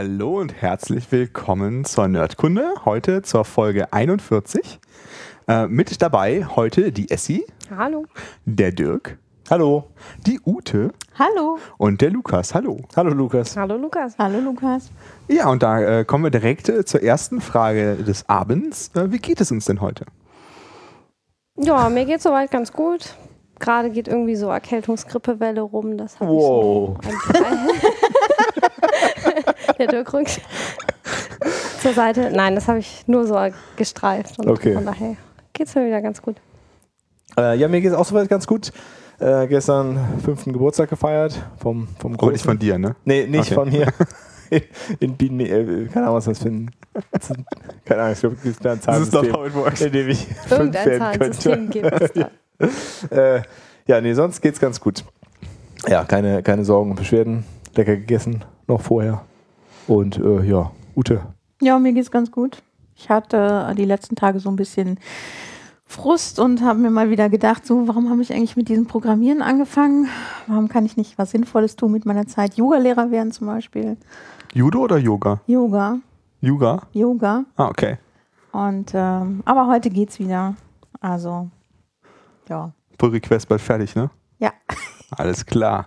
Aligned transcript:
Hallo 0.00 0.38
und 0.38 0.52
herzlich 0.62 1.10
willkommen 1.10 1.84
zur 1.84 2.06
Nerdkunde. 2.06 2.72
Heute 2.84 3.22
zur 3.22 3.44
Folge 3.44 3.92
41. 3.92 4.78
Äh, 5.48 5.66
mit 5.66 6.00
dabei 6.00 6.44
heute 6.46 6.92
die 6.92 7.10
Essie, 7.10 7.44
Hallo. 7.76 8.04
der 8.44 8.70
Dirk, 8.70 9.18
Hallo. 9.50 9.88
die 10.24 10.38
Ute 10.46 10.92
Hallo. 11.18 11.58
und 11.78 12.00
der 12.00 12.10
Lukas. 12.12 12.54
Hallo. 12.54 12.78
Hallo 12.94 13.10
Lukas. 13.12 13.56
Hallo 13.56 13.76
Lukas. 13.76 14.14
Hallo 14.20 14.38
Lukas. 14.38 14.92
Ja, 15.26 15.48
und 15.50 15.64
da 15.64 15.80
äh, 15.80 16.04
kommen 16.04 16.22
wir 16.22 16.30
direkt 16.30 16.68
äh, 16.68 16.84
zur 16.84 17.02
ersten 17.02 17.40
Frage 17.40 17.96
des 17.96 18.28
Abends. 18.28 18.92
Äh, 18.94 19.10
wie 19.10 19.18
geht 19.18 19.40
es 19.40 19.50
uns 19.50 19.64
denn 19.64 19.80
heute? 19.80 20.04
Ja, 21.56 21.88
mir 21.88 22.04
geht 22.04 22.22
soweit 22.22 22.52
ganz 22.52 22.72
gut. 22.72 23.16
Gerade 23.58 23.90
geht 23.90 24.06
irgendwie 24.06 24.36
so 24.36 24.48
Erkältungsgrippewelle 24.50 25.62
rum. 25.62 25.98
Das 25.98 26.20
habe 26.20 26.30
Wow. 26.30 26.98
ich 27.02 27.36
so 27.36 27.42
Der 29.78 29.86
Dirk 29.86 30.12
rückt 30.12 30.40
zur 31.80 31.92
Seite. 31.92 32.30
Nein, 32.32 32.54
das 32.54 32.68
habe 32.68 32.78
ich 32.78 33.04
nur 33.06 33.26
so 33.26 33.38
gestreift. 33.76 34.38
Und 34.38 34.48
Okay. 34.48 34.74
Von 34.74 34.84
daher 34.86 35.16
geht 35.52 35.66
es 35.68 35.74
mir 35.74 35.86
wieder 35.86 36.02
ganz 36.02 36.20
gut. 36.22 36.36
Äh, 37.36 37.56
ja, 37.56 37.68
mir 37.68 37.80
geht 37.80 37.92
es 37.92 37.96
auch 37.96 38.04
soweit 38.06 38.28
ganz 38.28 38.46
gut. 38.46 38.72
Äh, 39.20 39.46
gestern 39.48 39.98
fünften 40.24 40.52
Geburtstag 40.52 40.88
gefeiert 40.90 41.40
vom, 41.58 41.88
vom 41.98 42.14
Aber 42.14 42.26
nicht 42.32 42.42
Großen. 42.44 42.50
von 42.50 42.58
dir, 42.58 42.78
ne? 42.78 42.94
Nee, 43.04 43.26
nicht 43.26 43.46
Okay. 43.52 43.54
von 43.54 43.68
mir. 43.70 43.86
In, 44.50 44.62
in 45.00 45.14
Bienen, 45.14 45.36
nee, 45.36 45.44
äh, 45.50 45.88
keine 45.88 46.06
Ahnung, 46.06 46.16
was 46.16 46.24
das 46.24 46.38
für 46.38 46.48
ein. 46.48 46.70
das 47.12 47.28
ist- 47.28 47.36
Keine 47.84 48.00
Ahnung, 48.00 48.12
ich 48.14 48.20
glaube, 48.20 48.36
es 48.42 48.44
ist 48.46 48.66
ein 48.66 48.80
Zahlensystem, 48.80 49.32
how 49.34 49.46
it 49.46 49.54
works. 49.54 49.80
in 49.82 49.92
dem 49.92 50.08
ich 50.08 50.26
Irgendein 50.50 50.98
Zahlensystem 50.98 51.68
gibt 51.68 51.92
es 52.00 52.12
da. 52.14 52.30
Äh, 53.14 53.42
ja, 53.86 54.00
nee, 54.00 54.14
sonst 54.14 54.40
geht's 54.40 54.58
ganz 54.58 54.80
gut. 54.80 55.04
Ja, 55.86 56.02
keine, 56.04 56.42
keine 56.42 56.64
Sorgen 56.64 56.92
und 56.92 56.96
Beschwerden. 56.96 57.44
Lecker 57.74 57.96
gegessen, 57.96 58.42
noch 58.66 58.80
vorher. 58.80 59.22
Und 59.88 60.18
äh, 60.18 60.44
ja, 60.44 60.70
Ute. 60.94 61.22
Ja, 61.60 61.78
mir 61.78 61.92
geht's 61.92 62.10
ganz 62.10 62.30
gut. 62.30 62.62
Ich 62.94 63.10
hatte 63.10 63.74
die 63.76 63.84
letzten 63.84 64.14
Tage 64.16 64.38
so 64.38 64.48
ein 64.48 64.56
bisschen 64.56 64.98
Frust 65.86 66.38
und 66.38 66.62
habe 66.62 66.78
mir 66.78 66.90
mal 66.90 67.10
wieder 67.10 67.30
gedacht, 67.30 67.64
so, 67.64 67.88
warum 67.88 68.10
habe 68.10 68.20
ich 68.20 68.32
eigentlich 68.32 68.56
mit 68.56 68.68
diesem 68.68 68.86
Programmieren 68.86 69.40
angefangen? 69.40 70.08
Warum 70.46 70.68
kann 70.68 70.84
ich 70.84 70.96
nicht 70.96 71.16
was 71.16 71.30
Sinnvolles 71.30 71.76
tun 71.76 71.92
mit 71.92 72.04
meiner 72.04 72.26
Zeit? 72.26 72.54
Yoga-Lehrer 72.56 73.10
werden 73.10 73.32
zum 73.32 73.46
Beispiel. 73.46 73.96
Judo 74.52 74.80
oder 74.80 74.98
Yoga? 74.98 75.40
Yoga, 75.46 75.98
Yoga? 76.40 76.82
Yoga. 76.92 77.44
Ah, 77.56 77.68
okay. 77.68 77.96
Und 78.52 78.92
ähm, 78.94 79.42
aber 79.46 79.66
heute 79.66 79.88
geht's 79.88 80.18
wieder. 80.18 80.54
Also, 81.00 81.48
ja. 82.48 82.72
Pull 82.98 83.10
Request 83.10 83.48
bald 83.48 83.60
fertig, 83.60 83.94
ne? 83.94 84.10
Ja. 84.38 84.52
Alles 85.10 85.46
klar. 85.46 85.86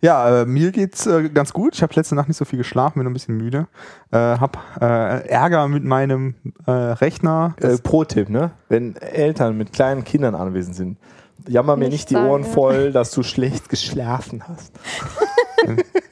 Ja, 0.00 0.42
äh, 0.42 0.46
mir 0.46 0.72
geht's 0.72 1.06
äh, 1.06 1.28
ganz 1.28 1.52
gut. 1.52 1.74
Ich 1.74 1.82
habe 1.82 1.92
letzte 1.94 2.14
Nacht 2.14 2.28
nicht 2.28 2.36
so 2.36 2.44
viel 2.44 2.58
geschlafen, 2.58 2.98
bin 2.98 3.06
ein 3.06 3.12
bisschen 3.12 3.36
müde. 3.36 3.66
Äh, 4.10 4.16
hab 4.18 4.58
äh, 4.80 5.26
Ärger 5.28 5.68
mit 5.68 5.84
meinem 5.84 6.34
äh, 6.66 6.70
Rechner. 6.70 7.54
Äh, 7.60 7.76
Pro-Tipp, 7.78 8.28
ne? 8.28 8.50
Wenn 8.68 8.96
Eltern 8.96 9.56
mit 9.56 9.72
kleinen 9.72 10.04
Kindern 10.04 10.34
anwesend 10.34 10.76
sind, 10.76 10.98
jammer 11.48 11.76
mir 11.76 11.84
Nicht 11.84 11.92
nicht 11.92 12.10
die 12.10 12.16
Ohren 12.16 12.44
voll, 12.44 12.92
dass 12.92 13.10
du 13.12 13.22
schlecht 13.22 13.68
geschlafen 13.68 14.44
hast. 14.48 14.72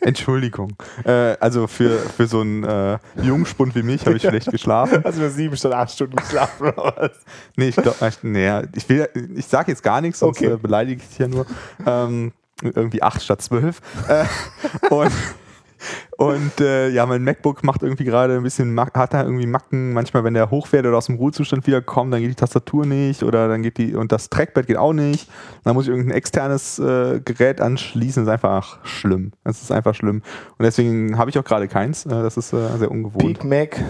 Entschuldigung. 0.00 0.72
Äh, 1.05 1.37
also 1.41 1.66
für, 1.66 1.99
für 1.99 2.27
so 2.27 2.41
einen 2.41 2.65
äh, 2.65 2.99
Jungspund 3.22 3.75
wie 3.75 3.83
mich 3.83 4.06
habe 4.06 4.16
ich 4.16 4.22
schlecht 4.22 4.50
geschlafen. 4.50 5.03
Also 5.11 5.21
nur 5.21 5.31
sieben 5.31 5.56
statt 5.56 5.72
acht 5.72 5.91
Stunden 5.91 6.16
geschlafen 6.16 6.69
oder 6.71 6.95
was? 6.97 7.11
Nee, 7.56 7.69
ich 7.69 7.77
glaube, 7.77 7.97
nee, 8.22 8.49
ich 8.75 8.89
will, 8.89 9.09
ich 9.34 9.47
sage 9.47 9.72
jetzt 9.72 9.83
gar 9.83 10.00
nichts, 10.00 10.21
sonst 10.21 10.39
Okay. 10.39 10.53
äh, 10.53 10.56
beleidige 10.56 11.03
ich 11.03 11.09
dich 11.09 11.19
ja 11.19 11.28
nur. 11.28 11.47
Ähm, 11.87 12.33
irgendwie 12.62 13.03
acht 13.03 13.22
statt 13.22 13.43
zwölf. 13.43 13.81
Äh, 14.09 14.25
und 14.91 15.12
und 16.16 16.60
äh, 16.60 16.91
ja, 16.91 17.06
mein 17.06 17.25
MacBook 17.25 17.65
macht 17.65 17.82
irgendwie 17.82 18.04
gerade 18.04 18.37
ein 18.37 18.43
bisschen, 18.43 18.78
hat 18.78 19.15
da 19.15 19.22
irgendwie 19.22 19.47
Macken. 19.47 19.93
Manchmal, 19.93 20.25
wenn 20.25 20.34
der 20.34 20.50
hochfährt 20.50 20.87
oder 20.87 20.98
aus 20.98 21.06
dem 21.06 21.15
Ruhezustand 21.16 21.66
wiederkommt, 21.66 22.12
dann 22.12 22.21
geht 22.21 22.31
die 22.31 22.34
Tastatur 22.34 22.84
nicht 22.84 23.22
oder 23.22 23.48
dann 23.48 23.62
geht 23.62 23.78
die, 23.78 23.94
und 23.94 24.12
das 24.12 24.28
Trackpad 24.28 24.66
geht 24.66 24.76
auch 24.76 24.93
nicht. 24.93 25.31
Dann 25.65 25.75
muss 25.75 25.87
ich 25.87 25.91
irgendein 25.91 26.16
externes 26.16 26.78
äh, 26.78 27.21
Gerät 27.25 27.60
anschließen. 27.60 28.26
Das 28.26 28.28
ist 28.28 28.44
einfach 28.44 28.84
schlimm. 28.84 29.32
Das 29.44 29.62
ist 29.62 29.72
einfach 29.72 29.94
schlimm. 29.94 30.22
Und 30.59 30.65
deswegen 30.65 31.16
habe 31.16 31.31
ich 31.31 31.38
auch 31.38 31.44
gerade 31.44 31.69
keins. 31.69 32.04
Äh, 32.04 32.10
das 32.10 32.37
ist 32.37 32.53
äh, 32.53 32.77
sehr 32.77 32.91
ungewohnt. 32.91 33.41
Peak 33.41 33.44
Mac. 33.44 33.82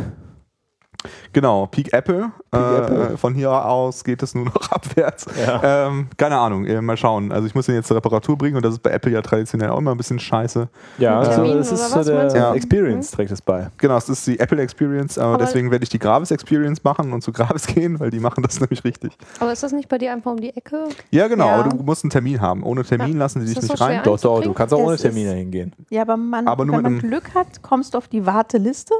Genau, 1.32 1.66
Peak 1.66 1.92
Apple. 1.92 2.30
Peak 2.50 2.60
äh, 2.60 2.76
Apple. 2.78 3.16
Von 3.18 3.34
hier 3.34 3.50
aus 3.52 4.04
geht 4.04 4.22
es 4.22 4.34
nur 4.34 4.46
noch 4.46 4.56
abwärts. 4.70 5.26
Ja. 5.46 5.86
Ähm, 5.86 6.08
keine 6.16 6.36
Ahnung, 6.38 6.66
äh, 6.66 6.80
mal 6.80 6.96
schauen. 6.96 7.30
Also 7.32 7.46
ich 7.46 7.54
muss 7.54 7.66
den 7.66 7.74
jetzt 7.76 7.88
zur 7.88 7.96
Reparatur 7.96 8.36
bringen 8.36 8.56
und 8.56 8.64
das 8.64 8.74
ist 8.74 8.82
bei 8.82 8.90
Apple 8.90 9.12
ja 9.12 9.22
traditionell 9.22 9.70
auch 9.70 9.78
immer 9.78 9.92
ein 9.92 9.96
bisschen 9.96 10.18
scheiße. 10.18 10.68
Ja, 10.98 11.18
Mit 11.20 11.28
also 11.28 11.40
Termin 11.42 11.58
das 11.58 11.72
ist 11.72 11.90
so 11.90 12.04
der 12.04 12.28
du? 12.28 12.56
Experience, 12.56 13.10
trägt 13.12 13.30
es 13.30 13.40
bei. 13.40 13.68
Genau, 13.78 13.96
es 13.96 14.08
ist 14.08 14.26
die 14.26 14.38
Apple 14.40 14.60
Experience, 14.60 15.16
aber, 15.18 15.34
Aber- 15.34 15.44
deswegen 15.44 15.70
werde 15.70 15.84
ich 15.84 15.88
die 15.90 15.98
Gravis 15.98 16.30
Experience 16.30 16.82
machen 16.84 17.12
und 17.12 17.22
zu 17.22 17.32
Gravis 17.32 17.66
gehen, 17.74 18.00
weil 18.00 18.10
die 18.10 18.20
machen 18.20 18.42
das 18.42 18.60
nämlich 18.60 18.82
richtig. 18.84 19.12
Aber 19.38 19.52
ist 19.52 19.62
das 19.62 19.72
nicht 19.72 19.88
bei 19.88 19.98
dir 19.98 20.12
einfach 20.12 20.32
um 20.32 20.40
die 20.40 20.54
Ecke? 20.56 20.84
Ja, 21.10 21.28
genau, 21.28 21.46
Ja. 21.46 21.56
aber 21.60 21.68
du 21.70 21.76
musst 21.82 22.04
einen 22.04 22.10
Termin 22.10 22.40
haben. 22.40 22.62
Ohne 22.62 22.84
Termin 22.84 23.12
Ja. 23.12 23.18
lassen 23.20 23.40
die 23.40 23.46
Ist 23.46 23.62
dich 23.62 23.70
nicht 23.70 23.80
rein. 23.80 24.00
Doch, 24.04 24.18
doch, 24.20 24.40
du 24.42 24.52
kannst 24.52 24.74
auch 24.74 24.78
ohne 24.80 24.94
ist- 24.94 25.02
hingehen. 25.02 25.72
Ja, 25.90 26.02
aber, 26.02 26.16
man, 26.16 26.46
Aber 26.46 26.64
nur 26.64 26.76
wenn 26.76 26.82
man 26.82 26.98
Glück 26.98 27.34
hat, 27.34 27.62
kommst 27.62 27.94
du 27.94 27.98
auf 27.98 28.08
die 28.08 28.26
Warteliste 28.26 28.94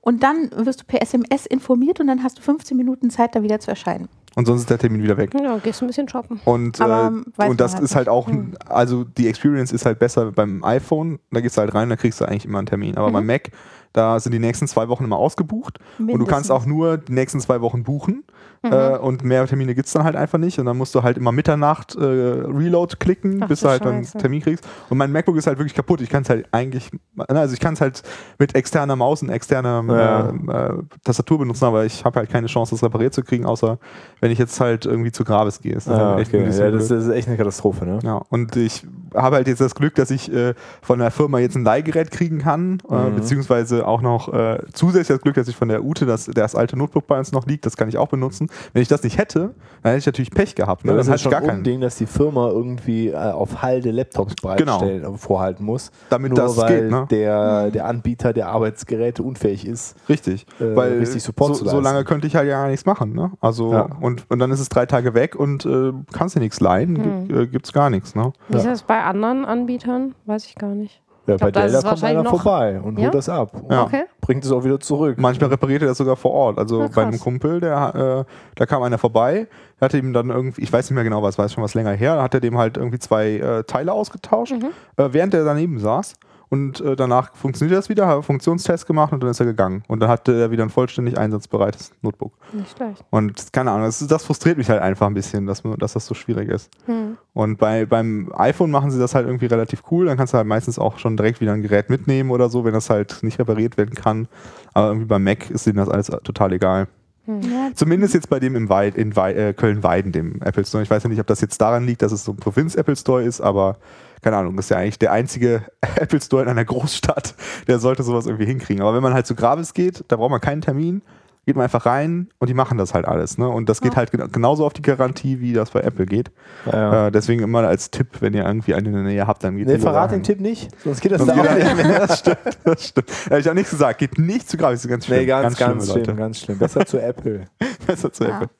und 0.00 0.22
dann 0.22 0.50
wirst 0.56 0.80
du 0.80 0.84
per 0.86 1.02
SMS 1.02 1.46
informiert 1.46 2.00
und 2.00 2.06
dann 2.06 2.22
hast 2.22 2.38
du 2.38 2.42
15 2.42 2.76
Minuten 2.76 3.10
Zeit, 3.10 3.34
da 3.34 3.42
wieder 3.42 3.60
zu 3.60 3.70
erscheinen. 3.70 4.08
Und 4.36 4.46
sonst 4.46 4.60
ist 4.60 4.70
der 4.70 4.78
Termin 4.78 5.02
wieder 5.02 5.16
weg. 5.16 5.32
Ja, 5.34 5.58
gehst 5.58 5.82
ein 5.82 5.88
bisschen 5.88 6.08
shoppen. 6.08 6.40
Und, 6.44 6.80
Aber, 6.80 7.12
äh, 7.38 7.48
und 7.48 7.60
das 7.60 7.74
halt 7.74 7.82
ist 7.82 7.96
halt 7.96 8.06
nicht. 8.06 8.12
auch, 8.14 8.28
Hm. 8.28 8.54
also 8.64 9.02
die 9.02 9.26
Experience 9.26 9.72
ist 9.72 9.84
halt 9.86 9.98
besser 9.98 10.30
beim 10.30 10.62
iPhone. 10.62 11.18
Da 11.32 11.40
gehst 11.40 11.56
du 11.56 11.60
halt 11.62 11.74
rein, 11.74 11.88
da 11.88 11.96
kriegst 11.96 12.20
du 12.20 12.26
eigentlich 12.26 12.44
immer 12.44 12.58
einen 12.58 12.66
Termin. 12.68 12.96
Aber 12.96 13.08
Mhm. 13.08 13.12
beim 13.14 13.26
Mac, 13.26 13.50
da 13.92 14.20
sind 14.20 14.30
die 14.32 14.38
nächsten 14.38 14.68
zwei 14.68 14.88
Wochen 14.88 15.02
immer 15.02 15.16
ausgebucht. 15.16 15.80
Und 15.98 16.06
du 16.06 16.12
kannst 16.18 16.48
Mindestens. 16.48 16.50
auch 16.52 16.64
nur 16.64 16.96
die 16.96 17.12
nächsten 17.12 17.40
zwei 17.40 17.60
Wochen 17.60 17.82
buchen. 17.82 18.22
Mhm. 18.62 18.72
Äh, 18.72 18.98
und 18.98 19.24
mehr 19.24 19.46
Termine 19.46 19.74
gibt 19.74 19.86
es 19.86 19.92
dann 19.94 20.04
halt 20.04 20.16
einfach 20.16 20.38
nicht. 20.38 20.58
Und 20.58 20.66
dann 20.66 20.76
musst 20.76 20.94
du 20.94 21.02
halt 21.02 21.16
immer 21.16 21.32
Mitternacht 21.32 21.94
äh, 21.96 22.00
Reload 22.04 22.96
klicken, 22.98 23.40
Ach 23.42 23.48
bis 23.48 23.60
du 23.60 23.68
halt 23.70 23.84
dann 23.84 24.04
Scheiße. 24.04 24.14
einen 24.16 24.20
Termin 24.20 24.42
kriegst. 24.42 24.68
Und 24.90 24.98
mein 24.98 25.10
MacBook 25.12 25.36
ist 25.36 25.46
halt 25.46 25.58
wirklich 25.58 25.74
kaputt. 25.74 26.00
Ich 26.02 26.10
kann 26.10 26.22
es 26.24 26.28
halt 26.28 26.46
eigentlich, 26.52 26.90
also 27.28 27.54
ich 27.54 27.60
kann 27.60 27.72
es 27.74 27.80
halt 27.80 28.02
mit 28.38 28.54
externer 28.54 28.96
Maus 28.96 29.22
und 29.22 29.30
externer 29.30 29.82
Ja. 29.88 30.28
äh, 30.28 30.72
äh, 30.74 30.82
Tastatur 31.04 31.38
benutzen, 31.38 31.64
aber 31.64 31.86
ich 31.86 32.04
habe 32.04 32.18
halt 32.20 32.28
keine 32.30 32.48
Chance, 32.48 32.74
das 32.74 32.82
repariert 32.82 33.14
zu 33.14 33.22
kriegen, 33.22 33.46
außer 33.46 33.78
wenn 34.20 34.30
ich 34.30 34.38
jetzt 34.38 34.60
halt 34.60 34.84
irgendwie 34.84 35.10
zu 35.12 35.24
Gravis 35.24 35.60
gehe. 35.60 35.74
Ist 35.74 35.86
das 35.88 35.98
Ah, 35.98 36.10
halt 36.10 36.20
echt 36.20 36.34
ein 36.34 36.46
okay. 36.46 36.58
ja, 36.58 36.70
das 36.70 36.90
ist 36.90 37.08
echt 37.08 37.28
eine 37.28 37.38
Katastrophe, 37.38 37.86
ne? 37.86 37.98
Ja, 38.02 38.16
und 38.28 38.56
ich 38.56 38.86
habe 39.14 39.36
halt 39.36 39.48
jetzt 39.48 39.62
das 39.62 39.74
Glück, 39.74 39.94
dass 39.94 40.10
ich 40.10 40.30
äh, 40.32 40.52
von 40.82 40.98
der 40.98 41.10
Firma 41.10 41.38
jetzt 41.38 41.56
ein 41.56 41.64
Leihgerät 41.64 42.10
kriegen 42.10 42.40
kann, 42.40 42.82
äh, 42.90 42.94
Mhm. 43.10 43.14
beziehungsweise 43.16 43.86
auch 43.88 44.02
noch 44.02 44.32
äh, 44.34 44.58
zusätzlich 44.74 45.16
das 45.16 45.22
Glück, 45.22 45.34
dass 45.36 45.48
ich 45.48 45.56
von 45.56 45.68
der 45.68 45.82
Ute 45.82 46.04
das, 46.04 46.26
das 46.26 46.54
alte 46.54 46.76
Notebook 46.76 47.06
bei 47.06 47.18
uns 47.18 47.32
noch 47.32 47.46
liegt, 47.46 47.64
das 47.64 47.76
kann 47.78 47.88
ich 47.88 47.96
auch 47.96 48.08
benutzen. 48.08 48.48
Wenn 48.72 48.82
ich 48.82 48.88
das 48.88 49.02
nicht 49.02 49.18
hätte, 49.18 49.54
dann 49.82 49.92
hätte 49.92 49.98
ich 49.98 50.06
natürlich 50.06 50.30
Pech 50.30 50.54
gehabt. 50.54 50.84
Ne? 50.84 50.90
Ja, 50.92 50.96
dann 50.96 50.98
das 50.98 51.06
hätte 51.08 51.14
ist 51.16 51.22
schon 51.22 51.30
gar 51.32 51.40
ein 51.40 51.46
keinen. 51.46 51.58
Unding, 51.58 51.80
dass 51.80 51.96
die 51.96 52.06
Firma 52.06 52.48
irgendwie 52.48 53.08
äh, 53.08 53.14
auf 53.16 53.62
Halde 53.62 53.90
Laptops 53.90 54.34
bereitstellen, 54.36 55.04
äh, 55.04 55.18
vorhalten 55.18 55.64
muss. 55.64 55.90
Damit 56.10 56.30
nur 56.32 56.38
das 56.38 56.56
weil 56.56 56.82
geht, 56.82 56.90
ne? 56.90 57.06
der, 57.10 57.70
der 57.70 57.86
Anbieter 57.86 58.32
der 58.32 58.48
Arbeitsgeräte 58.48 59.22
unfähig 59.22 59.66
ist. 59.66 59.96
Richtig. 60.08 60.46
äh, 60.60 60.76
Weil 60.76 60.98
richtig 60.98 61.22
Support 61.22 61.56
so, 61.56 61.64
zu 61.64 61.70
so 61.70 61.80
lange 61.80 62.04
könnte 62.04 62.26
ich 62.26 62.36
halt 62.36 62.48
ja 62.48 62.60
gar 62.60 62.68
nichts 62.68 62.86
machen. 62.86 63.12
Ne? 63.14 63.30
Also, 63.40 63.72
Ja. 63.72 63.88
und, 64.00 64.24
und 64.30 64.38
dann 64.38 64.50
ist 64.50 64.60
es 64.60 64.68
drei 64.68 64.86
Tage 64.86 65.14
weg 65.14 65.34
und 65.36 65.64
äh, 65.66 65.92
kannst 66.12 66.36
dir 66.36 66.40
nichts 66.40 66.60
leihen, 66.60 66.96
Hm. 66.96 67.28
gibt, 67.28 67.38
äh, 67.40 67.46
gibt's 67.46 67.72
gar 67.72 67.90
nichts. 67.90 68.14
Ne? 68.14 68.32
Wie 68.48 68.56
ist 68.58 68.66
das 68.66 68.82
bei 68.82 69.02
anderen 69.02 69.44
Anbietern? 69.44 70.14
Weiß 70.26 70.44
ich 70.46 70.54
gar 70.56 70.74
nicht. 70.74 71.00
Ja, 71.26 71.36
glaub, 71.36 71.52
bei 71.52 71.68
da 71.68 71.82
kommt 71.82 72.02
einer 72.04 72.24
vorbei 72.24 72.80
und 72.80 72.98
Ja? 72.98 73.04
holt 73.04 73.14
das 73.14 73.28
ab. 73.28 73.52
Und 73.54 73.70
Ja. 73.72 73.82
Okay. 73.84 74.04
Bringt 74.20 74.44
es 74.44 74.50
auch 74.50 74.64
wieder 74.64 74.80
zurück. 74.80 75.16
Manchmal 75.18 75.50
repariert 75.50 75.82
er 75.82 75.88
das 75.88 75.98
sogar 75.98 76.16
vor 76.16 76.32
Ort. 76.32 76.58
Also 76.58 76.82
Na, 76.82 76.88
bei 76.94 77.02
einem. 77.04 77.20
Kumpel, 77.20 77.60
der, 77.60 78.24
äh, 78.26 78.32
da 78.56 78.66
kam 78.66 78.82
einer 78.82 78.98
vorbei, 78.98 79.46
der 79.80 79.84
hatte 79.86 79.98
ihm 79.98 80.12
dann 80.12 80.30
irgendwie, 80.30 80.62
ich 80.62 80.72
weiß 80.72 80.88
nicht 80.90 80.94
mehr 80.94 81.04
genau 81.04 81.22
was, 81.22 81.38
weiß 81.38 81.52
schon 81.52 81.62
was 81.62 81.74
länger 81.74 81.92
her, 81.92 82.16
da 82.16 82.22
hat 82.22 82.34
er 82.34 82.40
dem 82.40 82.56
halt 82.58 82.76
irgendwie 82.76 82.98
zwei 82.98 83.32
äh, 83.38 83.64
Teile 83.64 83.92
ausgetauscht, 83.92 84.52
Mhm. 84.52 84.68
äh, 84.96 85.08
während 85.12 85.34
er 85.34 85.44
daneben 85.44 85.78
saß. 85.78 86.14
Und 86.50 86.80
äh, 86.80 86.96
danach 86.96 87.32
funktioniert 87.36 87.78
das 87.78 87.88
wieder, 87.88 88.06
hat 88.08 88.14
einen 88.14 88.22
Funktionstest 88.24 88.84
gemacht 88.86 89.12
und 89.12 89.22
dann 89.22 89.30
ist 89.30 89.38
er 89.38 89.46
gegangen. 89.46 89.84
Und 89.86 90.00
dann 90.00 90.08
hatte 90.08 90.32
er 90.38 90.50
wieder 90.50 90.64
ein 90.64 90.68
vollständig 90.70 91.16
einsatzbereites 91.16 91.92
Notebook. 92.02 92.32
Nicht 92.52 92.76
schlecht. 92.76 93.04
Und 93.10 93.52
keine 93.52 93.70
Ahnung, 93.70 93.84
das, 93.86 94.04
das 94.04 94.24
frustriert 94.24 94.58
mich 94.58 94.68
halt 94.68 94.82
einfach 94.82 95.06
ein 95.06 95.14
bisschen, 95.14 95.46
dass, 95.46 95.62
man- 95.62 95.78
dass 95.78 95.92
das 95.92 96.06
so 96.06 96.14
schwierig 96.14 96.48
ist. 96.48 96.68
Hm. 96.86 97.16
Und 97.34 97.58
bei, 97.58 97.86
beim 97.86 98.32
iPhone 98.36 98.72
machen 98.72 98.90
sie 98.90 98.98
das 98.98 99.14
halt 99.14 99.26
irgendwie 99.26 99.46
relativ 99.46 99.84
cool. 99.92 100.06
Dann 100.06 100.16
kannst 100.16 100.32
du 100.34 100.38
halt 100.38 100.46
meistens 100.48 100.76
auch 100.80 100.98
schon 100.98 101.16
direkt 101.16 101.40
wieder 101.40 101.52
ein 101.52 101.62
Gerät 101.62 101.88
mitnehmen 101.88 102.30
oder 102.32 102.48
so, 102.50 102.64
wenn 102.64 102.74
das 102.74 102.90
halt 102.90 103.22
nicht 103.22 103.38
repariert 103.38 103.76
werden 103.78 103.94
kann. 103.94 104.26
Aber 104.74 104.88
irgendwie 104.88 105.06
beim 105.06 105.22
Mac 105.22 105.48
ist 105.50 105.66
denen 105.66 105.76
das 105.76 105.88
alles 105.88 106.08
total 106.24 106.52
egal. 106.52 106.88
Ja, 107.28 107.70
Zumindest 107.74 108.14
jetzt 108.14 108.28
bei 108.28 108.40
dem 108.40 108.56
im 108.56 108.68
Wei 108.68 108.88
in 108.88 109.12
äh, 109.14 109.52
Köln-Weiden, 109.56 110.10
dem 110.10 110.42
Apple 110.42 110.64
Store. 110.66 110.82
Ich 110.82 110.90
weiß 110.90 111.04
ja 111.04 111.08
nicht, 111.08 111.20
ob 111.20 111.28
das 111.28 111.40
jetzt 111.40 111.60
daran 111.60 111.86
liegt, 111.86 112.02
dass 112.02 112.10
es 112.10 112.24
so 112.24 112.32
ein 112.32 112.36
Provinz-Apple 112.38 112.96
Store 112.96 113.22
ist, 113.22 113.40
aber 113.40 113.76
keine 114.22 114.36
Ahnung, 114.36 114.56
das 114.56 114.66
ist 114.66 114.70
ja 114.70 114.76
eigentlich 114.78 114.98
der 114.98 115.12
einzige 115.12 115.62
Apple 115.96 116.20
Store 116.20 116.42
in 116.42 116.48
einer 116.48 116.64
Großstadt, 116.64 117.34
der 117.68 117.78
sollte 117.78 118.02
sowas 118.02 118.26
irgendwie 118.26 118.46
hinkriegen. 118.46 118.82
Aber 118.82 118.94
wenn 118.94 119.02
man 119.02 119.14
halt 119.14 119.26
zu 119.26 119.34
Gravis 119.34 119.74
geht, 119.74 120.04
da 120.08 120.16
braucht 120.16 120.30
man 120.30 120.40
keinen 120.40 120.60
Termin, 120.60 121.02
geht 121.46 121.56
man 121.56 121.64
einfach 121.64 121.86
rein 121.86 122.28
und 122.38 122.48
die 122.48 122.54
machen 122.54 122.76
das 122.76 122.92
halt 122.92 123.06
alles. 123.06 123.38
Ne? 123.38 123.48
Und 123.48 123.68
das 123.70 123.80
geht 123.80 123.92
Ja. 123.92 123.96
halt 123.96 124.10
gen- 124.12 124.30
genauso 124.30 124.66
auf 124.66 124.74
die 124.74 124.82
Garantie, 124.82 125.40
wie 125.40 125.54
das 125.54 125.70
bei 125.70 125.80
Apple 125.80 126.04
geht. 126.04 126.30
Ja. 126.70 127.06
Äh, 127.06 127.10
deswegen 127.12 127.42
immer 127.42 127.60
als 127.66 127.90
Tipp, 127.90 128.08
wenn 128.20 128.34
ihr 128.34 128.44
irgendwie 128.44 128.74
einen 128.74 128.86
in 128.86 128.92
der 128.92 129.02
Nähe 129.04 129.26
habt, 129.26 129.42
dann 129.42 129.56
geht 129.56 129.66
Nee, 129.66 129.78
verrat 129.78 130.12
den. 130.12 130.22
Tipp 130.22 130.38
nicht, 130.40 130.70
sonst 130.84 131.00
geht 131.00 131.12
das 131.12 131.20
Sonst 131.22 131.34
da 131.34 131.42
geht 131.42 131.50
auch 131.50 131.74
nicht. 131.74 131.76
mehr. 131.86 132.00
Das 132.06 132.18
stimmt, 132.18 132.38
das 132.64 132.86
stimmt. 132.88 133.08
Ja, 133.30 133.38
ich 133.38 133.46
habe 133.46 133.56
nichts 133.56 133.70
gesagt. 133.70 133.98
Geht 133.98 134.18
nicht 134.18 134.50
zu 134.50 134.58
Gravis, 134.58 134.80
das 134.80 134.84
ist 134.84 134.90
ganz 134.90 135.06
schlimm. 135.06 135.20
Nee, 135.20 135.26
ganz, 135.26 135.56
ganz, 135.56 135.60
schlimme 135.60 135.82
schlimm, 135.82 135.96
Leute. 135.96 136.14
ganz 136.14 136.40
schlimm. 136.40 136.58
Besser 136.58 136.84
zu 136.84 137.00
Apple. 137.02 137.46
Besser 137.86 138.12
zu 138.12 138.24
Ja. 138.24 138.36
Apple. 138.36 138.50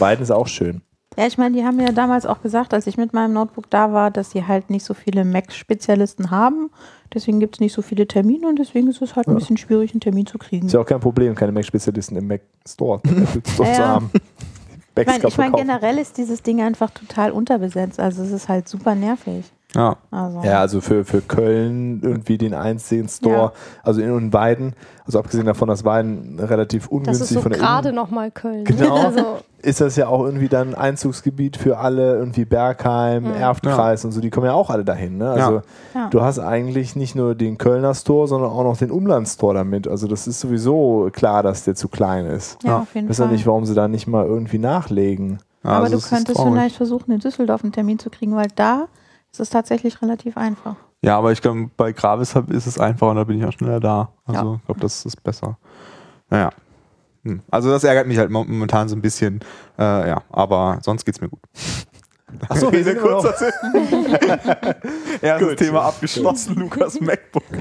Weiden 0.00 0.22
ist 0.22 0.30
auch 0.32 0.48
schön. 0.48 0.82
Ja, 1.16 1.26
ich 1.26 1.38
meine, 1.38 1.56
die 1.56 1.64
haben 1.64 1.78
ja 1.80 1.92
damals 1.92 2.26
auch 2.26 2.42
gesagt, 2.42 2.74
als 2.74 2.86
ich 2.86 2.96
mit 2.96 3.12
meinem 3.12 3.34
Notebook 3.34 3.70
da 3.70 3.92
war, 3.92 4.10
dass 4.10 4.32
sie 4.32 4.46
halt 4.46 4.70
nicht 4.70 4.84
so 4.84 4.94
viele 4.94 5.24
Mac-Spezialisten 5.24 6.30
haben. 6.30 6.70
Deswegen 7.12 7.38
gibt 7.38 7.56
es 7.56 7.60
nicht 7.60 7.72
so 7.72 7.82
viele 7.82 8.08
Termine 8.08 8.48
und 8.48 8.58
deswegen 8.58 8.88
ist 8.88 9.00
es 9.00 9.14
halt 9.14 9.28
ein 9.28 9.36
bisschen 9.36 9.56
schwierig, 9.56 9.92
einen 9.92 10.00
Termin 10.00 10.26
zu 10.26 10.38
kriegen. 10.38 10.66
Ist 10.66 10.72
ja 10.72 10.80
auch 10.80 10.86
kein 10.86 11.00
Problem, 11.00 11.34
keine 11.34 11.52
Mac-Spezialisten 11.52 12.16
im 12.16 12.26
Mac 12.26 12.40
Store, 12.66 13.00
Ja, 13.06 13.42
zu 13.54 13.62
ja. 13.62 13.88
haben. 13.88 14.10
Ich 14.96 15.06
meine, 15.06 15.26
ich 15.26 15.36
mein, 15.36 15.52
generell 15.52 15.98
ist 15.98 16.18
dieses 16.18 16.42
Ding 16.42 16.60
einfach 16.60 16.90
total 16.90 17.32
unterbesetzt. 17.32 17.98
Also 17.98 18.22
es 18.22 18.30
ist 18.30 18.48
halt 18.48 18.68
super 18.68 18.94
nervig. 18.94 19.44
Ja. 19.74 19.96
Also, 20.10 20.40
Ja, 20.42 20.60
also 20.60 20.80
für, 20.80 21.04
für 21.04 21.20
Köln 21.20 22.00
irgendwie 22.02 22.38
den 22.38 22.54
einzigen 22.54 23.08
Store, 23.08 23.34
Ja. 23.34 23.52
also 23.82 24.00
in 24.00 24.10
und 24.10 24.32
Weiden, 24.32 24.74
also 25.04 25.18
abgesehen 25.18 25.46
davon, 25.46 25.68
dass 25.68 25.84
Weiden 25.84 26.38
relativ 26.40 26.84
Das 26.84 26.92
ungünstig 26.92 27.22
ist 27.22 27.34
so 27.34 27.40
von 27.40 27.52
der 27.52 27.60
gerade 27.60 27.92
nochmal 27.92 28.30
Köln. 28.30 28.64
Genau. 28.64 28.94
Also, 29.04 29.38
ist 29.62 29.80
das 29.80 29.96
ja 29.96 30.08
auch 30.08 30.22
irgendwie 30.24 30.48
dann 30.48 30.74
Einzugsgebiet 30.74 31.56
für 31.56 31.78
alle, 31.78 32.16
irgendwie 32.18 32.44
Bergheim, 32.44 33.24
Erftkreis 33.32 34.04
und 34.04 34.12
so, 34.12 34.20
die 34.20 34.28
kommen 34.28 34.44
ja 34.46 34.52
auch 34.52 34.68
alle 34.68 34.84
dahin. 34.84 35.16
Ne? 35.16 35.30
Also 35.30 35.62
Ja. 35.94 36.08
du 36.10 36.20
hast 36.20 36.38
eigentlich 36.38 36.96
nicht 36.96 37.14
nur 37.16 37.34
den 37.34 37.56
Kölner 37.56 37.94
Store, 37.94 38.28
sondern 38.28 38.50
auch 38.50 38.62
noch 38.62 38.76
den 38.76 38.90
Umlandstore 38.90 39.54
damit. 39.54 39.88
Also 39.88 40.06
das 40.06 40.26
ist 40.26 40.40
sowieso 40.40 41.08
klar, 41.12 41.42
dass 41.42 41.64
der 41.64 41.74
zu 41.76 41.88
klein 41.88 42.26
ist. 42.26 42.62
ja, 42.62 42.70
Ja. 42.70 42.78
auf 42.80 42.94
jeden 42.94 43.06
Ich 43.06 43.10
weiß 43.12 43.18
ja 43.18 43.24
Fall. 43.24 43.32
nicht, 43.32 43.46
warum 43.46 43.64
sie 43.64 43.74
da 43.74 43.88
nicht 43.88 44.06
mal 44.06 44.26
irgendwie 44.26 44.58
nachlegen. 44.58 45.38
Ja, 45.64 45.70
Aber 45.70 45.84
also 45.86 45.96
du 45.98 46.02
könntest 46.14 46.38
vielleicht 46.42 46.76
versuchen, 46.76 47.10
in 47.12 47.20
Düsseldorf 47.20 47.62
einen 47.64 47.72
Termin 47.72 47.98
zu 47.98 48.10
kriegen, 48.10 48.36
weil 48.36 48.48
da 48.54 48.84
ist 49.34 49.40
es 49.40 49.50
tatsächlich 49.50 50.00
relativ 50.00 50.36
einfach. 50.36 50.76
Ja, 51.02 51.18
aber 51.18 51.32
ich 51.32 51.42
glaube, 51.42 51.68
bei 51.76 51.92
Gravis 51.92 52.34
ist 52.50 52.66
es 52.68 52.78
einfacher 52.78 53.10
und 53.10 53.16
da 53.16 53.24
bin 53.24 53.38
ich 53.38 53.44
auch 53.44 53.52
schneller 53.52 53.80
da. 53.80 54.08
Also 54.24 54.40
Ja. 54.52 54.54
ich 54.60 54.64
glaube, 54.64 54.80
das 54.80 55.04
ist 55.04 55.22
besser. 55.22 55.58
Naja. 56.30 56.50
Hm. 57.24 57.42
Also 57.50 57.68
das 57.70 57.82
ärgert 57.84 58.06
mich 58.06 58.16
halt 58.18 58.30
mo- 58.30 58.44
momentan 58.44 58.88
so 58.88 58.94
ein 58.96 59.02
bisschen. 59.02 59.40
Äh, 59.78 60.08
ja, 60.08 60.22
aber 60.30 60.78
sonst 60.82 61.04
geht's 61.04 61.20
mir 61.20 61.28
gut. 61.28 61.40
Achso, 62.48 62.70
wir 62.72 62.84
sind 62.84 63.02
noch, 63.04 63.24
Erstes 65.20 65.48
Gut. 65.48 65.56
Thema 65.58 65.82
abgeschlossen, 65.82 66.54
Lukas 66.56 67.00
MacBook. 67.00 67.42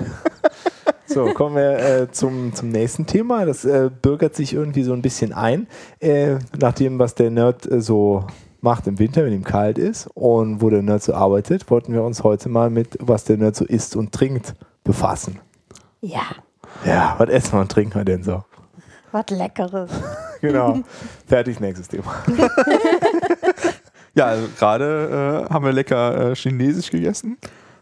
So, 1.05 1.25
kommen 1.33 1.57
wir 1.57 1.77
äh, 1.79 2.11
zum, 2.11 2.55
zum 2.55 2.69
nächsten 2.69 3.05
Thema. 3.05 3.45
Das 3.45 3.65
äh, 3.65 3.91
bürgert 4.01 4.35
sich 4.35 4.53
irgendwie 4.53 4.83
so 4.83 4.93
ein 4.93 5.01
bisschen 5.01 5.31
ein, 5.33 5.67
äh, 5.99 6.37
nach 6.57 6.73
dem, 6.73 6.97
was 6.97 7.13
der 7.13 7.29
Nerd 7.29 7.69
äh, 7.69 7.81
so 7.81 8.25
macht 8.63 8.87
im 8.87 8.97
Winter, 8.97 9.25
wenn 9.25 9.33
ihm 9.33 9.43
kalt 9.43 9.77
ist 9.77 10.07
und 10.13 10.61
wo 10.61 10.69
der 10.69 10.81
Nerd 10.81 11.03
so 11.03 11.13
arbeitet, 11.13 11.69
wollten 11.69 11.93
wir 11.93 12.03
uns 12.03 12.23
heute 12.23 12.49
mal 12.49 12.69
mit, 12.69 12.97
was 12.99 13.25
der 13.25 13.37
Nerd 13.37 13.55
so 13.55 13.65
isst 13.65 13.95
und 13.95 14.11
trinkt, 14.13 14.55
befassen. 14.83 15.39
Ja, 16.01 16.21
Ja, 16.85 17.15
was 17.17 17.29
essen 17.29 17.53
wir 17.53 17.61
und 17.61 17.71
trinken 17.71 17.95
wir 17.95 18.05
denn 18.05 18.23
so? 18.23 18.43
was 19.11 19.25
Leckeres. 19.29 19.91
Genau. 20.41 20.79
Fertig, 21.25 21.61
nächstes 21.61 21.87
Thema. 21.87 22.13
Ja, 24.15 24.25
also 24.25 24.47
gerade 24.59 25.45
äh, 25.49 25.53
haben 25.53 25.65
wir 25.65 25.71
lecker 25.71 26.31
äh, 26.31 26.35
Chinesisch 26.35 26.91
gegessen. 26.91 27.37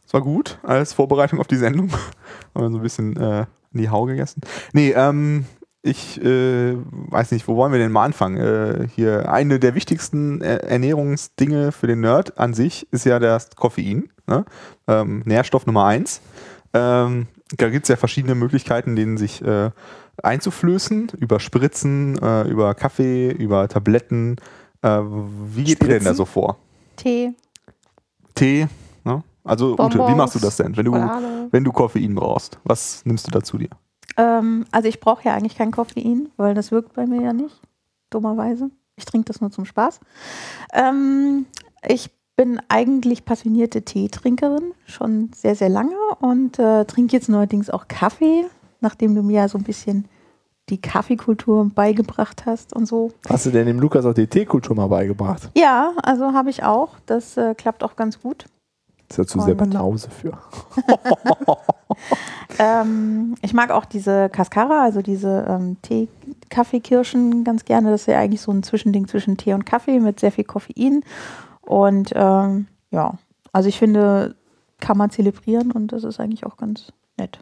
Das 0.06 0.14
war 0.14 0.22
gut 0.22 0.60
als 0.64 0.94
Vorbereitung 0.94 1.40
auf 1.40 1.48
die 1.48 1.58
Sendung. 1.58 1.90
haben 2.56 2.64
wir 2.64 2.70
so 2.72 2.78
ein 2.78 2.82
bisschen 2.84 3.18
äh, 3.18 3.42
in 3.74 3.82
die 3.82 3.90
Hau 3.90 4.06
gegessen. 4.06 4.42
Nee, 4.72 4.92
ähm, 4.96 5.46
ich 5.84 6.24
äh, 6.24 6.76
weiß 6.92 7.32
nicht, 7.32 7.48
wo 7.48 7.56
wollen 7.56 7.72
wir 7.72 7.80
denn 7.80 7.92
mal 7.92 8.06
anfangen? 8.06 8.38
Äh, 8.38 8.88
hier 8.96 9.32
eine 9.32 9.60
der 9.60 9.74
wichtigsten 9.74 10.42
äh, 10.42 10.58
Ernährungsdinge 10.58 11.72
für 11.72 11.88
den 11.88 12.02
Nerd 12.02 12.38
an 12.38 12.54
sich 12.54 12.88
ist 12.92 13.06
ja 13.06 13.18
das 13.20 13.50
Koffein. 13.56 14.10
Ne? 14.28 14.46
Ähm, 14.88 15.24
Nährstoff 15.26 15.66
Nummer 15.66 15.86
eins. 15.86 16.22
Ähm, 16.74 17.28
da 17.58 17.70
gibt 17.70 17.86
es 17.86 17.90
ja 17.90 17.96
verschiedene 17.96 18.36
Möglichkeiten, 18.36 18.96
den 18.96 19.18
sich 19.18 19.42
äh, 19.42 19.72
einzuflößen, 20.22 21.14
über 21.20 21.40
Spritzen, 21.40 22.18
äh, 22.22 22.44
über 22.44 22.76
Kaffee, 22.76 23.32
über 23.32 23.68
Tabletten. 23.68 24.38
Äh, 24.84 25.00
wie 25.00 25.64
geht 25.64 25.82
ihr 25.82 25.88
denn 25.88 26.04
da 26.04 26.12
Spritzen? 26.12 26.16
so 26.16 26.26
vor? 26.26 26.58
Tee. 26.96 27.34
Tee? 28.36 28.68
Ne? 29.04 29.24
Also 29.44 29.74
Ute, 29.74 29.96
wie 29.96 29.98
Bonbons, 29.98 30.18
machst 30.18 30.36
du 30.36 30.40
das 30.40 30.58
denn, 30.58 30.78
wenn 30.78 30.86
du, 30.86 30.94
wenn 31.52 31.64
du 31.64 31.72
Koffein 31.72 32.14
brauchst? 32.14 32.60
Was 32.64 33.04
nimmst 33.04 33.26
du 33.26 33.32
da 33.32 33.42
zu 33.42 33.58
dir? 33.58 33.70
Ähm, 34.18 34.66
also 34.72 34.88
ich 34.88 35.00
brauche 35.00 35.24
ja 35.26 35.34
eigentlich 35.34 35.58
kein 35.58 35.72
Koffein, 35.72 36.30
weil 36.38 36.54
das 36.54 36.72
wirkt 36.72 36.94
bei 36.94 37.06
mir 37.06 37.22
ja 37.22 37.34
nicht. 37.34 37.60
Dummerweise. 38.10 38.70
Ich 38.96 39.06
trinke 39.06 39.26
das 39.26 39.42
nur 39.42 39.52
zum 39.52 39.66
Spaß. 39.66 40.00
Ähm, 40.74 41.46
ich 41.88 42.10
bin 42.36 42.62
eigentlich 42.70 43.26
passionierte 43.26 43.84
Teetrinkerin, 43.84 44.74
schon 44.86 45.32
sehr, 45.36 45.56
sehr 45.56 45.70
lange 45.70 45.96
und 46.20 46.60
äh, 46.60 46.86
trinke 46.86 47.16
jetzt 47.16 47.30
neuerdings 47.30 47.70
auch 47.70 47.88
Kaffee, 47.88 48.46
nachdem 48.80 49.16
du 49.16 49.22
mir 49.22 49.42
ja 49.42 49.48
so 49.48 49.58
ein 49.58 49.64
bisschen 49.64 50.06
die 50.70 50.80
Kaffeekultur 50.80 51.70
beigebracht 51.74 52.46
hast 52.46 52.74
und 52.74 52.86
so. 52.86 53.12
Hast 53.28 53.46
du 53.46 53.52
denn 53.52 53.68
dem 53.68 53.80
Lukas 53.80 54.06
auch 54.06 54.14
die 54.14 54.28
Teekultur 54.28 54.76
mal 54.76 54.88
beigebracht? 54.88 55.50
Ja, 55.56 55.92
also 56.02 56.34
habe 56.34 56.50
ich 56.50 56.64
auch. 56.64 56.96
Das 57.06 57.38
äh, 57.38 57.54
klappt 57.56 57.84
auch 57.84 57.96
ganz 57.96 58.22
gut. 58.22 58.46
Ist 59.12 59.20
dazu 59.20 59.40
sehr 59.42 59.60
Und- 59.60 59.72
Banause 59.72 60.10
für. 60.10 60.38
Ähm, 62.60 63.36
ich 63.42 63.54
mag 63.54 63.72
auch 63.72 63.86
diese 63.86 64.30
Cascara, 64.30 64.84
also 64.84 65.02
diese 65.02 65.46
ähm, 65.48 65.78
Tee, 65.82 66.10
Kaffeekirschen 66.50 67.44
ganz 67.44 67.64
gerne. 67.66 67.92
Das 67.92 68.02
ist 68.02 68.08
ja 68.08 68.20
eigentlich 68.20 68.42
so 68.42 68.52
ein 68.52 68.64
Zwischending 68.64 69.08
zwischen 69.08 69.38
Tee 69.38 69.54
und 69.54 69.66
Kaffee 69.66 70.00
mit 70.00 70.20
sehr 70.20 70.32
viel 70.32 70.44
Koffein. 70.44 71.04
Und 71.62 72.12
ähm, 72.14 72.68
ja, 72.92 73.14
also 73.54 73.70
ich 73.70 73.80
finde, 73.80 74.36
kann 74.80 74.98
man 74.98 75.10
zelebrieren 75.12 75.72
und 75.72 75.92
das 75.94 76.04
ist 76.04 76.20
eigentlich 76.20 76.46
auch 76.46 76.58
ganz 76.58 76.92
nett. 77.18 77.40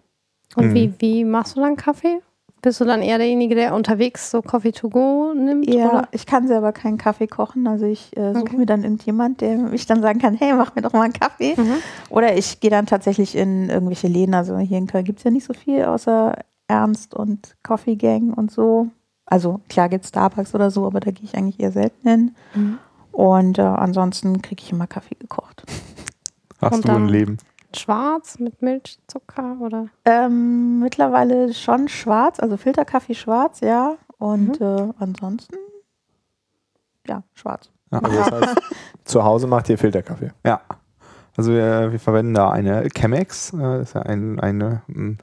Und 0.55 0.67
Mhm. 0.69 0.73
wie, 0.75 0.93
wie 0.99 1.25
machst 1.25 1.55
du 1.57 1.61
dann 1.61 1.75
Kaffee? 1.75 2.21
Bist 2.61 2.81
du 2.81 2.85
dann 2.85 3.01
eher 3.01 3.17
derjenige, 3.17 3.55
der 3.55 3.73
unterwegs 3.73 4.31
so 4.31 4.41
Coffee 4.41 4.71
to 4.73 4.89
go 4.89 5.33
nimmt? 5.33 5.73
Ja, 5.73 5.89
Oder? 5.89 6.07
ich 6.11 6.25
kann 6.25 6.47
selber 6.47 6.73
keinen 6.73 6.97
Kaffee 6.97 7.27
kochen. 7.27 7.67
Also 7.67 7.85
ich 7.85 8.15
äh, 8.17 8.33
suche 8.33 8.41
Okay. 8.43 8.57
mir 8.57 8.65
dann 8.65 8.83
irgendjemand, 8.83 9.39
der 9.41 9.57
mich 9.57 9.85
dann 9.85 10.01
sagen 10.01 10.19
kann, 10.19 10.33
hey, 10.35 10.53
mach 10.53 10.75
mir 10.75 10.81
doch 10.81 10.91
mal 10.93 11.03
einen 11.03 11.13
Kaffee. 11.13 11.55
Mhm. 11.55 11.75
Oder 12.09 12.37
ich 12.37 12.59
gehe 12.59 12.69
dann 12.69 12.85
tatsächlich 12.85 13.35
in 13.35 13.69
irgendwelche 13.69 14.07
Läden. 14.07 14.33
Also 14.33 14.57
hier 14.57 14.77
in 14.77 14.87
Köln 14.87 15.05
gibt 15.05 15.19
es 15.19 15.23
ja 15.23 15.31
nicht 15.31 15.45
so 15.45 15.53
viel, 15.53 15.85
außer 15.85 16.37
Ernst 16.67 17.13
und 17.13 17.55
Coffee 17.63 17.95
Gang 17.95 18.37
und 18.37 18.51
so. 18.51 18.87
Also 19.25 19.61
klar 19.69 19.87
gibt 19.89 20.03
es 20.03 20.09
Starbucks 20.09 20.53
oder 20.53 20.69
so, 20.71 20.85
aber 20.85 20.99
da 20.99 21.11
gehe 21.11 21.23
ich 21.23 21.35
eigentlich 21.35 21.59
eher 21.59 21.71
selten 21.71 22.07
hin. 22.09 22.35
Mhm. 22.55 22.79
Und 23.11 23.57
äh, 23.57 23.61
ansonsten 23.61 24.41
kriege 24.41 24.61
ich 24.63 24.71
immer 24.71 24.87
Kaffee 24.87 25.15
gekocht. 25.15 25.63
Hast 26.61 26.73
Und 26.75 26.87
du 26.87 26.91
ein 26.91 27.07
Leben? 27.07 27.37
Schwarz 27.75 28.39
mit 28.39 28.61
Milch, 28.61 28.99
Zucker 29.07 29.57
oder? 29.59 29.87
Ähm, 30.05 30.79
mittlerweile 30.79 31.53
schon 31.53 31.87
schwarz, 31.87 32.39
also 32.39 32.57
Filterkaffee 32.57 33.13
schwarz, 33.15 33.59
ja. 33.61 33.95
Und 34.17 34.59
Mhm. 34.59 34.65
äh, 34.65 34.93
ansonsten, 34.99 35.55
ja, 37.07 37.23
schwarz. 37.33 37.69
Also 37.91 38.17
das 38.17 38.31
heißt, 38.31 38.55
zu 39.05 39.23
Hause 39.23 39.47
macht 39.47 39.69
ihr 39.69 39.77
Filterkaffee. 39.77 40.31
Ja. 40.45 40.61
Also 41.37 41.51
wir, 41.53 41.91
wir 41.91 41.99
verwenden 41.99 42.33
da 42.33 42.49
eine 42.51 42.87
Chemex, 42.89 43.53
äh, 43.53 43.57
das 43.57 43.89
ist 43.89 43.93
ja 43.95 44.01
ein, 44.01 44.39
eine, 44.39 44.81
mm, 44.87 45.13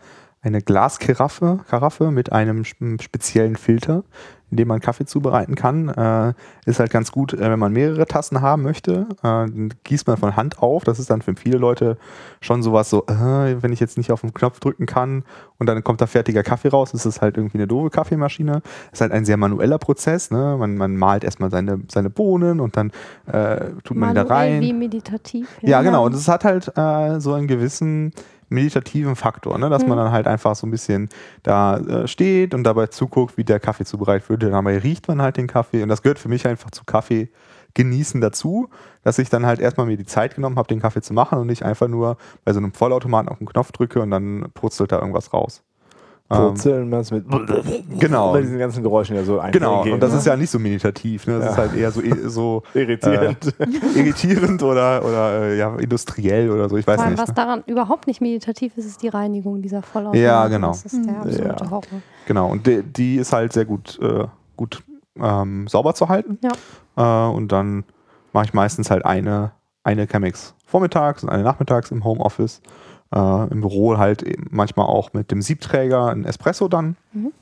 eine 0.40 0.62
Glaskaraffe 0.62 1.60
Karaffe 1.68 2.10
mit 2.10 2.32
einem 2.32 2.62
sp- 2.64 3.02
speziellen 3.02 3.56
Filter, 3.56 4.04
in 4.50 4.56
dem 4.56 4.68
man 4.68 4.80
Kaffee 4.80 5.06
zubereiten 5.06 5.54
kann. 5.56 5.88
Äh, 5.88 6.34
ist 6.66 6.78
halt 6.78 6.90
ganz 6.90 7.10
gut, 7.10 7.32
äh, 7.32 7.50
wenn 7.50 7.58
man 7.58 7.72
mehrere 7.72 8.06
Tassen 8.06 8.40
haben 8.40 8.62
möchte. 8.62 9.06
Äh, 9.18 9.22
dann 9.22 9.74
gießt 9.84 10.06
man 10.06 10.16
von 10.16 10.36
Hand 10.36 10.62
auf. 10.62 10.84
Das 10.84 10.98
ist 10.98 11.10
dann 11.10 11.20
für 11.22 11.34
viele 11.34 11.58
Leute 11.58 11.98
schon 12.40 12.62
sowas 12.62 12.88
so, 12.88 13.04
äh, 13.06 13.62
wenn 13.62 13.72
ich 13.72 13.80
jetzt 13.80 13.98
nicht 13.98 14.12
auf 14.12 14.20
den 14.20 14.32
Knopf 14.34 14.60
drücken 14.60 14.86
kann 14.86 15.24
und 15.58 15.66
dann 15.66 15.82
kommt 15.82 16.00
da 16.00 16.06
fertiger 16.06 16.44
Kaffee 16.44 16.68
raus, 16.68 16.94
ist 16.94 17.06
es 17.06 17.20
halt 17.20 17.36
irgendwie 17.36 17.58
eine 17.58 17.66
doofe 17.66 17.90
Kaffeemaschine. 17.90 18.62
Ist 18.92 19.00
halt 19.00 19.12
ein 19.12 19.24
sehr 19.24 19.36
manueller 19.36 19.78
Prozess. 19.78 20.30
Ne? 20.30 20.56
Man, 20.58 20.76
man 20.76 20.96
malt 20.96 21.24
erstmal 21.24 21.50
seine, 21.50 21.80
seine 21.90 22.10
Bohnen 22.10 22.60
und 22.60 22.76
dann 22.76 22.92
äh, 23.26 23.70
tut 23.82 23.96
man 23.96 24.10
die 24.10 24.14
da 24.14 24.22
rein. 24.22 24.60
wie 24.60 24.72
meditativ. 24.72 25.48
Ja, 25.62 25.82
genau. 25.82 26.06
Und 26.06 26.14
es 26.14 26.28
hat 26.28 26.44
halt 26.44 26.70
äh, 26.76 27.20
so 27.20 27.32
einen 27.34 27.48
gewissen 27.48 28.12
meditativen 28.48 29.16
Faktor, 29.16 29.58
ne? 29.58 29.68
dass 29.70 29.82
man 29.86 29.98
Mhm. 29.98 30.02
dann 30.04 30.12
halt 30.12 30.26
einfach 30.26 30.54
so 30.54 30.66
ein 30.66 30.70
bisschen 30.70 31.08
da 31.42 31.78
äh, 31.78 32.08
steht 32.08 32.54
und 32.54 32.64
dabei 32.64 32.86
zuguckt, 32.86 33.36
wie 33.36 33.44
der 33.44 33.60
Kaffee 33.60 33.84
zubereitet 33.84 34.28
wird. 34.28 34.42
Dabei 34.42 34.78
riecht 34.78 35.08
man 35.08 35.20
halt 35.20 35.36
den 35.36 35.46
Kaffee 35.46 35.82
und 35.82 35.88
das 35.88 36.02
gehört 36.02 36.18
für 36.18 36.28
mich 36.28 36.46
einfach 36.46 36.70
zu 36.70 36.84
Kaffee 36.84 37.28
genießen 37.74 38.20
dazu, 38.22 38.70
dass 39.02 39.18
ich 39.18 39.28
dann 39.28 39.44
halt 39.44 39.60
erstmal 39.60 39.86
mir 39.86 39.98
die 39.98 40.06
Zeit 40.06 40.34
genommen 40.34 40.56
habe, 40.56 40.68
den 40.68 40.80
Kaffee 40.80 41.02
zu 41.02 41.12
machen 41.12 41.38
und 41.38 41.46
nicht 41.46 41.62
einfach 41.62 41.88
nur 41.88 42.16
bei 42.44 42.52
so 42.54 42.58
einem 42.58 42.72
Vollautomaten 42.72 43.28
auf 43.28 43.38
den 43.38 43.46
Knopf 43.46 43.70
drücke 43.72 44.00
und 44.00 44.10
dann 44.10 44.46
purzelt 44.54 44.92
da 44.92 44.98
irgendwas 44.98 45.34
raus. 45.34 45.62
Ähm, 46.28 46.36
Purzeln, 46.38 46.90
was 46.90 47.12
mit 47.12 47.24
Genau. 48.00 48.32
bei 48.32 48.40
diesen 48.42 48.58
ganzen 48.58 48.82
Geräuschen 48.82 49.14
ja 49.14 49.22
so 49.22 49.40
Genau, 49.52 49.78
eingehen, 49.78 49.94
und 49.94 50.00
das 50.02 50.10
ne? 50.12 50.18
ist 50.18 50.26
ja 50.26 50.36
nicht 50.36 50.50
so 50.50 50.58
meditativ, 50.58 51.26
ne? 51.28 51.34
Das 51.38 51.44
Ja. 51.44 51.50
ist 51.52 51.56
halt 51.58 51.74
eher 51.76 51.90
so, 51.92 52.02
so 52.26 52.62
irritierend. 52.74 53.54
äh, 53.60 53.98
irritierend 53.98 54.60
oder, 54.62 55.04
oder 55.04 55.42
äh, 55.42 55.56
ja, 55.58 55.76
industriell 55.76 56.50
oder 56.50 56.68
so, 56.68 56.76
ich 56.76 56.86
weiß 56.86 56.96
Vor 56.96 57.04
allem, 57.04 57.12
nicht. 57.14 57.22
was 57.22 57.28
Ne? 57.28 57.34
daran 57.36 57.62
überhaupt 57.66 58.08
nicht 58.08 58.20
meditativ 58.20 58.76
ist, 58.76 58.86
ist 58.86 59.02
die 59.02 59.08
Reinigung 59.08 59.62
dieser 59.62 59.82
Vollautomaten. 59.82 60.20
Ja, 60.24 60.48
genau. 60.48 60.68
Das 60.68 60.84
ist 60.84 61.06
der 61.06 61.16
absolute 61.20 61.64
Ja. 61.64 61.70
Horror. 61.70 61.82
Genau, 62.26 62.50
und 62.50 62.66
die, 62.66 62.82
die 62.82 63.16
ist 63.16 63.32
halt 63.32 63.52
sehr 63.52 63.64
gut, 63.64 63.96
äh, 64.02 64.24
gut 64.56 64.82
ähm, 65.20 65.68
sauber 65.68 65.94
zu 65.94 66.08
halten. 66.08 66.38
Ja. 66.42 67.28
Äh, 67.28 67.32
und 67.32 67.52
dann 67.52 67.84
mache 68.32 68.46
ich 68.46 68.52
meistens 68.54 68.90
halt 68.90 69.04
eine, 69.06 69.52
eine 69.84 70.06
Chemex 70.08 70.54
vormittags 70.66 71.22
und 71.22 71.28
eine 71.30 71.44
nachmittags 71.44 71.92
im 71.92 72.02
Homeoffice. 72.04 72.60
Äh, 73.14 73.48
Im 73.50 73.60
Büro 73.60 73.98
halt 73.98 74.22
eben 74.22 74.46
manchmal 74.50 74.86
auch 74.86 75.12
mit 75.12 75.30
dem 75.30 75.42
Siebträger 75.42 76.08
ein 76.08 76.24
Espresso 76.24 76.68
dann. 76.68 76.96
Mhm. 77.12 77.32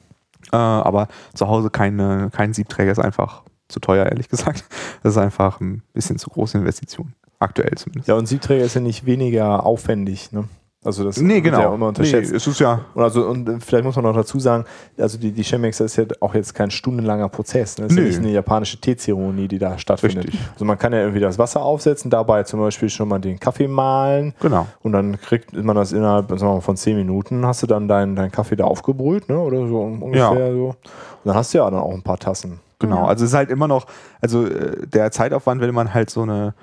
Äh, 0.52 0.56
aber 0.56 1.08
zu 1.34 1.48
Hause 1.48 1.70
keine, 1.70 2.30
kein 2.30 2.52
Siebträger 2.52 2.92
ist 2.92 2.98
einfach 2.98 3.42
zu 3.68 3.80
teuer, 3.80 4.06
ehrlich 4.06 4.28
gesagt. 4.28 4.64
Das 5.02 5.12
ist 5.12 5.18
einfach 5.18 5.60
ein 5.60 5.82
bisschen 5.92 6.18
zu 6.18 6.30
große 6.30 6.58
Investition. 6.58 7.14
Aktuell 7.38 7.72
zumindest. 7.76 8.08
Ja, 8.08 8.14
und 8.14 8.26
Siebträger 8.26 8.64
ist 8.64 8.74
ja 8.74 8.80
nicht 8.80 9.06
weniger 9.06 9.66
aufwendig, 9.66 10.32
ne? 10.32 10.44
Also 10.84 11.02
das 11.02 11.16
nee, 11.18 11.36
wird 11.36 11.44
genau. 11.44 11.60
ja 11.60 11.74
immer 11.74 11.88
unterschätzt. 11.88 12.30
Nee, 12.30 12.36
es 12.36 12.46
ist 12.46 12.60
ja, 12.60 12.84
Und, 12.94 13.02
also, 13.02 13.26
und 13.26 13.64
vielleicht 13.64 13.84
muss 13.84 13.96
man 13.96 14.04
noch 14.04 14.14
dazu 14.14 14.38
sagen, 14.38 14.64
also 14.98 15.16
die, 15.16 15.32
die 15.32 15.42
Chemex 15.42 15.80
ist 15.80 15.96
ja 15.96 16.04
auch 16.20 16.34
jetzt 16.34 16.54
kein 16.54 16.70
stundenlanger 16.70 17.30
Prozess. 17.30 17.78
Ne? 17.78 17.84
Das 17.84 17.92
ist 17.92 17.96
ja 17.98 18.02
Nö. 18.02 18.08
nicht 18.08 18.18
eine 18.18 18.30
japanische 18.30 18.76
Teezeremonie, 18.78 19.48
die 19.48 19.58
da 19.58 19.78
stattfindet. 19.78 20.24
Richtig. 20.24 20.40
Also 20.52 20.66
man 20.66 20.78
kann 20.78 20.92
ja 20.92 21.00
irgendwie 21.00 21.20
das 21.20 21.38
Wasser 21.38 21.62
aufsetzen, 21.62 22.10
dabei 22.10 22.42
zum 22.42 22.60
Beispiel 22.60 22.90
schon 22.90 23.08
mal 23.08 23.18
den 23.18 23.40
Kaffee 23.40 23.66
mahlen 23.66 24.34
genau. 24.40 24.66
und 24.82 24.92
dann 24.92 25.18
kriegt 25.20 25.54
man 25.54 25.74
das 25.74 25.92
innerhalb 25.92 26.28
sagen 26.28 26.42
wir 26.42 26.54
mal, 26.54 26.60
von 26.60 26.76
zehn 26.76 26.96
Minuten, 26.96 27.46
hast 27.46 27.62
du 27.62 27.66
dann 27.66 27.88
deinen 27.88 28.14
deinen 28.14 28.30
Kaffee 28.30 28.56
da 28.56 28.64
aufgebrüht, 28.64 29.28
ne? 29.30 29.38
oder 29.38 29.66
so 29.66 29.80
ungefähr 29.80 30.52
so. 30.52 30.66
Und 30.68 30.76
dann 31.24 31.34
hast 31.34 31.54
du 31.54 31.58
ja 31.58 31.70
dann 31.70 31.80
auch 31.80 31.94
ein 31.94 32.02
paar 32.02 32.18
Tassen. 32.18 32.60
Genau, 32.78 32.96
Ja. 32.96 33.06
also 33.06 33.24
es 33.24 33.30
ist 33.30 33.36
halt 33.36 33.50
immer 33.50 33.68
noch, 33.68 33.86
also 34.20 34.44
äh, 34.46 34.86
der 34.86 35.10
Zeitaufwand, 35.10 35.60
wenn 35.62 35.74
man 35.74 35.94
halt 35.94 36.10
so 36.10 36.22
eine 36.22 36.54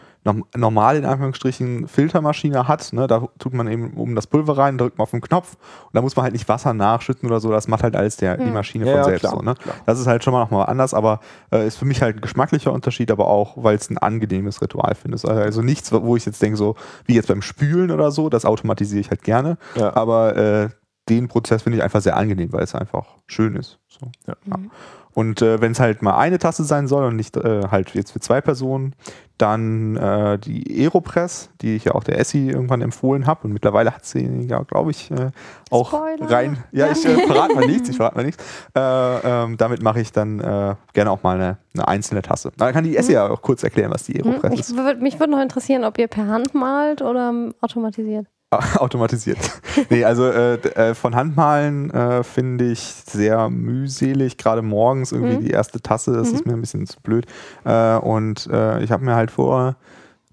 normal 0.55 0.97
in 0.97 1.05
Anführungsstrichen 1.05 1.87
Filtermaschine 1.87 2.67
hat, 2.67 2.93
ne, 2.93 3.07
da 3.07 3.27
tut 3.39 3.53
man 3.53 3.67
eben 3.67 3.93
oben 3.97 4.13
das 4.15 4.27
Pulver 4.27 4.57
rein, 4.57 4.77
drückt 4.77 4.97
man 4.97 5.03
auf 5.03 5.11
den 5.11 5.21
Knopf 5.21 5.55
und 5.85 5.95
da 5.95 6.01
muss 6.01 6.15
man 6.15 6.23
halt 6.23 6.33
nicht 6.33 6.47
Wasser 6.47 6.73
nachschütten 6.75 7.27
oder 7.27 7.39
so, 7.39 7.49
das 7.51 7.67
macht 7.67 7.81
halt 7.83 7.95
alles 7.95 8.17
der, 8.17 8.37
die 8.37 8.45
Hm. 8.45 8.53
Maschine 8.53 8.85
Ja, 8.85 8.91
von 8.91 8.97
ja, 8.99 9.03
selbst 9.05 9.19
klar, 9.21 9.33
so. 9.33 9.41
Ne? 9.41 9.55
klar. 9.55 9.75
Das 9.87 9.99
ist 9.99 10.05
halt 10.05 10.23
schon 10.23 10.33
mal 10.33 10.41
nochmal 10.41 10.67
anders, 10.67 10.93
aber 10.93 11.21
äh, 11.51 11.65
ist 11.65 11.77
für 11.77 11.85
mich 11.85 12.01
halt 12.03 12.17
ein 12.17 12.21
geschmacklicher 12.21 12.71
Unterschied, 12.71 13.09
aber 13.09 13.27
auch, 13.27 13.55
weil 13.63 13.75
es 13.75 13.89
ein 13.89 13.97
angenehmes 13.97 14.61
Ritual 14.61 14.93
finde. 14.93 15.15
Ist 15.15 15.25
Also 15.25 15.63
nichts, 15.63 15.91
wo 15.91 16.15
ich 16.15 16.25
jetzt 16.27 16.41
denke, 16.41 16.55
so 16.57 16.75
wie 17.05 17.15
jetzt 17.15 17.27
beim 17.27 17.41
Spülen 17.41 17.89
oder 17.89 18.11
so, 18.11 18.29
das 18.29 18.45
automatisiere 18.45 19.01
ich 19.01 19.09
halt 19.09 19.23
gerne, 19.23 19.57
Ja. 19.75 19.95
aber 19.95 20.35
äh, 20.37 20.69
den 21.09 21.27
Prozess 21.29 21.63
finde 21.63 21.79
ich 21.79 21.83
einfach 21.83 22.01
sehr 22.01 22.15
angenehm, 22.15 22.53
weil 22.53 22.61
es 22.63 22.75
einfach 22.75 23.07
schön 23.25 23.55
ist. 23.55 23.79
So. 23.87 24.05
Ja. 24.27 24.35
Und 25.13 25.41
äh, 25.41 25.59
wenn 25.61 25.73
es 25.73 25.79
halt 25.79 26.01
mal 26.01 26.17
eine 26.17 26.39
Tasse 26.39 26.63
sein 26.63 26.87
soll 26.87 27.05
und 27.05 27.15
nicht 27.15 27.35
äh, 27.37 27.63
halt 27.69 27.93
jetzt 27.95 28.11
für 28.11 28.19
zwei 28.19 28.39
Personen, 28.41 28.95
dann 29.37 29.97
äh, 29.97 30.37
die 30.37 30.83
Aeropress, 30.83 31.49
die 31.61 31.75
ich 31.75 31.85
ja 31.85 31.95
auch 31.95 32.03
der 32.03 32.19
Essi 32.19 32.49
irgendwann 32.49 32.81
empfohlen 32.81 33.25
habe. 33.25 33.45
Und 33.45 33.53
mittlerweile 33.53 33.93
hat 33.93 34.05
sie 34.05 34.45
ja, 34.47 34.61
glaube 34.61 34.91
ich, 34.91 35.09
äh, 35.11 35.31
auch 35.71 35.89
Spoiler. 35.89 36.29
rein. 36.29 36.63
Ja, 36.71 36.91
ich 36.91 37.03
äh, 37.05 37.25
verrate 37.27 37.55
mal 37.55 37.65
nichts, 37.65 37.89
ich 37.89 37.97
verrate 37.97 38.15
mal 38.17 38.23
nichts. 38.25 38.43
Äh, 38.75 38.79
ähm, 38.79 39.57
damit 39.57 39.81
mache 39.81 39.99
ich 39.99 40.11
dann 40.11 40.37
gerne 40.93 41.11
auch 41.11 41.23
mal 41.23 41.35
eine, 41.35 41.57
eine 41.73 41.87
einzelne 41.87 42.21
Tasse. 42.21 42.51
Dann 42.57 42.71
kann 42.73 42.83
die 42.83 42.95
Essi 42.95 43.13
ja 43.13 43.27
auch 43.29 43.41
kurz 43.41 43.63
erklären, 43.63 43.91
was 43.91 44.03
die 44.03 44.13
Hm, 44.13 44.27
Aeropress 44.27 44.53
Ich 44.53 44.59
ist. 44.61 44.77
würd, 44.77 45.01
mich 45.01 45.19
würde 45.19 45.31
noch 45.31 45.41
interessieren, 45.41 45.83
ob 45.85 45.97
ihr 45.97 46.07
per 46.07 46.27
Hand 46.27 46.53
malt 46.53 47.01
oder 47.01 47.29
ähm, 47.29 47.53
automatisiert. 47.61 48.27
Automatisiert. 48.75 49.37
nee, 49.89 50.03
also 50.03 50.25
äh, 50.27 50.55
äh, 50.55 50.93
von 50.93 51.15
Handmalen 51.15 51.89
äh, 51.91 52.23
finde 52.23 52.65
ich 52.71 52.79
sehr 52.81 53.49
mühselig, 53.49 54.37
gerade 54.37 54.61
morgens 54.61 55.11
irgendwie 55.11 55.35
Mhm. 55.37 55.41
die 55.41 55.51
erste 55.51 55.81
Tasse, 55.81 56.11
das 56.13 56.31
ist 56.33 56.45
mir 56.45 56.53
ein 56.53 56.61
bisschen 56.61 56.85
zu 56.85 56.99
blöd. 57.01 57.25
Äh, 57.63 57.95
und 57.97 58.47
äh, 58.51 58.83
ich 58.83 58.91
habe 58.91 59.05
mir 59.05 59.15
halt 59.15 59.31
vor 59.31 59.77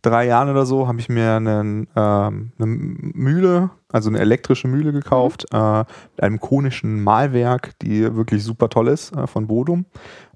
drei 0.03 0.27
Jahren 0.27 0.49
oder 0.49 0.67
so, 0.67 0.89
habe 0.89 0.99
ich 1.01 1.09
mir 1.09 1.35
einen, 1.35 1.87
ähm, 1.97 2.53
eine 2.59 2.67
Mühle, 2.67 3.71
also 3.93 4.09
eine 4.11 4.19
elektrische 4.21 4.69
Mühle 4.69 4.93
gekauft, 4.93 5.47
äh, 5.53 5.79
mit 5.79 6.23
einem 6.23 6.41
konischen 6.41 7.03
Malwerk, 7.03 7.79
die 7.83 8.15
wirklich 8.17 8.43
super 8.45 8.69
toll 8.69 8.89
ist, 8.89 9.13
von 9.27 9.47
Bodum. 9.47 9.87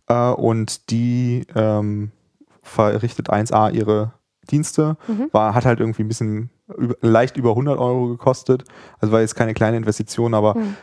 Und 0.08 0.90
die 0.90 1.46
ähm, 1.54 2.10
verrichtet 2.62 3.30
1A 3.30 3.70
ihre 3.72 4.12
Dienste, 4.50 4.96
Mhm. 5.06 5.28
war, 5.32 5.54
hat 5.54 5.64
halt 5.64 5.80
irgendwie 5.80 6.02
ein 6.02 6.08
bisschen 6.08 6.50
leicht 7.00 7.36
über 7.36 7.50
100 7.50 7.78
Euro 7.78 8.08
gekostet. 8.08 8.64
Also 9.00 9.12
war 9.12 9.20
jetzt 9.20 9.34
keine 9.34 9.54
kleine 9.54 9.76
Investition, 9.76 10.34
aber 10.34 10.56
Mhm. 10.56 10.76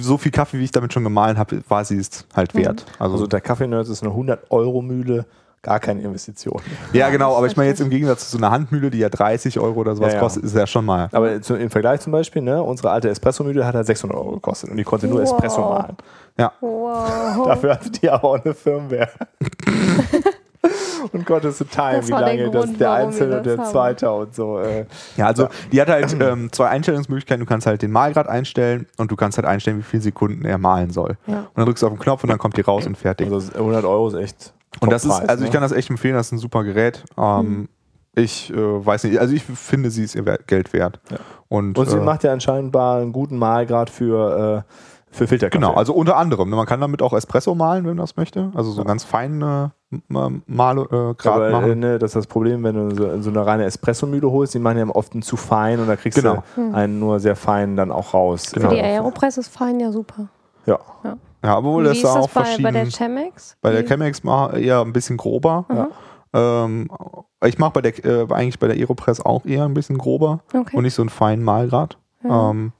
so 0.00 0.18
viel 0.18 0.32
Kaffee, 0.32 0.58
wie 0.58 0.64
ich 0.64 0.70
damit 0.72 0.92
schon 0.92 1.04
gemahlen 1.04 1.38
habe, 1.38 1.62
war 1.68 1.84
sie 1.84 1.98
es 1.98 2.26
halt 2.34 2.54
Mhm. 2.54 2.58
wert. 2.58 2.86
Also, 2.98 3.14
Also 3.14 3.26
der 3.26 3.40
Kaffee-Nerds 3.40 3.88
ist 3.88 4.02
eine 4.02 4.12
100-Euro-Mühle, 4.12 5.24
gar 5.62 5.80
keine 5.80 6.02
Investition. 6.02 6.60
ja, 6.92 7.10
genau, 7.10 7.36
aber 7.36 7.46
ich 7.46 7.56
meine 7.56 7.68
jetzt 7.70 7.80
im 7.80 7.90
Gegensatz 7.90 8.24
zu 8.30 8.36
so 8.36 8.38
einer 8.38 8.50
Handmühle, 8.52 8.90
die 8.90 8.98
ja 8.98 9.08
30 9.08 9.58
Euro 9.58 9.80
oder 9.80 9.94
sowas 9.96 10.12
Ja, 10.12 10.18
ja. 10.18 10.20
kostet, 10.20 10.44
ist 10.44 10.54
ja 10.56 10.66
schon 10.66 10.84
mal. 10.84 11.08
Aber 11.12 11.40
zu, 11.42 11.54
im 11.56 11.70
Vergleich 11.70 12.00
zum 12.00 12.12
Beispiel, 12.12 12.42
ne, 12.42 12.62
unsere 12.62 12.90
alte 12.90 13.08
Espresso-Mühle 13.08 13.64
hat 13.66 13.74
halt 13.74 13.86
600 13.86 14.16
Euro 14.18 14.32
gekostet 14.32 14.70
und 14.70 14.76
die 14.76 14.84
konnte 14.84 15.06
nur 15.08 15.20
Wow. 15.20 15.24
Espresso 15.32 15.60
mahlen. 15.60 15.96
Wow. 16.60 17.46
Dafür 17.46 17.72
hatte 17.74 17.90
die 17.90 18.08
aber 18.10 18.24
auch 18.24 18.44
eine 18.44 18.54
Firmware. 18.54 19.10
und 21.12 21.24
konntest 21.26 21.60
du 21.60 21.64
teilen, 21.64 22.02
wie 22.04 22.08
der 22.10 22.20
lange 22.20 22.50
das 22.50 22.64
Grund, 22.64 22.80
der 22.80 22.92
Einzelne 22.92 23.38
und 23.38 23.46
der 23.46 23.58
haben. 23.58 23.70
Zweite 23.70 24.10
und 24.10 24.34
so. 24.34 24.58
Äh, 24.58 24.86
Ja, 25.16 25.26
also 25.26 25.48
die 25.72 25.80
hat 25.80 25.88
halt 25.88 26.16
ähm, 26.20 26.50
zwei 26.52 26.68
Einstellungsmöglichkeiten. 26.68 27.40
Du 27.44 27.48
kannst 27.48 27.66
halt 27.66 27.82
den 27.82 27.92
Malgrad 27.92 28.28
einstellen 28.28 28.86
und 28.96 29.10
du 29.10 29.16
kannst 29.16 29.38
halt 29.38 29.46
einstellen, 29.46 29.78
wie 29.78 29.82
viele 29.82 30.02
Sekunden 30.02 30.44
er 30.44 30.58
malen 30.58 30.90
soll. 30.90 31.16
Ja. 31.26 31.38
Und 31.40 31.48
dann 31.56 31.64
drückst 31.66 31.82
du 31.82 31.86
auf 31.86 31.92
den 31.92 31.98
Knopf 32.00 32.24
und 32.24 32.30
dann 32.30 32.38
kommt 32.38 32.56
die 32.56 32.62
raus 32.62 32.86
und 32.86 32.96
fertig. 32.98 33.30
also 33.32 33.52
100 33.52 33.84
Euro 33.84 34.08
ist 34.08 34.14
echt. 34.14 34.52
Und 34.80 34.92
das 34.92 35.04
ist, 35.04 35.12
also 35.12 35.44
ich 35.44 35.50
ne? 35.50 35.52
kann 35.54 35.62
das 35.62 35.72
echt 35.72 35.90
empfehlen, 35.90 36.14
das 36.14 36.26
ist 36.26 36.32
ein 36.32 36.38
super 36.38 36.64
Gerät. 36.64 37.04
Ähm, 37.16 37.68
Ich 38.14 38.52
äh, 38.52 38.56
weiß 38.56 39.04
nicht, 39.04 39.18
also 39.20 39.32
ich 39.34 39.44
finde, 39.44 39.90
sie 39.90 40.02
ist 40.02 40.14
ihr 40.16 40.24
Geld 40.46 40.72
wert. 40.72 41.00
Ja. 41.10 41.18
Und, 41.48 41.78
Und 41.78 41.88
sie 41.88 41.96
äh, 41.96 42.00
macht 42.00 42.24
ja 42.24 42.32
anscheinend 42.32 42.74
einen 42.76 43.12
guten 43.12 43.38
Malgrad 43.38 43.90
für, 43.90 44.64
äh, 44.68 44.72
für 45.10 45.26
Filterkaffee. 45.28 45.58
Genau, 45.64 45.74
also 45.74 45.94
unter 45.94 46.16
anderem. 46.16 46.50
ne, 46.50 46.56
Man 46.56 46.66
kann 46.66 46.80
damit 46.80 47.00
auch 47.00 47.12
Espresso 47.12 47.54
malen, 47.54 47.84
wenn 47.84 47.96
man 47.96 48.04
das 48.04 48.16
möchte. 48.16 48.50
Also 48.54 48.72
so 48.72 48.82
ganz 48.84 49.04
feine 49.04 49.72
Male 50.08 50.82
äh, 50.82 51.14
Grad 51.14 51.26
Aber, 51.26 51.48
äh, 51.48 51.52
machen. 51.52 51.78
ne, 51.80 51.98
das 51.98 52.10
ist 52.10 52.16
das 52.16 52.26
Problem, 52.26 52.62
wenn 52.64 52.74
du 52.74 52.94
so, 52.94 53.22
so 53.22 53.30
eine 53.30 53.46
reine 53.46 53.64
Espresso-Mühle 53.64 54.30
holst, 54.30 54.52
die 54.54 54.58
machen 54.58 54.78
ja 54.78 54.86
oft 54.94 55.12
einen 55.14 55.22
zu 55.22 55.36
fein 55.36 55.80
und 55.80 55.86
da 55.88 55.96
kriegst 55.96 56.18
Genau. 56.20 56.42
du 56.56 56.72
einen 56.74 56.98
nur 56.98 57.20
sehr 57.20 57.36
feinen 57.36 57.76
dann 57.76 57.90
auch 57.90 58.12
raus. 58.12 58.46
Für 58.52 58.60
Genau. 58.60 58.72
die 58.72 58.80
Aeropress 58.80 59.38
ist 59.38 59.48
fein 59.48 59.80
ja 59.80 59.90
super. 59.90 60.28
Ja. 60.66 60.78
Ja, 61.42 61.56
obwohl 61.58 61.84
Wie 61.84 61.88
das 61.88 61.96
ist 61.98 62.04
da 62.04 62.14
das 62.16 62.24
auch 62.24 62.28
bei, 62.30 62.42
bei 62.62 62.70
der 62.72 62.82
verschieden. 62.86 62.90
Chemex? 63.14 63.56
Bei 63.62 63.70
der 63.72 63.84
Chemex 63.86 64.20
eher 64.58 64.80
ein 64.80 64.92
bisschen 64.92 65.16
grober. 65.16 65.64
Aha. 65.68 65.88
Ähm, 66.34 66.88
ich 67.44 67.58
mache 67.58 67.70
bei 67.72 67.80
der 67.80 68.04
äh, 68.04 68.26
eigentlich 68.30 68.58
bei 68.58 68.66
der 68.66 68.76
Aeropress 68.76 69.20
auch 69.24 69.46
eher 69.46 69.64
ein 69.64 69.72
bisschen 69.72 69.96
grober 69.96 70.40
Okay. 70.52 70.76
und 70.76 70.82
nicht 70.82 70.94
so 70.94 71.02
einen 71.02 71.08
feinen 71.08 71.44
Malgrad. 71.44 71.96
Ja. 72.24 72.50
Ähm, 72.50 72.72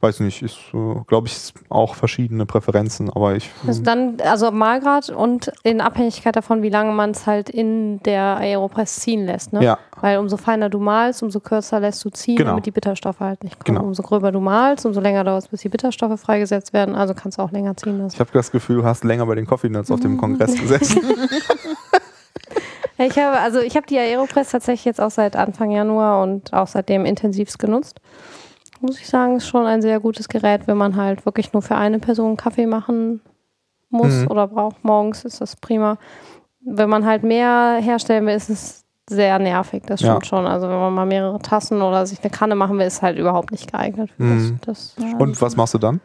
weiß 0.00 0.20
nicht, 0.20 0.42
ist, 0.42 0.58
glaube 1.06 1.26
ich, 1.28 1.52
auch 1.68 1.94
verschiedene 1.94 2.44
Präferenzen, 2.46 3.08
aber 3.10 3.34
ich. 3.34 3.50
Also 3.66 3.82
dann, 3.82 4.16
also 4.22 4.50
Malgrad 4.50 5.08
und 5.10 5.50
in 5.62 5.80
Abhängigkeit 5.80 6.36
davon, 6.36 6.62
wie 6.62 6.68
lange 6.68 6.92
man 6.92 7.10
es 7.12 7.26
halt 7.26 7.48
in 7.48 8.02
der 8.02 8.36
Aeropress 8.36 8.96
ziehen 8.96 9.24
lässt. 9.26 9.52
Ne? 9.52 9.62
ja, 9.64 9.78
Weil 10.00 10.18
umso 10.18 10.36
feiner 10.36 10.68
du 10.68 10.78
malst, 10.78 11.22
umso 11.22 11.40
kürzer 11.40 11.80
lässt 11.80 12.04
du 12.04 12.10
ziehen, 12.10 12.36
Genau. 12.36 12.50
damit 12.50 12.66
die 12.66 12.70
Bitterstoffe 12.70 13.20
halt 13.20 13.42
nicht 13.42 13.54
kommen. 13.64 13.76
Genau. 13.76 13.86
Umso 13.88 14.02
gröber 14.02 14.32
du 14.32 14.40
malst, 14.40 14.84
umso 14.86 15.00
länger 15.00 15.24
dauert 15.24 15.44
es, 15.44 15.48
bis 15.48 15.62
die 15.62 15.68
Bitterstoffe 15.68 16.20
freigesetzt 16.20 16.72
werden. 16.72 16.94
Also 16.94 17.14
kannst 17.14 17.38
du 17.38 17.42
auch 17.42 17.50
länger 17.50 17.76
ziehen 17.76 17.98
lassen. 17.98 18.14
ich 18.14 18.20
habe 18.20 18.30
das 18.32 18.50
Gefühl, 18.50 18.76
du 18.76 18.84
hast 18.84 19.02
länger 19.04 19.26
bei 19.26 19.34
den 19.34 19.46
Coffee 19.46 19.68
Nuts 19.70 19.90
auf 19.90 20.00
dem 20.00 20.16
Kongress 20.20 20.54
gesessen. 20.54 21.00
Ich 22.98 23.18
habe, 23.18 23.38
also 23.38 23.60
ich 23.60 23.76
habe 23.76 23.86
die 23.86 23.98
Aeropress 23.98 24.50
tatsächlich 24.52 24.86
jetzt 24.86 25.00
auch 25.00 25.10
seit 25.10 25.36
Anfang 25.36 25.70
Januar 25.70 26.22
und 26.22 26.52
auch 26.54 26.66
seitdem 26.66 27.04
intensivst 27.04 27.58
genutzt. 27.58 28.00
Muss 28.80 28.98
ich 29.00 29.08
sagen, 29.08 29.36
ist 29.36 29.46
schon 29.48 29.66
ein 29.66 29.82
sehr 29.82 30.00
gutes 30.00 30.28
Gerät, 30.28 30.66
wenn 30.66 30.76
man 30.76 30.96
halt 30.96 31.24
wirklich 31.24 31.52
nur 31.52 31.62
für 31.62 31.76
eine 31.76 31.98
Person 31.98 32.36
Kaffee 32.36 32.66
machen 32.66 33.20
muss 33.90 34.22
Mhm. 34.22 34.30
oder 34.30 34.46
braucht 34.48 34.84
morgens, 34.84 35.24
ist 35.24 35.40
das 35.40 35.56
prima. 35.56 35.96
Wenn 36.60 36.88
man 36.90 37.06
halt 37.06 37.22
mehr 37.22 37.78
herstellen 37.80 38.26
will, 38.26 38.34
ist 38.34 38.50
es 38.50 38.84
sehr 39.08 39.38
nervig, 39.38 39.84
das 39.86 40.00
Ja. 40.00 40.08
stimmt 40.10 40.26
schon. 40.26 40.46
Also 40.46 40.68
wenn 40.68 40.78
man 40.78 40.92
mal 40.92 41.06
mehrere 41.06 41.38
Tassen 41.38 41.80
oder 41.80 42.04
sich 42.06 42.20
eine 42.22 42.30
Kanne 42.30 42.56
machen 42.56 42.76
will, 42.78 42.86
ist 42.86 43.02
halt 43.02 43.16
überhaupt 43.18 43.52
nicht 43.52 43.70
geeignet 43.70 44.10
für 44.16 44.24
Mhm. 44.24 44.58
das. 44.66 44.94
das 44.96 45.14
Und 45.18 45.40
was 45.40 45.56
machst 45.56 45.74
du 45.74 45.78
dann? 45.78 46.00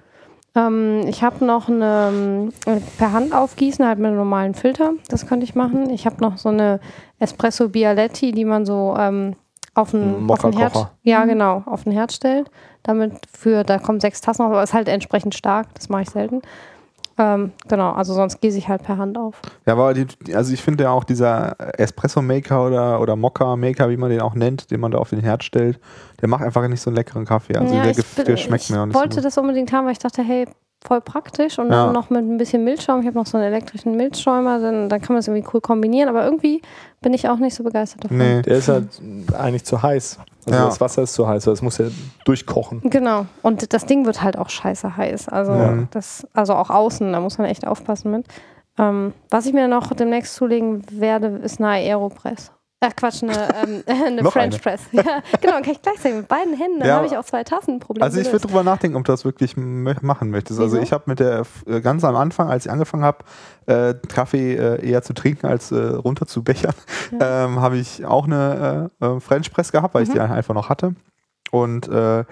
ähm, 0.54 1.02
ich 1.08 1.24
habe 1.24 1.44
noch 1.44 1.68
eine 1.68 2.52
ähm, 2.68 2.82
per 2.98 3.12
Hand 3.14 3.34
aufgießen, 3.34 3.86
halt 3.86 3.98
mit 4.00 4.08
einem 4.10 4.18
normalen 4.18 4.54
Filter. 4.54 4.92
Das 5.10 5.26
könnte 5.26 5.46
ich 5.46 5.56
machen. 5.56 5.90
Ich 5.90 6.06
habe 6.06 6.18
noch 6.22 6.38
so 6.38 6.50
eine 6.50 6.80
Espresso 7.20 7.70
Bialetti, 7.70 8.32
die 8.34 8.46
man 8.46 8.66
so 8.66 8.96
ähm, 9.00 9.36
auf 9.74 9.92
den, 9.92 10.30
auf 10.30 10.42
den 10.42 10.54
Herd, 10.54 10.92
ja 11.04 11.26
genau, 11.26 11.64
auf 11.66 11.84
den 11.84 11.92
Herd 11.92 12.12
stellt. 12.12 12.50
Damit 12.84 13.14
für, 13.32 13.64
da 13.64 13.78
kommen 13.78 14.00
sechs 14.00 14.22
Tassen 14.22 14.42
raus, 14.42 14.52
aber 14.52 14.64
ist 14.64 14.74
halt 14.74 14.88
entsprechend 14.88 15.36
stark. 15.36 15.68
Das 15.76 15.90
mache 15.90 16.04
ich 16.04 16.10
selten. 16.10 16.42
Ähm, 17.18 17.52
genau, 17.68 17.92
also 17.92 18.14
sonst 18.14 18.42
gieße 18.42 18.58
ich 18.58 18.68
halt 18.68 18.84
per 18.84 18.98
Hand 18.98 19.18
auf. 19.18 19.36
Ja, 19.66 19.74
aber 19.74 19.94
die, 19.94 20.08
also 20.34 20.54
ich 20.54 20.64
finde 20.64 20.86
ja 20.86 20.92
auch 20.92 21.04
dieser 21.04 21.56
Espresso-Maker 21.80 22.66
oder, 22.66 23.02
oder 23.02 23.16
Mokka-Maker, 23.16 23.90
wie 23.90 23.98
man 23.98 24.10
den 24.10 24.22
auch 24.22 24.34
nennt, 24.34 24.72
den 24.72 24.80
man 24.80 24.92
da 24.92 24.98
auf 24.98 25.10
den 25.10 25.20
Herd 25.20 25.44
stellt, 25.44 25.80
der 26.22 26.30
macht 26.30 26.44
einfach 26.44 26.68
nicht 26.68 26.82
so 26.82 26.90
einen 26.90 26.96
leckeren 26.96 27.26
Kaffee. 27.26 27.56
Also 27.56 27.76
ja, 27.76 27.84
der, 27.84 27.92
ich, 27.92 28.16
der 28.16 28.38
schmeckt 28.38 28.64
ich 28.64 28.70
mir 28.72 28.82
auch 28.82 28.86
nicht 28.86 28.96
so 28.96 29.00
wollte 29.00 29.22
das 29.22 29.38
unbedingt 29.38 29.72
haben, 29.72 29.86
weil 29.86 29.94
ich 29.94 30.00
dachte, 30.00 30.24
hey, 30.24 30.48
voll 30.84 31.02
praktisch 31.02 31.60
und 31.60 31.70
Ja. 31.70 31.86
dann 31.86 31.94
noch 31.94 32.10
mit 32.10 32.22
ein 32.22 32.38
bisschen 32.38 32.64
Milchschaum. 32.64 33.02
Ich 33.02 33.08
habe 33.08 33.18
noch 33.18 33.26
so 33.28 33.38
einen 33.38 33.46
elektrischen 33.48 33.96
Milchschäumer, 33.96 34.60
dann, 34.60 34.90
dann 34.90 35.00
kann 35.02 35.14
man 35.14 35.18
das 35.20 35.28
irgendwie 35.28 35.48
cool 35.54 35.62
kombinieren, 35.62 36.10
aber 36.10 36.26
irgendwie 36.26 36.62
bin 37.02 37.14
ich 37.14 37.30
auch 37.30 37.38
nicht 37.38 37.56
so 37.56 37.64
begeistert 37.64 38.06
davon. 38.06 38.18
Nee. 38.18 38.42
Der 38.42 38.58
ist 38.58 38.68
halt 38.68 38.88
eigentlich 39.38 39.64
zu 39.64 39.82
heiß. 39.82 40.20
Also 40.48 40.58
Ja. 40.60 40.66
das 40.66 40.82
Wasser 40.82 41.04
ist 41.04 41.14
zu 41.14 41.28
heiß, 41.28 41.46
weil 41.46 41.54
es 41.54 41.62
muss 41.62 41.78
ja 41.78 41.86
durchkochen. 42.26 42.82
Genau. 42.84 43.26
Und 43.44 43.74
das 43.74 43.86
Ding 43.86 44.06
wird 44.06 44.24
halt 44.24 44.38
auch 44.38 44.50
scheiße 44.50 44.98
heiß. 44.98 45.30
Also 45.30 45.52
Ja. 45.54 45.88
das, 45.92 46.28
also 46.34 46.54
auch 46.56 46.70
außen, 46.72 47.12
da 47.14 47.20
muss 47.20 47.38
man 47.38 47.48
echt 47.48 47.68
aufpassen 47.68 48.12
mit. 48.12 48.26
Ähm, 48.80 49.14
was 49.30 49.46
ich 49.46 49.54
mir 49.54 49.68
noch 49.68 49.94
demnächst 49.94 50.34
zulegen 50.36 50.82
werde, 50.92 51.28
ist 51.44 51.60
eine 51.60 51.70
Aeropress. 51.70 52.52
Ach 52.84 52.96
Quatsch, 52.96 53.22
eine, 53.22 53.34
ähm, 53.64 53.84
eine 53.86 54.24
French 54.32 54.56
eine. 54.56 54.60
Press. 54.60 54.82
Ja, 54.92 55.22
genau, 55.40 55.54
kann 55.62 55.70
ich 55.72 55.82
gleichzeitig 55.84 56.18
mit 56.18 56.28
beiden 56.28 56.56
Händen. 56.58 56.80
Dann 56.80 56.88
Ja, 56.90 56.96
habe 56.96 57.06
ich 57.06 57.16
auch 57.16 57.24
zwei 57.24 57.44
Tassen. 57.44 57.80
Problem 57.80 58.02
Also 58.04 58.20
ich 58.20 58.26
würde 58.32 58.48
drüber 58.48 58.64
nachdenken, 58.64 58.98
ob 58.98 59.06
du 59.06 59.12
das 59.12 59.24
wirklich 59.24 59.56
machen 59.56 60.32
möchtest. 60.32 60.60
Also 60.60 60.74
Wieso? 60.78 60.84
ich 60.84 60.92
habe 60.92 61.04
mit 61.06 61.20
der 61.20 61.44
äh, 61.68 61.80
ganz 61.80 62.04
am 62.04 62.16
Anfang, 62.16 62.50
als 62.50 62.66
ich 62.66 62.72
angefangen 62.72 63.04
habe, 63.04 63.20
äh, 63.68 63.94
Kaffee 64.08 64.56
äh, 64.56 64.84
eher 64.84 65.04
zu 65.04 65.14
trinken 65.14 65.46
als 65.46 65.72
äh, 65.72 65.78
runter 65.78 66.26
zu 66.26 66.44
bechern, 66.44 66.74
ähm, 67.20 67.62
habe 67.62 67.78
ich 67.78 68.04
auch 68.04 68.26
eine 68.26 68.90
äh, 69.00 69.06
äh, 69.06 69.20
French 69.20 69.52
Press 69.54 69.72
gehabt, 69.72 69.94
weil 69.94 70.02
ich 70.04 70.10
Mhm. 70.10 70.14
die 70.14 70.20
einfach 70.22 70.56
noch 70.56 70.70
hatte. 70.70 70.96
Und 71.52 71.88
äh, 71.88 72.24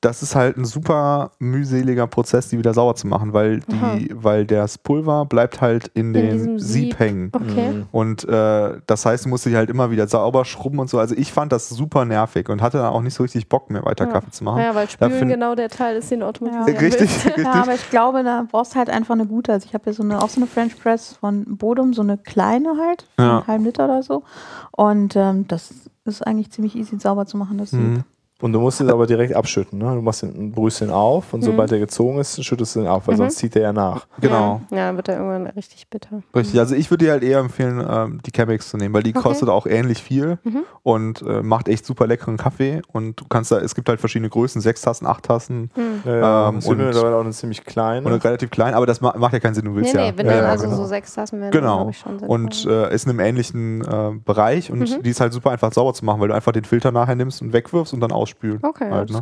das 0.00 0.22
ist 0.22 0.36
halt 0.36 0.56
ein 0.56 0.64
super 0.64 1.32
mühseliger 1.40 2.06
Prozess, 2.06 2.48
die 2.48 2.56
wieder 2.58 2.72
sauer 2.72 2.94
zu 2.94 3.08
machen, 3.08 3.32
weil 3.32 3.60
die, 3.60 4.08
weil 4.14 4.46
das 4.46 4.78
Pulver 4.78 5.24
bleibt 5.24 5.60
halt 5.60 5.88
in, 5.88 6.12
den 6.12 6.30
diesem 6.30 6.58
Sieb, 6.60 6.90
Sieb. 6.92 6.98
hängen. 7.00 7.32
Okay. 7.34 7.70
Mhm. 7.72 7.86
Und 7.90 8.24
äh, 8.28 8.80
das 8.86 9.04
heißt, 9.04 9.24
du 9.24 9.28
musst 9.28 9.44
dich 9.44 9.56
halt 9.56 9.70
immer 9.70 9.90
wieder 9.90 10.06
sauber 10.06 10.44
schrubben 10.44 10.78
und 10.78 10.88
so. 10.88 11.00
Also 11.00 11.16
ich 11.16 11.32
fand 11.32 11.50
das 11.50 11.68
super 11.68 12.04
nervig 12.04 12.48
und 12.48 12.62
hatte 12.62 12.78
dann 12.78 12.92
auch 12.92 13.00
nicht 13.02 13.14
so 13.14 13.24
richtig 13.24 13.48
Bock 13.48 13.70
mehr 13.70 13.84
weiter 13.84 14.06
Ja. 14.06 14.12
Kaffee 14.12 14.30
zu 14.30 14.44
machen. 14.44 14.62
Ja, 14.62 14.72
weil 14.74 14.88
Spülen 14.88 15.10
find- 15.12 15.32
genau 15.32 15.56
der 15.56 15.68
Teil 15.68 15.96
ist, 15.96 16.10
den 16.12 16.20
du 16.20 16.26
automatisieren 16.26 16.74
Ja. 16.74 16.80
Richtig, 16.80 17.10
richtig. 17.26 17.44
Ja, 17.44 17.54
aber 17.54 17.74
ich 17.74 17.90
glaube, 17.90 18.22
da 18.22 18.44
brauchst 18.48 18.74
du 18.74 18.78
halt 18.78 18.90
einfach 18.90 19.14
eine 19.14 19.26
gute. 19.26 19.52
Also 19.52 19.66
ich 19.66 19.74
habe 19.74 19.86
ja 19.86 19.92
so 19.92 20.04
eine, 20.04 20.22
auch 20.22 20.28
so 20.28 20.36
eine 20.40 20.46
French 20.46 20.78
Press 20.80 21.14
von 21.18 21.56
Bodum, 21.56 21.92
so 21.92 22.02
eine 22.02 22.18
kleine 22.18 22.74
halt, 22.78 23.08
Ja. 23.18 23.38
einen 23.38 23.46
halben 23.48 23.64
Liter 23.64 23.86
oder 23.86 24.04
so. 24.04 24.22
Und 24.70 25.16
ähm, 25.16 25.48
das 25.48 25.72
ist 26.04 26.24
eigentlich 26.24 26.52
ziemlich 26.52 26.76
easy 26.76 26.98
sauber 27.00 27.26
zu 27.26 27.36
machen, 27.36 27.58
das 27.58 27.70
Sieb. 27.70 27.80
Mhm. 27.80 28.04
Und 28.40 28.52
du 28.52 28.60
musst 28.60 28.80
es 28.80 28.88
aber 28.88 29.06
direkt 29.08 29.34
abschütten. 29.34 29.80
Ne? 29.80 29.86
Du 29.96 30.00
machst 30.00 30.22
den, 30.22 30.52
brühst 30.52 30.80
den 30.80 30.90
auf 30.90 31.34
und 31.34 31.40
Mhm. 31.40 31.44
sobald 31.46 31.72
er 31.72 31.80
gezogen 31.80 32.18
ist, 32.20 32.44
schüttest 32.44 32.76
du 32.76 32.80
den 32.80 32.88
auf, 32.88 33.08
weil 33.08 33.14
Mhm. 33.14 33.18
sonst 33.18 33.36
zieht 33.38 33.56
er 33.56 33.62
ja 33.62 33.72
nach. 33.72 34.06
Genau. 34.20 34.60
Ja, 34.70 34.76
ja, 34.76 34.86
dann 34.86 34.96
wird 34.96 35.08
er 35.08 35.16
irgendwann 35.16 35.46
richtig 35.48 35.88
bitter. 35.88 36.22
Richtig, 36.36 36.60
also 36.60 36.76
ich 36.76 36.88
würde 36.90 37.06
dir 37.06 37.10
halt 37.12 37.24
eher 37.24 37.40
empfehlen, 37.40 37.84
ähm, 37.88 38.20
die 38.24 38.30
Chemex 38.30 38.68
zu 38.70 38.76
nehmen, 38.76 38.94
weil 38.94 39.02
die 39.02 39.10
Okay. 39.10 39.22
kostet 39.22 39.48
auch 39.48 39.66
ähnlich 39.66 40.00
viel 40.02 40.38
Mhm. 40.44 40.62
und 40.84 41.22
äh, 41.22 41.42
macht 41.42 41.66
echt 41.68 41.84
super 41.84 42.06
leckeren 42.06 42.36
Kaffee 42.36 42.80
und 42.92 43.20
du 43.20 43.24
kannst 43.28 43.50
da, 43.50 43.58
es 43.58 43.74
gibt 43.74 43.88
halt 43.88 43.98
verschiedene 43.98 44.28
Größen, 44.30 44.60
sechs 44.60 44.82
Tassen, 44.82 45.06
acht 45.06 45.24
Tassen 45.24 45.70
Hm. 45.74 46.02
Ja, 46.04 46.48
Ähm, 46.50 46.60
und- 46.64 46.78
mittlerweile 46.78 47.16
auch 47.16 47.20
eine 47.22 47.30
ziemlich 47.32 47.64
kleine. 47.64 48.06
und 48.06 48.24
relativ 48.24 48.50
klein, 48.50 48.74
aber 48.74 48.86
das 48.86 49.00
ma 49.00 49.14
macht 49.18 49.32
ja 49.32 49.40
keinen 49.40 49.54
Sinn, 49.54 49.64
du 49.64 49.74
willst 49.74 49.94
Nee, 49.94 50.00
ja. 50.00 50.12
nee, 50.12 50.18
wenn 50.18 50.26
ja, 50.26 50.36
dann 50.42 50.44
also 50.50 50.64
genau. 50.66 50.76
so 50.76 50.84
sechs 50.84 51.12
Tassen 51.14 51.40
werden, 51.40 51.50
dann 51.50 51.60
Genau. 51.60 51.76
glaub 51.78 51.90
ich 51.90 51.98
schon 51.98 52.18
sinnvoll. 52.20 52.36
Und 52.38 52.64
äh, 52.66 52.94
ist 52.94 53.04
in 53.04 53.10
einem 53.10 53.20
ähnlichen 53.20 53.80
äh, 53.82 54.12
Bereich 54.24 54.70
und 54.70 54.78
Mhm. 54.78 55.02
die 55.02 55.10
ist 55.10 55.20
halt 55.20 55.32
super 55.32 55.50
einfach 55.50 55.72
sauber 55.72 55.92
zu 55.92 56.04
machen, 56.04 56.20
weil 56.20 56.28
du 56.28 56.34
einfach 56.34 56.52
den 56.52 56.64
Filter 56.64 56.92
nachher 56.92 57.16
nimmst 57.16 57.42
und 57.42 57.52
wegwirfst 57.52 57.92
und 57.92 58.00
dann 58.00 58.12
ausspülen. 58.28 58.58
okay, 58.62 58.90
halt, 58.90 59.10
ne? 59.10 59.20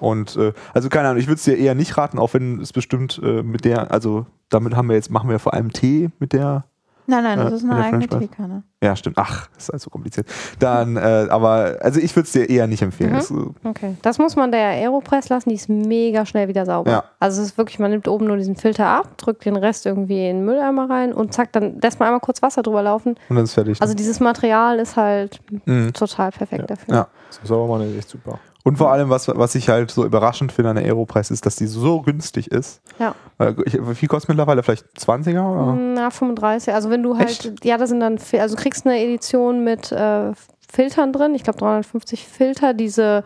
Und 0.00 0.36
äh, 0.36 0.52
also 0.74 0.88
keine 0.88 1.08
Ahnung, 1.08 1.20
ich 1.20 1.26
würde 1.26 1.36
es 1.36 1.44
dir 1.44 1.56
eher 1.56 1.74
nicht 1.74 1.96
raten, 1.96 2.18
auch 2.18 2.34
wenn 2.34 2.60
es 2.60 2.72
bestimmt 2.72 3.20
äh, 3.22 3.42
mit 3.42 3.64
der, 3.64 3.90
also 3.92 4.26
damit 4.48 4.76
haben 4.76 4.88
wir 4.88 4.96
jetzt, 4.96 5.10
machen 5.10 5.30
wir 5.30 5.38
vor 5.38 5.54
allem 5.54 5.72
Tee 5.72 6.10
mit 6.18 6.32
der 6.32 6.64
Nein, 7.06 7.22
nein, 7.22 7.38
das 7.38 7.50
Ja, 7.50 7.56
ist 7.56 7.64
eine 7.64 7.84
eigene. 7.84 8.08
Teekanne. 8.08 8.62
Ja, 8.82 8.94
stimmt. 8.96 9.16
Ach, 9.18 9.48
ist 9.56 9.70
halt 9.70 9.80
so 9.80 9.90
kompliziert. 9.90 10.26
Dann, 10.58 10.96
äh, 10.96 11.26
aber, 11.30 11.76
also 11.80 11.98
ich 12.00 12.14
würde 12.14 12.26
es 12.26 12.32
dir 12.32 12.48
eher 12.48 12.66
nicht 12.66 12.82
empfehlen. 12.82 13.12
Mhm. 13.12 13.14
Das, 13.16 13.30
äh, 13.30 13.34
Okay, 13.64 13.96
das 14.02 14.18
muss 14.18 14.36
man 14.36 14.50
der 14.52 14.68
Aeropress 14.68 15.28
lassen, 15.28 15.48
die 15.48 15.54
ist 15.54 15.68
mega 15.68 16.26
schnell 16.26 16.48
wieder 16.48 16.66
sauber. 16.66 16.90
Ja. 16.90 17.04
Also 17.20 17.40
es 17.42 17.48
ist 17.48 17.58
wirklich, 17.58 17.78
man 17.78 17.90
nimmt 17.90 18.06
oben 18.08 18.26
nur 18.26 18.36
diesen 18.36 18.56
Filter 18.56 18.86
ab, 18.86 19.16
drückt 19.18 19.44
den 19.44 19.56
Rest 19.56 19.86
irgendwie 19.86 20.28
in 20.28 20.36
den 20.38 20.44
Mülleimer 20.44 20.88
rein 20.90 21.12
und 21.12 21.32
zack, 21.32 21.52
dann 21.52 21.80
lässt 21.80 21.98
man 21.98 22.06
einmal 22.08 22.20
kurz 22.20 22.42
Wasser 22.42 22.62
drüber 22.62 22.82
laufen. 22.82 23.16
und 23.28 23.36
dann 23.36 23.44
ist 23.44 23.54
fertig. 23.54 23.80
Also 23.80 23.94
dieses 23.94 24.20
Material 24.20 24.78
ist 24.78 24.96
halt 24.96 25.40
Mhm. 25.64 25.92
total 25.92 26.30
perfekt 26.30 26.62
Ja. 26.62 26.66
dafür. 26.66 26.94
Ja. 26.94 27.08
So 27.30 27.46
sauber 27.46 27.76
machen 27.78 27.90
ist 27.90 27.98
echt 27.98 28.08
super. 28.10 28.38
Und 28.66 28.78
vor 28.78 28.90
allem, 28.90 29.10
was, 29.10 29.28
was 29.28 29.54
ich 29.54 29.68
halt 29.68 29.92
so 29.92 30.04
überraschend 30.04 30.50
finde 30.50 30.70
an 30.70 30.76
der 30.76 30.84
Aeropress, 30.86 31.30
ist, 31.30 31.46
dass 31.46 31.54
die 31.54 31.68
so 31.68 32.02
günstig 32.02 32.50
ist. 32.50 32.82
Ja. 32.98 33.14
Ich, 33.64 33.74
wie 33.74 33.94
viel 33.94 34.08
kostet 34.08 34.30
mittlerweile? 34.30 34.64
Vielleicht 34.64 34.86
20er? 34.98 35.40
Oder? 35.40 35.72
Na, 35.76 36.10
35. 36.10 36.74
Also 36.74 36.90
wenn 36.90 37.04
du 37.04 37.16
halt, 37.16 37.28
Echt? 37.28 37.64
ja, 37.64 37.78
da 37.78 37.86
sind 37.86 38.00
dann, 38.00 38.18
also 38.40 38.56
du 38.56 38.60
kriegst 38.60 38.84
eine 38.84 38.98
Edition 38.98 39.62
mit 39.62 39.92
äh, 39.92 40.32
Filtern 40.68 41.12
drin, 41.12 41.36
ich 41.36 41.44
glaube 41.44 41.60
350 41.60 42.26
Filter, 42.26 42.74
diese, 42.74 43.22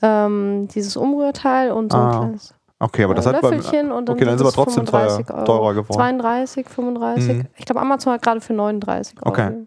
ähm, 0.00 0.68
dieses 0.72 0.96
Umrührteil 0.96 1.72
und 1.72 1.90
so 1.90 1.98
Ah, 1.98 2.10
ein 2.12 2.18
kleines 2.20 2.54
Okay, 2.78 3.02
aber 3.02 3.14
das 3.14 3.26
äh, 3.26 3.32
hat 3.32 3.40
beim, 3.40 3.54
Löffelchen 3.54 3.90
und 3.90 4.08
dann 4.08 4.14
Okay, 4.14 4.24
dann 4.26 4.34
ist 4.34 4.38
sind 4.38 4.46
aber 4.46 4.54
trotzdem 4.54 4.86
teuer, 4.86 5.08
35 5.10 5.34
Euro. 5.34 5.44
teurer 5.44 5.74
geworden. 5.74 5.92
32, 5.98 6.68
35. 6.68 7.32
Mhm. 7.32 7.46
Ich 7.56 7.64
glaube, 7.64 7.80
Amazon 7.80 8.12
hat 8.12 8.22
gerade 8.22 8.40
für 8.40 8.52
39 8.52 9.16
Euro. 9.22 9.28
Okay. 9.28 9.66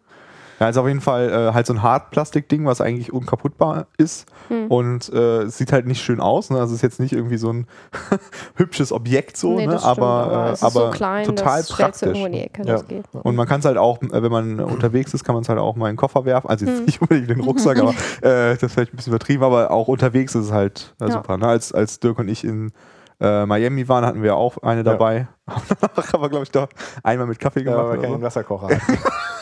Ja, 0.59 0.69
ist 0.69 0.77
auf 0.77 0.87
jeden 0.87 1.01
Fall 1.01 1.29
äh, 1.29 1.53
halt 1.53 1.67
so 1.67 1.73
ein 1.73 1.83
Hartplastikding, 1.83 2.65
was 2.65 2.81
eigentlich 2.81 3.13
unkaputtbar 3.13 3.85
ist. 3.97 4.25
Hm. 4.47 4.67
Und 4.71 5.07
äh, 5.13 5.43
es 5.43 5.57
sieht 5.57 5.71
halt 5.71 5.85
nicht 5.85 6.01
schön 6.01 6.19
aus. 6.19 6.49
Ne? 6.49 6.57
Also 6.59 6.71
es 6.73 6.77
ist 6.77 6.81
jetzt 6.81 6.99
nicht 6.99 7.13
irgendwie 7.13 7.37
so 7.37 7.51
ein 7.53 7.67
hübsches 8.55 8.91
Objekt 8.91 9.37
so, 9.37 9.55
Nee, 9.55 9.67
ne? 9.67 9.73
das 9.73 9.83
stimmt, 9.83 9.99
aber, 9.99 10.47
äh, 10.47 10.51
es 10.53 10.61
ist 10.61 10.63
aber 10.63 10.85
so 10.87 10.97
klein, 10.97 11.25
total 11.25 11.57
das 11.59 11.65
stellst 11.69 11.71
du 11.71 11.75
praktisch. 11.83 12.07
irgendwo 12.07 12.25
in 12.25 12.31
die 12.31 12.41
Ecke, 12.41 12.61
Ja. 12.63 12.73
das 12.73 12.87
geht. 12.87 13.05
Und 13.13 13.35
man 13.35 13.47
kann 13.47 13.59
es 13.59 13.65
halt 13.65 13.77
auch, 13.77 14.01
äh, 14.01 14.23
wenn 14.23 14.31
man 14.31 14.59
unterwegs 14.59 15.13
ist, 15.13 15.23
kann 15.23 15.35
man 15.35 15.43
es 15.43 15.49
halt 15.49 15.59
auch 15.59 15.75
mal 15.75 15.89
in 15.89 15.93
den 15.93 15.97
Koffer 15.97 16.25
werfen. 16.25 16.49
Also 16.49 16.65
jetzt 16.65 16.79
Hm. 16.79 16.85
nicht 16.85 17.01
unbedingt 17.01 17.29
in 17.29 17.37
den 17.37 17.43
Rucksack, 17.45 17.77
aber 17.81 17.91
äh, 18.21 18.53
das 18.55 18.63
ist 18.63 18.73
vielleicht 18.73 18.93
ein 18.93 18.97
bisschen 18.97 19.13
übertrieben, 19.13 19.43
aber 19.43 19.69
auch 19.71 19.87
unterwegs 19.87 20.33
ist 20.33 20.45
es 20.45 20.51
halt 20.51 20.95
äh, 20.99 21.05
Ja. 21.05 21.11
super. 21.11 21.37
Ne? 21.37 21.47
Als, 21.47 21.71
als 21.71 21.99
Dirk 21.99 22.17
und 22.17 22.27
ich 22.29 22.43
in 22.43 22.71
äh, 23.19 23.45
Miami 23.45 23.87
waren, 23.89 24.05
hatten 24.05 24.21
wir 24.23 24.35
auch 24.35 24.57
eine 24.59 24.83
dabei. 24.83 25.27
haben 25.47 26.21
wir, 26.21 26.29
glaube 26.29 26.43
ich, 26.43 26.51
doch 26.51 26.67
einmal 27.03 27.25
mit 27.27 27.39
Kaffee 27.39 27.59
Ja, 27.61 27.65
gemacht. 27.71 27.79
aber 27.79 27.91
oder 27.93 28.01
keinen 28.01 28.19
so. 28.19 28.21
Wasserkocher. 28.21 28.69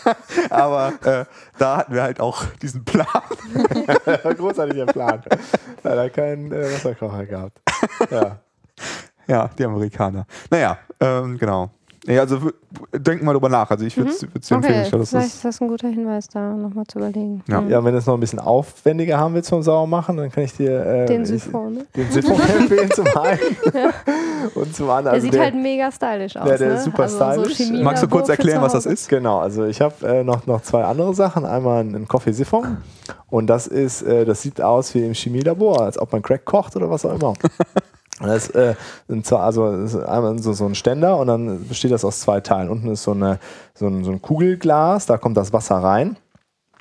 aber 0.50 0.94
äh, 1.04 1.26
da 1.58 1.78
hatten 1.78 1.94
wir 1.94 2.04
halt 2.04 2.20
auch 2.20 2.46
diesen 2.62 2.84
Plan. 2.84 3.08
Großartiger 4.38 4.86
Plan. 4.86 5.24
Leider 5.84 6.10
keinen 6.10 6.52
äh, 6.52 6.74
Wasserkocher 6.74 7.26
gehabt. 7.26 7.60
Ja. 8.10 8.40
Ja, 9.28 9.50
die 9.58 9.66
Amerikaner. 9.66 10.26
Naja, 10.50 10.78
ähm, 11.00 11.38
genau. 11.38 11.72
Ja, 12.08 12.22
also 12.22 12.52
denk 12.94 13.24
mal 13.24 13.34
drüber 13.34 13.50
nach. 13.50 13.70
Also 13.70 13.86
ich 13.86 13.98
würde 13.98 14.12
es 14.12 14.20
dir 14.20 14.28
empfehlen. 14.28 14.64
Okay, 14.64 14.82
Ich 14.84 14.90
glaube, 14.90 15.02
das 15.04 15.10
vielleicht 15.10 15.28
ist, 15.28 15.46
das 15.46 15.62
ein 15.62 15.68
guter 15.68 15.88
Hinweis, 15.88 16.28
da 16.28 16.54
nochmal 16.54 16.86
zu 16.86 17.00
überlegen. 17.00 17.44
Ja. 17.48 17.64
Ja, 17.68 17.84
wenn 17.84 17.94
du 17.94 17.98
es 17.98 18.06
noch 18.06 18.14
ein 18.14 18.20
bisschen 18.20 18.40
aufwendiger 18.40 19.18
haben 19.18 19.34
willst 19.34 19.50
vom 19.50 19.64
Sauermachen, 19.64 20.18
dann 20.18 20.32
kann 20.32 20.44
ich 20.44 20.54
dir 20.54 20.86
äh, 20.86 21.06
Den 21.06 21.26
Siphon, 21.26 21.74
ne? 21.74 21.86
den 21.96 22.12
Siphon 22.12 22.40
empfehlen 22.60 22.92
zum 22.92 23.08
einen 23.08 23.40
und 24.54 24.76
zum 24.76 24.90
anderen. 24.90 25.04
Der 25.06 25.14
also 25.14 25.32
sieht 25.32 25.40
halt 25.40 25.56
mega 25.56 25.92
stylisch 25.92 26.36
aus. 26.38 26.48
Ja, 26.48 26.58
der 26.58 26.70
ne? 26.70 26.74
ist 26.76 26.84
super 26.84 27.04
also 27.04 27.18
So 27.18 27.26
stylisch. 27.26 27.58
Chemielabor 27.58 27.84
Magst 27.84 28.04
du 28.04 28.08
kurz 28.08 28.30
erklären, 28.30 28.62
was 28.62 28.74
das 28.74 28.86
ist? 28.86 29.10
Genau, 29.10 29.40
also 29.40 29.66
ich 29.66 29.82
habe 29.82 30.08
äh, 30.08 30.24
noch, 30.24 30.46
noch 30.46 30.62
zwei 30.62 30.84
andere 30.84 31.14
Sachen. 31.16 31.46
Einmal 31.46 31.84
ein 31.84 32.08
Kaffeesiphon 32.08 32.78
und 33.30 33.48
das 33.48 33.68
ist, 33.68 34.04
äh, 34.04 34.26
das 34.26 34.42
sieht 34.42 34.62
aus 34.62 34.94
wie 34.94 35.04
im 35.04 35.14
Chemielabor, 35.14 35.82
als 35.82 35.98
ob 35.98 36.12
man 36.12 36.22
Crack 36.22 36.46
kocht 36.46 36.76
oder 36.76 36.90
was 36.90 37.06
auch 37.06 37.16
immer. 37.16 37.34
Das 38.22 38.50
äh, 38.52 38.76
sind 39.08 39.26
zwar, 39.26 39.42
also 39.42 39.66
einmal 39.66 40.40
so, 40.40 40.54
so 40.54 40.66
ein 40.66 40.76
Ständer 40.76 41.18
und 41.18 41.28
dann 41.28 41.68
besteht 41.68 41.92
das 41.92 42.06
aus 42.06 42.22
zwei 42.22 42.40
Teilen. 42.40 42.70
Unten 42.70 42.90
ist 42.90 43.04
so, 43.04 43.12
eine, 43.12 43.40
so, 43.74 43.88
ein, 43.88 44.04
so 44.06 44.12
ein 44.12 44.22
Kugelglas, 44.22 45.06
da 45.06 45.18
kommt 45.18 45.36
das 45.36 45.52
Wasser 45.52 45.76
rein. 45.76 46.18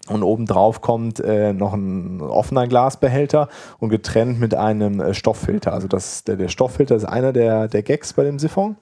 Und 0.07 0.23
obendrauf 0.23 0.83
kommt 0.83 1.19
äh, 1.21 1.55
noch 1.55 1.73
ein 1.73 2.21
offener 2.21 2.67
Glasbehälter 2.69 3.49
und 3.79 3.89
getrennt 3.89 4.39
mit 4.39 4.55
einem 4.55 5.01
äh, 5.01 5.15
Stofffilter. 5.15 5.73
Also 5.73 5.89
das, 5.89 6.25
der, 6.25 6.37
der 6.37 6.49
Stofffilter 6.49 6.95
ist 6.95 7.07
einer 7.07 7.33
der, 7.33 7.69
der 7.69 7.83
Gags 7.83 8.13
bei 8.13 8.23
dem 8.23 8.39
Siphon. 8.39 8.77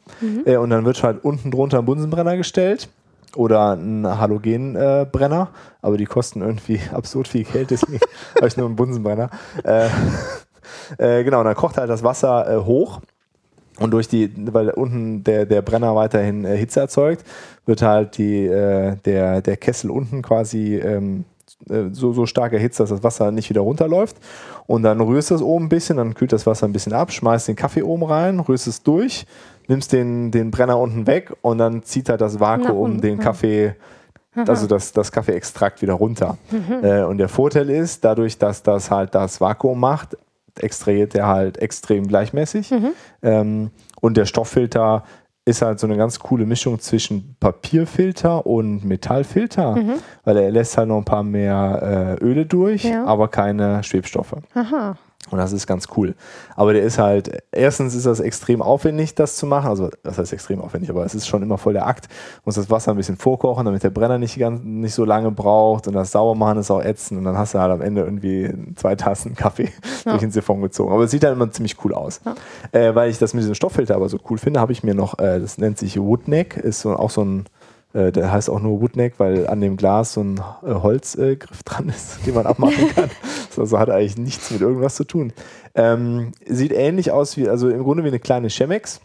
Äh, 0.44 0.56
und 0.56 0.70
dann 0.70 0.84
wird 0.84 1.02
halt 1.04 1.24
unten 1.24 1.52
drunter 1.52 1.78
ein 1.78 1.84
Bunsenbrenner 1.84 2.36
gestellt 2.36 2.88
oder 3.36 3.76
ein 3.76 4.04
Halogenbrenner, 4.04 5.48
äh, 5.52 5.76
aber 5.80 5.96
die 5.96 6.06
kosten 6.06 6.42
irgendwie 6.42 6.80
absurd 6.92 7.28
viel 7.28 7.44
Geld, 7.44 7.70
deswegen 7.70 8.00
habe 8.36 8.48
ich 8.48 8.56
nur 8.56 8.66
einen 8.66 8.76
Bunsenbrenner. 8.76 9.30
Äh, 10.98 11.24
genau, 11.24 11.40
und 11.40 11.46
dann 11.46 11.54
kocht 11.54 11.76
halt 11.76 11.90
das 11.90 12.02
Wasser 12.02 12.50
äh, 12.50 12.64
hoch. 12.64 13.00
Und 13.78 13.90
durch 13.90 14.06
die, 14.06 14.30
weil 14.52 14.70
unten 14.70 15.24
der, 15.24 15.46
der 15.46 15.62
Brenner 15.62 15.94
weiterhin 15.96 16.44
äh, 16.44 16.56
Hitze 16.56 16.80
erzeugt, 16.80 17.24
wird 17.66 17.82
halt 17.82 18.18
die, 18.18 18.46
äh, 18.46 18.96
der, 19.04 19.40
der 19.40 19.56
Kessel 19.56 19.90
unten 19.90 20.22
quasi 20.22 20.76
ähm, 20.76 21.24
äh, 21.68 21.90
so, 21.92 22.12
so 22.12 22.26
stark 22.26 22.52
erhitzt, 22.52 22.80
dass 22.80 22.90
das 22.90 23.02
Wasser 23.02 23.30
nicht 23.30 23.50
wieder 23.50 23.60
runterläuft. 23.60 24.16
Und 24.66 24.82
dann 24.82 25.00
rührst 25.00 25.30
du 25.30 25.34
es 25.34 25.42
oben 25.42 25.66
ein 25.66 25.68
bisschen, 25.68 25.96
dann 25.96 26.14
kühlt 26.14 26.32
das 26.32 26.46
Wasser 26.46 26.66
ein 26.66 26.72
bisschen 26.72 26.92
ab, 26.92 27.12
schmeißt 27.12 27.48
den 27.48 27.56
Kaffee 27.56 27.82
oben 27.82 28.04
rein, 28.04 28.40
rührst 28.40 28.66
es 28.66 28.82
durch, 28.82 29.26
nimmst 29.68 29.92
den, 29.92 30.30
den 30.30 30.50
Brenner 30.50 30.78
unten 30.78 31.06
weg 31.06 31.32
und 31.42 31.58
dann 31.58 31.82
zieht 31.82 32.08
halt 32.08 32.20
das 32.20 32.40
Vakuum 32.40 33.00
den 33.00 33.18
Kaffee, 33.18 33.74
also 34.34 34.66
das, 34.66 34.92
das 34.92 35.12
Kaffeeextrakt 35.12 35.82
wieder 35.82 35.94
runter. 35.94 36.36
Mhm. 36.50 36.84
Äh, 36.84 37.02
und 37.04 37.18
der 37.18 37.28
Vorteil 37.28 37.70
ist, 37.70 38.04
dadurch, 38.04 38.38
dass 38.38 38.62
das 38.62 38.90
halt 38.90 39.14
das 39.14 39.40
Vakuum 39.40 39.78
macht, 39.78 40.16
extrahiert 40.58 41.14
er 41.14 41.26
halt 41.26 41.58
extrem 41.58 42.06
gleichmäßig. 42.06 42.70
Mhm. 42.70 42.92
Ähm, 43.22 43.70
und 44.00 44.16
der 44.16 44.26
Stofffilter 44.26 45.04
ist 45.44 45.60
halt 45.62 45.80
so 45.80 45.88
eine 45.88 45.96
ganz 45.96 46.20
coole 46.20 46.46
Mischung 46.46 46.78
zwischen 46.78 47.36
Papierfilter 47.40 48.46
und 48.46 48.84
Metallfilter, 48.84 49.74
Mhm. 49.76 49.94
weil 50.24 50.36
er 50.36 50.50
lässt 50.52 50.78
halt 50.78 50.88
noch 50.88 50.98
ein 50.98 51.04
paar 51.04 51.24
mehr 51.24 52.16
äh, 52.20 52.24
Öle 52.24 52.46
durch, 52.46 52.84
Ja. 52.84 53.04
aber 53.06 53.26
keine 53.28 53.82
Schwebstoffe. 53.82 54.34
Aha. 54.54 54.96
Und 55.30 55.38
das 55.38 55.52
ist 55.52 55.66
ganz 55.66 55.86
cool. 55.96 56.14
Aber 56.56 56.72
der 56.74 56.82
ist 56.82 56.98
halt, 56.98 57.42
erstens 57.52 57.94
ist 57.94 58.04
das 58.04 58.20
extrem 58.20 58.60
aufwendig, 58.60 59.14
das 59.14 59.36
zu 59.36 59.46
machen. 59.46 59.68
Also, 59.68 59.88
das 60.02 60.18
heißt 60.18 60.32
extrem 60.32 60.60
aufwendig, 60.60 60.90
aber 60.90 61.06
es 61.06 61.14
ist 61.14 61.26
schon 61.26 61.42
immer 61.42 61.56
voll 61.58 61.72
der 61.72 61.86
Akt. 61.86 62.08
Muss 62.44 62.56
das 62.56 62.68
Wasser 62.70 62.90
ein 62.90 62.96
bisschen 62.96 63.16
vorkochen, 63.16 63.64
damit 63.64 63.82
der 63.82 63.90
Brenner 63.90 64.18
nicht, 64.18 64.38
ganz, 64.38 64.60
nicht 64.62 64.94
so 64.94 65.04
lange 65.04 65.30
braucht. 65.30 65.86
Und 65.86 65.94
das 65.94 66.10
Saubermachen 66.10 66.58
ist 66.58 66.70
auch 66.70 66.82
ätzend. 66.82 67.18
Und 67.18 67.24
dann 67.24 67.38
hast 67.38 67.54
du 67.54 67.60
halt 67.60 67.70
am 67.72 67.80
Ende 67.80 68.02
irgendwie 68.02 68.52
zwei 68.74 68.94
Tassen 68.96 69.34
Kaffee 69.34 69.70
Ja. 70.04 70.10
durch 70.12 70.20
den 70.20 70.32
Siphon 70.32 70.60
gezogen. 70.60 70.92
Aber 70.92 71.04
es 71.04 71.10
sieht 71.12 71.22
dann 71.22 71.32
immer 71.32 71.50
ziemlich 71.50 71.82
cool 71.84 71.94
aus. 71.94 72.20
Ja. 72.24 72.34
Äh, 72.78 72.94
weil 72.94 73.08
ich 73.08 73.18
das 73.18 73.32
mit 73.32 73.42
diesem 73.42 73.54
Stofffilter 73.54 73.94
aber 73.94 74.08
so 74.08 74.18
cool 74.28 74.38
finde, 74.38 74.60
habe 74.60 74.72
ich 74.72 74.82
mir 74.82 74.94
noch, 74.94 75.18
äh, 75.18 75.38
das 75.40 75.56
nennt 75.56 75.78
sich 75.78 75.98
Woodneck, 75.98 76.56
ist 76.56 76.80
so, 76.80 76.94
auch 76.96 77.10
so 77.10 77.22
ein, 77.24 77.46
der 77.94 78.32
heißt 78.32 78.48
auch 78.48 78.60
nur 78.60 78.80
Woodneck, 78.80 79.14
weil 79.18 79.46
an 79.46 79.60
dem 79.60 79.76
Glas 79.76 80.14
so 80.14 80.22
ein 80.22 80.40
äh, 80.64 80.72
Holzgriff 80.72 81.62
dran 81.64 81.88
ist, 81.88 82.26
den 82.26 82.34
man 82.34 82.46
abmachen 82.46 82.88
kann. 82.94 83.10
Das 83.48 83.58
also 83.58 83.78
hat 83.78 83.90
eigentlich 83.90 84.16
nichts 84.16 84.50
mit 84.50 84.62
irgendwas 84.62 84.94
zu 84.94 85.04
tun. 85.04 85.34
Ähm, 85.74 86.32
sieht 86.46 86.72
ähnlich 86.72 87.10
aus 87.10 87.36
wie, 87.36 87.50
also 87.50 87.68
im 87.68 87.82
Grunde 87.82 88.02
wie 88.02 88.08
eine 88.08 88.18
kleine 88.18 88.48
Chemex. 88.48 89.02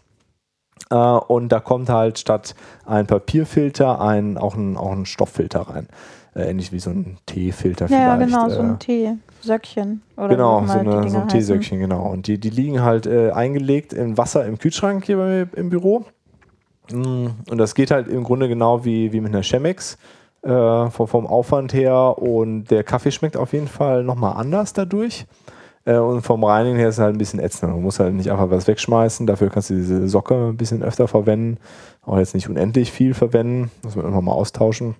Äh, 0.90 0.94
und 0.96 1.50
da 1.50 1.60
kommt 1.60 1.90
halt 1.90 2.18
statt 2.18 2.54
ein 2.86 3.06
Papierfilter 3.06 4.00
ein, 4.00 4.38
auch, 4.38 4.54
ein, 4.54 4.78
auch 4.78 4.92
ein 4.92 5.04
Stofffilter 5.04 5.60
rein. 5.60 5.88
Äh, 6.34 6.50
ähnlich 6.50 6.72
wie 6.72 6.78
so 6.78 6.88
ein 6.90 7.18
Teefilter 7.26 7.88
Ja, 7.88 8.16
vielleicht. 8.16 8.30
genau, 8.32 8.48
so 8.48 8.60
äh, 8.60 8.64
ein 8.64 8.78
Teesöckchen. 8.78 10.02
Oder 10.16 10.28
Genau, 10.28 10.66
so, 10.66 10.78
eine, 10.78 10.92
so 10.92 10.98
ein 10.98 11.04
heißen. 11.04 11.28
Teesöckchen, 11.28 11.78
genau. 11.80 12.06
Und 12.10 12.26
die, 12.26 12.38
die 12.38 12.50
liegen 12.50 12.82
halt 12.82 13.06
äh, 13.06 13.32
eingelegt 13.32 13.92
in 13.92 14.16
Wasser 14.16 14.46
im 14.46 14.58
Kühlschrank 14.58 15.04
hier 15.04 15.16
bei 15.18 15.26
mir 15.26 15.48
im 15.56 15.68
Büro. 15.68 16.06
Mm, 16.92 17.26
Und 17.50 17.58
das 17.58 17.74
geht 17.74 17.90
halt 17.90 18.08
im 18.08 18.24
Grunde 18.24 18.48
genau 18.48 18.84
wie, 18.84 19.12
wie 19.12 19.20
mit 19.20 19.32
einer 19.32 19.42
Chemex 19.42 19.98
äh, 20.42 20.90
vom, 20.90 21.08
vom 21.08 21.26
Aufwand 21.26 21.72
her. 21.72 22.18
Und 22.18 22.66
der 22.70 22.84
Kaffee 22.84 23.10
schmeckt 23.10 23.36
auf 23.36 23.52
jeden 23.52 23.68
Fall 23.68 24.04
nochmal 24.04 24.34
anders 24.36 24.72
dadurch. 24.72 25.26
Äh, 25.84 25.96
und 25.98 26.22
vom 26.22 26.44
Reinigen 26.44 26.76
her 26.76 26.88
ist 26.88 26.96
es 26.96 27.00
halt 27.00 27.14
ein 27.14 27.18
bisschen 27.18 27.40
ätzend. 27.40 27.72
Man 27.72 27.82
muss 27.82 27.98
halt 28.00 28.14
nicht 28.14 28.30
einfach 28.30 28.50
was 28.50 28.66
wegschmeißen. 28.66 29.26
Dafür 29.26 29.50
kannst 29.50 29.70
du 29.70 29.74
diese 29.74 30.08
Socke 30.08 30.34
ein 30.50 30.56
bisschen 30.56 30.82
öfter 30.82 31.08
verwenden. 31.08 31.58
Auch 32.04 32.18
jetzt 32.18 32.34
nicht 32.34 32.48
unendlich 32.48 32.92
viel 32.92 33.14
verwenden. 33.14 33.70
Muss 33.82 33.96
man 33.96 34.06
immer 34.06 34.20
mal 34.22 34.32
austauschen. 34.32 34.94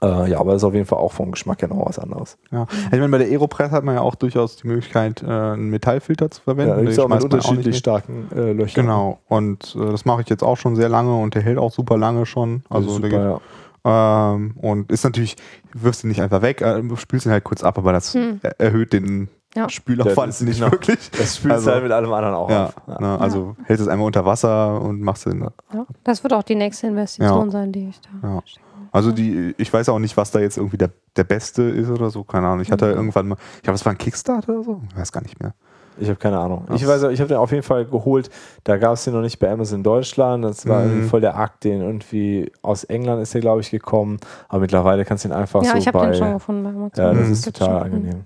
Äh, 0.00 0.30
ja, 0.30 0.38
aber 0.38 0.52
das 0.52 0.62
ist 0.62 0.64
auf 0.64 0.74
jeden 0.74 0.86
Fall 0.86 0.98
auch 1.00 1.12
vom 1.12 1.32
Geschmack 1.32 1.60
her 1.62 1.68
noch 1.68 1.84
was 1.86 1.98
anderes. 1.98 2.38
Ja. 2.52 2.66
Ich 2.86 2.98
meine, 2.98 3.08
bei 3.08 3.18
der 3.18 3.26
Aeropress 3.28 3.72
hat 3.72 3.82
man 3.82 3.96
ja 3.96 4.00
auch 4.00 4.14
durchaus 4.14 4.56
die 4.56 4.68
Möglichkeit, 4.68 5.22
äh, 5.22 5.26
einen 5.26 5.70
Metallfilter 5.70 6.30
zu 6.30 6.40
verwenden. 6.42 6.88
Ja, 6.90 7.02
auch 7.04 7.08
mit 7.08 7.24
unterschiedlich 7.24 7.78
starken 7.78 8.28
äh, 8.34 8.52
Löchern. 8.52 8.86
Genau, 8.86 9.18
und 9.26 9.76
äh, 9.80 9.90
das 9.90 10.04
mache 10.04 10.22
ich 10.22 10.28
jetzt 10.28 10.44
auch 10.44 10.56
schon 10.56 10.76
sehr 10.76 10.88
lange 10.88 11.16
und 11.16 11.34
der 11.34 11.42
hält 11.42 11.58
auch 11.58 11.72
super 11.72 11.96
lange 11.98 12.26
schon. 12.26 12.62
Also 12.70 12.90
Also 12.90 13.00
der 13.00 13.10
super, 13.10 13.40
geht, 13.40 13.40
ja. 13.84 14.34
ähm, 14.34 14.54
und 14.60 14.92
ist 14.92 15.02
natürlich, 15.04 15.36
wirfst 15.72 16.04
ihn 16.04 16.08
nicht 16.08 16.22
einfach 16.22 16.42
weg, 16.42 16.60
äh, 16.60 16.80
du 16.80 16.94
spülst 16.96 17.26
ihn 17.26 17.32
halt 17.32 17.42
kurz 17.44 17.64
ab, 17.64 17.76
aber 17.78 17.92
das 17.92 18.14
Hm. 18.14 18.38
er- 18.42 18.60
erhöht 18.60 18.92
den 18.92 19.28
Ja. 19.56 19.68
Spülaufwand 19.68 20.28
Das 20.28 20.40
ist 20.42 20.46
nicht 20.46 20.60
genau. 20.60 20.70
wirklich. 20.70 21.10
Das 21.10 21.36
spült 21.38 21.54
Also- 21.54 21.72
halt 21.72 21.82
mit 21.82 21.90
allem 21.90 22.12
anderen 22.12 22.34
auch 22.36 22.50
Ja, 22.50 22.66
auf. 22.66 22.74
Ja. 22.86 23.00
Ne, 23.00 23.20
also 23.20 23.56
hältst 23.64 23.82
es 23.82 23.88
einmal 23.88 24.06
unter 24.06 24.24
Wasser 24.24 24.80
und 24.80 25.00
machst 25.00 25.26
den. 25.26 25.40
Ja. 25.74 25.86
Das 26.04 26.22
wird 26.22 26.34
auch 26.34 26.42
die 26.44 26.54
nächste 26.54 26.86
Investition 26.86 27.46
Ja. 27.46 27.50
sein, 27.50 27.72
die 27.72 27.88
ich 27.88 28.00
da. 28.22 28.28
Ja. 28.28 28.42
Also 28.92 29.12
die, 29.12 29.54
ich 29.58 29.72
weiß 29.72 29.88
auch 29.90 29.98
nicht, 29.98 30.16
was 30.16 30.30
da 30.30 30.38
jetzt 30.40 30.56
irgendwie 30.56 30.78
der, 30.78 30.90
der 31.16 31.24
Beste 31.24 31.62
ist 31.62 31.90
oder 31.90 32.10
so, 32.10 32.24
keine 32.24 32.46
Ahnung. 32.46 32.60
Ich 32.60 32.70
hatte 32.72 32.86
Mhm. 32.86 32.94
irgendwann 32.96 33.28
mal, 33.28 33.36
ich 33.56 33.62
glaube, 33.62 33.76
es 33.76 33.84
war 33.84 33.92
ein 33.92 33.98
Kickstarter 33.98 34.52
oder 34.54 34.62
so, 34.62 34.82
ich 34.90 34.96
weiß 34.96 35.12
gar 35.12 35.22
nicht 35.22 35.40
mehr. 35.40 35.54
Ich 36.00 36.06
habe 36.08 36.16
keine 36.18 36.38
Ahnung. 36.38 36.64
Ich 36.72 36.86
weiß, 36.86 37.02
ich 37.04 37.18
habe 37.20 37.26
den 37.26 37.38
auf 37.38 37.50
jeden 37.50 37.64
Fall 37.64 37.84
geholt. 37.84 38.30
Da 38.62 38.76
gab 38.76 38.92
es 38.92 39.02
den 39.02 39.14
noch 39.14 39.20
nicht 39.20 39.40
bei 39.40 39.50
Amazon 39.50 39.82
Deutschland. 39.82 40.44
Das 40.44 40.64
war 40.68 40.82
Mhm. 40.84 40.90
irgendwie 40.90 41.08
voll 41.08 41.20
der 41.20 41.36
Akt, 41.36 41.64
den 41.64 41.80
irgendwie 41.80 42.52
aus 42.62 42.84
England 42.84 43.20
ist 43.20 43.34
der, 43.34 43.40
glaube 43.40 43.62
ich, 43.62 43.70
gekommen. 43.72 44.18
Aber 44.48 44.60
mittlerweile 44.60 45.04
kannst 45.04 45.24
du 45.24 45.28
ihn 45.28 45.32
einfach 45.32 45.60
Ja, 45.64 45.72
so 45.72 45.78
ich 45.78 45.88
habe 45.88 45.98
bei. 45.98 46.06
den 46.06 46.14
schon 46.14 46.32
gefunden 46.34 46.62
bei 46.62 46.70
Amazon. 46.70 47.04
ja, 47.04 47.14
das 47.14 47.26
Mhm. 47.26 47.32
ist 47.32 47.44
total 47.46 47.68
schon. 47.68 47.82
angenehm. 47.82 48.20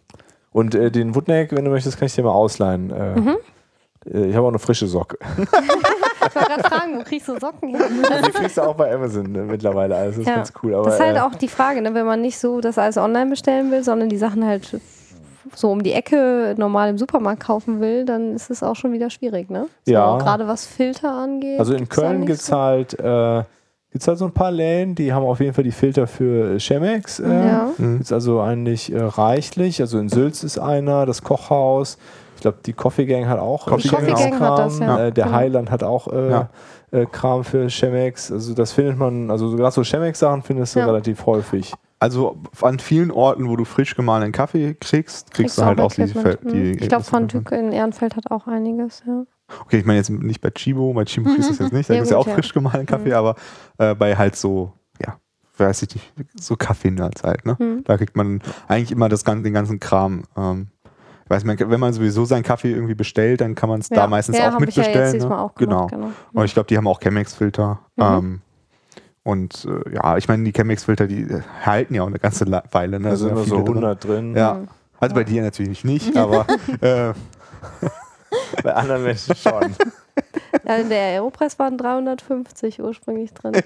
Und 0.52 0.74
äh, 0.74 0.90
den 0.90 1.14
Woodneck, 1.14 1.52
wenn 1.52 1.64
du 1.64 1.70
möchtest, 1.70 1.96
kann 1.98 2.04
ich 2.06 2.14
dir 2.14 2.24
mal 2.24 2.30
ausleihen. 2.32 2.90
Äh, 2.90 3.18
Mhm. 3.18 3.36
äh, 4.12 4.26
Ich 4.26 4.36
habe 4.36 4.44
auch 4.44 4.50
eine 4.50 4.58
frische 4.58 4.86
Socke. 4.86 5.16
Ich 6.34 6.36
wollte 6.36 6.48
gerade 6.48 6.62
fragen, 6.68 6.98
wo 6.98 7.02
kriegst 7.02 7.28
du 7.28 7.38
Socken 7.38 7.68
her? 7.70 7.86
Die 8.26 8.30
kriegst 8.32 8.56
du 8.56 8.62
auch 8.62 8.74
bei 8.74 8.92
Amazon 8.94 9.34
äh, 9.34 9.38
mittlerweile. 9.40 9.94
Also 9.96 10.10
das 10.10 10.18
ist 10.20 10.26
Ja. 10.28 10.34
ganz 10.36 10.52
cool. 10.62 10.74
Aber, 10.74 10.84
Das 10.86 10.94
ist 10.94 11.00
halt 11.00 11.16
äh, 11.16 11.20
auch 11.20 11.34
die 11.34 11.48
Frage, 11.48 11.82
ne? 11.82 11.94
wenn 11.94 12.06
man 12.06 12.20
nicht 12.20 12.38
so 12.38 12.60
das 12.60 12.78
alles 12.78 12.96
online 12.96 13.30
bestellen 13.30 13.70
will, 13.70 13.82
sondern 13.84 14.08
die 14.08 14.16
Sachen 14.18 14.44
halt 14.46 14.80
so 15.54 15.70
um 15.70 15.82
die 15.82 15.92
Ecke 15.92 16.54
normal 16.56 16.88
im 16.90 16.98
Supermarkt 16.98 17.42
kaufen 17.44 17.80
will, 17.80 18.04
dann 18.06 18.34
ist 18.34 18.48
es 18.50 18.62
auch 18.62 18.76
schon 18.76 18.92
wieder 18.92 19.10
schwierig, 19.10 19.50
ne? 19.50 19.66
So, 19.84 19.92
Ja. 19.92 20.16
Gerade 20.18 20.46
was 20.48 20.64
Filter 20.66 21.10
angeht. 21.12 21.58
Also 21.60 21.74
in 21.74 21.88
Köln 21.88 22.24
gibt 22.24 22.38
es 22.40 22.46
so- 22.46 22.56
halt, 22.56 22.98
äh, 22.98 23.42
gibt's 23.90 24.08
halt 24.08 24.16
so 24.18 24.24
ein 24.24 24.32
paar 24.32 24.50
Läden, 24.50 24.94
die 24.94 25.12
haben 25.12 25.26
auf 25.26 25.40
jeden 25.40 25.52
Fall 25.52 25.64
die 25.64 25.72
Filter 25.72 26.06
für 26.06 26.54
äh, 26.54 26.58
Chemex. 26.58 27.20
Äh, 27.20 27.28
Ja. 27.28 27.68
Ist 28.00 28.12
also 28.12 28.40
eigentlich 28.40 28.90
äh, 28.92 28.98
reichlich. 29.02 29.80
Also 29.82 29.98
in 29.98 30.08
Sülz 30.08 30.42
ist 30.42 30.58
einer, 30.58 31.04
das 31.04 31.22
Kochhaus. 31.22 31.98
Ich 32.42 32.44
glaube, 32.44 32.58
die 32.66 32.72
Coffee 32.72 33.06
Gang 33.06 33.26
hat 33.26 33.38
auch 33.38 33.66
Coffee 33.66 33.86
äh, 33.86 33.90
Gang 33.92 34.16
Chemex 34.18 34.36
auch. 34.36 34.40
hat 34.40 34.58
das, 34.58 34.78
ja. 34.80 34.98
Äh, 35.06 35.12
der 35.12 35.26
Genau. 35.26 35.36
Highland 35.36 35.70
hat 35.70 35.84
auch 35.84 36.08
äh, 36.08 36.30
Ja. 36.30 36.48
äh, 36.90 37.06
Kram 37.06 37.44
für 37.44 37.68
Chemex. 37.68 38.32
Also 38.32 38.52
das 38.52 38.72
findet 38.72 38.98
man, 38.98 39.30
also 39.30 39.54
gerade 39.54 39.70
so 39.72 39.82
Chemex-Sachen 39.84 40.42
findest 40.42 40.74
du 40.74 40.80
Ja. 40.80 40.86
relativ 40.86 41.24
häufig. 41.24 41.72
Also 42.00 42.36
an 42.60 42.80
vielen 42.80 43.12
Orten, 43.12 43.48
wo 43.48 43.54
du 43.54 43.64
frisch 43.64 43.94
gemahlenen 43.94 44.32
Kaffee 44.32 44.74
kriegst, 44.74 45.32
kriegst, 45.32 45.56
du 45.56 45.64
halt 45.64 45.80
auch 45.80 45.92
diese 45.92 46.14
Fel- 46.20 46.32
Equipment. 46.32 46.52
die. 46.52 46.58
Mhm. 46.72 46.78
Ich 46.80 46.88
glaube, 46.88 47.04
von. 47.04 47.28
Tück 47.28 47.52
in 47.52 47.70
Ehrenfeld 47.70 48.16
hat 48.16 48.28
auch 48.32 48.48
einiges, 48.48 49.04
ja. 49.06 49.22
Okay, 49.60 49.78
ich 49.78 49.84
meine 49.84 49.98
jetzt 49.98 50.10
nicht 50.10 50.40
bei 50.40 50.50
Chibo, 50.50 50.92
bei 50.94 51.04
Chibo 51.04 51.30
ist 51.30 51.48
es 51.48 51.58
jetzt 51.60 51.72
nicht, 51.72 51.88
da 51.88 51.94
gibt 51.94 52.06
es 52.06 52.10
ja 52.10 52.16
auch 52.18 52.26
ja. 52.26 52.34
frisch 52.34 52.52
gemahlenen 52.52 52.86
Kaffee, 52.86 53.10
Mhm. 53.10 53.14
aber 53.14 53.36
äh, 53.78 53.94
bei 53.94 54.16
halt 54.16 54.34
so, 54.34 54.72
ja, 55.00 55.14
weiß 55.58 55.82
ich 55.82 55.94
nicht, 55.94 56.10
so 56.40 56.56
Kaffee-Nerds 56.56 57.22
halt, 57.22 57.46
ne? 57.46 57.56
Mhm. 57.60 57.84
Da 57.84 57.96
kriegt 57.96 58.16
man 58.16 58.40
eigentlich 58.66 58.90
immer 58.90 59.08
das, 59.08 59.22
den 59.22 59.52
ganzen 59.54 59.78
Kram. 59.78 60.24
Ähm, 60.36 60.68
weiß 61.32 61.44
man, 61.44 61.58
wenn 61.58 61.80
man 61.80 61.92
sowieso 61.92 62.24
seinen 62.24 62.42
Kaffee 62.42 62.72
irgendwie 62.72 62.94
bestellt, 62.94 63.40
dann 63.40 63.54
kann 63.54 63.68
man 63.68 63.80
es 63.80 63.88
da 63.88 64.02
Ja. 64.02 64.06
meistens 64.06 64.38
ja, 64.38 64.48
auch 64.48 64.52
ja 64.54 64.58
mitbestellen. 64.60 64.98
jetzt 64.98 65.14
diesmal 65.14 65.38
ne? 65.38 65.42
auch 65.42 65.54
genau. 65.54 65.86
gemacht, 65.86 65.90
genau. 65.92 66.40
Und 66.40 66.44
ich 66.44 66.54
glaube, 66.54 66.66
die 66.68 66.76
haben 66.76 66.86
auch 66.86 67.00
Chemex-Filter. 67.00 67.80
Mhm. 67.96 68.02
Ähm, 68.04 68.40
und 69.24 69.66
äh, 69.66 69.94
ja, 69.94 70.16
ich 70.16 70.28
meine, 70.28 70.44
die 70.44 70.52
Chemex-Filter, 70.52 71.06
die 71.06 71.22
äh, 71.22 71.42
halten 71.64 71.94
ja 71.94 72.02
auch 72.02 72.08
eine 72.08 72.18
ganze 72.18 72.46
Weile. 72.70 73.00
Ne? 73.00 73.10
Da 73.10 73.16
sind 73.16 73.28
ja 73.28 73.34
immer 73.34 73.44
so 73.44 73.50
viele 73.50 73.64
drin. 73.64 73.76
100 73.76 74.04
drin. 74.04 74.36
Ja. 74.36 74.54
Mhm. 74.54 74.68
Also 75.00 75.14
bei 75.14 75.24
dir 75.24 75.42
natürlich 75.42 75.84
nicht, 75.84 76.16
aber 76.16 76.46
äh, 76.80 77.12
Bei 78.62 78.74
anderen 78.74 79.02
Menschen 79.04 79.34
schon. 79.36 79.74
Ja, 80.68 80.76
in 80.76 80.90
der 80.90 81.00
Aeropress 81.00 81.58
waren 81.58 81.78
350 81.78 82.82
ursprünglich 82.82 83.32
drin. 83.32 83.54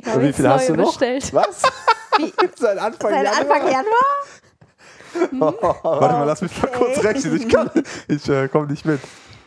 Ich 0.00 0.06
habe 0.06 0.20
Und 0.20 0.26
wie 0.26 0.32
viel 0.32 0.48
hast 0.48 0.68
du 0.68 0.76
noch? 0.76 0.90
bestellt. 0.90 1.34
Was? 1.34 1.62
Seit 2.56 2.78
Anfang 2.78 3.10
Seit 3.10 3.26
Anfang 3.26 3.62
Januar? 3.66 4.04
warte 5.38 6.14
mal, 6.14 6.24
lass 6.24 6.42
mich 6.42 6.62
mal 6.62 6.68
kurz 6.70 7.02
rechnen. 7.04 7.36
Ich, 7.36 7.48
kann- 7.48 7.70
ich 8.08 8.28
äh, 8.28 8.48
komme 8.48 8.66
nicht 8.66 8.84
mit. 8.84 9.00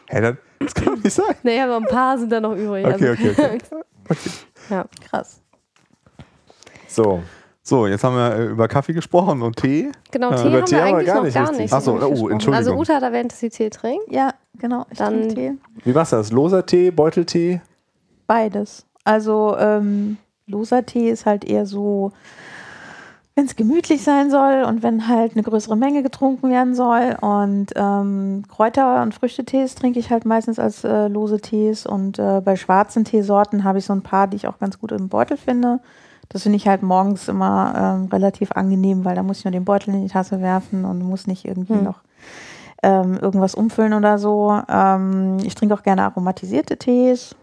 Hä, 0.07 0.21
dann, 0.21 0.37
das 0.59 0.73
kann 0.73 0.85
doch 0.95 1.03
nicht 1.03 1.13
sein. 1.13 1.35
Nee, 1.43 1.59
aber 1.61 1.77
ein 1.77 1.85
paar 1.85 2.17
sind 2.17 2.31
da 2.31 2.39
noch 2.41 2.55
übrig. 2.55 2.85
Okay, 2.85 3.09
also, 3.09 3.23
okay, 3.29 3.57
okay. 4.09 4.17
ja. 4.69 4.85
Krass. 5.09 5.41
So. 6.87 7.21
So, 7.63 7.85
jetzt 7.87 8.03
haben 8.03 8.15
wir 8.15 8.35
äh, 8.35 8.45
über 8.47 8.67
Kaffee 8.67 8.91
gesprochen 8.93 9.41
und 9.43 9.55
Tee. 9.55 9.91
Genau, 10.09 10.31
Äh, 10.31 10.35
Tee 10.35 10.47
über 10.47 10.57
haben 10.57 10.65
Tee 10.65 10.75
wir 10.75 10.83
eigentlich 10.83 11.05
gar 11.07 11.15
noch 11.17 11.23
nicht 11.23 11.33
gar 11.35 11.51
nicht. 11.51 11.71
Ach 11.73 11.79
so, 11.81 11.93
richtig 11.95 12.21
oh. 12.23 12.29
Entschuldigung. 12.29 12.53
Also 12.55 12.73
Uta 12.75 12.95
hat 12.95 13.03
erwähnt, 13.03 13.31
dass 13.31 13.39
sie 13.39 13.49
Tee 13.49 13.69
trinkt. 13.69 14.11
Ja, 14.11 14.33
genau. 14.57 14.85
Ich 14.89 14.97
Dann- 14.97 15.29
trinke 15.29 15.35
Tee. 15.35 15.51
Wie 15.85 15.93
machst 15.93 16.11
du 16.11 16.17
das? 16.17 16.31
Loser 16.31 16.65
Tee, 16.65 16.89
Beuteltee? 16.91 17.61
Beides. 18.25 18.85
Also 19.03 19.55
ähm, 19.59 20.17
loser 20.47 20.85
Tee 20.85 21.09
ist 21.11 21.25
halt 21.27 21.45
eher 21.45 21.65
so, 21.67 22.11
wenn 23.35 23.45
es 23.45 23.55
gemütlich 23.55 24.03
sein 24.03 24.29
soll 24.29 24.63
und 24.67 24.83
wenn 24.83 25.07
halt 25.07 25.33
eine 25.33 25.43
größere 25.43 25.77
Menge 25.77 26.03
getrunken 26.03 26.49
werden 26.49 26.75
soll. 26.75 27.15
Und 27.21 27.67
ähm, 27.75 28.43
Kräuter- 28.49 29.01
und 29.01 29.13
Früchtetees 29.13 29.75
trinke 29.75 29.99
ich 29.99 30.09
halt 30.11 30.25
meistens 30.25 30.59
als 30.59 30.83
äh, 30.83 31.07
lose 31.07 31.39
Tees. 31.39 31.85
Und 31.85 32.19
äh, 32.19 32.41
bei 32.43 32.55
schwarzen 32.57 33.05
Teesorten 33.05 33.63
habe 33.63 33.77
ich 33.79 33.85
so 33.85 33.93
ein 33.93 34.01
paar, 34.03 34.27
die 34.27 34.35
ich 34.35 34.47
auch 34.47 34.59
ganz 34.59 34.79
gut 34.79 34.91
im 34.91 35.07
Beutel 35.07 35.37
finde. 35.37 35.79
Das 36.27 36.43
finde 36.43 36.57
ich 36.57 36.67
halt 36.67 36.81
morgens 36.83 37.27
immer 37.29 37.73
ähm, 37.75 38.09
relativ 38.11 38.51
angenehm, 38.51 39.05
weil 39.05 39.15
da 39.15 39.23
muss 39.23 39.39
ich 39.39 39.45
nur 39.45 39.51
den 39.51 39.65
Beutel 39.65 39.93
in 39.93 40.01
die 40.03 40.11
Tasse 40.11 40.41
werfen 40.41 40.85
und 40.85 41.01
muss 41.01 41.27
nicht 41.27 41.45
irgendwie 41.45 41.73
Hm. 41.75 41.83
noch 41.83 42.01
ähm, 42.83 43.17
irgendwas 43.21 43.55
umfüllen 43.55 43.93
oder 43.93 44.17
so. 44.17 44.59
Ähm, 44.67 45.37
ich 45.43 45.55
trinke 45.55 45.73
auch 45.73 45.83
gerne 45.83 46.03
aromatisierte 46.03 46.77
Tees. 46.77 47.35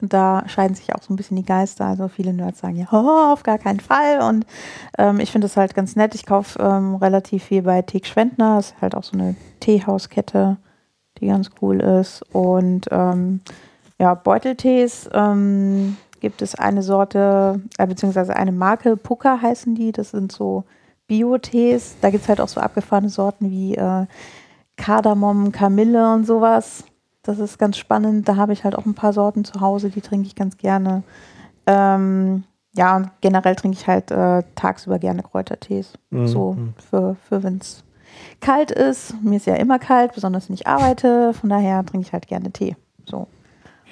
Da 0.00 0.44
scheiden 0.46 0.74
sich 0.74 0.94
auch 0.94 1.02
so 1.02 1.12
ein 1.12 1.16
bisschen 1.16 1.36
die 1.36 1.44
Geister. 1.44 1.86
Also 1.86 2.08
viele 2.08 2.32
Nerds 2.32 2.60
sagen 2.60 2.76
ja, 2.76 2.86
oh, 2.92 3.32
auf 3.32 3.42
gar 3.42 3.58
keinen 3.58 3.80
Fall. 3.80 4.20
Und 4.20 4.46
ähm, 4.96 5.20
ich 5.20 5.30
finde 5.30 5.46
es 5.46 5.56
halt 5.56 5.74
ganz 5.74 5.96
nett. 5.96 6.14
Ich 6.14 6.26
kaufe 6.26 6.58
ähm, 6.62 6.94
relativ 6.96 7.44
viel 7.44 7.62
bei 7.62 7.82
Teek 7.82 8.06
Schwendner. 8.06 8.56
Das 8.56 8.68
ist 8.70 8.80
halt 8.80 8.94
auch 8.94 9.04
so 9.04 9.16
eine 9.16 9.36
Teehauskette, 9.60 10.56
die 11.18 11.26
ganz 11.26 11.50
cool 11.60 11.80
ist. 11.80 12.22
Und 12.32 12.86
ähm, 12.90 13.40
ja, 13.98 14.14
Beuteltees 14.14 15.10
ähm, 15.12 15.96
gibt 16.20 16.40
es 16.42 16.54
eine 16.54 16.82
Sorte, 16.82 17.60
äh, 17.78 17.86
beziehungsweise 17.86 18.36
eine 18.36 18.52
Marke, 18.52 18.96
Puka 18.96 19.40
heißen 19.42 19.74
die. 19.74 19.92
Das 19.92 20.10
sind 20.10 20.32
so 20.32 20.64
Bio-Tees. 21.08 21.96
Da 22.00 22.10
gibt 22.10 22.22
es 22.22 22.28
halt 22.28 22.40
auch 22.40 22.48
so 22.48 22.60
abgefahrene 22.60 23.08
Sorten 23.08 23.50
wie 23.50 23.74
äh, 23.74 24.06
Kardamom, 24.76 25.52
Kamille 25.52 26.12
und 26.14 26.24
sowas. 26.24 26.84
Das 27.28 27.38
ist 27.40 27.58
ganz 27.58 27.76
spannend. 27.76 28.26
Da 28.26 28.36
habe 28.36 28.54
ich 28.54 28.64
halt 28.64 28.74
auch 28.74 28.86
ein 28.86 28.94
paar 28.94 29.12
Sorten 29.12 29.44
zu 29.44 29.60
Hause, 29.60 29.90
die 29.90 30.00
trinke 30.00 30.26
ich 30.26 30.34
ganz 30.34 30.56
gerne. 30.56 31.02
Ähm, 31.66 32.44
ja, 32.74 32.96
und 32.96 33.10
generell 33.20 33.54
trinke 33.54 33.76
ich 33.76 33.86
halt 33.86 34.10
äh, 34.10 34.44
tagsüber 34.54 34.98
gerne 34.98 35.22
Kräutertees. 35.22 35.92
Mhm. 36.08 36.26
So 36.26 36.56
für, 36.88 37.16
für 37.28 37.42
wenn 37.42 37.58
es 37.58 37.84
kalt 38.40 38.70
ist. 38.70 39.14
Mir 39.22 39.36
ist 39.36 39.44
ja 39.44 39.56
immer 39.56 39.78
kalt, 39.78 40.14
besonders 40.14 40.48
wenn 40.48 40.54
ich 40.54 40.66
arbeite. 40.66 41.34
Von 41.34 41.50
daher 41.50 41.84
trinke 41.84 42.06
ich 42.06 42.14
halt 42.14 42.28
gerne 42.28 42.50
Tee. 42.50 42.76
So. 43.04 43.26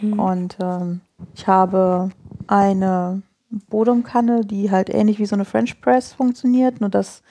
Und 0.01 0.57
ähm, 0.63 1.03
ich 1.35 1.47
habe 1.47 2.09
eine 2.47 3.21
Bodumkanne, 3.69 4.47
die 4.47 4.71
halt 4.71 4.89
ähnlich 4.89 5.19
wie 5.19 5.27
so 5.27 5.37
eine 5.37 5.45
French 5.45 5.79
Press 5.83 6.15
funktioniert, 6.15 6.81
nur 6.81 6.89
dass 6.89 7.23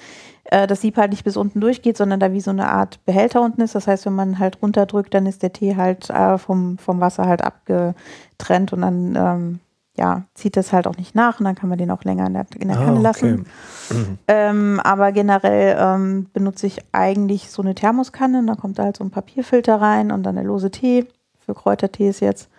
äh, 0.46 0.68
das 0.68 0.82
Sieb 0.82 0.98
halt 0.98 1.12
nicht 1.12 1.24
bis 1.24 1.38
unten 1.38 1.60
durchgeht, 1.62 1.98
sondern 1.98 2.20
da 2.20 2.32
wie 2.32 2.42
so 2.42 2.52
eine 2.52 2.70
Art 2.70 3.04
Behälter 3.06 3.42
unten 3.42 3.62
ist. 3.62 3.76
Das 3.76 3.88
heißt, 3.88 4.06
wenn 4.06 4.14
man 4.16 4.40
halt 4.40 4.62
runterdrückt, 4.62 5.14
dann 5.14 5.26
ist 5.26 5.44
der 5.44 5.54
Tee 5.54 5.76
halt 5.76 6.10
äh, 6.10 6.38
vom, 6.38 6.78
vom 6.78 7.00
Wasser 7.00 7.26
halt 7.26 7.42
abgetrennt 7.44 8.74
und 8.74 8.82
dann 8.82 9.16
ähm, 9.16 9.60
ja, 9.98 10.24
zieht 10.34 10.58
das 10.58 10.74
halt 10.74 10.88
auch 10.88 10.98
nicht 10.98 11.16
nach 11.16 11.40
und 11.40 11.46
dann 11.46 11.56
kann 11.56 11.70
man 11.70 11.78
den 11.78 11.90
auch 11.90 12.04
länger 12.04 12.28
in 12.28 12.34
der, 12.34 12.46
in 12.60 12.68
der 12.68 12.78
Ah, 12.78 12.84
Kanne 12.84 12.94
okay. 12.98 13.04
lassen. 13.04 13.32
Mhm. 13.90 14.18
Ähm, 14.28 14.82
aber 14.84 15.12
generell 15.12 15.78
ähm, 15.80 16.26
benutze 16.34 16.66
ich 16.66 16.80
eigentlich 16.92 17.52
so 17.52 17.62
eine 17.62 17.76
Thermoskanne. 17.76 18.40
und 18.40 18.48
Da 18.48 18.56
kommt 18.56 18.80
halt 18.80 18.98
so 18.98 19.04
ein 19.04 19.12
Papierfilter 19.12 19.80
rein 19.80 20.12
und 20.12 20.24
dann 20.24 20.36
der 20.36 20.44
lose 20.44 20.72
Tee 20.72 21.06
für 21.46 21.54
Kräutertees 21.54 22.20
jetzt. 22.20 22.50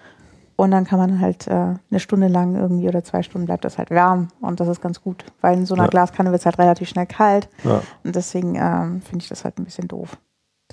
Und 0.57 0.71
dann 0.71 0.85
kann 0.85 0.99
man 0.99 1.21
halt 1.21 1.47
äh, 1.49 1.51
eine 1.91 2.01
Stunde 2.01 2.29
lang 2.29 2.55
irgendwie 2.57 2.89
oder 2.89 3.05
zwei 3.05 3.23
Stunden 3.23 3.45
bleibt 3.47 3.65
das 3.67 3.77
halt 3.77 3.91
warm. 3.91 4.29
Und 4.41 4.59
das 4.59 4.69
ist 4.69 4.81
ganz 4.81 5.03
gut, 5.03 5.25
weil 5.43 5.59
in 5.59 5.67
so 5.67 5.75
einer 5.75 5.85
Ja. 5.85 5.91
Glaskanne 5.91 6.31
wird 6.31 6.41
es 6.41 6.47
halt 6.47 6.59
relativ 6.59 6.89
schnell 6.89 7.07
kalt. 7.07 7.49
Ja. 7.63 7.83
Und 8.05 8.17
deswegen 8.17 8.55
ähm, 8.55 9.03
finde 9.03 9.23
ich 9.23 9.29
das 9.29 9.45
halt 9.45 9.59
ein 9.59 9.65
bisschen 9.65 9.87
doof. 9.87 10.17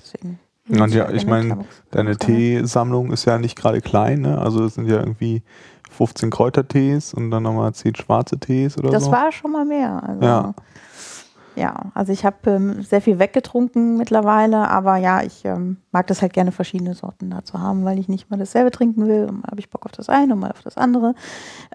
Deswegen. 0.00 0.38
Und 0.70 0.94
ja, 0.94 1.10
ich 1.10 1.22
eine 1.26 1.30
meine, 1.30 1.48
deine 1.90 2.16
Thermoskanne. 2.16 2.16
Teesammlung 2.16 3.12
ist 3.12 3.26
ja 3.26 3.36
nicht 3.38 3.56
gerade 3.56 3.82
klein, 3.82 4.22
ne? 4.22 4.38
Also 4.38 4.64
es 4.64 4.74
sind 4.74 4.86
ja 4.88 4.96
irgendwie 5.00 5.42
15 5.90 6.30
Kräutertees 6.30 7.12
und 7.12 7.30
dann 7.30 7.42
nochmal 7.42 7.74
10 7.74 7.94
schwarze 7.96 8.38
Tees 8.40 8.78
oder 8.78 8.90
Das 8.90 9.04
so. 9.04 9.12
war 9.12 9.30
schon 9.32 9.52
mal 9.52 9.66
mehr. 9.66 10.02
Also, 10.02 10.24
Ja. 10.24 10.54
Ja. 11.56 11.74
also 11.94 12.12
ich 12.12 12.24
habe 12.24 12.36
ähm, 12.46 12.82
sehr 12.82 13.00
viel 13.00 13.18
weggetrunken 13.18 13.96
mittlerweile, 13.96 14.68
aber 14.68 14.96
ja, 14.96 15.22
ich 15.22 15.44
ähm, 15.44 15.78
mag 15.92 16.06
das 16.08 16.22
halt 16.22 16.32
gerne 16.32 16.52
verschiedene 16.52 16.94
Sorten 16.94 17.30
da 17.30 17.44
zu 17.44 17.60
haben, 17.60 17.84
weil 17.84 17.98
ich 17.98 18.08
nicht 18.08 18.30
mal 18.30 18.36
dasselbe 18.36 18.70
trinken 18.70 19.06
will. 19.06 19.26
Und 19.28 19.42
mal 19.42 19.50
habe 19.50 19.60
ich 19.60 19.70
Bock 19.70 19.86
auf 19.86 19.92
das 19.92 20.08
eine 20.08 20.34
und 20.34 20.40
mal 20.40 20.50
auf 20.50 20.62
das 20.62 20.76
andere. 20.76 21.14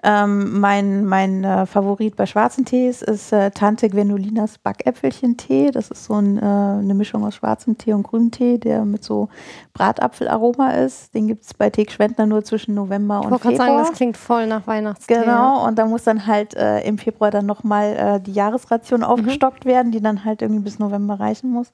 Ähm, 0.02 0.60
mein 0.60 1.04
mein 1.06 1.44
äh, 1.44 1.66
Favorit 1.66 2.16
bei 2.16 2.26
schwarzen 2.26 2.64
Tees 2.64 3.02
ist 3.02 3.32
äh, 3.32 3.50
Tante 3.50 3.88
Gwenolinas 3.88 4.58
Backäpfelchen-Tee. 4.58 5.70
Das 5.70 5.90
ist 5.90 6.04
so 6.04 6.14
ein, 6.14 6.38
äh, 6.38 6.42
eine 6.42 6.94
Mischung 6.94 7.24
aus 7.24 7.36
schwarzem 7.36 7.78
Tee 7.78 7.94
und 7.94 8.02
grünem 8.02 8.30
Tee, 8.30 8.58
der 8.58 8.84
mit 8.84 9.04
so 9.04 9.28
Bratapfelaroma 9.72 10.72
ist. 10.72 11.14
Den 11.14 11.26
gibt 11.26 11.44
es 11.44 11.54
bei 11.54 11.70
Teek 11.70 11.90
Schwendner 11.90 12.26
nur 12.26 12.44
zwischen 12.44 12.74
November 12.74 13.20
Ich 13.20 13.24
und 13.24 13.30
wollte 13.30 13.42
gerade 13.44 13.56
Februar. 13.56 13.76
sagen, 13.78 13.88
das 13.88 13.96
klingt 13.96 14.16
voll 14.16 14.46
nach 14.46 14.66
Weihnachtstee. 14.66 15.14
Genau, 15.14 15.66
und 15.66 15.78
da 15.78 15.86
muss 15.86 16.04
dann 16.04 16.26
halt 16.26 16.54
äh, 16.54 16.80
im 16.80 16.98
Februar 16.98 17.30
dann 17.30 17.46
nochmal 17.46 17.96
äh, 17.96 18.20
die 18.20 18.32
Jahresration 18.32 19.02
aufgestockt 19.02 19.64
werden, 19.64 19.69
die 19.92 20.00
dann 20.00 20.24
halt 20.24 20.42
irgendwie 20.42 20.62
bis 20.62 20.78
November 20.78 21.18
reichen 21.18 21.50
muss. 21.50 21.70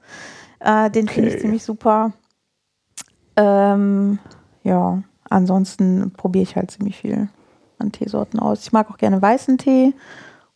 Äh, 0.60 0.90
den 0.90 1.08
finde 1.08 1.28
ich 1.28 1.34
Okay. 1.34 1.42
ziemlich 1.42 1.64
super. 1.64 2.12
Ähm, 3.36 4.18
ja, 4.62 5.02
ansonsten 5.28 6.12
probiere 6.16 6.44
ich 6.44 6.56
halt 6.56 6.70
ziemlich 6.70 6.96
viel 6.96 7.28
an 7.78 7.92
Teesorten 7.92 8.40
aus. 8.40 8.62
Ich 8.62 8.72
mag 8.72 8.90
auch 8.90 8.98
gerne 8.98 9.20
weißen 9.20 9.58
Tee 9.58 9.94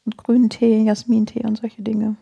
und 0.05 0.17
grünen 0.17 0.49
Tee, 0.49 0.83
Jasmintee 0.83 1.45
und 1.47 1.59
solche 1.59 1.83
Dinge. 1.83 2.17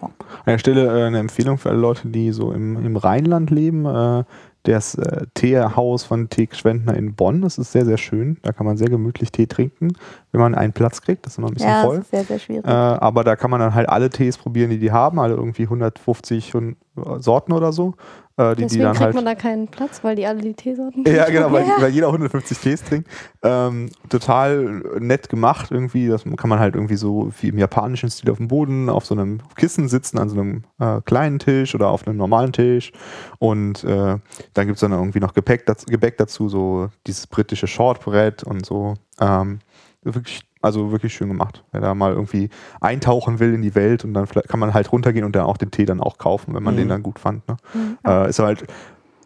An 0.00 0.52
der 0.52 0.58
Stelle 0.58 0.86
äh, 0.86 1.06
eine 1.06 1.18
Empfehlung 1.18 1.58
für 1.58 1.68
alle 1.70 1.78
Leute, 1.78 2.08
die 2.08 2.32
so 2.32 2.52
im, 2.52 2.84
im 2.84 2.96
Rheinland 2.96 3.50
leben. 3.50 3.84
Äh, 3.84 4.24
das 4.64 4.94
äh, 4.96 5.26
Teehaus 5.34 6.04
von 6.04 6.28
Teek 6.28 6.54
Schwendner 6.54 6.94
in 6.94 7.14
Bonn, 7.14 7.42
das 7.42 7.58
ist 7.58 7.72
sehr, 7.72 7.84
sehr 7.86 7.96
schön. 7.96 8.38
Da 8.42 8.52
kann 8.52 8.66
man 8.66 8.76
sehr 8.76 8.88
gemütlich 8.90 9.32
Tee 9.32 9.46
trinken, 9.46 9.92
wenn 10.32 10.40
man 10.40 10.54
einen 10.54 10.72
Platz 10.72 11.00
kriegt. 11.00 11.24
Das 11.26 11.32
ist 11.34 11.38
noch 11.38 11.48
ein 11.48 11.54
bisschen 11.54 11.70
ja, 11.70 11.82
voll. 11.82 11.98
das 11.98 12.10
sehr, 12.10 12.24
sehr 12.24 12.38
schwierig. 12.38 12.66
Äh, 12.66 12.70
aber 12.70 13.24
da 13.24 13.36
kann 13.36 13.50
man 13.50 13.60
dann 13.60 13.74
halt 13.74 13.88
alle 13.88 14.10
Tees 14.10 14.36
probieren, 14.38 14.70
die 14.70 14.78
die 14.78 14.92
haben, 14.92 15.18
alle 15.18 15.34
irgendwie 15.34 15.62
150 15.64 16.54
Hun- 16.54 16.76
Sorten 17.18 17.52
oder 17.52 17.72
so. 17.72 17.94
Äh, 18.36 18.50
die, 18.50 18.56
die 18.56 18.62
Deswegen 18.62 18.82
dann 18.84 18.92
kriegt 18.92 19.04
halt. 19.04 19.14
man 19.14 19.24
da 19.24 19.34
keinen 19.36 19.68
Platz, 19.68 20.02
weil 20.02 20.16
die 20.16 20.26
alle 20.26 20.40
die 20.40 20.54
Teesorten 20.54 21.04
Ja, 21.06 21.26
genau, 21.30 21.50
weil, 21.52 21.64
Ja. 21.66 21.76
weil 21.80 21.90
jeder 21.90 22.08
150 22.08 22.58
Tees 22.58 22.82
trinkt. 22.84 23.08
Ähm, 23.42 23.88
total 24.08 24.82
nett 24.98 25.28
gemacht 25.28 25.70
irgendwie. 25.70 26.08
Das 26.08 26.24
kann 26.24 26.50
man 26.50 26.58
halt 26.58 26.74
irgendwie 26.74 26.96
so 26.96 27.30
wie 27.40 27.48
im 27.48 27.58
japanischen 27.58 28.10
Stil 28.10 28.30
auf 28.30 28.38
dem 28.38 28.48
Boden, 28.48 28.90
auf 28.90 29.06
so 29.06 29.14
einem 29.14 29.38
Kissen 29.56 29.88
sitzen, 29.88 30.18
an 30.18 30.28
so 30.28 30.40
einem 30.40 30.64
äh, 30.80 31.00
kleinen 31.04 31.38
Tisch 31.38 31.74
oder 31.76 31.88
auf 31.88 32.06
einem 32.06 32.16
normalen 32.16 32.52
Tisch. 32.52 32.92
Und 33.38 33.84
äh, 33.84 34.16
dann 34.54 34.66
gibt 34.66 34.74
es 34.76 34.80
dann 34.80 34.92
irgendwie 34.92 35.20
noch 35.20 35.34
Gepäck 35.34 35.66
dazu, 35.66 35.86
Gebäck 35.86 36.16
dazu, 36.18 36.48
so 36.48 36.88
dieses 37.06 37.26
britische 37.28 37.66
Shortbread 37.68 38.42
und 38.44 38.66
so. 38.66 38.94
Ähm, 39.20 39.60
wirklich, 40.02 40.40
also 40.62 40.92
wirklich 40.92 41.14
schön 41.14 41.28
gemacht. 41.28 41.64
Wer 41.72 41.80
da 41.80 41.94
mal 41.94 42.12
irgendwie 42.12 42.50
eintauchen 42.80 43.38
will 43.40 43.54
in 43.54 43.62
die 43.62 43.74
Welt 43.74 44.04
und 44.04 44.14
dann 44.14 44.26
vielleicht 44.26 44.48
kann 44.48 44.60
man 44.60 44.74
halt 44.74 44.90
runtergehen 44.92 45.24
und 45.24 45.34
dann 45.36 45.44
auch 45.44 45.56
den 45.56 45.70
Tee 45.70 45.84
dann 45.84 46.00
auch 46.00 46.18
kaufen, 46.18 46.54
wenn 46.54 46.62
man 46.62 46.74
Mhm. 46.74 46.78
den 46.78 46.88
dann 46.88 47.02
gut 47.02 47.18
fand. 47.18 47.46
Ne? 47.48 47.56
Mhm. 47.74 47.98
Äh, 48.06 48.28
ist 48.30 48.38
halt, 48.38 48.64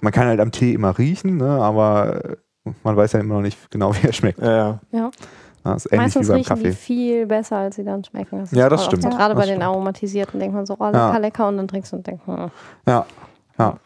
man 0.00 0.12
kann 0.12 0.26
halt 0.26 0.40
am 0.40 0.50
Tee 0.52 0.72
immer 0.72 0.96
riechen, 0.98 1.37
ne? 1.37 1.48
aber 1.62 2.24
äh, 2.24 2.37
man 2.85 2.96
weiß 2.96 3.12
ja 3.12 3.20
immer 3.20 3.35
noch 3.35 3.42
nicht 3.42 3.70
genau, 3.70 3.92
wie 3.94 4.06
er 4.06 4.12
schmeckt. 4.12 4.40
Ja, 4.40 4.80
Ja. 4.90 5.11
Das 5.64 5.85
ist 5.87 5.92
ähnlich 5.92 6.06
Meistens 6.16 6.26
wie 6.26 6.30
beim 6.32 6.37
riechen 6.38 6.56
die 6.56 6.62
Kaffee. 6.64 6.72
viel 6.76 7.26
besser, 7.26 7.56
als 7.58 7.76
sie 7.76 7.85
dann 7.85 8.02
schmecken. 8.02 8.40
Das 8.40 8.50
Ja, 8.50 8.68
das 8.68 8.85
stimmt. 8.85 9.04
Ja, 9.04 9.11
Gerade 9.11 9.35
bei 9.35 9.42
das 9.42 9.46
den 9.50 9.58
stimmt. 9.58 9.64
aromatisierten 9.70 10.40
denkt 10.40 10.56
man 10.56 10.66
so, 10.66 10.74
oh, 10.76 10.85
Ja. 10.87 11.06
lecker, 11.06 11.20
lecker. 11.20 11.48
Und 11.48 11.56
dann 11.58 11.68
trinkst 11.68 11.92
du 11.92 11.96
und 11.98 12.06
denkst, 12.06 12.24
hm. 12.26 12.50
Ja, 12.88 13.06
ja. 13.58 13.76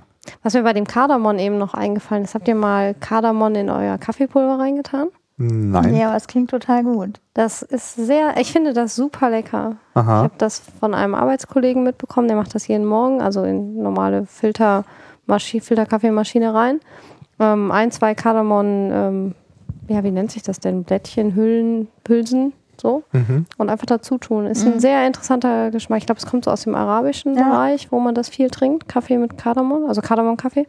Was 0.42 0.54
mir 0.54 0.62
bei 0.62 0.72
dem 0.72 0.86
Kardamom 0.86 1.38
eben 1.38 1.58
noch 1.58 1.74
eingefallen 1.74 2.24
ist, 2.24 2.34
habt 2.34 2.48
ihr 2.48 2.54
mal 2.54 2.94
Kardamom 2.94 3.54
in 3.56 3.68
euer 3.68 3.98
Kaffeepulver 3.98 4.58
reingetan? 4.58 5.08
Nein. 5.38 5.94
Ja, 5.94 6.08
aber 6.08 6.16
es 6.16 6.26
klingt 6.28 6.50
total 6.50 6.82
gut. 6.82 7.20
Das 7.34 7.60
ist 7.62 7.94
sehr, 7.94 8.38
ich 8.38 8.52
finde 8.52 8.72
das 8.72 8.96
super 8.96 9.28
lecker. 9.28 9.76
Ich 9.90 9.96
Aha. 10.00 10.22
habe 10.22 10.34
das 10.38 10.62
von 10.80 10.94
einem 10.94 11.14
Arbeitskollegen 11.14 11.82
mitbekommen, 11.82 12.26
der 12.28 12.36
macht 12.38 12.54
das 12.54 12.66
jeden 12.68 12.86
Morgen, 12.86 13.20
also 13.20 13.42
in 13.44 13.76
normale 13.82 14.24
Filtermaschi 14.24 15.60
Filterkaffeemaschine 15.60 16.54
rein. 16.54 16.80
Ähm, 17.38 17.70
ein, 17.70 17.90
zwei 17.90 18.14
Kardamom, 18.14 18.64
ähm, 18.90 19.34
ja, 19.88 20.02
wie 20.02 20.10
nennt 20.10 20.30
sich 20.32 20.42
das 20.42 20.58
denn? 20.58 20.84
Blättchen, 20.84 21.34
Hüllen, 21.34 21.88
Hülsen, 22.08 22.54
so. 22.80 23.02
Mhm. 23.12 23.44
Und 23.58 23.68
einfach 23.68 23.86
dazu 23.86 24.16
tun. 24.16 24.46
Ist 24.46 24.64
Mhm. 24.64 24.72
ein 24.74 24.80
sehr 24.80 25.06
interessanter 25.06 25.70
Geschmack. 25.70 25.98
Ich 25.98 26.06
glaube, 26.06 26.18
es 26.18 26.26
kommt 26.26 26.46
so 26.46 26.50
aus 26.50 26.62
dem 26.62 26.74
arabischen 26.74 27.36
Ja. 27.36 27.44
Bereich, 27.50 27.92
wo 27.92 28.00
man 28.00 28.14
das 28.14 28.30
viel 28.30 28.48
trinkt. 28.48 28.88
Kaffee 28.88 29.18
mit 29.18 29.36
Kardamom, 29.36 29.84
also 29.86 30.00
Kardamom-Kaffee. 30.00 30.66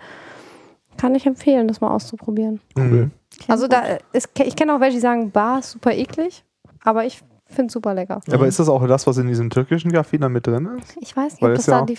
Kann 0.97 1.15
ich 1.15 1.25
empfehlen, 1.25 1.67
das 1.67 1.79
mal 1.81 1.91
auszuprobieren. 1.91 2.59
Mhm. 2.75 3.11
Also 3.47 3.67
da 3.67 3.81
ist, 4.13 4.29
ich 4.43 4.55
kenne 4.55 4.75
auch 4.75 4.79
welche, 4.79 4.95
die 4.97 5.01
sagen, 5.01 5.31
Bar 5.31 5.59
ist 5.59 5.71
super 5.71 5.93
eklig, 5.93 6.43
aber 6.83 7.05
ich 7.05 7.21
finde 7.45 7.67
es 7.67 7.73
super 7.73 7.93
lecker. 7.93 8.19
Aber 8.31 8.47
ist 8.47 8.59
das 8.59 8.67
auch 8.69 8.85
das, 8.87 9.05
was 9.07 9.17
in 9.17 9.27
diesem 9.27 9.49
türkischen 9.49 9.91
Kaffee 9.91 10.17
da 10.17 10.27
mit 10.29 10.47
drin 10.47 10.67
ist? 10.79 10.97
Ich 10.99 11.15
weiß 11.15 11.33
nicht, 11.33 11.41
Weil 11.43 11.51
ob 11.51 11.55
das 11.57 11.65
ja 11.67 11.79
da 11.79 11.85
die 11.85 11.97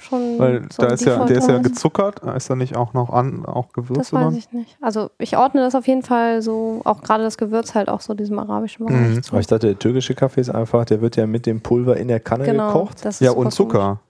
schon 0.00 0.38
Weil 0.38 0.62
so 0.72 0.82
da 0.82 0.94
ist 0.94 1.04
ja, 1.04 1.24
der 1.26 1.36
ist 1.36 1.48
ja 1.48 1.58
gezuckert, 1.58 2.20
ist 2.34 2.48
da 2.48 2.56
nicht 2.56 2.76
auch 2.76 2.94
noch 2.94 3.10
an, 3.10 3.44
auch 3.44 3.72
Gewürze 3.72 4.00
Das 4.00 4.12
weiß 4.12 4.28
drin? 4.28 4.36
ich 4.38 4.52
nicht. 4.52 4.78
Also 4.80 5.10
ich 5.18 5.36
ordne 5.36 5.60
das 5.60 5.74
auf 5.74 5.86
jeden 5.86 6.02
Fall 6.02 6.40
so, 6.40 6.80
auch 6.84 7.02
gerade 7.02 7.22
das 7.24 7.36
Gewürz 7.36 7.74
halt 7.74 7.88
auch 7.90 8.00
so 8.00 8.14
diesem 8.14 8.38
arabischen 8.38 8.86
Bereich 8.86 9.16
Mhm. 9.16 9.22
zu. 9.22 9.32
aber 9.32 9.40
ich 9.40 9.46
dachte, 9.48 9.66
der 9.66 9.78
türkische 9.78 10.14
Kaffee 10.14 10.40
ist 10.40 10.48
einfach, 10.50 10.84
der 10.86 11.02
wird 11.02 11.16
ja 11.16 11.26
mit 11.26 11.44
dem 11.44 11.60
Pulver 11.60 11.96
in 11.98 12.08
der 12.08 12.20
Kanne 12.20 12.44
Genau, 12.44 12.68
gekocht. 12.68 13.04
das 13.04 13.16
ist 13.16 13.20
Ja, 13.20 13.32
und 13.32 13.52
Zucker. 13.52 14.00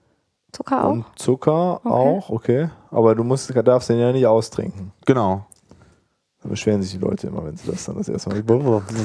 Zucker 0.52 0.84
auch? 0.84 0.92
Und 0.92 1.04
Zucker 1.16 1.80
Okay. 1.84 1.88
auch, 1.88 2.30
okay. 2.30 2.70
Aber 2.90 3.14
du 3.14 3.24
musst, 3.24 3.54
darfst 3.62 3.88
den 3.88 3.98
ja 3.98 4.12
nicht 4.12 4.26
austrinken. 4.26 4.92
Genau. 5.06 5.46
Da 6.42 6.48
beschweren 6.48 6.80
sich 6.80 6.92
die 6.92 6.98
Leute 6.98 7.26
immer, 7.26 7.44
wenn 7.44 7.56
sie 7.56 7.70
das 7.70 7.84
dann 7.84 7.98
das 7.98 8.08
erste 8.08 8.30
Mal 8.30 8.42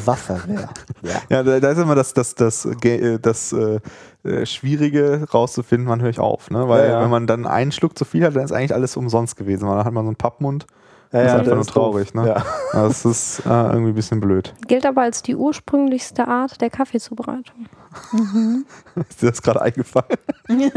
Wasser 0.06 0.40
leer. 0.48 0.70
Ja. 1.02 1.22
Ja, 1.30 1.60
da, 1.60 1.70
ist 1.70 1.78
immer 1.78 1.96
das, 1.96 2.14
das, 2.14 2.34
das, 2.34 2.66
äh, 2.66 3.20
das 3.20 3.52
äh, 3.52 3.80
äh, 4.24 4.46
Schwierige 4.46 5.28
rauszufinden, 5.34 5.90
wann 5.90 6.02
höre 6.02 6.10
ich 6.10 6.20
auf. 6.20 6.50
Ne? 6.50 6.70
Weil 6.70 6.86
Ja, 6.86 6.92
ja. 6.94 7.02
wenn 7.02 7.10
man 7.10 7.28
dann 7.28 7.46
einen 7.46 7.74
Schluck 7.74 7.98
zu 7.98 8.06
viel 8.06 8.24
hat, 8.26 8.36
dann 8.38 8.46
ist 8.46 8.54
eigentlich 8.54 8.74
alles 8.74 8.96
umsonst 8.96 9.36
gewesen. 9.36 9.68
Weil 9.68 9.76
dann 9.76 9.86
hat 9.86 9.94
man 9.94 10.06
so 10.06 10.10
einen 10.10 10.16
Pappmund. 10.16 10.66
Ja, 11.12 11.22
ist 11.22 11.32
ja, 11.32 11.38
einfach 11.38 11.56
nur 11.56 11.66
traurig, 11.66 12.14
ne? 12.14 12.28
Ja. 12.28 12.46
Das 12.74 13.06
ist 13.06 13.40
äh, 13.46 13.50
irgendwie 13.50 13.92
ein 13.92 13.96
bisschen 13.96 14.20
blöd. 14.20 14.54
Gilt 14.68 14.86
aber 14.86 15.02
als 15.02 15.22
die 15.22 15.36
ursprünglichste 15.36 16.28
Art 16.28 16.60
der 16.62 16.70
Kaffeezubereitung. 16.70 17.68
Ist 19.10 19.22
dir 19.22 19.30
das 19.30 19.42
gerade 19.42 19.62
eingefallen? 19.62 20.18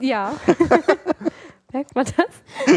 Ja. 0.00 0.32
Merkt 1.70 1.94
man 1.94 2.06
das? 2.06 2.74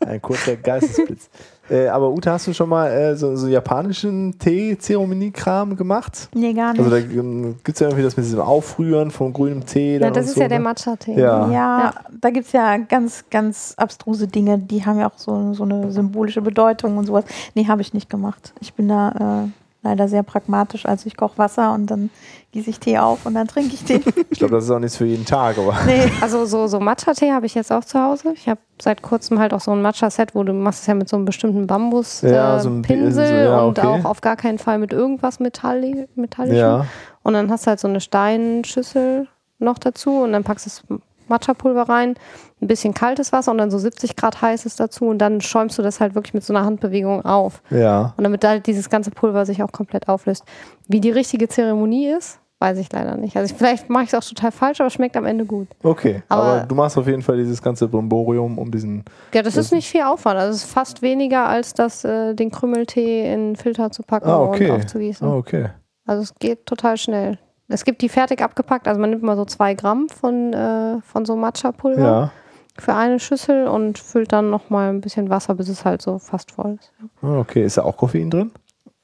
Ein 0.06 0.20
kurzer 0.20 0.54
Geistesblitz. 0.56 1.30
äh, 1.70 1.88
aber 1.88 2.10
Ute, 2.10 2.30
hast 2.30 2.46
du 2.46 2.52
schon 2.52 2.68
mal 2.68 2.90
äh, 2.90 3.16
so, 3.16 3.34
so 3.34 3.48
japanischen 3.48 4.38
Tee-Zeremonie-Kram 4.38 5.74
gemacht? 5.74 6.28
Nee, 6.34 6.52
gar 6.52 6.72
nicht. 6.72 6.80
Also 6.80 6.90
da 6.90 6.98
ähm, 6.98 7.56
gibt 7.64 7.76
es 7.76 7.80
ja 7.80 7.86
irgendwie 7.86 8.02
das 8.02 8.18
mit 8.18 8.26
diesem 8.26 8.40
Aufrühren 8.40 9.10
von 9.10 9.32
grünem 9.32 9.64
Tee. 9.64 9.96
Ja, 9.96 10.10
das 10.10 10.24
und 10.24 10.28
ist 10.28 10.34
so, 10.34 10.40
ja 10.42 10.48
der 10.48 10.58
ne? 10.58 10.64
Matcha-Tee. 10.64 11.18
Ja. 11.18 11.50
Ja, 11.50 11.94
da 12.20 12.28
gibt 12.28 12.46
es 12.46 12.52
ja 12.52 12.76
ganz, 12.76 13.24
ganz 13.30 13.72
abstruse 13.78 14.28
Dinge, 14.28 14.58
die 14.58 14.84
haben 14.84 14.98
ja 14.98 15.08
auch 15.08 15.16
so, 15.16 15.54
so 15.54 15.62
eine 15.62 15.90
symbolische 15.90 16.42
Bedeutung 16.42 16.98
und 16.98 17.06
sowas. 17.06 17.24
Nee, 17.54 17.68
habe 17.68 17.80
ich 17.80 17.94
nicht 17.94 18.10
gemacht. 18.10 18.52
Ich 18.60 18.74
bin 18.74 18.88
da 18.88 19.48
leider 19.82 20.08
sehr 20.08 20.22
pragmatisch. 20.22 20.84
Also 20.86 21.06
ich 21.06 21.16
koche 21.16 21.38
Wasser 21.38 21.72
und 21.72 21.86
dann 21.86 22.10
gieße 22.52 22.68
ich 22.70 22.80
Tee 22.80 22.98
auf 22.98 23.24
und 23.26 23.34
dann 23.34 23.46
trinke 23.48 23.74
ich 23.74 23.84
den. 23.84 24.02
Ich 24.30 24.38
glaube, 24.38 24.54
das 24.54 24.64
ist 24.64 24.70
auch 24.70 24.78
nichts 24.78 24.96
für 24.96 25.06
jeden 25.06 25.24
Tag, 25.24 25.56
aber. 25.58 25.74
nee. 25.86 26.10
Also 26.20 26.44
so, 26.44 26.66
so 26.66 26.80
Matcha-Tee 26.80 27.32
habe 27.32 27.46
ich 27.46 27.54
jetzt 27.54 27.72
auch 27.72 27.84
zu 27.84 28.00
Hause. 28.02 28.32
Ich 28.34 28.48
habe 28.48 28.60
seit 28.80 29.02
kurzem 29.02 29.38
halt 29.38 29.54
auch 29.54 29.60
so 29.60 29.70
ein 29.72 29.80
Matcha-Set, 29.82 30.34
wo 30.34 30.42
du 30.44 30.52
machst 30.52 30.82
es 30.82 30.86
ja 30.86 30.94
mit 30.94 31.08
so 31.08 31.16
einem 31.16 31.24
bestimmten 31.24 31.66
Bambus-Pinsel 31.66 32.34
Ja, 32.34 32.58
so 32.60 32.68
ein 32.68 32.82
Pi- 32.82 32.94
Pinsel 32.94 33.26
so, 33.26 33.32
ja, 33.34 33.60
und 33.62 33.78
okay. 33.78 33.86
auch 33.86 34.04
auf 34.04 34.20
gar 34.20 34.36
keinen 34.36 34.58
Fall 34.58 34.78
mit 34.78 34.92
irgendwas 34.92 35.40
Metalli 35.40 36.06
Metallischem. 36.14 36.58
Ja. 36.58 36.86
Und 37.22 37.34
dann 37.34 37.50
hast 37.50 37.66
du 37.66 37.68
halt 37.70 37.80
so 37.80 37.88
eine 37.88 38.00
Steinschüssel 38.00 39.28
noch 39.58 39.78
dazu 39.78 40.22
und 40.22 40.32
dann 40.32 40.42
packst 40.44 40.66
du 40.66 40.70
das 40.70 41.00
Matcha-Pulver 41.30 41.88
rein, 41.88 42.14
ein 42.60 42.66
bisschen 42.66 42.92
kaltes 42.92 43.32
Wasser 43.32 43.50
und 43.52 43.58
dann 43.58 43.70
so 43.70 43.78
70 43.78 44.16
Grad 44.16 44.42
heißes 44.42 44.76
dazu 44.76 45.06
und 45.06 45.18
dann 45.18 45.40
schäumst 45.40 45.78
du 45.78 45.82
das 45.82 46.00
halt 46.00 46.14
wirklich 46.14 46.34
mit 46.34 46.44
so 46.44 46.52
einer 46.52 46.66
Handbewegung 46.66 47.24
auf. 47.24 47.62
Ja. 47.70 48.12
Und 48.18 48.24
damit 48.24 48.44
halt 48.44 48.66
dieses 48.66 48.90
ganze 48.90 49.10
Pulver 49.10 49.46
sich 49.46 49.62
auch 49.62 49.72
komplett 49.72 50.08
auflöst. 50.08 50.44
Wie 50.88 51.00
die 51.00 51.10
richtige 51.10 51.48
Zeremonie 51.48 52.08
ist, 52.08 52.38
weiß 52.62 52.76
ich 52.76 52.92
leider 52.92 53.16
nicht. 53.16 53.34
Also 53.38 53.50
ich, 53.50 53.56
vielleicht 53.56 53.88
mache 53.88 54.02
ich 54.04 54.12
es 54.12 54.14
auch 54.14 54.28
total 54.28 54.52
falsch, 54.52 54.80
aber 54.80 54.88
es 54.88 54.92
schmeckt 54.92 55.16
am 55.16 55.24
Ende 55.24 55.46
gut. 55.46 55.66
Okay. 55.82 56.22
Aber, 56.28 56.42
Aber- 56.42 56.66
du 56.66 56.74
machst 56.74 56.98
auf 56.98 57.06
jeden 57.06 57.22
Fall 57.22 57.38
dieses 57.38 57.62
ganze 57.62 57.88
Brimborium 57.88 58.58
um 58.58 58.70
diesen. 58.70 59.02
Ja, 59.32 59.40
das, 59.40 59.56
ist 59.56 59.72
nicht 59.72 59.88
viel 59.88 60.02
Aufwand. 60.02 60.38
Also 60.38 60.56
es 60.56 60.64
ist 60.64 60.70
fast 60.70 61.00
weniger, 61.00 61.46
als 61.48 61.72
das, 61.72 62.04
äh, 62.04 62.34
den 62.34 62.50
Krümmeltee 62.50 63.32
in 63.32 63.40
einen 63.40 63.56
Filter 63.56 63.90
zu 63.90 64.02
packen 64.02 64.28
Ah, 64.28 64.40
okay. 64.40 64.68
und 64.70 64.76
aufzugießen. 64.76 65.26
Oh, 65.26 65.36
okay. 65.38 65.70
Also 66.06 66.22
es 66.22 66.34
geht 66.38 66.66
total 66.66 66.98
schnell. 66.98 67.38
Es 67.72 67.84
gibt 67.84 68.02
die 68.02 68.08
fertig 68.08 68.42
abgepackt, 68.42 68.88
also 68.88 69.00
man 69.00 69.10
nimmt 69.10 69.22
mal 69.22 69.36
so 69.36 69.44
zwei 69.44 69.74
Gramm 69.74 70.08
von, 70.08 70.52
äh, 70.52 71.00
von 71.02 71.24
so 71.24 71.36
Matcha-Pulver 71.36 72.00
Ja. 72.00 72.32
für 72.78 72.94
eine 72.94 73.20
Schüssel 73.20 73.68
und 73.68 73.98
füllt 73.98 74.32
dann 74.32 74.50
nochmal 74.50 74.90
ein 74.90 75.00
bisschen 75.00 75.30
Wasser, 75.30 75.54
bis 75.54 75.68
es 75.68 75.84
halt 75.84 76.02
so 76.02 76.18
fast 76.18 76.50
voll 76.50 76.78
ist. 76.80 76.92
Ah, 77.22 77.38
Okay. 77.38 77.64
Ist 77.64 77.76
da 77.78 77.82
auch 77.84 77.96
Koffein 77.96 78.28
drin? 78.30 78.50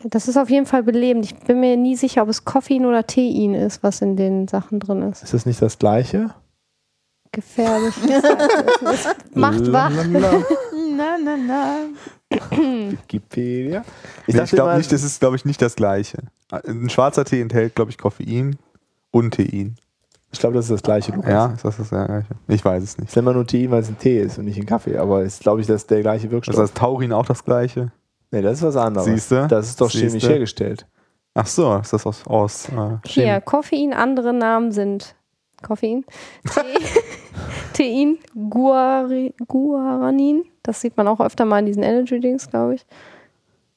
Das 0.03 0.29
ist 0.29 0.37
auf 0.37 0.51
jeden 0.51 0.67
Fall 0.67 0.83
belebend. 0.83 1.25
Ich 1.25 1.35
bin 1.37 1.61
mir 1.61 1.77
nie 1.77 1.97
sicher, 1.97 2.23
ob 2.23 2.29
es 2.29 2.45
Koffein 2.45 2.85
oder 2.87 3.07
Tein 3.07 3.55
ist, 3.55 3.83
was 3.83 4.03
in 4.03 4.17
den 4.17 4.47
Sachen 4.49 4.79
drin 4.81 5.03
ist. 5.03 5.23
Ist 5.23 5.33
das 5.33 5.47
nicht 5.47 5.63
das 5.63 5.79
gleiche? 5.79 6.31
Gefährlich. 7.33 7.95
es 8.03 9.07
macht 9.35 9.73
wach. 9.73 9.91
Na, 10.97 11.17
na, 11.23 11.37
na. 11.37 11.77
Wikipedia. 12.91 13.85
Ich, 14.27 14.35
dachte 14.35 14.55
glaube 14.57 14.71
immer- 14.71 14.79
nicht, 14.79 14.91
das 14.91 15.03
ist, 15.03 15.21
glaube 15.21 15.37
ich, 15.37 15.45
nicht 15.45 15.61
das 15.63 15.77
gleiche. 15.77 16.19
Ein 16.51 16.89
schwarzer 16.91 17.25
Tee 17.25 17.41
enthält, 17.41 17.75
glaube 17.75 17.91
ich, 17.91 17.99
Koffein 17.99 18.57
und 19.11 19.35
Tein. 19.35 19.77
Ich 20.33 20.39
glaube, 20.41 20.55
das 20.57 20.67
ist 20.67 20.73
das 20.73 20.83
gleiche, 20.83 21.13
Lukas. 21.13 21.31
Ja, 21.31 21.47
ist 21.47 21.65
das 21.65 21.77
das 21.79 21.89
gleiche? 21.89 22.27
Ich 22.49 22.65
weiß 22.65 22.83
es 22.83 22.91
Es 22.91 22.99
nicht. 22.99 23.09
ist 23.09 23.17
immer 23.17 23.33
nur 23.33 23.47
Tein, 23.47 23.71
weil 23.71 23.81
es 23.83 23.89
ein 23.89 23.99
Tee 23.99 24.21
ist 24.21 24.39
und 24.39 24.45
nicht 24.45 24.59
ein 24.59 24.67
Kaffee. 24.67 24.99
Aber 24.99 25.23
ist, 25.23 25.41
glaube 25.43 25.61
ich, 25.61 25.67
das 25.67 25.83
ist 25.83 25.91
der 25.91 26.03
gleiche 26.03 26.31
Wirkstoff. 26.31 26.55
Ist 26.55 26.61
das 26.61 26.73
Taurin 26.75 27.13
auch 27.13 27.27
das 27.27 27.45
gleiche? 27.45 27.91
nee, 28.33 28.43
das 28.43 28.59
ist 28.59 28.63
was 28.65 28.77
anderes. 28.77 29.07
Siehste? 29.07 29.47
Das 29.49 29.69
ist 29.69 29.81
doch 29.81 29.91
chemisch 29.91 30.13
Siehste? 30.15 30.29
hergestellt. 30.31 30.87
Ach 31.35 31.47
so, 31.47 31.75
ist 31.77 31.93
das 31.93 32.05
aus. 32.07 32.27
aus 32.27 32.69
äh, 32.71 32.97
Hier, 33.07 33.41
Koffein, 33.41 33.93
andere 33.93 34.33
Namen 34.33 34.73
sind 34.73 35.15
Koffein, 35.63 36.05
Te- 36.45 36.65
Tein, 37.73 38.19
Guari, 38.51 39.35
Guaranin. 39.47 40.45
Das 40.63 40.81
sieht 40.81 40.97
man 40.97 41.09
auch 41.09 41.21
öfter 41.21 41.45
mal 41.45 41.61
in 41.61 41.67
diesen 41.67 41.83
Energy-Dings, 41.83 42.51
glaube 42.51 42.75
ich. 42.75 42.87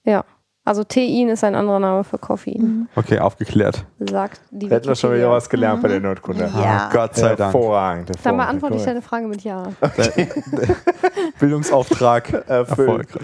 Ja, 0.03 0.25
also 0.65 0.83
Tein 0.83 1.29
ist 1.29 1.43
ein 1.43 1.55
anderer 1.55 1.79
Name 1.79 2.03
für 2.03 2.17
Koffein, 2.17 2.87
okay, 2.95 3.19
aufgeklärt. 3.19 3.85
sagt 3.99 4.41
die 4.51 4.69
Hätten 4.69 4.87
wir 4.87 4.95
schon 4.95 5.13
wieder 5.15 5.31
was 5.31 5.49
gelernt 5.49 5.81
bei 5.81 5.87
der 5.87 5.99
Nerdkunde. 5.99 6.43
Ja. 6.53 6.87
Ah, 6.87 6.89
Gott 6.93 7.15
sei 7.15 7.35
Dank. 7.35 7.53
Hervorragend. 7.53 8.11
Dann 8.23 8.37
beantworte 8.37 8.75
ich 8.75 8.83
deine 8.83 9.01
Frage 9.01 9.27
mit 9.27 9.43
Ja. 9.43 9.63
Bildungsauftrag 11.39 12.31
mal. 12.31 12.39
Erfüllt. 12.47 12.89
erfolgreich. 12.89 13.21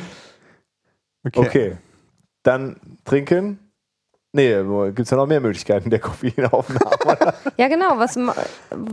Okay. 1.25 1.39
Okay. 1.39 1.77
Dann 2.43 2.77
trinken. 3.03 3.59
Nee, 4.33 4.53
gibt 4.87 4.99
es 4.99 5.09
ja 5.11 5.17
noch 5.17 5.27
mehr 5.27 5.39
Möglichkeiten 5.39 5.89
der 5.89 5.99
Koffeinaufnahme. 5.99 7.33
Ja, 7.57 7.69
genau. 7.69 7.97
Was 7.97 8.17
ma 8.17 8.35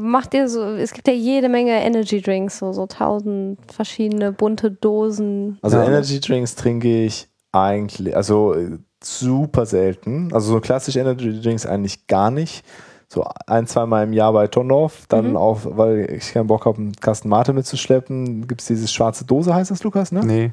macht 0.01 0.35
ihr 0.35 0.49
so? 0.49 0.63
Es 0.77 0.93
gibt 0.93 1.09
ja 1.09 1.15
jede 1.15 1.49
Menge 1.49 1.73
Energy 1.83 2.23
Drinks, 2.23 2.59
so, 2.59 2.73
so 2.73 2.87
tausend 2.87 3.59
verschiedene 3.73 4.31
bunte 4.31 4.71
Dosen. 4.71 5.59
Also 5.63 5.79
Ja. 5.79 5.85
Energy 5.85 6.21
Drinks 6.21 6.55
trinke 6.55 7.07
ich 7.07 7.29
eigentlich, 7.53 8.17
also 8.17 8.55
äh, 8.55 8.79
super 9.03 9.67
selten. 9.67 10.33
Also 10.33 10.53
so 10.55 10.61
klassische 10.61 11.01
Energy 11.01 11.41
Drinks 11.41 11.67
eigentlich 11.67 12.07
gar 12.07 12.31
nicht. 12.31 12.65
So 13.09 13.27
ein, 13.47 13.67
zweimal 13.67 14.05
im 14.05 14.13
Jahr 14.15 14.33
bei 14.33 14.47
Tondorf. 14.47 15.05
Dann 15.09 15.31
Mhm. 15.31 15.37
auch, 15.37 15.61
weil 15.65 16.11
ich 16.11 16.33
keinen 16.33 16.47
Bock 16.47 16.65
habe, 16.67 16.79
einen 16.79 16.93
Kasten 16.93 17.29
Mate 17.29 17.53
mitzuschleppen, 17.53 18.47
gibt 18.49 18.63
es 18.63 18.69
diese 18.69 18.89
schwarze 18.89 19.25
Dose, 19.27 19.55
heißt 19.55 19.71
das, 19.71 19.83
Lukas, 19.85 20.13
ne? 20.13 20.21
Nee, 20.25 20.53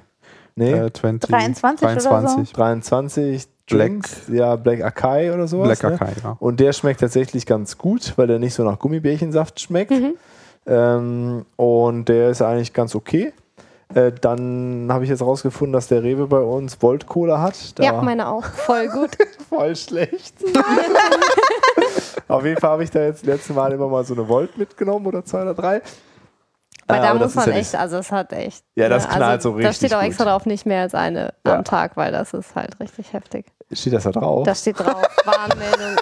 Nee. 0.56 0.74
äh, 0.74 0.92
20, 0.92 1.30
23 1.30 1.88
oder 1.88 2.00
so? 2.02 2.10
23. 2.10 2.54
23 2.54 3.46
Black- 3.68 3.80
Drinks, 3.88 4.22
ja, 4.30 4.56
Black 4.58 4.84
Akai 4.84 5.32
oder 5.34 5.48
sowas. 5.48 5.80
Black 5.80 5.84
ne? 5.84 6.02
Akai, 6.02 6.14
ja. 6.24 6.36
Und 6.40 6.60
der 6.60 6.74
schmeckt 6.74 7.00
tatsächlich 7.00 7.46
ganz 7.46 7.78
gut, 7.78 8.14
weil 8.18 8.28
der 8.28 8.40
nicht 8.40 8.56
so 8.56 8.64
nach 8.64 8.78
Gummibärchensaft 8.80 9.60
schmeckt. 9.62 9.92
Mhm. 9.92 10.16
Ähm, 10.66 11.46
und 11.56 12.10
der 12.10 12.32
ist 12.32 12.42
eigentlich 12.42 12.74
ganz 12.74 12.94
okay. 12.96 13.32
Äh, 13.96 14.12
dann 14.12 14.88
habe 14.92 15.04
ich 15.04 15.10
jetzt 15.10 15.22
rausgefunden, 15.24 15.74
dass 15.74 15.88
der 15.88 16.04
Rewe 16.04 16.28
bei 16.28 16.40
uns 16.40 16.80
Volt 16.82 17.08
Cola 17.08 17.42
hat. 17.42 17.80
Da 17.80 17.84
Ja, 17.84 17.94
meine 18.02 18.28
auch. 18.28 18.44
Voll 18.44 18.88
gut. 18.90 19.18
voll 19.50 19.76
schlecht. 19.76 20.36
Auf 22.28 22.46
jeden 22.46 22.60
Fall 22.60 22.70
habe 22.72 22.84
ich 22.84 22.92
da 22.92 23.02
jetzt 23.02 23.26
letzte 23.26 23.54
Mal 23.54 23.72
immer 23.72 23.88
mal 23.88 24.04
so 24.06 24.14
eine 24.14 24.28
Volt 24.28 24.58
mitgenommen 24.58 25.08
oder 25.08 25.26
zwei 25.26 25.42
oder 25.42 25.56
drei. 25.56 25.82
Weil 26.88 27.00
Äh, 27.00 27.02
da 27.02 27.14
muss 27.14 27.22
das 27.22 27.32
ist 27.32 27.36
man 27.38 27.50
ja 27.50 27.56
echt, 27.56 27.76
also 27.76 27.98
es 27.98 28.12
hat 28.12 28.32
echt. 28.34 28.64
Ja, 28.76 28.90
das 28.90 29.08
ne, 29.08 29.16
knallt 29.16 29.42
so 29.42 29.52
Da 29.52 29.56
richtig 29.58 29.76
steht 29.78 29.94
auch 29.96 30.00
gut. 30.02 30.08
extra 30.10 30.26
drauf, 30.26 30.46
nicht 30.46 30.66
mehr 30.68 30.82
als 30.84 30.94
eine 30.94 31.34
Ja. 31.46 31.56
am 31.56 31.64
Tag, 31.64 31.98
weil 31.98 32.12
das 32.12 32.34
ist 32.34 32.54
halt 32.56 32.80
richtig 32.80 33.14
heftig. 33.14 33.48
Steht 33.72 33.94
das 33.94 34.04
da 34.04 34.12
drauf? 34.12 34.44
Da 34.46 34.54
steht 34.54 34.80
drauf, 34.80 35.02
Warnmeldung, 35.26 35.96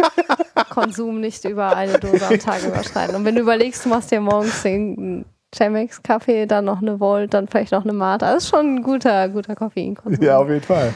Konsum 0.70 1.20
nicht 1.20 1.44
über 1.44 1.74
eine 1.76 1.98
Dose 1.98 2.26
am 2.26 2.38
Tag 2.38 2.62
überschreiten. 2.64 3.14
Und 3.16 3.24
wenn 3.26 3.34
du 3.34 3.42
überlegst, 3.42 3.84
du 3.84 3.90
machst 3.90 4.10
dir 4.10 4.20
morgens 4.20 4.62
den 4.62 5.24
Chemex-Kaffee, 5.54 6.46
dann 6.46 6.64
noch 6.64 6.82
eine 6.82 7.00
Volt, 7.00 7.34
dann 7.34 7.48
vielleicht 7.48 7.72
noch 7.72 7.84
eine 7.84 7.92
Mate. 7.92 8.24
Das 8.24 8.44
ist 8.44 8.50
schon 8.50 8.76
ein 8.76 8.82
guter, 8.82 9.28
guter 9.28 9.54
Koffeinkonsum. 9.54 10.22
ja, 10.24 10.38
auf 10.38 10.48
jeden 10.48 10.62
Fall. 10.62 10.92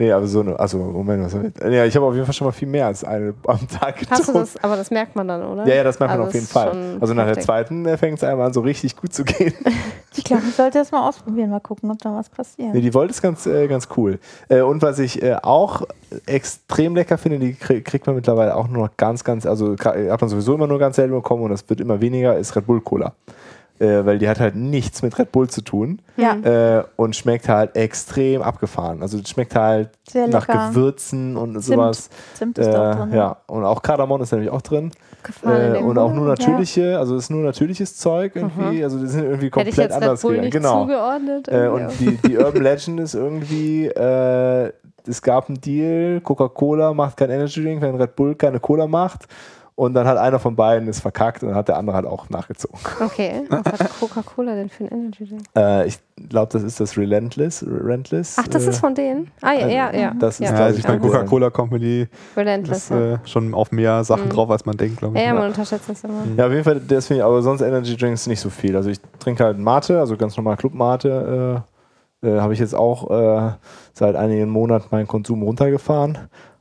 Nee, 0.00 0.12
aber 0.12 0.28
so 0.28 0.40
eine, 0.40 0.56
also 0.60 0.78
Moment, 0.78 1.24
was 1.24 1.34
ich, 1.34 1.72
ja, 1.72 1.84
ich 1.84 1.96
habe 1.96 2.06
auf 2.06 2.14
jeden 2.14 2.24
Fall 2.24 2.32
schon 2.32 2.46
mal 2.46 2.52
viel 2.52 2.68
mehr 2.68 2.86
als 2.86 3.02
eine 3.02 3.34
am 3.48 3.66
Tag 3.66 3.98
getrunken. 3.98 4.10
Hast 4.10 4.28
du 4.28 4.32
das, 4.32 4.56
aber 4.62 4.76
das 4.76 4.92
merkt 4.92 5.16
man 5.16 5.26
dann, 5.26 5.42
oder? 5.42 5.66
Ja, 5.66 5.74
ja, 5.74 5.82
das 5.82 5.98
merkt 5.98 6.14
man 6.14 6.20
Also 6.20 6.28
auf 6.28 6.34
jeden 6.34 6.44
es 6.44 6.50
ist 6.50 6.52
Fall. 6.52 6.98
Also 7.00 7.14
nach 7.14 7.26
der 7.26 7.40
zweiten 7.40 7.98
fängt 7.98 8.18
es 8.18 8.22
einmal 8.22 8.46
an, 8.46 8.52
so 8.52 8.60
richtig 8.60 8.94
gut 8.96 9.12
zu 9.12 9.24
gehen. 9.24 9.54
Ich 10.16 10.24
glaube, 10.24 10.42
ich 10.48 10.56
sollte 10.56 10.78
das 10.78 10.90
mal 10.90 11.06
ausprobieren, 11.06 11.50
mal 11.50 11.60
gucken, 11.60 11.88
ob 11.92 11.98
da 11.98 12.12
was 12.12 12.28
passiert. 12.28 12.74
nee, 12.74 12.80
die 12.80 12.92
Volt 12.92 13.08
ist 13.10 13.22
ganz, 13.22 13.46
äh, 13.46 13.68
ganz 13.68 13.86
cool. 13.96 14.18
Äh, 14.48 14.62
und 14.62 14.82
was 14.82 14.98
ich 14.98 15.22
äh, 15.22 15.36
auch 15.42 15.82
extrem 16.26 16.96
lecker 16.96 17.18
finde, 17.18 17.38
die 17.38 17.54
krieg, 17.54 17.84
kriegt 17.84 18.06
man 18.06 18.16
mittlerweile 18.16 18.56
auch 18.56 18.66
nur 18.66 18.86
noch 18.86 18.96
ganz, 18.96 19.22
ganz, 19.22 19.46
also 19.46 19.76
hat 19.78 20.20
man 20.20 20.28
sowieso 20.28 20.54
immer 20.54 20.66
nur 20.66 20.80
ganz 20.80 20.96
selten 20.96 21.14
bekommen 21.14 21.44
und 21.44 21.50
das 21.50 21.68
wird 21.68 21.80
immer 21.80 22.00
weniger, 22.00 22.36
ist 22.36 22.56
Red 22.56 22.66
Bull 22.66 22.80
Cola. 22.80 23.12
Äh, 23.80 24.04
weil 24.04 24.18
die 24.18 24.28
hat 24.28 24.40
halt 24.40 24.56
nichts 24.56 25.02
mit 25.02 25.16
Red 25.18 25.30
Bull 25.30 25.48
zu 25.48 25.62
tun 25.62 26.00
Ja, 26.16 26.34
äh, 26.78 26.84
und 26.96 27.14
schmeckt 27.14 27.48
halt 27.48 27.76
extrem 27.76 28.42
abgefahren. 28.42 29.02
Also 29.02 29.18
das 29.20 29.30
schmeckt 29.30 29.54
halt 29.54 29.90
nach. 30.28 30.48
Gewürzen 30.48 31.36
und 31.36 31.60
sowas. 31.60 32.10
Zimt 32.34 32.58
ist 32.58 32.66
da 32.72 32.90
auch 32.90 32.94
Äh, 32.94 32.98
drin. 32.98 33.12
ja, 33.14 33.36
und 33.46 33.64
auch 33.64 33.80
Kardamom 33.82 34.20
ist 34.22 34.32
nämlich 34.32 34.50
auch 34.50 34.62
drin. 34.62 34.90
Äh, 35.44 35.78
und 35.78 35.96
auch 35.98 36.12
nur 36.12 36.24
Ja. 36.24 36.30
natürliche, 36.30 36.98
also 36.98 37.14
es 37.16 37.24
ist 37.24 37.30
nur 37.30 37.42
natürliches 37.44 37.96
Zeug 37.96 38.32
irgendwie. 38.34 38.82
Also 38.82 38.98
die 38.98 39.06
sind 39.06 39.24
irgendwie 39.24 39.46
Hätte 39.46 39.46
ich 39.46 39.52
komplett 39.52 39.76
jetzt 39.76 39.94
Red 39.96 40.02
anders 40.02 40.22
Bull 40.22 40.32
gegangen. 40.34 40.50
Genau. 40.50 40.82
zugeordnet. 40.82 41.48
Äh, 41.48 41.68
und 41.68 41.88
die, 42.00 42.16
die 42.16 42.36
Urban 42.38 42.62
Legend 42.62 43.00
ist 43.00 43.14
irgendwie, 43.14 43.86
äh, 43.86 44.72
es 45.06 45.22
gab 45.22 45.48
einen 45.48 45.60
Deal, 45.60 46.20
Coca-Cola 46.20 46.92
macht 46.94 47.16
kein 47.16 47.30
Energy 47.30 47.62
Drink, 47.62 47.80
wenn 47.80 47.94
Red 47.96 48.16
Bull 48.16 48.34
keine 48.34 48.58
Cola 48.60 48.86
macht. 48.86 49.26
Und 49.78 49.94
dann 49.94 50.08
hat 50.08 50.18
einer 50.18 50.40
von 50.40 50.56
beiden 50.56 50.88
es 50.88 50.98
verkackt 50.98 51.44
und 51.44 51.50
dann 51.50 51.56
hat 51.56 51.68
der 51.68 51.76
andere 51.76 51.94
halt 51.94 52.04
auch 52.04 52.28
nachgezogen. 52.30 52.80
okay, 53.00 53.44
was 53.48 53.80
hat 53.80 54.00
Coca-Cola 54.00 54.56
denn 54.56 54.68
für 54.70 54.82
ein 54.82 54.90
Energy 54.90 55.24
Drink? 55.24 55.42
Äh, 55.56 55.86
ich 55.86 56.00
glaube, 56.28 56.52
das 56.52 56.64
ist 56.64 56.80
das 56.80 56.96
Relentless. 56.98 57.64
Relentless 57.64 58.38
Ach, 58.40 58.48
das 58.48 58.66
äh, 58.66 58.70
ist 58.70 58.80
von 58.80 58.96
denen? 58.96 59.30
Ah, 59.40 59.52
ja, 59.52 59.68
ja, 59.68 59.92
ja. 59.96 60.12
Das 60.18 60.40
ist, 60.40 60.50
ja. 60.50 60.56
Also 60.56 60.80
ich 60.80 60.88
meine. 60.88 60.98
Coca-Cola 60.98 61.50
Company 61.50 62.08
Relentless, 62.36 62.76
ist 62.78 62.90
ja. 62.90 63.12
äh, 63.12 63.18
schon 63.24 63.54
auf 63.54 63.70
mehr 63.70 64.02
Sachen 64.02 64.24
Mhm. 64.24 64.30
drauf, 64.30 64.50
als 64.50 64.66
man 64.66 64.76
denkt, 64.76 64.98
glaube 64.98 65.14
Ja, 65.16 65.22
ich. 65.22 65.28
ja, 65.28 65.34
man 65.34 65.46
unterschätzt 65.46 65.88
das 65.88 66.02
immer. 66.02 66.24
Ja, 66.36 66.46
auf 66.46 66.50
jeden 66.52 66.64
Fall, 66.64 66.80
das 66.80 67.06
finde 67.06 67.20
ich, 67.20 67.24
aber 67.24 67.40
sonst 67.42 67.60
Energy 67.60 67.96
Drinks 67.96 68.26
nicht 68.26 68.40
so 68.40 68.50
viel. 68.50 68.74
Also 68.74 68.90
ich 68.90 68.98
trinke 69.20 69.44
halt 69.44 69.58
Mate, 69.58 70.00
also 70.00 70.16
ganz 70.16 70.36
normal 70.36 70.56
Club 70.56 70.74
Mate. 70.74 71.62
Äh, 72.22 72.26
äh, 72.28 72.40
Habe 72.40 72.52
ich 72.52 72.58
jetzt 72.58 72.74
auch 72.74 73.08
äh, 73.12 73.52
seit 73.92 74.16
einigen 74.16 74.48
Monaten 74.48 74.88
meinen 74.90 75.06
Konsum 75.06 75.40
runtergefahren. 75.44 76.18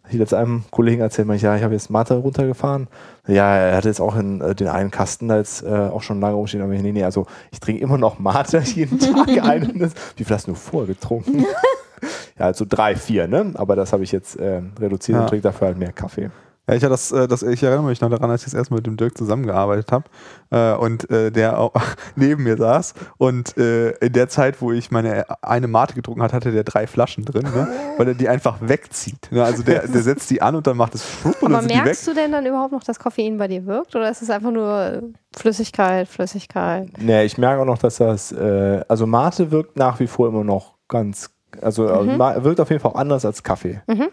Ich 0.09 0.13
jetzt 0.15 0.33
einem 0.33 0.63
Kollegen 0.71 1.01
erzählt, 1.01 1.29
ich, 1.31 1.41
ja, 1.41 1.55
ich 1.55 1.63
habe 1.63 1.73
jetzt 1.73 1.89
Mate 1.89 2.15
runtergefahren. 2.15 2.87
Ja, 3.27 3.55
er 3.55 3.75
hatte 3.77 3.89
jetzt 3.89 3.99
auch 3.99 4.15
in, 4.15 4.41
äh, 4.41 4.55
den 4.55 4.67
einen 4.67 4.89
Kasten 4.91 5.27
da 5.27 5.37
jetzt 5.37 5.63
äh, 5.63 5.67
auch 5.69 6.01
schon 6.01 6.21
lange 6.21 6.35
rumstehen. 6.35 6.63
Aber 6.63 6.73
ich, 6.73 6.81
nee, 6.81 6.91
nee, 6.93 7.03
also 7.03 7.25
ich 7.51 7.59
trinke 7.59 7.81
immer 7.81 7.97
noch 7.97 8.19
Mate 8.19 8.59
jeden 8.75 8.99
Tag 8.99 9.27
einen. 9.43 9.91
Wie 10.15 10.23
viel 10.23 10.35
hast 10.35 10.47
du 10.47 10.53
vorgetrunken? 10.55 11.41
ja, 12.39 12.45
also 12.45 12.65
drei, 12.67 12.95
vier, 12.95 13.27
ne? 13.27 13.51
Aber 13.55 13.75
das 13.75 13.91
habe 13.93 14.03
ich 14.03 14.11
jetzt 14.11 14.37
äh, 14.37 14.61
reduziert 14.79 15.15
Ja. 15.17 15.21
und 15.23 15.29
trinke 15.29 15.43
dafür 15.43 15.67
halt 15.67 15.77
mehr 15.77 15.91
Kaffee. 15.91 16.29
Ja, 16.69 16.75
ich, 16.75 16.81
das, 16.81 17.11
äh, 17.13 17.27
das, 17.29 17.43
ich 17.43 17.63
erinnere 17.63 17.85
mich 17.85 18.01
noch 18.01 18.09
daran, 18.09 18.29
als 18.29 18.41
ich 18.41 18.45
das 18.51 18.53
erste 18.53 18.73
Mal 18.73 18.77
mit 18.79 18.87
dem 18.87 18.97
Dirk 18.97 19.17
zusammengearbeitet 19.17 19.89
habe 19.91 20.03
äh, 20.49 20.73
und 20.73 21.09
äh, 21.09 21.31
der 21.31 21.59
auch 21.59 21.71
neben 22.17 22.43
mir 22.43 22.57
saß. 22.57 22.93
Und 23.17 23.57
äh, 23.57 23.91
in 23.99 24.11
der 24.11 24.27
Zeit, 24.27 24.61
wo 24.61 24.71
ich 24.73 24.91
meine 24.91 25.25
eine 25.41 25.67
Mate 25.67 25.93
getrunken 25.93 26.21
hat, 26.21 26.33
hatte 26.33 26.51
der 26.51 26.65
drei 26.65 26.85
Flaschen 26.85 27.23
drin, 27.23 27.43
ne? 27.43 27.67
weil 27.97 28.09
er 28.09 28.13
die 28.15 28.27
einfach 28.27 28.57
wegzieht. 28.59 29.31
Ne? 29.31 29.43
Also 29.43 29.63
der, 29.63 29.87
der 29.87 30.01
setzt 30.01 30.29
die 30.29 30.41
an 30.41 30.55
und 30.55 30.67
dann 30.67 30.75
macht 30.75 30.93
es 30.95 31.09
schwupp 31.09 31.41
und 31.41 31.45
Aber 31.45 31.53
dann 31.53 31.61
sind 31.61 31.71
die 31.71 31.77
weg. 31.77 31.85
merkst 31.85 32.05
du 32.07 32.13
denn 32.13 32.31
dann 32.33 32.45
überhaupt 32.45 32.73
noch, 32.73 32.83
dass 32.83 32.99
Koffein 32.99 33.37
bei 33.37 33.47
dir 33.47 33.65
wirkt? 33.65 33.95
Oder 33.95 34.09
ist 34.11 34.21
es 34.21 34.29
einfach 34.29 34.51
nur 34.51 35.03
Flüssigkeit, 35.37 36.07
Flüssigkeit? 36.07 36.89
Nee, 36.99 37.23
ich 37.23 37.37
merke 37.37 37.61
auch 37.61 37.65
noch, 37.65 37.77
dass 37.77 37.97
das, 37.97 38.31
äh, 38.33 38.83
also 38.89 39.07
Mate 39.07 39.51
wirkt 39.51 39.77
nach 39.77 39.99
wie 40.01 40.07
vor 40.07 40.27
immer 40.27 40.43
noch 40.43 40.73
ganz, 40.89 41.29
also 41.61 41.87
äh, 41.87 42.03
Mhm. 42.03 42.19
wirkt 42.43 42.59
auf 42.59 42.69
jeden 42.69 42.81
Fall 42.81 42.91
auch 42.91 42.95
anders 42.95 43.23
als 43.23 43.41
Kaffee. 43.43 43.81
Mhm. 43.87 44.07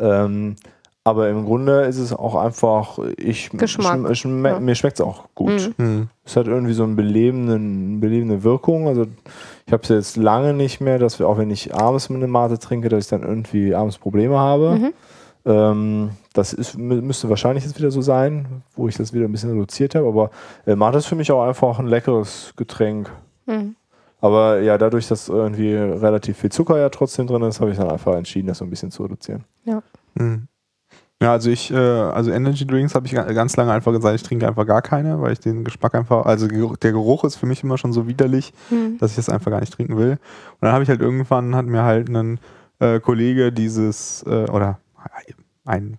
Ähm, 0.00 0.56
aber 1.04 1.28
im 1.30 1.44
Grunde 1.44 1.82
ist 1.82 1.98
es 1.98 2.12
auch 2.12 2.34
einfach, 2.34 2.98
ich, 3.16 3.50
Geschmack. 3.50 4.00
schm- 4.00 4.10
schm- 4.10 4.48
Ja. 4.48 4.60
mir 4.60 4.74
schmeckt 4.74 5.00
es 5.00 5.06
auch 5.06 5.24
gut. 5.34 5.72
Mhm. 5.78 5.84
Hm. 5.84 6.08
Es 6.24 6.36
hat 6.36 6.46
irgendwie 6.46 6.74
so 6.74 6.84
eine 6.84 6.94
belebende 6.94 8.42
Wirkung. 8.44 8.86
Also 8.88 9.06
ich 9.66 9.72
habe 9.72 9.82
es 9.82 9.88
jetzt 9.88 10.16
lange 10.16 10.52
nicht 10.54 10.80
mehr, 10.80 10.98
dass 10.98 11.18
wir, 11.18 11.28
auch 11.28 11.38
wenn 11.38 11.50
ich 11.50 11.74
abends 11.74 12.10
eine 12.10 12.26
Mate 12.26 12.58
trinke, 12.58 12.88
dass 12.88 13.04
ich 13.04 13.10
dann 13.10 13.22
irgendwie 13.22 13.74
abends 13.74 13.98
Probleme 13.98 14.38
habe. 14.38 14.76
Mhm. 14.78 14.92
Ähm, 15.46 16.10
das 16.34 16.52
ist, 16.52 16.76
mü- 16.76 17.00
müsste 17.00 17.28
wahrscheinlich 17.30 17.64
jetzt 17.64 17.78
wieder 17.78 17.90
so 17.90 18.02
sein, 18.02 18.62
wo 18.76 18.88
ich 18.88 18.96
das 18.96 19.12
wieder 19.14 19.24
ein 19.24 19.32
bisschen 19.32 19.50
reduziert 19.50 19.94
habe. 19.94 20.06
Aber 20.06 20.30
äh, 20.66 20.76
Mate 20.76 20.98
ist 20.98 21.06
für 21.06 21.16
mich 21.16 21.32
auch 21.32 21.42
einfach 21.42 21.78
ein 21.78 21.86
leckeres 21.86 22.52
Getränk. 22.56 23.10
Mhm. 23.46 23.74
Aber 24.20 24.60
ja, 24.60 24.76
dadurch, 24.76 25.08
dass 25.08 25.30
irgendwie 25.30 25.74
relativ 25.74 26.36
viel 26.36 26.52
Zucker 26.52 26.76
ja 26.78 26.90
trotzdem 26.90 27.26
drin 27.26 27.40
ist, 27.42 27.58
habe 27.62 27.70
ich 27.70 27.78
dann 27.78 27.88
einfach 27.88 28.14
entschieden, 28.16 28.48
das 28.48 28.58
so 28.58 28.64
ein 28.66 28.70
bisschen 28.70 28.90
zu 28.90 29.02
reduzieren. 29.04 29.44
Hm. 30.18 30.46
Ja, 31.22 31.32
also 31.32 31.50
ich, 31.50 31.70
äh, 31.70 31.76
also 31.76 32.30
Energy 32.30 32.66
Drinks 32.66 32.94
habe 32.94 33.06
ich 33.06 33.12
ga- 33.12 33.30
ganz 33.32 33.54
lange 33.56 33.72
einfach 33.72 33.92
gesagt, 33.92 34.14
ich 34.14 34.22
trinke 34.22 34.48
einfach 34.48 34.66
gar 34.66 34.80
keine, 34.80 35.20
weil 35.20 35.32
ich 35.34 35.38
den 35.40 35.64
Geschmack 35.64 35.94
einfach, 35.94 36.24
also 36.24 36.46
der 36.48 36.92
Geruch 36.92 37.24
ist 37.24 37.36
für 37.36 37.44
mich 37.44 37.62
immer 37.62 37.76
schon 37.76 37.92
so 37.92 38.08
widerlich, 38.08 38.54
Mhm. 38.70 38.96
dass 38.98 39.10
ich 39.10 39.16
das 39.16 39.28
einfach 39.28 39.50
gar 39.50 39.60
nicht 39.60 39.72
trinken 39.74 39.98
will. 39.98 40.12
Und 40.12 40.18
dann 40.62 40.72
habe 40.72 40.82
ich 40.82 40.88
halt 40.88 41.02
irgendwann, 41.02 41.54
hat 41.54 41.66
mir 41.66 41.82
halt 41.82 42.08
ein 42.08 42.40
äh, 42.78 43.00
Kollege 43.00 43.52
dieses, 43.52 44.22
äh, 44.22 44.46
oder 44.50 44.78
ein 45.66 45.98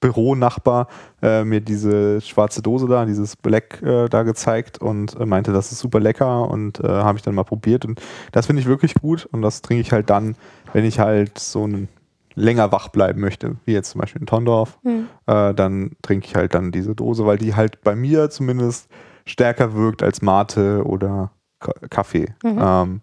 Büronachbar 0.00 0.88
äh, 1.22 1.44
mir 1.44 1.60
diese 1.60 2.20
schwarze 2.22 2.60
Dose 2.62 2.86
da, 2.88 3.04
dieses 3.04 3.36
Black 3.36 3.82
äh, 3.82 4.08
da 4.08 4.22
gezeigt 4.22 4.78
und 4.78 5.18
äh, 5.20 5.26
meinte, 5.26 5.52
das 5.52 5.72
ist 5.72 5.78
super 5.80 6.00
lecker 6.00 6.48
und 6.50 6.80
äh, 6.80 6.88
habe 6.88 7.18
ich 7.18 7.22
dann 7.22 7.34
mal 7.34 7.44
probiert 7.44 7.84
und 7.84 8.00
das 8.32 8.46
finde 8.46 8.60
ich 8.60 8.66
wirklich 8.66 8.94
gut 8.94 9.26
und 9.32 9.40
das 9.42 9.60
trinke 9.62 9.80
ich 9.82 9.92
halt 9.92 10.08
dann, 10.10 10.36
wenn 10.72 10.84
ich 10.84 11.00
halt 11.00 11.38
so 11.38 11.66
ein 11.66 11.88
länger 12.34 12.72
wach 12.72 12.88
bleiben 12.88 13.20
möchte, 13.20 13.56
wie 13.64 13.72
jetzt 13.72 13.90
zum 13.90 14.00
Beispiel 14.00 14.20
in 14.22 14.26
Tondorf, 14.26 14.78
Mhm. 14.82 15.08
äh, 15.26 15.54
dann 15.54 15.92
trinke 16.02 16.26
ich 16.26 16.34
halt 16.34 16.54
dann 16.54 16.72
diese 16.72 16.94
Dose, 16.94 17.24
weil 17.26 17.38
die 17.38 17.54
halt 17.54 17.82
bei 17.82 17.94
mir 17.94 18.30
zumindest 18.30 18.88
stärker 19.26 19.74
wirkt 19.74 20.02
als 20.02 20.20
Mate 20.22 20.82
oder 20.84 21.30
Ka 21.60 21.72
Kaffee. 21.90 22.34
Mhm. 22.42 22.58
Ähm, 22.60 23.00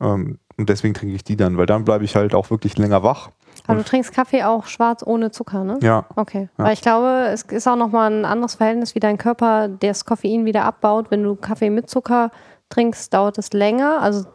ähm, 0.00 0.38
und 0.56 0.68
deswegen 0.68 0.94
trinke 0.94 1.14
ich 1.14 1.24
die 1.24 1.36
dann, 1.36 1.56
weil 1.56 1.66
dann 1.66 1.84
bleibe 1.84 2.04
ich 2.04 2.14
halt 2.16 2.34
auch 2.34 2.50
wirklich 2.50 2.78
länger 2.78 3.02
wach. 3.02 3.30
Aber 3.66 3.78
du 3.78 3.84
trinkst 3.84 4.12
Kaffee 4.12 4.42
auch 4.44 4.66
schwarz 4.66 5.02
ohne 5.04 5.30
Zucker, 5.30 5.64
ne? 5.64 5.78
Ja, 5.82 6.04
Okay. 6.16 6.48
Ja. 6.58 6.64
Weil 6.64 6.72
ich 6.74 6.82
glaube, 6.82 7.28
es 7.32 7.42
ist 7.42 7.66
auch 7.66 7.76
nochmal 7.76 8.12
ein 8.12 8.24
anderes 8.24 8.54
Verhältnis, 8.56 8.94
wie 8.94 9.00
dein 9.00 9.16
Körper 9.18 9.68
das 9.68 10.04
Koffein 10.04 10.44
wieder 10.44 10.64
abbaut. 10.64 11.10
Wenn 11.10 11.22
du 11.22 11.34
Kaffee 11.36 11.70
mit 11.70 11.88
Zucker 11.88 12.30
trinkst, 12.68 13.12
dauert 13.14 13.38
es 13.38 13.52
länger. 13.52 14.00
Also, 14.02 14.26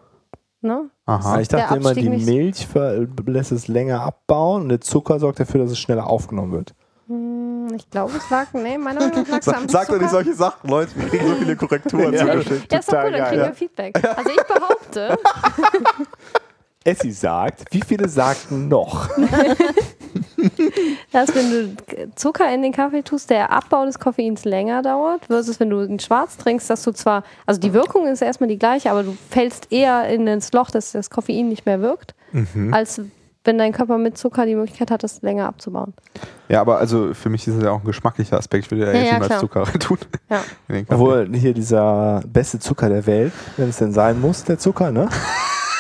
ne? 0.62 0.90
aha. 1.06 1.40
ich 1.40 1.48
dachte 1.48 1.76
immer, 1.78 1.94
die 1.94 2.10
Milch 2.10 2.68
lässt 3.26 3.52
es 3.52 3.68
länger 3.68 4.02
abbauen 4.02 4.64
und 4.64 4.70
der 4.70 4.82
Zucker 4.82 5.20
sorgt 5.20 5.40
dafür, 5.40 5.62
dass 5.62 5.72
es 5.72 5.80
schneller 5.80 6.08
aufgenommen 6.08 6.52
wird. 6.52 6.74
Hm, 7.08 7.68
Ich 7.76 7.90
glaube, 7.90 8.14
es 8.18 8.30
lag, 8.30 8.48
nee, 8.54 8.78
meiner 8.78 9.00
Meinung 9.02 9.22
nach 9.24 9.28
lag 9.30 9.40
es 9.40 9.48
am 9.48 9.70
Sag, 9.70 9.88
sag 9.88 9.88
doch 9.90 10.00
nicht 10.02 10.12
solche 10.12 10.34
Sachen, 10.34 10.70
Leute. 10.70 10.92
Wir 10.96 11.08
kriegen 11.10 11.28
so 11.28 11.36
viele 11.36 11.56
Korrekturen 11.56 12.14
Ja. 12.14 12.26
Ja, 12.26 12.34
ist 12.34 12.50
doch 12.52 13.04
gut, 13.04 13.14
dann 13.14 13.28
kriegen 13.30 13.42
wir 13.42 13.54
Feedback. 13.54 13.96
Also 14.18 14.30
ich 14.30 14.44
behaupte, 14.44 15.18
Essi 16.84 17.12
sagt, 17.12 17.66
wie 17.72 17.82
viele 17.82 18.08
sagten 18.08 18.68
noch? 18.68 19.10
dass 21.12 21.34
wenn 21.36 21.50
du 21.52 22.12
Zucker 22.16 22.54
in 22.54 22.62
den 22.62 22.72
Kaffee 22.72 23.02
tust, 23.04 23.30
der 23.30 23.52
Abbau 23.52 23.86
des 23.86 24.00
Koffeins 24.00 24.46
länger 24.46 24.82
dauert, 24.82 25.26
versus 25.28 25.60
wenn 25.60 25.70
du 25.70 25.82
ihn 25.84 26.00
schwarz 26.00 26.38
trinkst, 26.38 26.70
dass 26.70 26.84
du 26.84 26.92
zwar, 26.92 27.24
also 27.46 27.60
die 27.60 27.74
Wirkung 27.74 28.08
ist 28.08 28.22
erstmal 28.22 28.50
die 28.50 28.60
gleiche, 28.60 28.92
aber 28.92 29.04
du 29.04 29.18
fällst 29.30 29.72
eher 29.72 30.08
in 30.10 30.26
ins 30.28 30.52
Loch, 30.54 30.72
dass 30.72 30.92
das 30.92 31.10
Koffein 31.10 31.48
nicht 31.50 31.66
mehr 31.66 31.82
wirkt, 31.82 32.14
Mhm. 32.32 32.74
als 32.74 33.02
wenn 33.46 33.58
dein 33.58 33.72
Körper 33.72 33.98
mit 33.98 34.18
Zucker 34.18 34.46
die 34.46 34.54
Möglichkeit 34.54 34.92
hat, 34.92 35.02
das 35.02 35.22
länger 35.22 35.48
abzubauen. 35.48 35.94
Ja, 36.50 36.60
aber 36.62 36.78
also 36.78 37.14
für 37.14 37.30
mich 37.30 37.48
ist 37.48 37.56
es 37.56 37.64
ja 37.64 37.72
auch 37.72 37.80
ein 37.80 37.86
geschmacklicher 37.86 38.38
Aspekt. 38.38 38.66
Ich 38.66 38.72
würde 38.72 38.86
ja, 38.86 38.92
Ja, 38.92 38.98
jetzt 39.00 39.08
ja, 39.08 39.14
niemals 39.14 39.28
klar. 39.30 39.40
Zucker 39.40 39.64
tun. 39.80 39.98
Ja. 40.30 40.44
Obwohl 40.90 41.30
hier 41.34 41.54
dieser 41.54 42.22
beste 42.28 42.60
Zucker 42.60 42.90
der 42.90 43.08
Welt, 43.08 43.32
wenn 43.58 43.70
es 43.70 43.78
denn 43.78 43.94
sein 43.94 44.20
muss, 44.20 44.44
der 44.44 44.60
Zucker, 44.60 44.92
ne? 44.92 45.08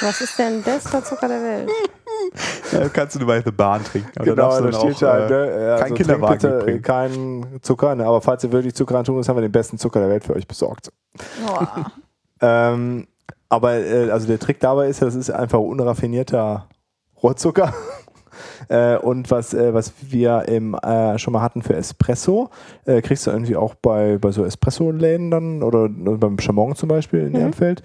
Was 0.01 0.22
ist 0.22 0.39
denn 0.39 0.64
bester 0.64 1.03
Zucker 1.03 1.28
der 1.28 1.41
Welt? 1.43 1.70
Ja, 2.72 2.88
kannst 2.90 3.16
du 3.16 3.20
nur 3.20 3.28
bei 3.28 3.42
der 3.42 3.52
Bahn 3.52 3.84
trinken. 3.84 4.12
Aber 4.16 4.26
Genau, 4.26 4.62
da 4.62 4.72
steht 4.72 5.04
auch, 5.04 5.16
äh, 5.16 5.30
ne, 5.30 5.48
äh, 5.50 5.70
also 5.72 5.84
kein 5.86 5.94
Kinderwagen 5.96 6.34
bitte 6.38 6.56
mitbringen. 6.56 6.82
keinen 6.84 7.60
Zucker, 7.64 7.96
ne? 7.96 8.06
aber 8.06 8.22
falls 8.22 8.44
ihr 8.44 8.52
wirklich 8.52 8.76
Zucker 8.76 9.00
antun 9.00 9.16
müsst, 9.16 9.28
haben 9.30 9.38
wir 9.38 9.42
den 9.42 9.52
besten 9.52 9.78
Zucker 9.80 10.00
der 10.02 10.10
Welt 10.10 10.24
für 10.24 10.36
euch 10.36 10.48
besorgt. 10.48 10.92
Ähm, 12.42 13.08
aber 13.50 13.74
äh, 13.74 14.10
also 14.12 14.28
der 14.28 14.40
Trick 14.40 14.60
dabei 14.62 14.88
ist, 14.88 15.02
das 15.02 15.16
ist 15.16 15.30
einfach 15.30 15.60
unraffinierter 15.60 16.68
Rohrzucker. 17.22 17.74
Äh, 18.70 18.98
und 18.98 19.32
was, 19.32 19.54
äh, 19.54 19.74
was 19.74 19.92
wir 20.02 20.48
im, 20.48 20.74
äh, 20.76 21.18
schon 21.18 21.34
mal 21.34 21.42
hatten 21.42 21.62
für 21.62 21.76
Espresso, 21.76 22.50
äh, 22.86 23.02
kriegst 23.02 23.26
du 23.28 23.32
irgendwie 23.32 23.56
auch 23.58 23.74
bei, 23.76 24.18
bei 24.18 24.32
so 24.32 24.46
Espresso-Läden 24.46 25.32
dann 25.32 25.64
oder 25.64 25.90
beim 25.90 26.38
Chamon 26.40 26.76
zum 26.76 26.88
Beispiel 26.88 27.22
in 27.22 27.30
Mhm. 27.30 27.36
Ehrenfeld. 27.36 27.84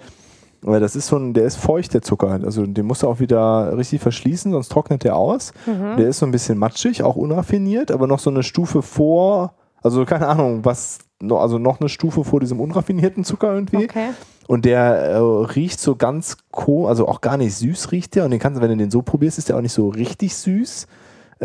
Weil 0.67 0.79
das 0.79 0.95
ist 0.95 1.07
so 1.07 1.17
ein, 1.17 1.33
der 1.33 1.45
ist 1.45 1.57
feucht, 1.57 1.93
der 1.93 2.01
Zucker. 2.01 2.39
Also 2.43 2.65
den 2.65 2.87
musst 2.87 3.03
du 3.03 3.07
auch 3.07 3.19
wieder 3.19 3.77
richtig 3.77 4.01
verschließen, 4.01 4.51
sonst 4.51 4.69
trocknet 4.69 5.03
der 5.03 5.15
aus. 5.15 5.53
Mhm. 5.67 5.97
Der 5.97 6.07
ist 6.07 6.17
so 6.17 6.25
ein 6.25 6.31
bisschen 6.31 6.57
matschig, 6.57 7.03
auch 7.03 7.15
unraffiniert, 7.15 7.91
aber 7.91 8.07
noch 8.07 8.17
so 8.17 8.31
eine 8.31 8.41
Stufe 8.41 8.81
vor, 8.81 9.53
also 9.83 10.05
keine 10.05 10.27
Ahnung, 10.27 10.65
was, 10.65 10.99
also 11.21 11.59
noch 11.59 11.79
eine 11.79 11.89
Stufe 11.89 12.23
vor 12.23 12.39
diesem 12.39 12.59
unraffinierten 12.59 13.23
Zucker 13.23 13.53
irgendwie. 13.53 13.85
Okay. 13.85 14.09
Und 14.47 14.65
der 14.65 14.95
äh, 14.95 15.17
riecht 15.17 15.79
so 15.79 15.95
ganz 15.95 16.37
also 16.51 17.07
auch 17.07 17.21
gar 17.21 17.37
nicht 17.37 17.55
süß 17.55 17.91
riecht 17.91 18.15
der. 18.15 18.25
Und 18.25 18.31
den 18.31 18.39
kannst 18.39 18.57
du, 18.57 18.63
wenn 18.63 18.71
du 18.71 18.77
den 18.77 18.91
so 18.91 19.03
probierst, 19.03 19.37
ist 19.37 19.49
der 19.49 19.57
auch 19.57 19.61
nicht 19.61 19.73
so 19.73 19.89
richtig 19.89 20.35
süß. 20.35 20.87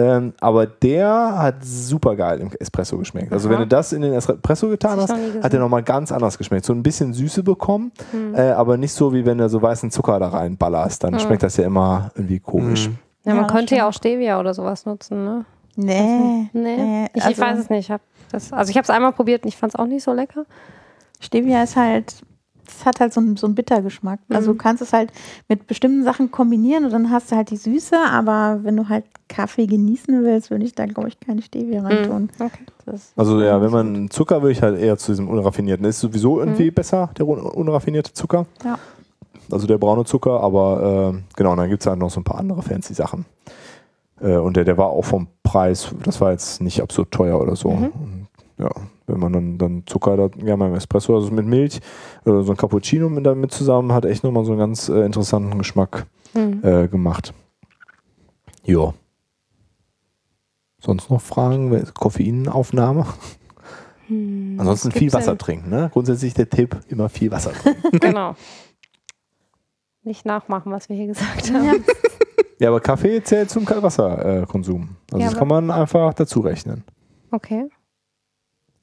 Ähm, 0.01 0.33
aber 0.41 0.67
der 0.67 1.09
hat 1.39 1.57
super 1.65 2.17
geil 2.17 2.41
im 2.41 2.51
Espresso 2.59 2.97
geschmeckt. 2.97 3.33
Also 3.33 3.49
Aha. 3.49 3.55
wenn 3.55 3.61
du 3.63 3.67
das 3.69 3.93
in 3.93 4.03
den 4.03 4.13
Espresso 4.15 4.69
getan 4.69 4.99
hast, 5.01 5.11
ich 5.13 5.43
hat 5.43 5.53
der 5.53 5.61
nochmal 5.61 5.83
ganz 5.83 6.11
anders 6.13 6.39
geschmeckt. 6.39 6.65
So 6.65 6.73
ein 6.73 6.83
bisschen 6.83 7.13
Süße 7.13 7.43
bekommen, 7.43 7.93
Hm. 8.13 8.35
äh, 8.35 8.51
aber 8.53 8.77
nicht 8.77 8.93
so 8.93 9.13
wie 9.13 9.27
wenn 9.27 9.39
du 9.39 9.49
so 9.49 9.61
weißen 9.61 9.91
Zucker 9.91 10.19
da 10.19 10.29
reinballerst. 10.29 11.05
Dann 11.05 11.15
Mhm. 11.15 11.19
schmeckt 11.19 11.43
das 11.43 11.57
ja 11.57 11.65
immer 11.67 12.11
irgendwie 12.15 12.41
komisch. 12.41 12.89
Mhm. 12.89 12.99
Ja, 13.25 13.35
man 13.35 13.45
Ja, 13.47 13.51
könnte 13.53 13.77
ja 13.77 13.89
auch 13.89 13.93
Stevia 13.93 14.41
oder 14.41 14.55
sowas 14.55 14.87
nutzen, 14.87 15.25
ne? 15.25 15.45
Nee. 15.77 16.49
Nee. 16.53 16.77
Nee, 16.77 17.05
ich, 17.13 17.17
ich 17.21 17.25
also- 17.27 17.43
weiß 17.43 17.59
es 17.59 17.69
nicht. 17.71 17.81
Ich 17.87 17.91
hab 17.91 18.01
das, 18.33 18.53
also 18.53 18.71
ich 18.71 18.77
habe 18.77 18.85
es 18.85 18.91
einmal 18.91 19.13
probiert 19.13 19.43
und 19.45 19.49
ich 19.49 19.57
fand 19.57 19.75
es 19.75 19.79
auch 19.79 19.87
nicht 19.87 20.03
so 20.03 20.13
lecker. 20.13 20.45
Stevia 21.21 21.63
ist 21.63 21.77
halt, 21.77 22.23
es 22.79 22.85
hat 22.87 23.01
halt 23.01 23.13
so 23.13 23.21
einen, 23.21 23.37
so 23.37 23.47
einen 23.47 23.55
Bittergeschmack. 23.55 24.21
Also 24.29 24.51
Mhm. 24.53 24.57
du 24.59 24.63
kannst 24.63 24.83
es 24.83 24.93
halt 24.93 25.13
mit 25.49 25.67
bestimmten 25.67 26.05
Sachen 26.05 26.31
kombinieren 26.31 26.85
und 26.85 26.93
dann 26.93 27.11
hast 27.11 27.31
du 27.33 27.37
halt 27.37 27.51
die 27.51 27.57
Süße, 27.57 27.97
aber 28.11 28.61
wenn 28.63 28.77
du 28.77 28.89
halt 28.89 29.05
Kaffee 29.29 29.67
genießen 29.67 30.23
willst, 30.25 30.51
würde 30.51 30.65
ich 30.65 30.75
da, 30.75 30.87
glaube 30.87 31.09
ich, 31.09 31.19
keine 31.21 31.43
Stevia 31.43 31.83
reintun. 31.83 32.31
Mhm. 32.39 32.47
Okay. 32.47 32.65
Also 33.17 33.41
ja, 33.41 33.63
wenn 33.63 33.71
man 33.71 34.11
Zucker 34.11 34.43
will 34.43 34.51
ich 34.51 34.63
halt 34.63 34.79
eher 34.81 34.97
zu 34.99 35.13
diesem 35.13 35.29
unraffinierten. 35.29 35.85
Ist 35.87 36.01
sowieso 36.01 36.41
irgendwie 36.41 36.71
besser, 36.73 37.11
der 37.17 37.29
un 37.29 37.39
unraffinierte 37.41 38.13
Zucker. 38.13 38.47
Ja. 38.65 38.79
Also 39.53 39.67
der 39.67 39.79
braune 39.79 40.05
Zucker, 40.05 40.41
aber 40.41 41.13
äh, 41.15 41.23
genau, 41.37 41.53
und 41.53 41.59
dann 41.59 41.69
gibt 41.69 41.83
es 41.83 41.87
halt 41.87 41.99
noch 41.99 42.11
so 42.11 42.21
ein 42.21 42.25
paar 42.25 42.39
andere 42.39 42.63
fancy 42.63 42.95
Sachen. 42.95 43.27
Äh, 44.21 44.37
und 44.37 44.57
der, 44.57 44.65
der 44.65 44.77
war 44.77 44.89
auch 44.91 45.05
vom 45.05 45.29
Preis, 45.43 45.89
das 46.05 46.21
war 46.21 46.33
jetzt 46.33 46.61
nicht 46.61 46.81
absurd 46.83 47.11
teuer 47.11 47.41
oder 47.41 47.57
so. 47.57 47.71
Mhm. 47.71 47.85
Und, 47.87 48.27
ja, 48.59 48.71
wenn 49.11 49.21
man 49.21 49.33
dann, 49.33 49.59
dann 49.59 49.83
Zucker 49.87 50.17
da 50.17 50.29
gerne 50.29 50.57
mal 50.57 50.69
im 50.69 50.75
Espresso, 50.75 51.15
also 51.15 51.31
mit 51.31 51.47
Milch 51.47 51.81
oder 52.25 52.43
so 52.43 52.53
ein 52.53 52.57
Cappuccino 52.57 53.09
mit 53.09 53.27
damit 53.27 53.53
zusammen, 53.53 53.93
hat 53.93 54.05
echt 54.05 54.25
nochmal 54.25 54.45
so 54.45 54.53
einen 54.53 54.61
ganz 54.61 54.89
äh, 54.89 55.05
interessanten 55.05 55.59
Geschmack 55.59 56.07
Mhm. 56.35 56.61
äh, 56.63 56.87
gemacht. 56.89 57.35
Ja. 58.65 58.95
Sonst 60.79 61.11
noch 61.11 61.21
Fragen? 61.21 61.85
Koffeinaufnahme? 61.93 63.05
Hm, 64.07 64.57
Ansonsten 64.59 64.93
viel 64.93 65.13
Wasser 65.13 65.33
denn? 65.33 65.39
trinken. 65.39 65.71
Ne? 65.71 65.91
Grundsätzlich 65.93 66.35
der 66.35 66.49
Tipp, 66.49 66.77
immer 66.89 67.09
viel 67.09 67.31
Wasser 67.31 67.53
trinken. 67.53 67.99
Genau. 68.01 68.35
Nicht 70.03 70.25
nachmachen, 70.25 70.73
was 70.73 70.89
wir 70.89 70.97
hier 70.97 71.09
gesagt 71.09 71.53
haben. 71.53 71.65
Ja. 71.65 71.75
ja, 72.59 72.69
aber 72.71 72.81
Kaffee 72.81 73.23
zählt 73.23 73.51
zum 73.51 73.67
Wasserkonsum. 73.69 74.97
Also 75.13 75.23
Ja, 75.23 75.31
das 75.31 75.39
kann 75.39 75.49
man 75.49 75.71
einfach 75.71 76.15
dazu 76.15 76.41
rechnen. 76.41 76.85
Okay. 77.31 77.67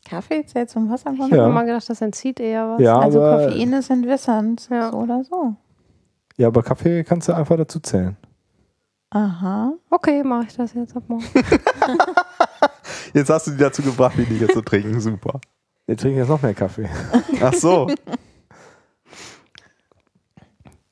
Kaffee 0.09 0.45
zählt 0.45 0.69
zum 0.69 0.89
Wasser. 0.89 1.11
Ich 1.13 1.19
Ja. 1.19 1.37
habe 1.43 1.49
immer 1.51 1.65
gedacht, 1.65 1.89
das 1.89 2.01
entzieht 2.01 2.39
eher 2.39 2.69
was. 2.69 2.81
Ja, 2.81 2.97
Also 2.99 3.21
aber, 3.21 3.45
Koffein 3.47 3.73
ist 3.73 3.89
entwässernd, 3.89 4.67
Ja. 4.71 4.91
so 4.91 4.97
oder 4.97 5.23
so. 5.23 5.55
ja, 6.37 6.47
aber 6.47 6.63
Kaffee 6.63 7.03
kannst 7.03 7.27
du 7.27 7.33
einfach 7.33 7.57
dazu 7.57 7.79
zählen. 7.79 8.15
Aha. 9.09 9.73
Okay, 9.89 10.23
mache 10.23 10.47
ich 10.47 10.55
das 10.57 10.73
jetzt 10.73 10.95
ab 10.95 11.03
morgen. 11.07 11.23
Jetzt 13.13 13.29
hast 13.29 13.47
du 13.47 13.51
die 13.51 13.57
dazu 13.57 13.81
gebracht, 13.81 14.17
weniger 14.17 14.47
zu 14.49 14.61
trinken. 14.61 14.99
Super. 14.99 15.39
Wir 15.85 15.95
trinken 15.95 16.19
jetzt 16.19 16.27
noch 16.27 16.41
mehr 16.41 16.53
Kaffee. 16.53 16.89
Ach 17.41 17.53
so. 17.53 17.87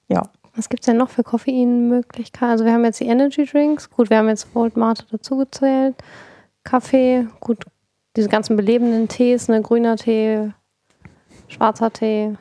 Ja. 0.08 0.22
Was 0.56 0.70
gibt 0.70 0.84
es 0.84 0.86
denn 0.86 0.98
noch 0.98 1.10
für 1.10 1.24
Koffeinmöglichkeiten? 1.24 2.50
Also 2.50 2.64
wir 2.64 2.72
haben 2.72 2.86
jetzt 2.86 3.00
die 3.02 3.08
Energy 3.08 3.46
Drinks. 3.46 3.90
Gut, 3.90 4.10
wir 4.10 4.18
haben 4.18 4.30
jetzt 4.30 4.54
Volt 4.56 4.78
Mate 4.78 5.04
dazugezählt. 5.12 5.96
Kaffee, 6.64 7.28
gut, 7.42 7.66
diese 8.16 8.30
ganzen 8.30 8.56
belebenden 8.56 9.08
Tees, 9.08 9.48
ne, 9.48 9.62
grüner 9.62 9.96
Tee, 9.98 10.52
schwarzer 11.48 11.92
Tee. 11.92 12.36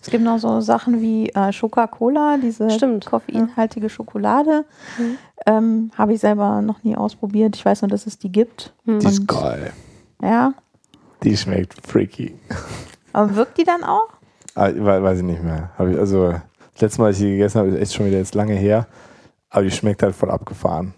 Es 0.00 0.10
gibt 0.10 0.22
noch 0.24 0.38
so 0.38 0.60
Sachen 0.60 1.00
wie 1.00 1.28
äh, 1.30 1.52
Coca-Cola, 1.52 2.38
diese 2.40 2.70
Stimmt, 2.70 3.04
koffeinhaltige 3.06 3.88
Schokolade. 3.90 4.64
Mhm. 4.96 5.18
Ähm, 5.46 5.90
Habe 5.98 6.14
ich 6.14 6.20
selber 6.20 6.62
noch 6.62 6.82
nie 6.84 6.96
ausprobiert. 6.96 7.56
Ich 7.56 7.64
weiß 7.64 7.82
nur, 7.82 7.88
dass 7.88 8.06
es 8.06 8.18
die 8.18 8.30
gibt. 8.30 8.72
Hm. 8.84 9.00
Die 9.00 9.06
ist 9.06 9.26
geil. 9.26 9.72
Ja. 10.22 10.54
Die 11.24 11.36
schmeckt 11.36 11.84
freaky. 11.86 12.34
Aber 13.12 13.34
wirkt 13.34 13.58
die 13.58 13.64
dann 13.64 13.82
auch? 13.82 14.08
Ah, 14.54 14.68
we- 14.72 15.02
weiß 15.02 15.18
ich 15.18 15.24
nicht 15.24 15.42
mehr. 15.42 15.70
Hab 15.76 15.88
ich, 15.88 15.98
also, 15.98 16.30
das 16.74 16.80
letzte 16.80 17.00
Mal, 17.00 17.06
als 17.08 17.16
ich 17.18 17.24
die 17.24 17.30
gegessen 17.32 17.58
habe, 17.58 17.68
ist 17.70 17.80
echt 17.80 17.94
schon 17.94 18.06
wieder 18.06 18.18
jetzt 18.18 18.34
lange 18.36 18.54
her. 18.54 18.86
Aber 19.50 19.62
die 19.64 19.70
schmeckt 19.70 20.02
halt 20.02 20.14
voll 20.14 20.30
abgefahren. 20.30 20.94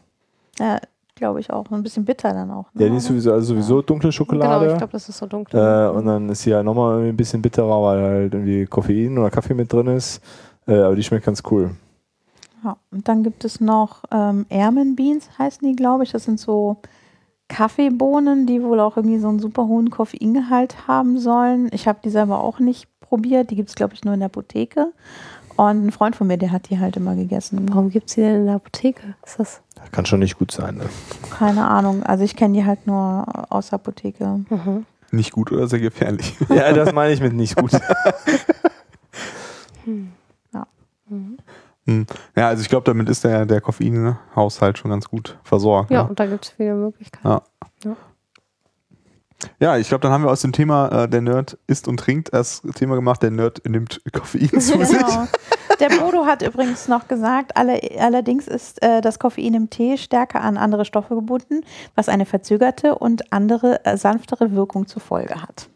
Ja, 0.58 0.78
glaube 1.20 1.38
ich 1.38 1.50
auch. 1.52 1.70
Ein 1.70 1.82
bisschen 1.84 2.04
bitter 2.04 2.32
dann 2.32 2.50
auch. 2.50 2.66
Ne? 2.74 2.84
Ja, 2.84 2.90
die 2.90 2.96
ist 2.96 3.04
sowieso, 3.04 3.32
also 3.32 3.54
sowieso 3.54 3.80
dunkle 3.82 4.08
Genau, 4.08 4.12
Schokolade. 4.12 4.72
ich 4.72 4.78
glaube, 4.78 4.92
das 4.92 5.08
ist 5.08 5.18
so 5.18 5.26
dunkel. 5.26 5.60
Äh, 5.60 5.88
und 5.96 6.06
dann 6.06 6.28
ist 6.28 6.42
sie 6.42 6.50
ja 6.50 6.62
nochmal 6.64 6.94
irgendwie 6.94 7.10
ein 7.10 7.16
bisschen 7.16 7.40
bitterer, 7.42 7.82
weil 7.82 8.02
halt 8.02 8.34
irgendwie 8.34 8.66
Koffein 8.66 9.16
oder 9.18 9.30
Kaffee 9.30 9.54
mit 9.54 9.72
drin 9.72 9.86
ist. 9.86 10.20
Äh, 10.66 10.80
aber 10.80 10.96
die 10.96 11.02
schmeckt 11.04 11.24
ganz 11.26 11.42
cool. 11.50 11.70
Ja, 12.64 12.76
und 12.90 13.06
dann 13.08 13.22
gibt 13.22 13.44
es 13.44 13.60
noch 13.60 14.02
ähm, 14.10 14.44
Airman 14.50 14.96
Beans, 14.96 15.28
heißen 15.38 15.66
die, 15.66 15.76
glaube 15.76 16.02
ich. 16.04 16.10
Das 16.12 16.24
sind 16.24 16.40
so 16.40 16.76
Kaffeebohnen, 17.48 18.46
die 18.46 18.62
wohl 18.62 18.80
auch 18.80 18.96
irgendwie 18.96 19.18
so 19.18 19.28
einen 19.28 19.38
super 19.40 19.66
hohen 19.66 19.90
Koffeingehalt 19.90 20.86
haben 20.88 21.18
sollen. 21.18 21.68
Ich 21.72 21.88
habe 21.88 21.98
die 22.04 22.10
selber 22.10 22.40
auch 22.42 22.58
nicht 22.58 22.88
probiert. 23.00 23.50
Die 23.50 23.56
gibt 23.56 23.68
es, 23.70 23.74
glaube 23.74 23.94
ich, 23.94 24.04
nur 24.04 24.14
in 24.14 24.20
der 24.20 24.26
Apotheke. 24.26 24.92
Und 25.60 25.88
ein 25.88 25.92
Freund 25.92 26.16
von 26.16 26.26
mir, 26.26 26.38
der 26.38 26.52
hat 26.52 26.70
die 26.70 26.78
halt 26.78 26.96
immer 26.96 27.14
gegessen. 27.14 27.68
Warum 27.68 27.90
gibt 27.90 28.08
es 28.08 28.14
die 28.14 28.22
denn 28.22 28.34
in 28.34 28.46
der 28.46 28.54
Apotheke? 28.54 29.14
Ist 29.26 29.38
das? 29.38 29.60
Kann 29.92 30.06
schon 30.06 30.20
nicht 30.20 30.38
gut 30.38 30.52
sein. 30.52 30.76
Ne? 30.76 30.84
Keine 31.28 31.68
Ahnung. 31.68 32.02
Also 32.02 32.24
ich 32.24 32.34
kenne 32.34 32.54
die 32.54 32.64
halt 32.64 32.86
nur 32.86 33.26
aus 33.52 33.68
der 33.68 33.74
Apotheke. 33.74 34.40
Mhm. 34.48 34.86
Nicht 35.10 35.32
gut 35.32 35.52
oder 35.52 35.68
sehr 35.68 35.80
gefährlich. 35.80 36.34
ja, 36.48 36.72
das 36.72 36.94
meine 36.94 37.12
ich 37.12 37.20
mit 37.20 37.34
nicht 37.34 37.56
gut. 37.56 37.72
Hm. 41.86 42.06
Ja, 42.36 42.48
also 42.48 42.62
ich 42.62 42.68
glaube, 42.68 42.84
damit 42.84 43.08
ist 43.08 43.24
der, 43.24 43.44
der 43.44 43.60
Koffeinhaushalt 43.60 44.78
schon 44.78 44.90
ganz 44.90 45.08
gut 45.08 45.38
versorgt. 45.42 45.90
Ja, 45.90 46.04
ne? 46.04 46.08
und 46.08 46.20
da 46.20 46.26
gibt 46.26 46.44
es 46.44 46.52
viele 46.52 46.74
Möglichkeiten. 46.74 47.26
Ja. 47.26 47.42
Ja. 49.60 49.76
Ich 49.76 49.88
glaube, 49.88 50.02
dann 50.02 50.12
haben 50.12 50.24
wir 50.24 50.30
aus 50.30 50.42
dem 50.42 50.52
Thema, 50.52 51.04
äh, 51.04 51.08
der 51.08 51.20
Nerd 51.20 51.58
isst 51.66 51.88
und 51.88 51.98
trinkt, 51.98 52.32
das 52.32 52.62
Thema 52.74 52.94
gemacht, 52.96 53.22
der 53.22 53.30
Nerd 53.30 53.62
nimmt 53.68 54.00
Koffein 54.12 54.48
zu 54.60 54.84
sich. 54.84 54.98
Genau. 54.98 55.26
Der 55.78 55.88
Bodo 55.88 56.26
hat 56.26 56.42
übrigens 56.42 56.88
noch 56.88 57.08
gesagt, 57.08 57.56
alle, 57.56 57.80
allerdings 57.98 58.46
ist 58.48 58.82
äh, 58.82 59.00
das 59.00 59.18
Koffein 59.18 59.54
im 59.54 59.70
Tee 59.70 59.96
stärker 59.96 60.42
an 60.42 60.56
andere 60.58 60.84
Stoffe 60.84 61.14
gebunden, 61.14 61.62
was 61.94 62.08
eine 62.10 62.26
verzögerte 62.26 62.96
und 62.98 63.32
andere 63.32 63.84
äh, 63.86 63.96
sanftere 63.96 64.52
Wirkung 64.52 64.86
zur 64.86 65.00
Folge 65.00 65.40
hat. 65.40 65.70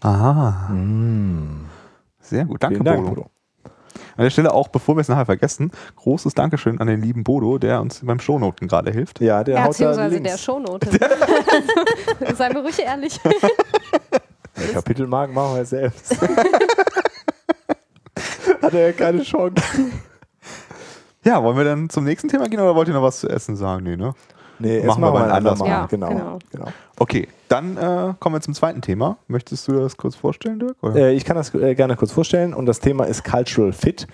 Aha, 0.00 0.68
Mm. 0.72 1.66
sehr 2.20 2.44
gut. 2.44 2.62
Danke, 2.62 2.82
Dank, 2.82 3.00
Bodo. 3.04 3.14
Bodo. 3.14 3.30
An 4.16 4.22
der 4.24 4.30
Stelle 4.30 4.52
auch, 4.52 4.68
bevor 4.68 4.96
wir 4.96 5.00
es 5.00 5.08
nachher 5.08 5.26
vergessen, 5.26 5.72
großes 5.96 6.34
Dankeschön 6.34 6.80
an 6.80 6.86
den 6.86 7.00
lieben 7.02 7.24
Bodo, 7.24 7.58
der 7.58 7.80
uns 7.80 8.00
beim 8.04 8.20
Shownoten 8.20 8.68
gerade 8.68 8.90
hilft. 8.92 9.20
Ja, 9.20 9.42
der 9.42 9.54
Ja, 9.56 9.60
haut 9.62 9.66
da 9.66 9.70
beziehungsweise 9.70 10.20
der. 10.20 10.38
Shownote. 10.38 10.88
Seien 12.36 12.54
wir 12.54 12.60
ruhig 12.62 12.78
ehrlich. 12.78 13.18
Der 14.56 14.68
Kapitelmarken 14.72 15.34
machen 15.34 15.56
wir 15.56 15.64
selbst. 15.64 16.16
Hat 18.62 18.72
er 18.72 18.86
ja 18.88 18.92
keine 18.92 19.22
Chance. 19.22 19.62
Ja, 21.24 21.42
wollen 21.42 21.56
wir 21.56 21.64
dann 21.64 21.88
zum 21.90 22.04
nächsten 22.04 22.28
Thema 22.28 22.48
gehen 22.48 22.60
oder 22.60 22.74
wollt 22.74 22.86
ihr 22.88 22.94
noch 22.94 23.02
was 23.02 23.20
zu 23.20 23.28
essen 23.28 23.56
sagen? 23.56 23.82
Nee, 23.84 23.96
ne? 23.96 24.14
Nee, 24.64 24.82
Machen 24.84 25.02
wir 25.02 25.10
machen 25.10 25.14
wir 25.14 25.20
mal 25.20 25.24
ein 25.24 25.30
anders 25.30 25.60
andermal. 25.60 25.80
Ja, 25.80 25.86
genau. 25.86 26.08
genau. 26.08 26.38
genau. 26.50 26.66
Okay, 26.98 27.28
dann 27.48 27.76
äh, 27.76 28.14
kommen 28.18 28.36
wir 28.36 28.40
zum 28.40 28.54
zweiten 28.54 28.80
Thema. 28.80 29.18
Möchtest 29.28 29.68
du 29.68 29.72
das 29.72 29.96
kurz 29.96 30.16
vorstellen, 30.16 30.58
Dirk? 30.58 30.76
Oder? 30.82 30.96
Äh, 30.96 31.12
ich 31.14 31.24
kann 31.24 31.36
das 31.36 31.54
äh, 31.54 31.74
gerne 31.74 31.96
kurz 31.96 32.12
vorstellen 32.12 32.54
und 32.54 32.66
das 32.66 32.80
Thema 32.80 33.04
ist 33.04 33.24
Cultural 33.24 33.72
Fit. 33.72 34.06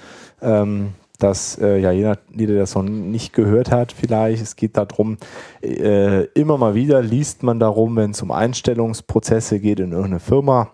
Ähm, 0.43 0.95
das, 1.21 1.59
äh, 1.61 1.79
ja, 1.79 1.91
jeder, 1.93 2.19
jeder, 2.35 2.55
der 2.55 2.63
das 2.63 2.75
noch 2.75 2.83
nicht 2.83 3.33
gehört 3.35 3.71
hat, 3.71 3.93
vielleicht, 3.93 4.43
es 4.43 4.57
geht 4.57 4.77
darum, 4.77 5.19
äh, 5.63 6.25
immer 6.33 6.57
mal 6.57 6.75
wieder 6.75 7.03
liest 7.03 7.43
man 7.43 7.61
darum, 7.61 7.97
wenn 7.97 8.13
es 8.13 8.23
um 8.23 8.31
Einstellungsprozesse 8.31 9.61
geht 9.61 9.81
in 9.81 9.93
irgendeine 9.93 10.21
Firma, 10.21 10.71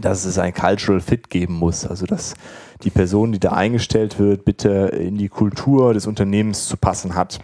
dass 0.00 0.24
es 0.24 0.38
ein 0.38 0.54
Cultural 0.54 1.00
Fit 1.00 1.30
geben 1.30 1.54
muss. 1.54 1.86
Also, 1.86 2.06
dass 2.06 2.34
die 2.82 2.90
Person, 2.90 3.32
die 3.32 3.40
da 3.40 3.52
eingestellt 3.52 4.18
wird, 4.18 4.44
bitte 4.44 4.70
in 4.70 5.16
die 5.16 5.28
Kultur 5.28 5.94
des 5.94 6.06
Unternehmens 6.06 6.66
zu 6.66 6.76
passen 6.76 7.14
hat. 7.14 7.40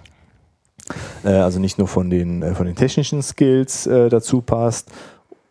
Äh, 1.25 1.31
also 1.31 1.61
nicht 1.61 1.79
nur 1.79 1.89
von 1.89 2.11
den, 2.11 2.43
äh, 2.43 2.55
von 2.55 2.67
den 2.67 2.77
technischen 2.77 3.23
Skills 3.23 3.87
äh, 3.87 4.09
dazu 4.09 4.41
passt 4.41 4.91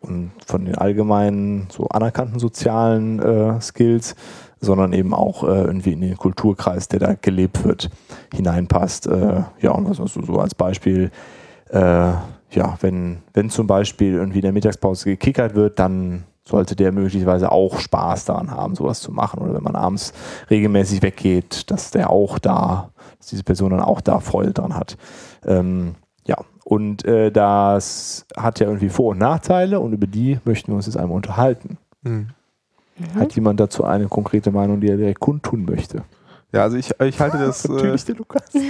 und 0.00 0.30
von 0.46 0.64
den 0.64 0.76
allgemeinen, 0.76 1.68
so 1.70 1.88
anerkannten 1.88 2.38
sozialen 2.38 3.60
Skills, 3.60 4.14
sondern 4.60 4.92
eben 4.92 5.14
auch 5.14 5.44
äh, 5.44 5.62
irgendwie 5.62 5.92
in 5.92 6.00
den 6.00 6.16
Kulturkreis, 6.16 6.88
der 6.88 7.00
da 7.00 7.14
gelebt 7.14 7.64
wird, 7.64 7.90
hineinpasst. 8.34 9.06
Äh, 9.06 9.42
ja, 9.60 9.70
und 9.72 9.88
was 9.88 10.12
du 10.12 10.24
so 10.24 10.38
als 10.38 10.54
Beispiel? 10.54 11.10
Äh, 11.70 12.12
ja, 12.50 12.78
wenn, 12.80 13.18
wenn 13.34 13.50
zum 13.50 13.66
Beispiel 13.66 14.14
irgendwie 14.14 14.38
in 14.38 14.42
der 14.42 14.52
Mittagspause 14.52 15.04
gekickert 15.04 15.54
wird, 15.54 15.78
dann 15.78 16.24
sollte 16.44 16.74
der 16.74 16.92
möglicherweise 16.92 17.52
auch 17.52 17.78
Spaß 17.78 18.24
daran 18.24 18.50
haben, 18.50 18.74
sowas 18.74 19.00
zu 19.00 19.12
machen. 19.12 19.40
Oder 19.40 19.54
wenn 19.54 19.62
man 19.62 19.76
abends 19.76 20.14
regelmäßig 20.50 21.02
weggeht, 21.02 21.70
dass 21.70 21.90
der 21.90 22.08
auch 22.08 22.38
da, 22.38 22.88
dass 23.18 23.28
diese 23.28 23.44
Person 23.44 23.70
dann 23.70 23.82
auch 23.82 24.00
da 24.00 24.20
Freude 24.20 24.54
dran 24.54 24.74
hat. 24.74 24.96
Ähm, 25.44 25.94
ja, 26.26 26.36
und 26.64 27.04
äh, 27.04 27.30
das 27.30 28.26
hat 28.36 28.60
ja 28.60 28.66
irgendwie 28.66 28.88
Vor- 28.90 29.12
und 29.12 29.18
Nachteile 29.18 29.80
und 29.80 29.92
über 29.92 30.06
die 30.06 30.38
möchten 30.44 30.72
wir 30.72 30.76
uns 30.76 30.86
jetzt 30.86 30.96
einmal 30.96 31.16
unterhalten. 31.16 31.78
Hm. 32.04 32.28
Hat 33.14 33.34
jemand 33.34 33.60
dazu 33.60 33.84
eine 33.84 34.08
konkrete 34.08 34.50
Meinung, 34.50 34.80
die 34.80 34.88
er 34.88 34.96
direkt 34.96 35.20
kundtun 35.20 35.64
möchte? 35.64 36.02
Ja, 36.50 36.62
also 36.62 36.76
ich, 36.76 36.90
ich 37.00 37.20
halte 37.20 37.38
das, 37.38 37.64
äh, 37.66 37.72
Natürlich 37.72 38.04
der 38.04 38.16
Lukas. 38.16 38.54
äh, 38.54 38.60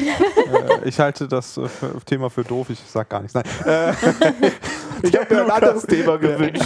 ich 0.84 0.98
halte 1.00 1.28
das 1.28 1.56
äh, 1.56 1.68
für, 1.68 2.00
Thema 2.04 2.28
für 2.28 2.44
doof. 2.44 2.70
Ich 2.70 2.80
sag 2.80 3.08
gar 3.08 3.22
nichts. 3.22 3.34
Nein. 3.34 3.44
Äh, 3.64 3.92
Ich 5.02 5.16
habe 5.16 5.32
mir 5.32 5.44
ein 5.44 5.50
anderes 5.50 5.84
Thema 5.84 6.18
gewünscht. 6.18 6.64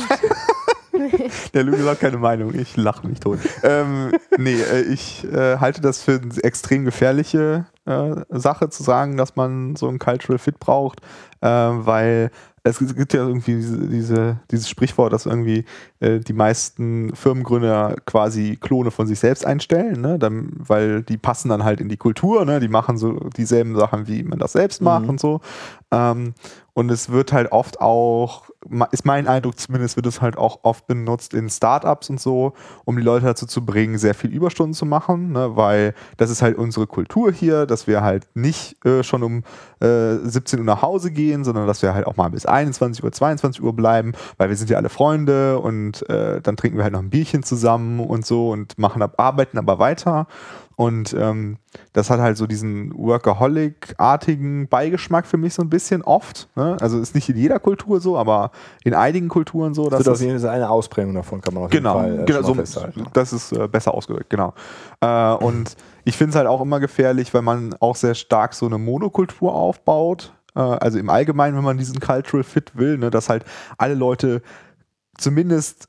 Der 1.55 1.63
Lukas 1.65 1.87
hat 1.87 2.01
keine 2.01 2.19
Meinung, 2.19 2.55
ich 2.55 2.77
lache 2.77 3.07
mich 3.07 3.21
tot. 3.21 3.39
Ähm, 3.63 4.13
nee, 4.39 4.61
äh, 4.61 4.83
ich 4.83 5.25
äh, 5.25 5.59
halte 5.59 5.81
das 5.81 6.03
für 6.03 6.21
eine 6.21 6.43
extrem 6.43 6.85
gefährliche 6.85 7.67
äh, 7.85 8.15
Sache 8.31 8.69
zu 8.71 8.83
sagen, 8.83 9.17
dass 9.17 9.37
man 9.37 9.77
so 9.77 9.89
ein 9.89 9.99
Cultural 9.99 10.39
Fit 10.39 10.59
braucht, 10.59 11.01
äh, 11.41 11.49
weil 11.49 12.31
es 12.65 12.79
gibt 12.79 13.13
ja 13.13 13.27
irgendwie 13.27 13.57
diese, 13.57 13.89
diese, 13.89 14.37
dieses 14.53 14.69
Sprichwort, 14.69 15.13
dass 15.13 15.27
irgendwie 15.27 15.65
äh, 15.99 16.21
die 16.21 16.33
meisten 16.33 17.13
Firmengründer 17.17 17.97
quasi 18.07 18.57
Klone 18.61 18.93
von 18.93 19.09
sich 19.09 19.19
selbst 19.19 19.45
einstellen, 19.45 20.01
ne? 20.01 20.17
dann, 20.17 20.53
weil 20.59 21.03
die 21.03 21.17
passen 21.19 21.49
dann 21.49 21.65
halt 21.65 21.81
in 21.81 21.89
die 21.89 21.97
Kultur, 21.97 22.45
ne? 22.45 22.61
die 22.61 22.69
machen 22.69 22.99
so 22.99 23.15
dieselben 23.37 23.75
Sachen, 23.75 24.07
wie 24.07 24.23
man 24.23 24.39
das 24.39 24.53
selbst 24.53 24.81
macht 24.81 25.03
Mhm. 25.03 25.09
und 25.11 25.21
so. 25.21 25.41
Ähm, 25.91 26.35
und 26.75 26.91
es 26.91 27.11
wird 27.11 27.33
halt 27.33 27.53
oft 27.53 27.81
auch, 27.81 28.45
ist 28.93 29.05
mein 29.05 29.29
Eindruck 29.29 29.59
zumindest, 29.59 29.97
wird 29.97 30.07
es 30.07 30.23
halt 30.23 30.39
auch 30.39 30.61
oft 30.63 30.87
benutzt 30.87 31.35
in 31.35 31.51
Startups 31.51 32.09
und 32.09 32.19
so, 32.19 32.55
um 32.85 32.97
die 32.97 33.03
Leute 33.03 33.27
dazu 33.27 33.47
zu 33.47 33.65
bringen, 33.65 33.99
sehr 33.99 34.15
viel 34.15 34.31
Überstunden 34.31 34.73
zu 34.73 34.87
machen, 34.87 35.33
ne? 35.33 35.55
weil 35.55 35.95
das 36.17 36.31
ist 36.31 36.41
halt 36.41 36.57
unsere 36.57 36.87
Kultur 36.87 37.31
hier, 37.31 37.67
dass 37.67 37.87
wir 37.87 38.03
halt 38.03 38.27
nicht 38.35 38.83
äh, 38.87 39.03
schon 39.03 39.23
um 39.23 39.43
äh, 39.81 40.17
17 40.23 40.61
Uhr 40.61 40.65
nach 40.65 40.81
Hause 40.81 41.11
gehen, 41.11 41.45
sondern 41.45 41.67
dass 41.67 41.83
wir 41.83 41.93
halt 41.93 42.07
auch 42.07 42.17
mal 42.17 42.31
bis 42.31 42.47
21 42.47 43.05
Uhr, 43.05 43.13
22 43.13 43.63
Uhr 43.63 43.75
bleiben, 43.75 44.13
weil 44.39 44.49
wir 44.49 44.57
sind 44.57 44.71
ja 44.71 44.79
alle 44.79 44.89
Freunde 44.89 45.59
und 45.59 46.09
äh, 46.09 46.41
dann 46.41 46.57
trinken 46.57 46.79
wir 46.79 46.85
halt 46.85 46.95
noch 46.95 47.03
ein 47.03 47.11
Bierchen 47.11 47.43
zusammen 47.43 48.01
und 48.01 48.25
so 48.25 48.51
und 48.51 48.79
machen 48.79 49.03
ab, 49.03 49.15
arbeiten 49.19 49.59
aber 49.59 49.79
weiter. 49.79 50.27
Und 50.77 51.15
ähm, 51.19 51.59
das 51.93 52.11
hat 52.11 52.21
halt 52.21 52.37
so 52.37 52.47
diesen 52.47 52.93
Workaholic-artigen 52.97 54.69
Beigeschmack 54.69 55.27
für 55.27 55.37
mich 55.37 55.55
so 55.55 55.63
ein 55.63 55.71
bisschen 55.71 56.03
oft. 56.03 56.49
Ne? 56.57 56.77
Also 56.81 56.99
ist 56.99 57.15
nicht 57.15 57.29
in 57.29 57.37
jeder 57.37 57.59
Kultur 57.59 58.01
so, 58.01 58.17
aber 58.19 58.51
in 58.85 58.95
einigen 58.95 59.29
Kulturen 59.29 59.75
so. 59.75 59.85
Das 59.89 59.99
dass 59.99 59.99
wird 60.01 60.09
auf 60.09 60.15
es- 60.15 60.21
jeden 60.23 60.39
Fall 60.41 60.51
eine 60.51 60.71
Ausprägung 60.71 61.15
davon, 61.15 61.41
kann 61.41 61.55
man 61.55 61.65
auf 61.65 61.71
Genau, 61.71 62.01
jeden 62.03 62.17
Fall 62.17 62.23
äh, 62.23 62.27
genau 62.27 62.43
so, 62.43 62.55
festhalten. 62.55 63.07
das 63.13 63.33
ist 63.33 63.53
äh, 63.53 63.69
besser 63.69 63.95
ausgedrückt, 63.95 64.31
genau. 64.31 64.55
Äh, 65.01 65.35
und 65.35 65.77
ich 66.05 66.17
finde 66.17 66.31
es 66.31 66.37
halt 66.37 66.47
auch 66.49 66.61
immer 66.61 66.81
gefährlich, 66.81 67.33
weil 67.35 67.43
man 67.43 67.75
auch 67.81 67.97
sehr 67.97 68.15
stark 68.15 68.55
so 68.55 68.67
eine 68.67 68.79
Monokultur 68.79 69.55
aufbaut. 69.55 70.33
Äh, 70.55 70.61
also 70.61 70.99
im 70.99 71.11
Allgemeinen, 71.11 71.57
wenn 71.57 71.65
man 71.65 71.79
diesen 71.79 72.01
Cultural 72.01 72.45
Fit 72.45 72.77
will, 72.77 72.99
ne, 72.99 73.11
dass 73.11 73.29
halt 73.29 73.45
alle 73.79 73.95
Leute 73.95 74.43
zumindest 75.19 75.89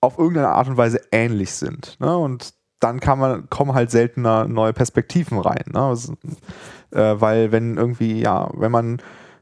auf 0.00 0.18
irgendeine 0.18 0.48
Art 0.50 0.68
und 0.68 0.76
Weise 0.76 1.00
ähnlich 1.10 1.52
sind. 1.52 1.96
Ne? 2.00 2.16
Und 2.16 2.54
dann 2.80 3.00
kann 3.00 3.18
man, 3.18 3.50
kommen 3.50 3.74
halt 3.74 3.90
seltener 3.90 4.46
neue 4.46 4.72
Perspektiven 4.72 5.38
rein. 5.38 5.64
Ne? 5.66 5.72
Das, 5.90 6.12
äh, 6.92 7.20
weil 7.20 7.52
wenn 7.52 7.76
irgendwie, 7.76 8.20
ja, 8.20 8.48
wenn 8.54 8.70
man 8.70 8.98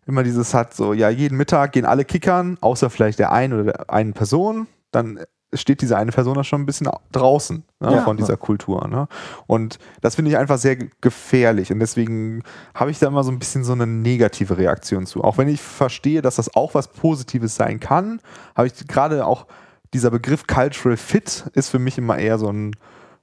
immer 0.06 0.22
dieses 0.22 0.54
hat, 0.54 0.72
so, 0.74 0.92
ja, 0.92 1.08
jeden 1.10 1.36
Mittag 1.36 1.72
gehen 1.72 1.84
alle 1.84 2.04
kickern, 2.04 2.56
außer 2.60 2.90
vielleicht 2.90 3.18
der 3.18 3.32
einen 3.32 3.52
oder 3.52 3.64
der 3.64 3.90
einen 3.90 4.12
Person, 4.12 4.66
dann 4.92 5.18
steht 5.52 5.80
diese 5.80 5.96
eine 5.96 6.10
Person 6.12 6.34
da 6.34 6.44
schon 6.44 6.62
ein 6.62 6.66
bisschen 6.66 6.88
draußen 7.12 7.62
ne, 7.80 7.92
Ja. 7.92 8.02
von 8.02 8.16
dieser 8.16 8.36
Kultur. 8.36 8.86
Ne? 8.88 9.06
Und 9.46 9.78
das 10.00 10.14
finde 10.16 10.30
ich 10.30 10.36
einfach 10.36 10.58
sehr 10.58 10.76
ge- 10.76 10.90
gefährlich 11.00 11.70
und 11.72 11.78
deswegen 11.78 12.42
habe 12.74 12.90
ich 12.90 12.98
da 12.98 13.06
immer 13.06 13.22
so 13.24 13.30
ein 13.30 13.38
bisschen 13.38 13.62
so 13.64 13.72
eine 13.72 13.86
negative 13.86 14.58
Reaktion 14.58 15.06
zu. 15.06 15.22
Auch 15.22 15.38
wenn 15.38 15.48
ich 15.48 15.60
verstehe, 15.60 16.20
dass 16.20 16.36
das 16.36 16.54
auch 16.56 16.74
was 16.74 16.88
Positives 16.88 17.54
sein 17.54 17.80
kann, 17.80 18.20
habe 18.56 18.66
ich 18.66 18.86
gerade 18.88 19.24
auch 19.24 19.46
dieser 19.94 20.10
Begriff 20.10 20.46
Cultural 20.46 20.96
Fit 20.96 21.44
ist 21.54 21.70
für 21.70 21.78
mich 21.78 21.96
immer 21.96 22.18
eher 22.18 22.38
so 22.38 22.48
ein 22.50 22.72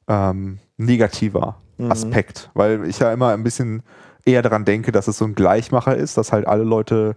ähm, 0.07 0.59
negativer 0.77 1.57
Aspekt, 1.89 2.49
weil 2.53 2.87
ich 2.87 2.99
ja 2.99 3.11
immer 3.11 3.29
ein 3.29 3.43
bisschen 3.43 3.83
eher 4.25 4.41
daran 4.41 4.65
denke, 4.65 4.91
dass 4.91 5.07
es 5.07 5.17
so 5.17 5.25
ein 5.25 5.35
Gleichmacher 5.35 5.95
ist, 5.95 6.17
dass 6.17 6.31
halt 6.31 6.47
alle 6.47 6.63
Leute 6.63 7.15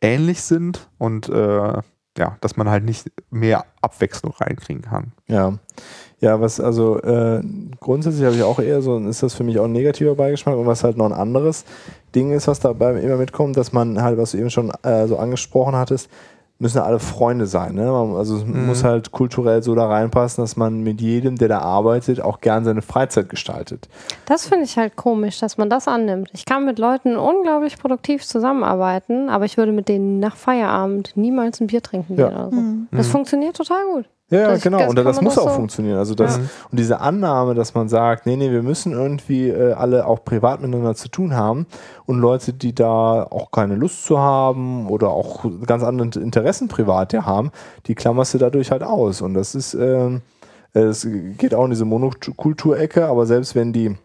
ähnlich 0.00 0.42
sind 0.42 0.88
und 0.98 1.28
äh, 1.28 1.82
ja, 2.18 2.36
dass 2.40 2.56
man 2.56 2.70
halt 2.70 2.84
nicht 2.84 3.10
mehr 3.30 3.66
Abwechslung 3.82 4.32
reinkriegen 4.38 4.82
kann. 4.82 5.12
Ja. 5.26 5.58
Ja, 6.18 6.40
was 6.40 6.60
also 6.60 6.98
äh, 7.02 7.42
grundsätzlich 7.78 8.24
habe 8.24 8.36
ich 8.36 8.42
auch 8.42 8.58
eher 8.58 8.80
so, 8.80 8.98
ist 8.98 9.22
das 9.22 9.34
für 9.34 9.44
mich 9.44 9.58
auch 9.58 9.66
ein 9.66 9.72
negativer 9.72 10.14
Beigeschmack 10.14 10.56
und 10.56 10.66
was 10.66 10.82
halt 10.82 10.96
noch 10.96 11.04
ein 11.04 11.12
anderes 11.12 11.66
Ding 12.14 12.32
ist, 12.32 12.48
was 12.48 12.58
dabei 12.58 12.98
immer 13.00 13.16
mitkommt, 13.16 13.58
dass 13.58 13.74
man 13.74 14.00
halt, 14.00 14.16
was 14.16 14.30
du 14.30 14.38
eben 14.38 14.48
schon 14.48 14.72
äh, 14.82 15.06
so 15.06 15.18
angesprochen 15.18 15.76
hattest, 15.76 16.08
müssen 16.58 16.78
alle 16.80 16.98
Freunde 16.98 17.46
sein. 17.46 17.74
Ne? 17.74 17.84
Man, 17.84 18.16
also 18.16 18.36
es 18.36 18.44
muss 18.46 18.82
halt 18.82 19.12
kulturell 19.12 19.62
so 19.62 19.74
da 19.74 19.86
reinpassen, 19.86 20.42
dass 20.42 20.56
man 20.56 20.80
mit 20.80 21.00
jedem, 21.00 21.36
der 21.36 21.48
da 21.48 21.58
arbeitet, 21.58 22.20
auch 22.20 22.40
gern 22.40 22.64
seine 22.64 22.80
Freizeit 22.82 23.28
gestaltet. 23.28 23.88
Das 24.24 24.46
finde 24.46 24.64
ich 24.64 24.76
halt 24.78 24.96
komisch, 24.96 25.38
dass 25.38 25.58
man 25.58 25.68
das 25.68 25.86
annimmt. 25.86 26.30
Ich 26.32 26.44
kann 26.46 26.64
mit 26.64 26.78
Leuten 26.78 27.16
unglaublich 27.16 27.78
produktiv 27.78 28.24
zusammenarbeiten, 28.26 29.28
aber 29.28 29.44
ich 29.44 29.56
würde 29.58 29.72
mit 29.72 29.88
denen 29.88 30.18
nach 30.18 30.36
Feierabend 30.36 31.12
niemals 31.14 31.60
ein 31.60 31.66
Bier 31.66 31.82
trinken 31.82 32.16
Ja. 32.16 32.28
gehen 32.28 32.36
oder 32.38 32.50
so. 32.50 32.62
Das 32.96 33.08
funktioniert 33.08 33.56
total 33.56 33.84
gut. 33.94 34.04
Ja, 34.28 34.48
Das- 34.48 34.62
genau. 34.62 34.78
das 34.78 34.88
Und 34.88 34.96
das 34.96 35.20
muss 35.22 35.34
doch 35.36 35.42
auch 35.46 35.50
so- 35.50 35.54
funktionieren. 35.56 35.98
Also 35.98 36.16
das, 36.16 36.38
Und 36.38 36.48
diese 36.72 37.00
Annahme, 37.00 37.54
dass 37.54 37.74
man 37.74 37.88
sagt, 37.88 38.26
nee, 38.26 38.34
nee, 38.36 38.50
wir 38.50 38.62
müssen 38.64 38.90
irgendwie 38.92 39.48
äh, 39.50 39.72
alle 39.74 40.04
auch 40.06 40.24
privat 40.24 40.60
miteinander 40.60 40.96
zu 40.96 41.08
tun 41.08 41.34
haben 41.34 41.66
und 42.06 42.18
Leute, 42.18 42.52
die 42.52 42.74
da 42.74 43.22
auch 43.22 43.52
keine 43.52 43.76
Lust 43.76 44.04
zu 44.04 44.18
haben 44.18 44.88
oder 44.88 45.10
auch 45.10 45.44
ganz 45.66 45.84
andere 45.84 46.08
Interessen 46.20 46.66
privat 46.66 47.12
ja 47.12 47.24
haben, 47.24 47.52
die 47.86 47.94
klammerst 47.94 48.34
du 48.34 48.38
dadurch 48.38 48.72
halt 48.72 48.82
aus. 48.82 49.20
Und 49.22 49.34
das 49.34 49.54
ist, 49.54 49.74
ähm, 49.74 50.22
es 50.72 51.06
geht 51.38 51.54
auch 51.54 51.64
in 51.64 51.70
diese 51.70 51.84
Monokulturecke, 51.84 53.06
aber 53.06 53.26
selbst 53.26 53.54
wenn 53.54 53.72
die 53.72 53.96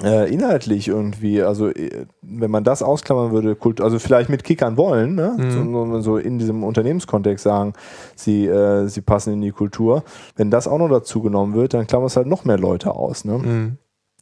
äh, 0.00 0.32
inhaltlich 0.32 0.88
irgendwie, 0.88 1.42
also 1.42 1.68
äh, 1.68 2.06
wenn 2.22 2.50
man 2.50 2.64
das 2.64 2.82
ausklammern 2.82 3.32
würde, 3.32 3.54
Kult, 3.54 3.80
also 3.80 3.98
vielleicht 3.98 4.30
mit 4.30 4.42
Kickern 4.42 4.76
wollen, 4.76 5.14
ne? 5.14 5.36
so, 5.50 6.00
so 6.00 6.16
in 6.16 6.38
diesem 6.38 6.64
Unternehmenskontext 6.64 7.44
sagen, 7.44 7.74
sie, 8.16 8.46
äh, 8.46 8.86
sie 8.88 9.02
passen 9.02 9.34
in 9.34 9.42
die 9.42 9.50
Kultur. 9.50 10.02
Wenn 10.36 10.50
das 10.50 10.66
auch 10.66 10.78
noch 10.78 10.88
dazu 10.88 11.20
genommen 11.20 11.54
wird, 11.54 11.74
dann 11.74 11.86
klammern 11.86 12.06
es 12.06 12.16
halt 12.16 12.26
noch 12.26 12.44
mehr 12.44 12.58
Leute 12.58 12.94
aus. 12.94 13.24
Ne? 13.24 13.38
Mhm. 13.38 13.78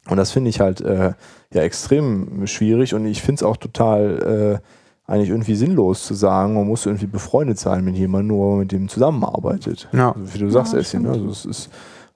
Und 0.08 0.16
das 0.16 0.32
finde 0.32 0.50
ich 0.50 0.60
halt 0.60 0.80
äh, 0.80 1.12
ja 1.52 1.62
extrem 1.62 2.46
schwierig 2.46 2.94
und 2.94 3.06
ich 3.06 3.22
finde 3.22 3.40
es 3.40 3.42
auch 3.42 3.56
total 3.56 4.60
äh, 4.60 5.10
eigentlich 5.10 5.30
irgendwie 5.30 5.56
sinnlos 5.56 6.06
zu 6.06 6.14
sagen, 6.14 6.54
man 6.54 6.66
muss 6.66 6.86
irgendwie 6.86 7.06
befreundet 7.06 7.58
sein 7.58 7.84
mit 7.84 7.96
jemandem, 7.96 8.28
nur 8.28 8.58
mit 8.58 8.72
dem 8.72 8.88
zusammenarbeitet. 8.88 9.88
Ja. 9.92 10.12
Also, 10.12 10.34
wie 10.34 10.38
du 10.38 10.50
sagst, 10.50 10.72
Ja, 10.72 10.78
Essin, 10.78 11.02
ne? 11.02 11.10
also 11.10 11.26
es 11.28 11.44
ist 11.44 11.70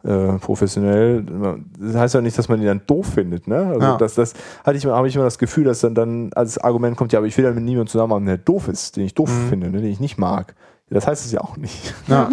äh, 0.05 0.39
professionell. 0.39 1.25
Das 1.79 1.97
heißt 1.97 2.15
ja 2.15 2.21
nicht, 2.21 2.37
dass 2.39 2.49
man 2.49 2.61
ihn 2.61 2.67
dann 2.67 2.83
doof 2.87 3.07
findet. 3.15 3.49
Ne? 3.49 3.57
Also 3.57 3.81
Ja. 3.81 3.97
das, 3.97 4.15
das 4.15 4.35
hatte 4.65 4.77
ich, 4.77 4.85
habe 4.87 5.09
ich 5.09 5.15
immer 5.15 5.25
das 5.25 5.39
Gefühl, 5.39 5.65
dass 5.65 5.81
dann, 5.81 5.95
dann 5.95 6.31
als 6.35 6.59
Argument 6.59 6.97
kommt, 6.97 7.13
ja, 7.13 7.19
aber 7.19 7.27
ich 7.27 7.37
will 7.39 7.45
dann 7.45 7.55
mit 7.55 7.65
niemandem 7.65 7.89
zusammenarbeiten, 7.91 8.27
der 8.27 8.39
doof 8.39 8.69
ist, 8.69 8.97
den 8.97 9.05
ich 9.05 9.15
doof 9.15 9.31
Mhm. 9.31 9.49
finde, 9.49 9.71
ne? 9.71 9.81
den 9.81 9.91
ich 9.91 10.01
nicht 10.01 10.19
mag. 10.19 10.55
Ja, 10.91 10.95
das 10.95 11.07
heißt 11.07 11.25
es 11.25 11.33
ja 11.33 11.41
auch 11.41 11.57
nicht. 11.57 11.95
Ja. 12.09 12.29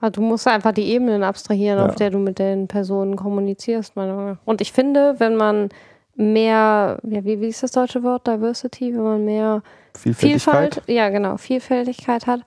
Also 0.00 0.20
du 0.20 0.22
musst 0.22 0.46
einfach 0.48 0.72
die 0.72 0.84
Ebenen 0.92 1.22
abstrahieren, 1.22 1.78
Ja. 1.78 1.86
auf 1.86 1.94
der 1.94 2.10
du 2.10 2.18
mit 2.18 2.38
den 2.38 2.66
Personen 2.68 3.16
kommunizierst. 3.16 3.94
Und 3.96 4.60
ich 4.60 4.72
finde, 4.72 5.14
wenn 5.18 5.36
man 5.36 5.70
mehr, 6.16 6.98
ja, 7.08 7.24
wie, 7.24 7.40
wie 7.40 7.46
ist 7.48 7.62
das 7.62 7.72
deutsche 7.72 8.02
Wort, 8.02 8.26
Diversity, 8.26 8.94
wenn 8.94 9.02
man 9.02 9.24
mehr 9.24 9.62
Vielfältigkeit. 9.96 10.74
Vielfalt, 10.74 10.82
ja 10.88 11.08
genau, 11.08 11.36
Vielfältigkeit 11.36 12.26
hat, 12.26 12.40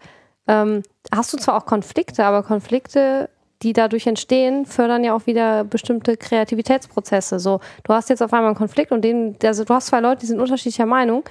ähm, 0.47 0.83
hast 1.13 1.33
du 1.33 1.37
zwar 1.37 1.55
auch 1.57 1.65
Konflikte, 1.65 2.23
aber 2.25 2.43
Konflikte, 2.43 3.29
die 3.63 3.73
dadurch 3.73 4.07
entstehen, 4.07 4.65
fördern 4.65 5.03
ja 5.03 5.13
auch 5.13 5.25
wieder 5.25 5.63
bestimmte 5.63 6.17
Kreativitätsprozesse. 6.17 7.39
So, 7.39 7.59
du 7.83 7.93
hast 7.93 8.09
jetzt 8.09 8.21
auf 8.21 8.33
einmal 8.33 8.49
einen 8.49 8.57
Konflikt 8.57 8.91
und 8.91 9.03
den, 9.03 9.35
also 9.43 9.63
du 9.63 9.73
hast 9.73 9.87
zwei 9.87 9.99
Leute, 9.99 10.21
die 10.21 10.25
sind 10.27 10.39
unterschiedlicher 10.39 10.85
Meinung 10.85 11.23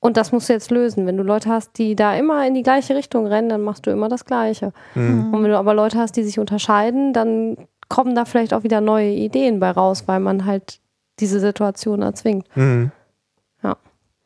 und 0.00 0.18
das 0.18 0.32
musst 0.32 0.50
du 0.50 0.52
jetzt 0.52 0.70
lösen. 0.70 1.06
Wenn 1.06 1.16
du 1.16 1.22
Leute 1.22 1.48
hast, 1.48 1.78
die 1.78 1.96
da 1.96 2.14
immer 2.14 2.46
in 2.46 2.52
die 2.52 2.62
gleiche 2.62 2.94
Richtung 2.94 3.26
rennen, 3.26 3.48
dann 3.48 3.62
machst 3.62 3.86
du 3.86 3.90
immer 3.90 4.10
das 4.10 4.26
Gleiche. 4.26 4.72
Mhm. 4.94 5.32
Und 5.32 5.42
wenn 5.42 5.50
du 5.50 5.58
aber 5.58 5.72
Leute 5.72 5.98
hast, 5.98 6.16
die 6.16 6.24
sich 6.24 6.38
unterscheiden, 6.38 7.14
dann 7.14 7.56
kommen 7.88 8.14
da 8.14 8.26
vielleicht 8.26 8.52
auch 8.52 8.64
wieder 8.64 8.82
neue 8.82 9.10
Ideen 9.10 9.60
bei 9.60 9.70
raus, 9.70 10.04
weil 10.06 10.20
man 10.20 10.44
halt 10.44 10.80
diese 11.20 11.40
Situation 11.40 12.02
erzwingt. 12.02 12.46
Mhm. 12.54 12.90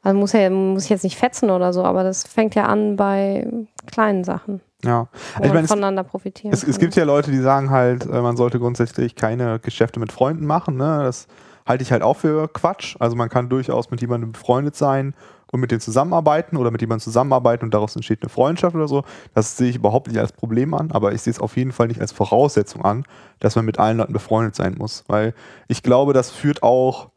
Also 0.03 0.19
muss 0.19 0.33
ja 0.33 0.49
muss 0.49 0.85
ich 0.85 0.91
jetzt 0.91 1.05
nicht 1.05 1.17
fetzen 1.19 1.51
oder 1.51 1.73
so, 1.73 1.83
aber 1.85 2.03
das 2.05 2.25
fängt 2.25 2.55
ja 2.55 2.67
an 2.67 2.97
bei 2.97 3.47
kleinen 3.87 4.23
Sachen, 4.25 4.61
Ja. 4.85 5.09
wo 5.37 5.43
Ich 5.43 5.47
man 5.47 5.49
meine, 5.49 5.65
es, 5.65 5.71
voneinander 5.71 6.05
profitieren 6.05 6.53
es, 6.53 6.63
es 6.63 6.79
gibt 6.79 6.95
ja 6.95 7.05
Leute, 7.05 7.31
die 7.31 7.41
sagen 7.41 7.71
halt, 7.71 8.07
äh, 8.07 8.21
man 8.23 8.37
sollte 8.37 8.59
grundsätzlich 8.59 9.17
keine 9.17 9.59
Geschäfte 9.59 9.99
mit 9.99 10.13
Freunden 10.13 10.47
machen. 10.47 10.77
Ne? 10.77 11.01
Das 11.03 11.27
halte 11.67 11.83
ich 11.83 11.91
halt 11.93 12.03
auch 12.03 12.17
für 12.17 12.49
Quatsch. 12.49 12.97
Also 13.01 13.17
man 13.17 13.29
kann 13.29 13.49
durchaus 13.49 13.91
mit 13.91 14.01
jemandem 14.01 14.33
befreundet 14.33 14.77
sein 14.77 15.15
und 15.51 15.61
mit 15.61 15.71
dem 15.73 15.81
zusammenarbeiten 15.81 16.57
oder 16.57 16.71
mit 16.71 16.81
jemandem 16.81 17.03
zusammenarbeiten 17.03 17.65
und 17.65 17.75
daraus 17.75 17.97
entsteht 17.97 18.23
eine 18.23 18.29
Freundschaft 18.29 18.77
oder 18.77 18.87
so. 18.87 19.03
Das 19.35 19.57
sehe 19.57 19.69
ich 19.71 19.77
überhaupt 19.77 20.07
nicht 20.09 20.19
als 20.19 20.31
Problem 20.33 20.75
an, 20.75 20.93
aber 20.93 21.13
ich 21.13 21.23
sehe 21.23 21.33
es 21.33 21.41
auf 21.41 21.57
jeden 21.57 21.73
Fall 21.73 21.89
nicht 21.89 22.01
als 22.01 22.13
Voraussetzung 22.13 22.85
an, 22.85 23.05
dass 23.41 23.57
man 23.57 23.65
mit 23.65 23.79
allen 23.79 23.97
Leuten 23.99 24.13
befreundet 24.13 24.55
sein 24.55 24.77
muss. 24.79 25.05
Weil 25.09 25.35
ich 25.67 25.83
glaube, 25.83 26.13
das 26.13 26.31
führt 26.31 26.63
auch 26.63 27.09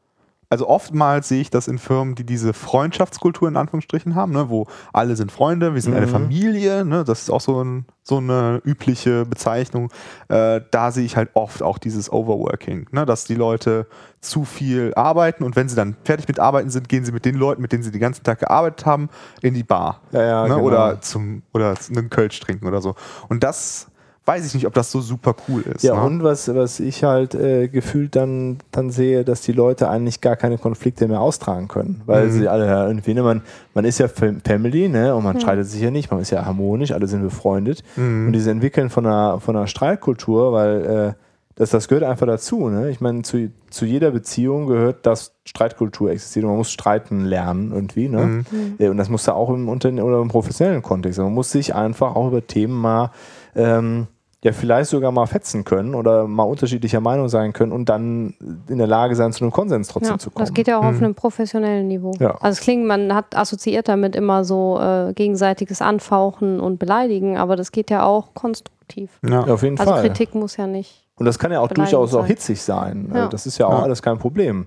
also 0.51 0.67
oftmals 0.67 1.29
sehe 1.29 1.39
ich 1.39 1.49
das 1.49 1.67
in 1.69 1.79
Firmen, 1.79 2.13
die 2.13 2.25
diese 2.25 2.51
Freundschaftskultur 2.53 3.47
in 3.47 3.55
Anführungsstrichen 3.55 4.15
haben, 4.15 4.33
ne, 4.33 4.49
wo 4.49 4.67
alle 4.91 5.15
sind 5.15 5.31
Freunde, 5.31 5.73
wir 5.73 5.81
sind 5.81 5.93
eine 5.95 6.07
Mhm. 6.07 6.11
Familie, 6.11 6.83
ne, 6.83 7.05
das 7.05 7.21
ist 7.21 7.29
auch 7.29 7.39
so, 7.39 7.63
ein, 7.63 7.85
so 8.03 8.17
eine 8.17 8.61
übliche 8.65 9.25
Bezeichnung. 9.25 9.89
Äh, 10.27 10.59
da 10.69 10.91
sehe 10.91 11.05
ich 11.05 11.15
halt 11.15 11.29
oft 11.35 11.63
auch 11.63 11.77
dieses 11.77 12.11
Overworking, 12.11 12.87
ne, 12.91 13.05
dass 13.05 13.23
die 13.23 13.35
Leute 13.35 13.87
zu 14.19 14.43
viel 14.43 14.93
arbeiten 14.95 15.43
und 15.45 15.55
wenn 15.55 15.69
sie 15.69 15.75
dann 15.77 15.95
fertig 16.03 16.27
mit 16.27 16.39
Arbeiten 16.39 16.69
sind, 16.69 16.89
gehen 16.89 17.05
sie 17.05 17.13
mit 17.13 17.23
den 17.23 17.35
Leuten, 17.35 17.61
mit 17.61 17.71
denen 17.71 17.83
sie 17.83 17.91
den 17.91 18.01
ganzen 18.01 18.23
Tag 18.23 18.39
gearbeitet 18.39 18.85
haben, 18.85 19.09
in 19.41 19.53
die 19.53 19.63
Bar. 19.63 20.01
Ja, 20.11 20.21
ja, 20.21 20.43
ne, 20.43 20.55
genau. 20.55 20.65
Oder 20.65 20.99
zum 21.01 21.43
oder 21.53 21.75
einen 21.95 22.09
Kölsch 22.09 22.39
trinken 22.41 22.67
oder 22.67 22.81
so. 22.81 22.95
Und 23.29 23.43
das 23.43 23.87
weiß 24.25 24.45
ich 24.45 24.53
nicht, 24.53 24.67
ob 24.67 24.73
das 24.75 24.91
so 24.91 25.01
super 25.01 25.35
cool 25.47 25.61
ist. 25.63 25.83
Ja, 25.83 25.95
ne? 25.95 26.01
und 26.01 26.23
was, 26.23 26.53
was 26.53 26.79
ich 26.79 27.03
halt 27.03 27.33
äh, 27.33 27.67
gefühlt 27.67 28.15
dann, 28.15 28.59
dann 28.71 28.91
sehe, 28.91 29.23
dass 29.25 29.41
die 29.41 29.51
Leute 29.51 29.89
eigentlich 29.89 30.21
gar 30.21 30.35
keine 30.35 30.57
Konflikte 30.59 31.07
mehr 31.07 31.19
austragen 31.21 31.67
können. 31.67 32.01
Weil 32.05 32.27
Mhm. 32.27 32.31
sie 32.31 32.47
alle 32.47 32.67
ja 32.67 32.87
irgendwie, 32.87 33.15
ne, 33.15 33.23
man, 33.23 33.41
man 33.73 33.83
ist 33.83 33.97
ja 33.97 34.07
Fam- 34.07 34.39
Family, 34.45 34.89
ne? 34.89 35.15
Und 35.15 35.23
man 35.23 35.39
streitet 35.39 35.65
sich 35.67 35.81
ja 35.81 35.89
nicht, 35.89 36.11
man 36.11 36.19
ist 36.21 36.29
ja 36.29 36.45
harmonisch, 36.45 36.91
alle 36.91 37.07
sind 37.07 37.23
befreundet. 37.23 37.83
Mhm. 37.95 38.27
Und 38.27 38.33
dieses 38.33 38.47
Entwickeln 38.47 38.89
von 38.91 39.05
einer, 39.07 39.39
von 39.39 39.55
einer 39.55 39.65
Streitkultur, 39.67 40.53
weil 40.53 40.85
äh, 40.85 41.13
das, 41.55 41.71
das 41.71 41.87
gehört 41.87 42.05
einfach 42.05 42.27
dazu. 42.27 42.69
Ne? 42.69 42.89
Ich 42.91 43.01
meine, 43.01 43.23
zu, 43.23 43.49
zu 43.71 43.85
jeder 43.85 44.11
Beziehung 44.11 44.67
gehört, 44.67 45.05
dass 45.05 45.33
Streitkultur 45.45 46.11
existiert. 46.11 46.45
Und 46.45 46.51
man 46.51 46.57
muss 46.59 46.71
streiten 46.71 47.25
lernen 47.25 47.71
irgendwie. 47.73 48.07
Ne? 48.07 48.25
Mhm. 48.25 48.45
Äh, 48.77 48.87
Und 48.89 48.97
das 48.97 49.09
muss 49.09 49.23
da 49.25 49.33
auch 49.33 49.49
im, 49.49 49.67
Unterne 49.67 50.03
oder 50.05 50.21
im 50.21 50.29
professionellen 50.29 50.81
Kontext 50.83 51.17
sein. 51.17 51.25
Man 51.25 51.33
muss 51.33 51.51
sich 51.51 51.73
einfach 51.75 52.15
auch 52.15 52.27
über 52.27 52.45
Themen 52.45 52.79
mal, 52.79 53.11
ähm, 53.55 54.07
ja, 54.43 54.51
vielleicht 54.53 54.89
sogar 54.89 55.11
mal 55.11 55.27
fetzen 55.27 55.63
können 55.63 55.93
oder 55.93 56.25
mal 56.25 56.43
unterschiedlicher 56.43 56.99
Meinung 56.99 57.29
sein 57.29 57.53
können 57.53 57.71
und 57.71 57.89
dann 57.89 58.33
in 58.67 58.79
der 58.79 58.87
Lage 58.87 59.15
sein, 59.15 59.31
zu 59.33 59.43
einem 59.43 59.51
Konsens 59.51 59.87
trotzdem 59.87 60.13
Ja, 60.13 60.17
zu 60.17 60.31
kommen. 60.31 60.43
das 60.45 60.53
geht 60.53 60.67
ja 60.67 60.79
auch 60.79 60.83
auf 60.83 60.97
einem 60.97 61.13
professionellen 61.13 61.87
Niveau. 61.87 62.11
Ja. 62.19 62.31
Also 62.41 62.57
es 62.57 62.59
klingt, 62.61 62.87
man 62.87 63.13
hat 63.13 63.35
assoziiert 63.37 63.87
damit 63.87 64.15
immer 64.15 64.43
so 64.43 64.79
äh, 64.81 65.13
gegenseitiges 65.13 65.81
Anfauchen 65.83 66.59
und 66.59 66.79
Beleidigen, 66.79 67.37
aber 67.37 67.55
das 67.55 67.71
geht 67.71 67.91
ja 67.91 68.03
auch 68.03 68.33
konstruktiv. 68.33 69.11
ja. 69.23 69.45
ja, 69.45 69.53
auf 69.53 69.61
jeden 69.61 69.79
Also 69.79 69.91
Fall. 69.91 70.01
Kritik 70.07 70.33
muss 70.33 70.57
ja 70.57 70.65
nicht. 70.65 71.07
Und 71.17 71.25
das 71.27 71.37
kann 71.37 71.51
ja 71.51 71.59
auch 71.59 71.67
durchaus 71.67 72.15
auch 72.15 72.21
sein. 72.21 72.25
hitzig 72.25 72.63
sein. 72.63 73.11
Ja. 73.13 73.25
Äh, 73.25 73.29
Das 73.29 73.45
ist 73.45 73.59
ja 73.59 73.67
auch 73.67 73.73
Ja. 73.77 73.83
alles 73.83 74.01
kein 74.01 74.17
Problem. 74.17 74.65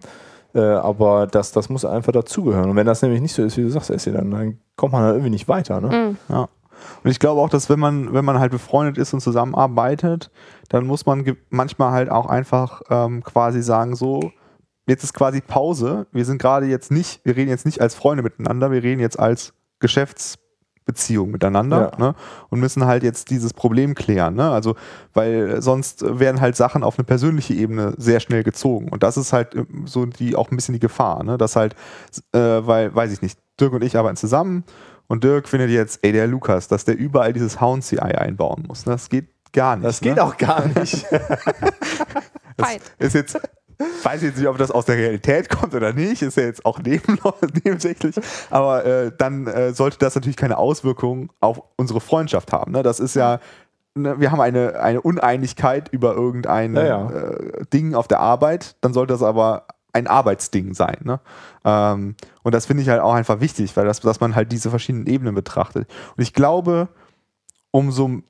Äh, 0.54 0.60
aber 0.60 1.26
das, 1.26 1.50
das 1.50 1.68
muss 1.68 1.84
einfach 1.84 2.12
dazugehören. 2.12 2.70
Und 2.70 2.76
wenn 2.76 2.86
das 2.86 3.02
nämlich 3.02 3.20
nicht 3.20 3.34
so 3.34 3.42
ist, 3.42 3.56
wie 3.56 3.62
du 3.62 3.70
sagst, 3.70 3.90
Essi, 3.90 4.12
dann, 4.12 4.30
dann 4.30 4.58
kommt 4.76 4.92
man 4.92 5.02
halt 5.02 5.14
irgendwie 5.14 5.30
nicht 5.30 5.48
weiter. 5.48 5.80
Ne? 5.80 5.88
Mhm. 5.88 6.16
Ja. 6.32 6.48
Und 7.04 7.10
ich 7.10 7.18
glaube 7.18 7.40
auch, 7.42 7.50
dass 7.50 7.68
wenn 7.68 7.78
man, 7.78 8.14
wenn 8.14 8.24
man 8.24 8.38
halt 8.38 8.50
befreundet 8.50 8.96
ist 8.96 9.12
und 9.12 9.20
zusammenarbeitet, 9.20 10.30
dann 10.70 10.86
muss 10.86 11.04
man 11.04 11.36
manchmal 11.50 11.92
halt 11.92 12.10
auch 12.10 12.26
einfach 12.26 12.80
ähm, 12.88 13.22
quasi 13.22 13.62
sagen, 13.62 13.94
so, 13.94 14.32
jetzt 14.86 15.04
ist 15.04 15.12
quasi 15.12 15.42
Pause. 15.42 16.06
Wir 16.12 16.24
sind 16.24 16.40
gerade 16.40 16.66
jetzt 16.66 16.90
nicht, 16.90 17.20
wir 17.24 17.36
reden 17.36 17.50
jetzt 17.50 17.66
nicht 17.66 17.82
als 17.82 17.94
Freunde 17.94 18.22
miteinander, 18.22 18.70
wir 18.70 18.82
reden 18.82 19.00
jetzt 19.00 19.18
als 19.18 19.52
Geschäftsbeziehung 19.80 21.30
miteinander 21.30 21.92
Ja. 21.92 22.06
ne? 22.06 22.14
und 22.48 22.60
müssen 22.60 22.86
halt 22.86 23.02
jetzt 23.02 23.28
dieses 23.28 23.52
Problem 23.52 23.94
klären. 23.94 24.34
Ne? 24.34 24.50
Also, 24.50 24.74
weil 25.12 25.60
sonst 25.60 26.02
werden 26.18 26.40
halt 26.40 26.56
Sachen 26.56 26.82
auf 26.82 26.98
eine 26.98 27.04
persönliche 27.04 27.52
Ebene 27.52 27.92
sehr 27.98 28.20
schnell 28.20 28.44
gezogen. 28.44 28.88
Und 28.88 29.02
das 29.02 29.18
ist 29.18 29.34
halt 29.34 29.54
ähm, 29.54 29.86
so 29.86 30.06
die 30.06 30.36
auch 30.36 30.50
ein 30.50 30.56
bisschen 30.56 30.72
die 30.72 30.80
Gefahr, 30.80 31.22
ne? 31.22 31.36
Dass 31.36 31.54
halt, 31.54 31.74
äh, 32.32 32.38
weil, 32.38 32.94
weiß 32.94 33.12
ich 33.12 33.20
nicht, 33.20 33.38
Dirk 33.60 33.74
und 33.74 33.84
ich 33.84 33.96
arbeiten 33.98 34.16
zusammen 34.16 34.64
und 35.06 35.24
Dirk 35.24 35.48
findet 35.48 35.70
jetzt, 35.70 36.00
ey, 36.02 36.12
der 36.12 36.26
Lukas, 36.26 36.68
dass 36.68 36.84
der 36.84 36.96
überall 36.96 37.32
dieses 37.32 37.60
Hound 37.60 37.84
CI 37.84 37.98
einbauen 38.00 38.64
muss. 38.66 38.84
Das 38.84 39.08
geht 39.08 39.28
gar 39.52 39.76
nicht. 39.76 39.86
Das 39.86 40.00
geht 40.00 40.16
ne? 40.16 40.22
auch 40.22 40.36
gar 40.36 40.66
nicht. 40.66 41.06
Fight. 42.58 42.82
Ist 42.98 43.14
jetzt, 43.14 43.38
weiß 44.02 44.22
ich 44.22 44.28
jetzt 44.28 44.38
nicht, 44.38 44.48
ob 44.48 44.58
das 44.58 44.70
aus 44.70 44.86
der 44.86 44.96
Realität 44.96 45.48
kommt 45.48 45.74
oder 45.74 45.92
nicht, 45.92 46.22
ist 46.22 46.36
ja 46.36 46.44
jetzt 46.44 46.64
auch 46.64 46.80
neben, 46.80 47.18
nebensächlich, 47.64 48.14
aber 48.50 48.84
äh, 48.84 49.12
dann 49.16 49.46
äh, 49.46 49.72
sollte 49.72 49.98
das 49.98 50.14
natürlich 50.14 50.36
keine 50.36 50.58
Auswirkungen 50.58 51.30
auf 51.40 51.62
unsere 51.76 52.00
Freundschaft 52.00 52.52
haben. 52.52 52.72
Ne? 52.72 52.82
Das 52.82 53.00
ist 53.00 53.14
ja, 53.14 53.40
ne, 53.94 54.20
wir 54.20 54.30
haben 54.30 54.40
eine, 54.40 54.80
eine 54.80 55.00
Uneinigkeit 55.00 55.88
über 55.88 56.14
irgendein 56.14 56.74
Ja, 56.74 56.84
ja. 56.84 57.10
Äh, 57.10 57.64
Ding 57.72 57.94
auf 57.94 58.08
der 58.08 58.20
Arbeit, 58.20 58.76
dann 58.80 58.92
sollte 58.92 59.14
das 59.14 59.22
aber 59.22 59.66
ein 59.94 60.06
Arbeitsding 60.06 60.74
sein. 60.74 60.98
Ne? 61.04 61.20
Ähm, 61.64 62.16
und 62.42 62.54
das 62.54 62.66
finde 62.66 62.82
ich 62.82 62.88
halt 62.90 63.00
auch 63.00 63.14
einfach 63.14 63.40
wichtig, 63.40 63.74
weil 63.76 63.86
das, 63.86 64.00
dass 64.00 64.20
man 64.20 64.34
halt 64.34 64.52
diese 64.52 64.68
verschiedenen 64.68 65.06
Ebenen 65.06 65.34
betrachtet. 65.34 65.88
Und 66.16 66.22
ich 66.22 66.34
glaube, 66.34 66.88
umso 67.70 68.20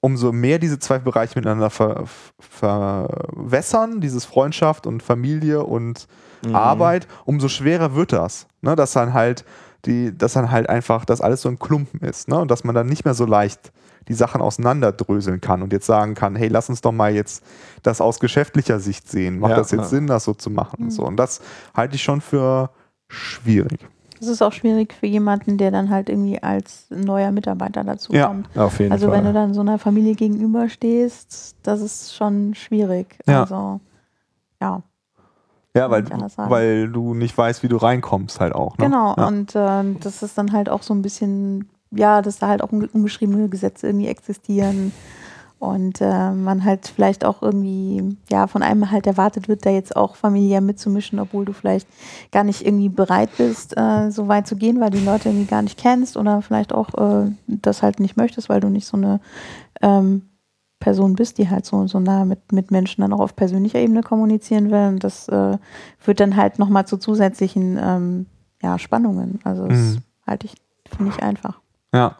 umso 0.00 0.32
mehr 0.32 0.58
diese 0.58 0.78
zwei 0.78 0.98
Bereiche 0.98 1.38
miteinander 1.38 1.70
ver 1.70 2.04
verwässern, 2.38 4.02
dieses 4.02 4.26
Freundschaft 4.26 4.86
und 4.86 5.02
Familie 5.02 5.64
und 5.64 6.06
Mhm. 6.44 6.54
Arbeit, 6.54 7.08
umso 7.24 7.48
schwerer 7.48 7.94
wird 7.94 8.12
das. 8.12 8.46
Ne? 8.60 8.76
Dass 8.76 8.92
dann 8.92 9.14
halt 9.14 9.44
die, 9.86 10.16
dass 10.16 10.32
dann 10.34 10.50
halt 10.50 10.68
einfach 10.68 11.04
das 11.04 11.20
alles 11.20 11.42
so 11.42 11.48
ein 11.48 11.58
Klumpen 11.58 12.00
ist, 12.00 12.28
ne? 12.28 12.38
Und 12.38 12.50
dass 12.50 12.64
man 12.64 12.74
dann 12.74 12.86
nicht 12.86 13.04
mehr 13.04 13.14
so 13.14 13.26
leicht 13.26 13.72
die 14.08 14.14
Sachen 14.14 14.40
auseinanderdröseln 14.42 15.40
kann 15.40 15.62
und 15.62 15.72
jetzt 15.72 15.86
sagen 15.86 16.14
kann, 16.14 16.36
hey, 16.36 16.48
lass 16.48 16.68
uns 16.68 16.80
doch 16.82 16.92
mal 16.92 17.14
jetzt 17.14 17.42
das 17.82 18.00
aus 18.02 18.20
geschäftlicher 18.20 18.78
Sicht 18.78 19.08
sehen. 19.10 19.38
Macht 19.38 19.52
Ja, 19.52 19.56
das 19.56 19.70
jetzt 19.70 19.80
ja. 19.80 19.88
Sinn, 19.88 20.06
das 20.06 20.24
so 20.24 20.34
zu 20.34 20.50
machen? 20.50 20.84
Und, 20.84 20.90
so. 20.90 21.04
und 21.06 21.16
das 21.16 21.40
halte 21.74 21.94
ich 21.96 22.02
schon 22.02 22.20
für 22.20 22.70
schwierig. 23.08 23.78
Das 24.20 24.28
ist 24.28 24.42
auch 24.42 24.52
schwierig 24.52 24.92
für 24.94 25.06
jemanden, 25.06 25.58
der 25.58 25.70
dann 25.70 25.90
halt 25.90 26.08
irgendwie 26.08 26.42
als 26.42 26.86
neuer 26.90 27.30
Mitarbeiter 27.30 27.82
dazu 27.84 28.12
Ja. 28.12 28.26
kommt. 28.28 28.48
Auf 28.56 28.78
jeden 28.78 28.92
Also 28.92 29.08
Fall. 29.08 29.18
wenn 29.18 29.24
du 29.24 29.32
dann 29.32 29.54
so 29.54 29.60
einer 29.60 29.78
Familie 29.78 30.14
gegenüberstehst, 30.14 31.56
das 31.62 31.80
ist 31.80 32.14
schon 32.14 32.54
schwierig. 32.54 33.18
Ja. 33.26 33.42
Also 33.42 33.80
ja, 34.60 34.82
Ja, 35.76 35.90
weil, 35.90 36.04
weil 36.36 36.88
du 36.88 37.14
nicht 37.14 37.36
weißt, 37.36 37.62
wie 37.64 37.68
du 37.68 37.76
reinkommst 37.76 38.40
halt 38.40 38.54
auch. 38.54 38.78
Ne? 38.78 38.84
genau. 38.86 39.14
Ja. 39.16 39.26
Und 39.26 39.52
ähm, 39.56 39.96
das 40.00 40.22
ist 40.22 40.38
dann 40.38 40.52
halt 40.52 40.68
auch 40.68 40.82
so 40.82 40.94
ein 40.94 41.02
bisschen, 41.02 41.68
ja, 41.90 42.22
dass 42.22 42.38
da 42.38 42.48
halt 42.48 42.62
auch 42.62 42.70
unge- 42.70 42.90
ungeschriebene 42.92 43.48
Gesetze 43.48 43.88
irgendwie 43.88 44.06
existieren. 44.08 44.92
Und 45.58 46.00
äh, 46.02 46.30
man 46.30 46.64
halt 46.64 46.92
vielleicht 46.94 47.24
auch 47.24 47.40
irgendwie, 47.40 48.16
ja, 48.30 48.46
von 48.48 48.62
einem 48.62 48.90
halt 48.90 49.06
erwartet 49.06 49.48
wird, 49.48 49.64
da 49.64 49.70
jetzt 49.70 49.96
auch 49.96 50.14
familiär 50.14 50.60
mitzumischen, 50.60 51.18
obwohl 51.18 51.46
du 51.46 51.52
vielleicht 51.54 51.88
gar 52.32 52.44
nicht 52.44 52.66
irgendwie 52.66 52.90
bereit 52.90 53.30
bist, 53.38 53.74
äh, 53.76 54.10
so 54.10 54.28
weit 54.28 54.46
zu 54.46 54.56
gehen, 54.56 54.78
weil 54.80 54.90
du 54.90 54.98
die 54.98 55.04
Leute 55.06 55.30
irgendwie 55.30 55.46
gar 55.46 55.62
nicht 55.62 55.78
kennst 55.78 56.16
oder 56.18 56.42
vielleicht 56.42 56.72
auch 56.74 56.90
äh, 56.98 57.30
das 57.46 57.82
halt 57.82 57.98
nicht 57.98 58.16
möchtest, 58.16 58.48
weil 58.50 58.60
du 58.60 58.68
nicht 58.68 58.86
so 58.86 58.96
eine 58.98 59.20
ähm, 59.80 60.22
Person 60.84 61.14
bist, 61.14 61.38
die 61.38 61.48
halt 61.48 61.64
so, 61.64 61.86
so 61.86 61.98
nah 61.98 62.26
mit, 62.26 62.52
mit 62.52 62.70
Menschen 62.70 63.00
dann 63.00 63.14
auch 63.14 63.20
auf 63.20 63.34
persönlicher 63.34 63.78
Ebene 63.78 64.02
kommunizieren 64.02 64.70
will. 64.70 64.88
Und 64.88 65.02
das 65.02 65.28
äh, 65.28 65.56
führt 65.98 66.20
dann 66.20 66.36
halt 66.36 66.58
nochmal 66.58 66.86
zu 66.86 66.98
zusätzlichen 66.98 67.78
ähm, 67.82 68.26
ja, 68.62 68.78
Spannungen. 68.78 69.40
Also 69.44 69.66
das 69.66 69.78
Mhm. 69.78 69.98
halte 70.26 70.46
ich 70.46 70.54
für 70.94 71.02
nicht 71.02 71.22
einfach. 71.22 71.58
Ja. 71.94 72.16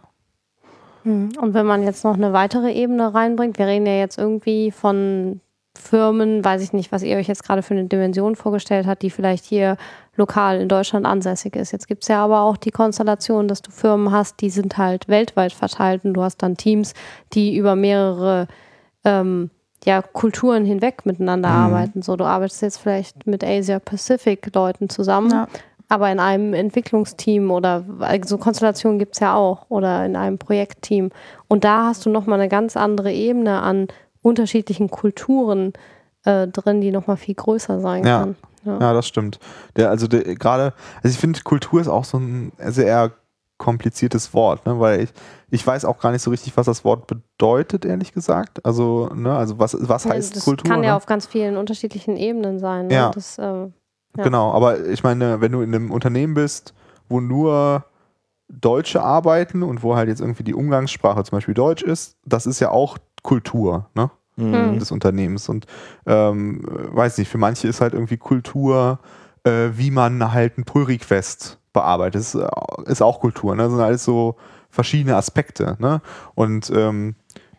Hm. 1.02 1.32
Und 1.38 1.52
wenn 1.52 1.66
man 1.66 1.82
jetzt 1.82 2.04
noch 2.04 2.14
eine 2.14 2.32
weitere 2.32 2.72
Ebene 2.72 3.12
reinbringt, 3.12 3.58
wir 3.58 3.66
reden 3.66 3.84
ja 3.84 3.96
jetzt 3.98 4.16
irgendwie 4.16 4.70
von 4.70 5.40
Firmen, 5.76 6.44
weiß 6.44 6.62
ich 6.62 6.72
nicht, 6.72 6.92
was 6.92 7.02
ihr 7.02 7.16
euch 7.16 7.26
jetzt 7.28 7.44
gerade 7.44 7.62
für 7.62 7.74
eine 7.74 7.84
Dimension 7.84 8.36
vorgestellt 8.36 8.86
habt, 8.86 9.02
die 9.02 9.10
vielleicht 9.10 9.44
hier 9.44 9.76
lokal 10.16 10.60
in 10.60 10.68
Deutschland 10.68 11.04
ansässig 11.04 11.56
ist. 11.56 11.72
Jetzt 11.72 11.88
gibt 11.88 12.02
es 12.04 12.08
ja 12.08 12.24
aber 12.24 12.42
auch 12.42 12.56
die 12.56 12.70
Konstellation, 12.70 13.48
dass 13.48 13.60
du 13.62 13.70
Firmen 13.72 14.12
hast, 14.12 14.40
die 14.40 14.50
sind 14.50 14.78
halt 14.78 15.08
weltweit 15.08 15.52
verteilt 15.52 16.04
und 16.04 16.14
du 16.14 16.22
hast 16.22 16.38
dann 16.42 16.56
Teams, 16.56 16.94
die 17.32 17.56
über 17.56 17.74
mehrere 17.74 18.46
ähm, 19.04 19.50
ja, 19.84 20.00
Kulturen 20.00 20.64
hinweg 20.64 21.04
miteinander 21.04 21.48
Mhm. 21.50 21.54
arbeiten. 21.56 22.02
So, 22.02 22.16
du 22.16 22.24
arbeitest 22.24 22.62
jetzt 22.62 22.78
vielleicht 22.78 23.26
mit 23.26 23.44
Asia 23.44 23.78
Pacific 23.80 24.54
Leuten 24.54 24.88
zusammen, 24.88 25.30
Ja. 25.30 25.48
aber 25.88 26.10
in 26.10 26.20
einem 26.20 26.54
Entwicklungsteam 26.54 27.50
oder 27.50 27.84
so 28.24 28.38
Konstellationen 28.38 28.98
gibt 28.98 29.14
es 29.16 29.20
ja 29.20 29.34
auch 29.34 29.66
oder 29.68 30.06
in 30.06 30.16
einem 30.16 30.38
Projektteam. 30.38 31.10
Und 31.48 31.64
da 31.64 31.88
hast 31.88 32.06
du 32.06 32.10
nochmal 32.10 32.40
eine 32.40 32.48
ganz 32.48 32.76
andere 32.76 33.12
Ebene 33.12 33.60
an 33.60 33.88
unterschiedlichen 34.24 34.90
Kulturen 34.90 35.74
äh, 36.24 36.48
drin, 36.48 36.80
die 36.80 36.90
nochmal 36.90 37.16
viel 37.16 37.34
größer 37.34 37.80
sein 37.80 38.04
Ja. 38.04 38.20
kann. 38.20 38.36
Ja. 38.64 38.78
Ja, 38.80 38.92
das 38.94 39.06
stimmt. 39.06 39.38
Der, 39.76 39.90
also 39.90 40.08
gerade, 40.08 40.72
also 41.02 41.14
ich 41.14 41.18
finde, 41.18 41.40
Kultur 41.42 41.80
ist 41.82 41.88
auch 41.88 42.04
so 42.04 42.16
ein 42.18 42.52
sehr 42.58 43.12
kompliziertes 43.58 44.32
Wort, 44.32 44.64
ne? 44.66 44.80
weil 44.80 45.02
ich, 45.02 45.10
ich 45.50 45.66
weiß 45.66 45.84
auch 45.84 45.98
gar 45.98 46.12
nicht 46.12 46.22
so 46.22 46.30
richtig, 46.30 46.56
was 46.56 46.66
das 46.66 46.84
Wort 46.84 47.06
bedeutet, 47.06 47.84
ehrlich 47.84 48.12
gesagt. 48.12 48.64
Also, 48.64 49.10
ne, 49.14 49.36
also 49.36 49.58
was, 49.58 49.76
was 49.78 50.06
heißt 50.06 50.36
das 50.36 50.44
Kultur? 50.44 50.68
kann 50.68 50.82
ja 50.82 50.90
ne? 50.90 50.96
auf 50.96 51.06
ganz 51.06 51.26
vielen 51.26 51.56
unterschiedlichen 51.56 52.16
Ebenen 52.16 52.58
sein. 52.58 52.86
Ne? 52.86 52.94
Ja. 52.94 53.10
Das, 53.10 53.38
äh, 53.38 53.42
ja. 53.42 53.70
Genau, 54.16 54.52
aber 54.52 54.86
ich 54.86 55.02
meine, 55.02 55.40
wenn 55.40 55.52
du 55.52 55.60
in 55.60 55.74
einem 55.74 55.90
Unternehmen 55.90 56.34
bist, 56.34 56.72
wo 57.08 57.20
nur 57.20 57.84
Deutsche 58.48 59.02
arbeiten 59.02 59.62
und 59.62 59.82
wo 59.82 59.94
halt 59.94 60.08
jetzt 60.08 60.20
irgendwie 60.20 60.44
die 60.44 60.54
Umgangssprache 60.54 61.22
zum 61.24 61.36
Beispiel 61.36 61.54
Deutsch 61.54 61.82
ist, 61.82 62.16
das 62.24 62.46
ist 62.46 62.60
ja 62.60 62.70
auch 62.70 62.98
Kultur, 63.24 63.88
ne? 63.94 64.10
Hm. 64.36 64.78
des 64.78 64.90
Unternehmens. 64.90 65.48
Und 65.48 65.66
ähm, 66.06 66.60
weiß 66.64 67.18
nicht, 67.18 67.28
für 67.28 67.38
manche 67.38 67.68
ist 67.68 67.80
halt 67.80 67.94
irgendwie 67.94 68.16
Kultur, 68.16 68.98
äh, 69.44 69.70
wie 69.74 69.90
man 69.90 70.32
halt 70.32 70.58
ein 70.58 70.64
Pull-Request 70.64 71.58
bearbeitet. 71.72 72.16
Das 72.16 72.34
ist, 72.34 72.40
äh, 72.40 72.90
ist 72.90 73.02
auch 73.02 73.20
Kultur, 73.20 73.54
ne? 73.54 73.64
Das 73.64 73.72
sind 73.72 73.80
alles 73.80 74.04
so 74.04 74.36
verschiedene 74.70 75.16
Aspekte. 75.16 75.76
Ne? 75.78 76.02
Und 76.34 76.70
ähm, 76.74 77.14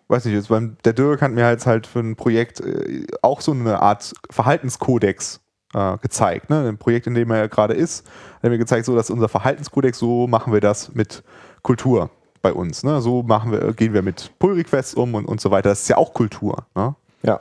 weiß 0.07 0.25
nicht, 0.25 0.35
jetzt 0.35 0.49
beim, 0.49 0.77
der 0.83 0.93
Dirk 0.93 1.21
hat 1.21 1.31
mir 1.31 1.49
jetzt 1.49 1.65
halt 1.65 1.87
für 1.87 1.99
ein 1.99 2.15
Projekt 2.15 2.59
äh, 2.59 3.05
auch 3.21 3.41
so 3.41 3.53
eine 3.53 3.81
Art 3.81 4.13
Verhaltenskodex 4.29 5.39
äh, 5.73 5.97
gezeigt. 5.99 6.49
Ne? 6.49 6.67
Ein 6.67 6.77
Projekt, 6.77 7.07
in 7.07 7.15
dem 7.15 7.31
er 7.31 7.47
gerade 7.47 7.73
ist, 7.73 8.05
hat 8.05 8.43
er 8.43 8.49
mir 8.49 8.57
gezeigt, 8.57 8.85
so 8.85 8.95
dass 8.95 9.09
unser 9.09 9.29
Verhaltenskodex, 9.29 9.97
so 9.97 10.27
machen 10.27 10.51
wir 10.51 10.61
das 10.61 10.93
mit 10.93 11.23
Kultur 11.61 12.11
bei 12.45 12.53
uns. 12.53 12.83
Ne? 12.83 13.01
So 13.01 13.23
machen 13.23 13.51
wir, 13.51 13.73
gehen 13.73 13.93
wir 13.93 14.03
mit 14.03 14.31
Pull-Requests 14.37 14.93
um 14.93 15.15
und, 15.15 15.25
und 15.25 15.41
so 15.41 15.49
weiter. 15.49 15.69
Das 15.69 15.81
ist 15.81 15.87
ja 15.87 15.97
auch 15.97 16.13
Kultur. 16.13 16.67
Ne? 16.75 16.93
Ja. 17.23 17.39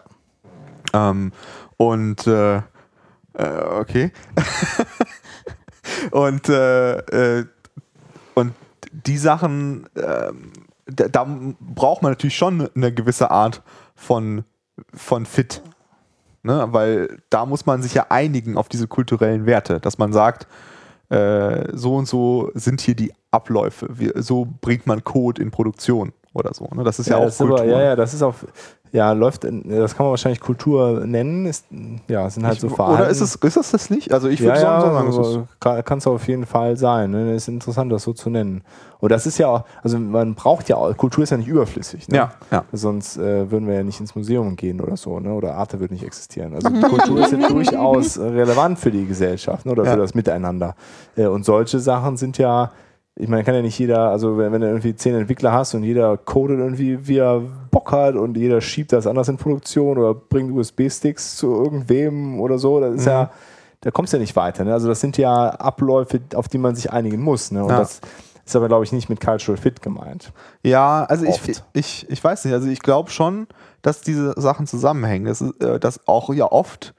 Ähm, 0.95 1.31
und 1.77 2.27
äh, 2.27 2.57
äh, 2.57 2.63
okay. 3.79 4.13
und, 6.11 6.49
äh, 6.49 7.41
äh, 7.41 7.45
und 8.33 8.55
die 8.93 9.19
Sachen, 9.19 9.91
ähm, 9.95 10.53
da, 10.87 11.09
da 11.09 11.27
braucht 11.61 12.03
man 12.03 12.13
natürlich 12.13 12.37
schon 12.37 12.71
eine 12.75 12.91
gewisse 12.91 13.31
Art 13.31 13.61
von, 13.95 14.45
von 14.95 15.27
Fit. 15.27 15.61
Ne? 16.43 16.67
Weil 16.71 17.19
da 17.29 17.45
muss 17.45 17.67
man 17.67 17.83
sich 17.83 17.93
ja 17.93 18.07
einigen 18.09 18.57
auf 18.57 18.71
diese 18.71 18.89
kulturellen 18.89 19.45
Werte, 19.45 19.81
dass 19.81 19.99
man 19.99 20.15
sagt, 20.15 20.47
äh, 21.15 21.77
so 21.77 21.95
und 21.95 22.09
so 22.09 22.51
sind 22.55 22.81
hier 22.81 22.95
die 22.95 23.13
Abläufe, 23.31 23.89
Wir, 23.99 24.23
so 24.23 24.47
bringt 24.61 24.87
man 24.87 25.05
Code 25.05 25.41
in 25.41 25.51
Produktion 25.51 26.13
oder 26.33 26.53
so. 26.55 26.69
Ne? 26.75 26.85
Das 26.85 26.99
ist 26.99 27.09
ja, 27.09 27.19
auch 27.19 27.25
das 27.25 27.35
ist 27.35 27.41
aber, 27.41 27.57
Kultur. 27.57 27.67
ja, 27.67 27.83
ja, 27.83 27.97
das 27.97 28.15
ist 28.15 28.23
auch, 28.23 28.35
ja, 28.95 29.11
läuft, 29.11 29.43
in, 29.43 29.69
das 29.69 29.97
kann 29.97 30.07
man 30.07 30.11
wahrscheinlich 30.13 30.41
Kultur 30.41 31.05
nennen. 31.05 31.47
Ist, 31.47 31.67
ja, 32.07 32.31
sind 32.31 32.45
halt 32.47 32.55
Ich- 32.55 32.61
so 32.61 32.69
Verhalten. 32.69 33.03
Oder 33.03 33.11
ist 33.11 33.21
es, 33.21 33.35
ist 33.35 33.57
das 33.57 33.73
das 33.73 33.91
nicht? 33.91 34.13
Also 34.13 34.29
ich 34.29 34.39
ja, 34.39 34.47
würde 34.47 34.61
ja, 34.63 34.81
sagen, 34.81 35.09
es 35.09 35.17
ist 35.19 35.35
aber 35.35 35.49
kann, 35.59 35.85
kann 35.85 35.99
es 35.99 36.07
auf 36.07 36.29
jeden 36.29 36.47
Fall 36.47 36.77
sein. 36.77 37.11
Ne? 37.11 37.35
ist 37.35 37.49
interessant, 37.49 37.91
das 37.91 38.05
so 38.05 38.13
zu 38.13 38.31
nennen. 38.31 38.63
Und 39.01 39.11
das 39.11 39.27
ist 39.27 39.37
ja 39.39 39.49
auch, 39.49 39.65
also 39.83 39.99
man 39.99 40.35
braucht 40.37 40.69
ja 40.69 40.77
auch, 40.77 40.97
Kultur 40.97 41.25
ist 41.25 41.31
ja 41.31 41.37
nicht 41.37 41.49
überflüssig. 41.49 42.07
Ne? 42.09 42.17
Ja, 42.19 42.33
ja. 42.53 42.65
Sonst 42.73 43.17
äh, 43.19 43.51
würden 43.51 43.67
wir 43.67 43.75
ja 43.75 43.83
nicht 43.83 43.99
ins 43.99 44.15
Museum 44.15 44.55
gehen 44.55 44.81
oder 44.81 44.97
so, 44.97 45.19
ne? 45.19 45.33
oder 45.35 45.57
Arte 45.57 45.81
würde 45.81 45.93
nicht 45.93 46.05
existieren. 46.05 46.55
Also 46.55 46.71
Kultur 46.89 47.19
ist 47.21 47.33
ja 47.33 47.49
durchaus 47.49 48.17
relevant 48.17 48.79
für 48.79 48.93
die 48.93 49.07
Gesellschaft 49.07 49.67
ne? 49.67 49.73
oder 49.73 49.85
Ja. 49.85 49.91
für 49.95 49.99
das 49.99 50.15
Miteinander. 50.15 50.77
Äh, 51.17 51.27
und 51.27 51.45
solche 51.45 51.81
Sachen 51.81 52.17
sind 52.17 52.39
ja, 52.39 52.71
ich 53.17 53.29
meine, 53.29 53.45
kann 53.45 53.55
ja 53.55 53.63
nicht 53.63 53.79
jeder, 53.79 54.11
also 54.11 54.39
wenn, 54.39 54.53
wenn 54.53 54.61
du 54.61 54.67
irgendwie 54.67 54.95
zehn 54.97 55.15
Entwickler 55.15 55.53
hast 55.53 55.75
und 55.75 55.85
jeder 55.85 56.17
codet 56.17 56.59
irgendwie, 56.59 57.07
wie 57.07 57.19
er 57.19 57.43
Bock 57.71 57.93
hat 57.93 58.17
und 58.17 58.37
jeder 58.37 58.61
schiebt 58.61 58.93
das 58.93 59.07
anders 59.07 59.29
in 59.29 59.37
Produktion 59.37 59.99
oder 59.99 60.15
bringt 60.15 60.53
USB-Sticks 60.53 61.37
zu 61.37 61.53
irgendwem 61.55 62.41
oder 62.41 62.59
so, 62.59 62.81
das 62.81 62.95
ist 62.95 63.03
Mhm. 63.03 63.11
ja, 63.13 63.31
da 63.83 63.91
kommst 63.91 64.13
du 64.13 64.17
ja 64.17 64.21
nicht 64.21 64.35
weiter. 64.35 64.65
Ne? 64.65 64.73
Also 64.73 64.89
das 64.89 65.01
sind 65.01 65.17
ja 65.17 65.51
Abläufe, 65.51 66.21
auf 66.35 66.49
die 66.49 66.59
man 66.59 66.75
sich 66.75 66.91
einigen 66.93 67.21
muss. 67.23 67.51
Ne? 67.53 67.63
Und 67.63 67.71
Ja. 67.71 67.79
das 67.79 68.01
ist 68.45 68.57
aber, 68.57 68.67
glaube 68.69 68.85
ich, 68.85 68.93
nicht 68.93 69.09
mit 69.09 69.21
Cultural 69.21 69.59
Fit 69.61 69.81
gemeint. 69.81 70.33
Ja, 70.63 71.05
also 71.05 71.25
ich, 71.25 71.41
ich, 71.73 72.07
ich 72.11 72.25
weiß 72.25 72.45
nicht, 72.47 72.55
also 72.55 72.67
ich 72.69 72.81
glaube 72.81 73.11
schon, 73.11 73.47
dass 73.83 74.01
diese 74.01 74.33
Sachen 74.41 74.67
zusammenhängen. 74.67 75.27
Das 75.27 75.41
ist, 75.41 75.63
äh, 75.63 75.79
dass 75.79 76.07
auch 76.09 76.33
ja 76.35 76.51
oft 76.51 76.95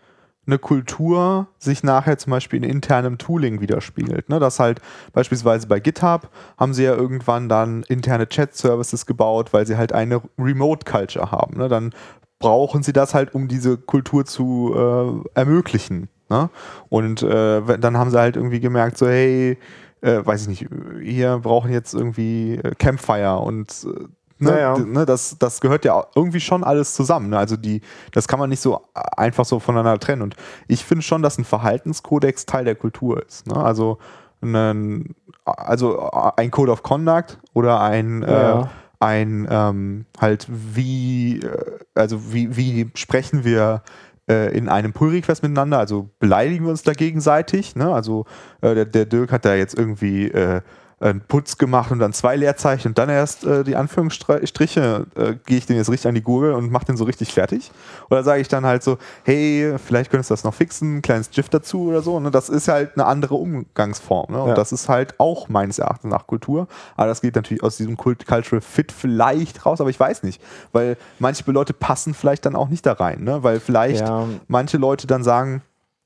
eine 0.47 0.59
Kultur 0.59 1.47
sich 1.57 1.83
nachher 1.83 2.17
zum 2.17 2.31
Beispiel 2.31 2.63
in 2.63 2.69
internem 2.69 3.17
Tooling 3.17 3.61
widerspiegelt. 3.61 4.29
Ne? 4.29 4.39
Dass 4.39 4.59
halt 4.59 4.81
beispielsweise 5.13 5.67
bei 5.67 5.79
GitHub 5.79 6.29
haben 6.57 6.73
sie 6.73 6.83
ja 6.83 6.95
irgendwann 6.95 7.49
dann 7.49 7.83
interne 7.83 8.27
Chat-Services 8.27 9.05
gebaut, 9.05 9.53
weil 9.53 9.65
sie 9.65 9.77
halt 9.77 9.93
eine 9.93 10.21
Remote-Culture 10.37 11.31
haben. 11.31 11.57
Ne? 11.57 11.67
Dann 11.67 11.93
brauchen 12.39 12.83
sie 12.83 12.93
das 12.93 13.13
halt, 13.13 13.33
um 13.33 13.47
diese 13.47 13.77
Kultur 13.77 14.25
zu 14.25 14.73
äh, 14.75 15.39
ermöglichen. 15.39 16.09
Ne? 16.29 16.49
Und 16.89 17.23
äh, 17.23 17.79
dann 17.79 17.97
haben 17.97 18.11
sie 18.11 18.19
halt 18.19 18.35
irgendwie 18.35 18.59
gemerkt, 18.59 18.97
so 18.97 19.07
hey, 19.07 19.57
äh, 20.01 20.25
weiß 20.25 20.43
ich 20.43 20.47
nicht, 20.47 20.67
hier 21.01 21.39
brauchen 21.39 21.71
jetzt 21.71 21.93
irgendwie 21.93 22.55
äh, 22.55 22.75
Campfire 22.75 23.39
und 23.39 23.69
äh, 23.85 24.05
Ne, 24.37 24.51
Ja, 24.51 24.57
ja. 24.57 24.73
d- 24.75 24.85
Ne, 24.85 25.05
das, 25.05 25.37
das 25.39 25.61
gehört 25.61 25.85
ja 25.85 26.05
irgendwie 26.15 26.39
schon 26.41 26.63
alles 26.63 26.93
zusammen. 26.93 27.29
Ne? 27.29 27.37
Also 27.37 27.55
die, 27.57 27.81
das 28.11 28.27
kann 28.27 28.39
man 28.39 28.49
nicht 28.49 28.61
so 28.61 28.81
einfach 28.93 29.45
so 29.45 29.59
voneinander 29.59 29.99
trennen. 29.99 30.21
Und 30.21 30.35
ich 30.67 30.83
finde 30.83 31.03
schon, 31.03 31.21
dass 31.21 31.37
ein 31.37 31.45
Verhaltenskodex 31.45 32.45
Teil 32.45 32.65
der 32.65 32.75
Kultur 32.75 33.23
ist. 33.25 33.47
Ne? 33.47 33.55
Also, 33.55 33.97
ein, 34.41 35.15
also 35.45 36.09
ein 36.35 36.51
Code 36.51 36.71
of 36.71 36.83
Conduct 36.83 37.39
oder 37.53 37.79
ein, 37.81 38.21
Ja. 38.23 38.61
äh, 38.61 38.65
ein 38.99 39.47
ähm, 39.49 40.05
halt 40.19 40.47
wie, 40.49 41.39
äh, 41.39 41.77
also 41.95 42.33
wie, 42.33 42.55
wie 42.55 42.89
sprechen 42.95 43.43
wir 43.43 43.83
äh, 44.29 44.55
in 44.57 44.69
einem 44.69 44.93
Pull-Request 44.93 45.43
miteinander, 45.43 45.77
also 45.79 46.09
beleidigen 46.19 46.65
wir 46.65 46.71
uns 46.71 46.83
da 46.83 46.93
gegenseitig. 46.93 47.75
Ne? 47.75 47.93
Also 47.93 48.25
äh, 48.61 48.73
der, 48.73 48.85
der 48.85 49.05
Dirk 49.05 49.31
hat 49.31 49.45
da 49.45 49.53
jetzt 49.55 49.77
irgendwie 49.77 50.27
äh, 50.29 50.61
einen 50.99 51.19
Putz 51.21 51.57
gemacht 51.57 51.91
und 51.91 51.99
dann 51.99 52.13
zwei 52.13 52.35
Leerzeichen 52.37 52.89
und 52.89 52.97
dann 52.97 53.09
erst 53.09 53.43
äh, 53.43 53.63
die 53.65 53.75
Anführungsstriche, 53.75 55.05
äh, 55.15 55.35
gehe 55.45 55.57
ich 55.57 55.65
den 55.65 55.75
jetzt 55.75 55.89
richtig 55.89 56.07
an 56.07 56.15
die 56.15 56.21
Gurgel 56.21 56.53
und 56.53 56.71
mache 56.71 56.85
den 56.85 56.95
so 56.97 57.03
richtig 57.03 57.33
fertig. 57.33 57.69
Oder 58.09 58.23
sage 58.23 58.41
ich 58.41 58.47
dann 58.47 58.65
halt 58.65 58.81
so, 58.81 58.97
hey, 59.23 59.75
vielleicht 59.83 60.09
könntest 60.09 60.29
du 60.29 60.33
das 60.33 60.43
noch 60.45 60.53
fixen, 60.53 60.97
ein 60.97 61.01
kleines 61.01 61.29
GIF 61.31 61.49
dazu 61.49 61.89
oder 61.89 62.01
so. 62.01 62.19
Ne? 62.19 62.31
Das 62.31 62.47
ist 62.49 62.69
halt 62.69 62.93
eine 62.95 63.05
andere 63.05 63.35
Umgangsform. 63.35 64.31
Ne? 64.31 64.41
Und 64.41 64.49
Ja. 64.49 64.53
das 64.55 64.71
ist 64.71 64.87
halt 64.87 65.19
auch 65.19 65.49
meines 65.49 65.79
Erachtens 65.79 66.09
nach 66.11 66.27
Kultur. 66.27 66.67
Aber 66.95 67.07
das 67.07 67.21
geht 67.21 67.35
natürlich 67.35 67.61
aus 67.63 67.75
diesem 67.77 67.97
Kult 67.97 68.25
Cultural 68.25 68.61
Fit 68.61 68.91
vielleicht 68.93 69.65
raus, 69.65 69.81
aber 69.81 69.89
ich 69.89 69.99
weiß 69.99 70.23
nicht. 70.23 70.41
Weil 70.71 70.95
manche 71.19 71.49
Leute 71.51 71.73
passen 71.73 72.13
vielleicht 72.13 72.45
dann 72.45 72.55
auch 72.55 72.69
nicht 72.69 72.85
da 72.85 72.93
rein. 72.93 73.23
Ne? 73.23 73.43
Weil 73.43 73.59
vielleicht 73.59 74.07
Ja. 74.07 74.27
manche 74.47 74.77
Leute 74.77 75.07
dann 75.07 75.23
sagen, 75.23 75.61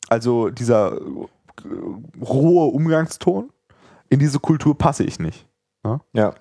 also 0.09 0.49
dieser 0.49 0.93
äh, 0.93 0.99
rohe 2.21 2.65
Umgangston, 2.73 3.49
in 4.09 4.19
diese 4.19 4.39
Kultur 4.39 4.77
passe 4.77 5.03
ich 5.03 5.19
nicht. 5.19 5.45
Ja. 6.13 6.33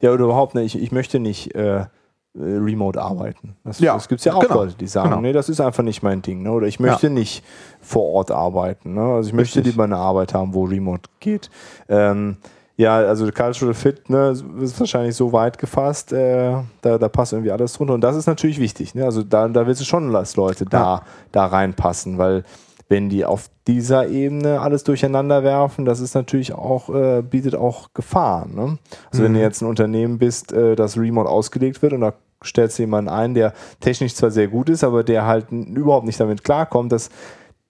Ja, 0.00 0.10
oder 0.12 0.24
überhaupt 0.24 0.54
nicht. 0.54 0.74
Ich, 0.74 0.82
ich 0.82 0.92
möchte 0.92 1.20
nicht 1.20 1.54
äh, 1.54 1.76
äh, 1.80 1.86
remote 2.34 3.00
arbeiten. 3.00 3.56
Das, 3.62 3.78
Ja, 3.78 3.94
das 3.94 4.08
gibt 4.08 4.20
es 4.20 4.24
ja 4.24 4.34
auch 4.34 4.40
genau. 4.40 4.54
Leute, 4.54 4.74
die 4.74 4.86
sagen, 4.88 5.10
Genau. 5.10 5.20
nee, 5.22 5.32
das 5.32 5.48
ist 5.48 5.60
einfach 5.60 5.84
nicht 5.84 6.02
mein 6.02 6.22
Ding. 6.22 6.42
Ne? 6.42 6.50
Oder 6.50 6.66
ich 6.66 6.80
möchte 6.80 7.08
nicht 7.10 7.44
vor 7.80 8.08
Ort 8.10 8.30
arbeiten. 8.30 8.94
Ne? 8.94 9.00
Also 9.02 9.28
ich 9.28 9.34
möchte 9.34 9.58
Richtig. 9.58 9.74
lieber 9.74 9.84
eine 9.84 9.96
Arbeit 9.96 10.34
haben, 10.34 10.54
wo 10.54 10.64
remote 10.64 11.08
geht. 11.20 11.50
Ähm, 11.88 12.38
ja, 12.76 12.96
also 12.96 13.30
Cultural 13.30 13.74
Fit 13.74 14.08
ne, 14.10 14.34
ist 14.60 14.80
wahrscheinlich 14.80 15.14
so 15.14 15.32
weit 15.32 15.58
gefasst, 15.58 16.12
äh, 16.12 16.54
da, 16.80 16.98
da 16.98 17.08
passt 17.08 17.32
irgendwie 17.34 17.52
alles 17.52 17.74
drunter. 17.74 17.94
Und 17.94 18.00
das 18.00 18.16
ist 18.16 18.26
natürlich 18.26 18.58
wichtig. 18.58 18.94
Ne? 18.94 19.04
Also 19.04 19.22
da, 19.22 19.46
da 19.46 19.66
willst 19.66 19.82
du 19.82 19.84
schon, 19.84 20.10
dass 20.12 20.34
Leute 20.36 20.64
da, 20.64 21.02
da 21.30 21.46
reinpassen, 21.46 22.18
weil 22.18 22.44
wenn 22.92 23.08
die 23.08 23.24
auf 23.24 23.48
dieser 23.66 24.08
Ebene 24.08 24.60
alles 24.60 24.84
durcheinander 24.84 25.42
werfen, 25.42 25.86
das 25.86 25.98
ist 26.00 26.14
natürlich 26.14 26.52
auch, 26.52 26.90
äh, 26.94 27.22
bietet 27.22 27.54
auch 27.54 27.94
Gefahren. 27.94 28.54
Ne? 28.54 28.78
Also 29.10 29.24
wenn 29.24 29.32
Mhm. 29.32 29.36
du 29.36 29.40
jetzt 29.40 29.62
ein 29.62 29.68
Unternehmen 29.68 30.18
bist, 30.18 30.52
äh, 30.52 30.76
das 30.76 30.98
remote 30.98 31.26
ausgelegt 31.28 31.80
wird 31.80 31.94
und 31.94 32.02
da 32.02 32.12
stellst 32.44 32.78
du 32.78 32.82
jemanden 32.82 33.08
ein, 33.08 33.32
der 33.32 33.54
technisch 33.80 34.14
zwar 34.14 34.30
sehr 34.30 34.48
gut 34.48 34.68
ist, 34.68 34.84
aber 34.84 35.04
der 35.04 35.24
halt 35.26 35.50
überhaupt 35.50 36.04
nicht 36.04 36.20
damit 36.20 36.44
klarkommt, 36.44 36.92
das, 36.92 37.08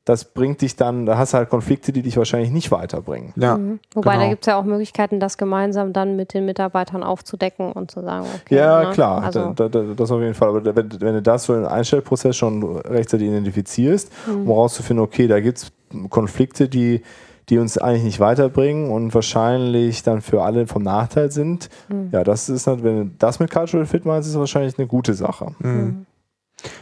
das 0.05 0.25
bringt 0.25 0.61
dich 0.63 0.75
dann, 0.75 1.07
da 1.07 1.17
hast 1.17 1.33
du 1.33 1.39
halt 1.39 1.49
Konflikte, 1.49 1.93
die 1.93 2.03
dich 2.03 2.17
wahrscheinlich 2.17 2.51
nicht 2.51 2.73
weiterbringen. 2.73 3.33
Ja, 3.37 3.57
Mhm. 3.57 3.79
Wobei 3.95 4.13
genau. 4.15 4.25
da 4.25 4.31
gibt 4.31 4.43
es 4.43 4.47
ja 4.47 4.59
auch 4.59 4.65
Möglichkeiten, 4.65 5.21
das 5.21 5.39
gemeinsam 5.39 5.93
dann 5.93 6.17
mit 6.17 6.35
den 6.35 6.45
Mitarbeitern 6.45 7.03
aufzudecken 7.05 7.71
und 7.73 7.91
zu 7.93 8.01
sagen, 8.03 8.27
okay. 8.43 8.57
Ja, 8.57 8.83
ne? 8.85 8.91
klar, 8.91 9.23
Also, 9.23 9.53
da, 9.55 9.69
da, 9.69 9.83
das 9.97 10.11
auf 10.11 10.21
jeden 10.21 10.35
Fall. 10.35 10.49
Aber 10.49 10.65
wenn, 10.65 11.01
wenn 11.01 11.15
du 11.15 11.23
das 11.23 11.45
so 11.45 11.55
im 11.55 11.67
Einstellprozess 11.67 12.37
schon 12.37 12.65
rechtzeitig 12.79 13.29
identifizierst, 13.29 14.11
um 14.27 14.47
herauszufinden, 14.47 15.05
okay, 15.05 15.29
da 15.29 15.39
gibt 15.41 15.59
es 15.59 15.73
Konflikte, 16.11 16.69
die, 16.69 17.03
die 17.49 17.59
uns 17.59 17.79
eigentlich 17.79 18.03
nicht 18.05 18.19
weiterbringen 18.21 18.91
und 18.91 19.15
wahrscheinlich 19.15 20.03
dann 20.03 20.21
für 20.21 20.43
alle 20.43 20.67
vom 20.67 20.83
Nachteil 20.83 21.31
sind. 21.31 21.69
Ja, 22.11 22.25
das 22.25 22.49
ist, 22.49 22.67
halt- 22.67 22.83
wenn 22.83 22.97
du 22.97 23.11
das 23.19 23.39
mit 23.41 23.51
Cultural 23.53 23.87
Fit 23.87 24.05
meinst, 24.05 24.29
ist 24.29 24.37
wahrscheinlich 24.39 24.79
eine 24.79 24.89
gute 24.89 25.15
Sache. 25.15 25.55
Mhm. 25.61 26.07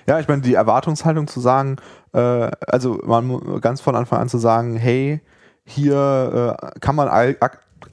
Ja, 0.06 0.20
ich 0.20 0.28
meine, 0.28 0.42
die 0.42 0.54
Erwartungshaltung 0.54 1.26
zu 1.26 1.40
sagen, 1.40 1.76
also 2.12 3.00
man 3.04 3.60
ganz 3.60 3.80
von 3.80 3.94
Anfang 3.96 4.20
an 4.20 4.28
zu 4.28 4.38
sagen, 4.38 4.76
hey, 4.76 5.20
hier 5.64 6.56
äh, 6.60 6.80
kann 6.80 6.96
man 6.96 7.08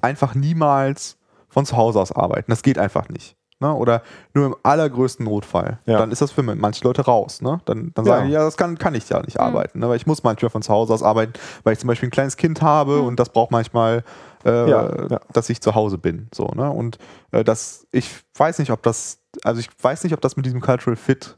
einfach 0.02 0.36
niemals 0.36 1.18
von 1.50 1.66
zu 1.66 1.78
Hause 1.78 2.00
aus 2.00 2.12
arbeiten. 2.12 2.52
Das 2.52 2.64
geht 2.64 2.78
einfach 2.78 3.10
nicht. 3.10 3.36
Ne? 3.60 3.74
Oder 3.74 4.04
nur 4.36 4.46
im 4.46 4.56
allergrößten 4.62 5.26
Notfall. 5.26 5.80
Ja. 5.86 5.98
Dann 5.98 6.12
ist 6.12 6.22
das 6.22 6.32
für 6.32 6.44
manche 6.44 6.84
Leute 6.84 7.02
raus. 7.04 7.42
Ne? 7.42 7.60
Dann, 7.66 7.92
dann 7.96 8.06
Ja. 8.06 8.14
sagen 8.14 8.28
die, 8.28 8.34
ja, 8.34 8.44
das 8.44 8.56
kann, 8.56 8.78
kann 8.78 8.94
ich 8.94 9.10
ja 9.10 9.20
nicht 9.22 9.40
arbeiten. 9.40 9.80
Ne? 9.80 9.90
Weil 9.90 9.98
ich 9.98 10.06
muss 10.06 10.24
manchmal 10.24 10.52
von 10.52 10.62
zu 10.62 10.72
Hause 10.72 10.94
aus 10.94 11.02
arbeiten, 11.02 11.34
weil 11.64 11.74
ich 11.74 11.80
zum 11.80 11.88
Beispiel 11.88 12.08
ein 12.08 12.12
kleines 12.12 12.38
Kind 12.38 12.62
habe 12.62 13.02
und 13.02 13.20
das 13.20 13.30
braucht 13.30 13.50
manchmal, 13.50 14.04
äh, 14.46 14.70
ja. 14.70 15.20
dass 15.34 15.50
ich 15.50 15.60
zu 15.62 15.74
Hause 15.74 15.98
bin. 15.98 16.28
So, 16.34 16.46
ne? 16.56 16.70
Und 16.70 17.00
äh, 17.32 17.44
das, 17.44 17.88
ich 17.92 18.12
weiß 18.36 18.60
nicht, 18.60 18.70
ob 18.72 18.84
das, 18.84 19.20
also 19.44 19.60
ich 19.60 19.70
weiß 19.82 20.04
nicht, 20.04 20.14
ob 20.14 20.22
das 20.22 20.36
mit 20.38 20.46
diesem 20.46 20.62
Cultural 20.62 20.96
Fit 20.96 21.36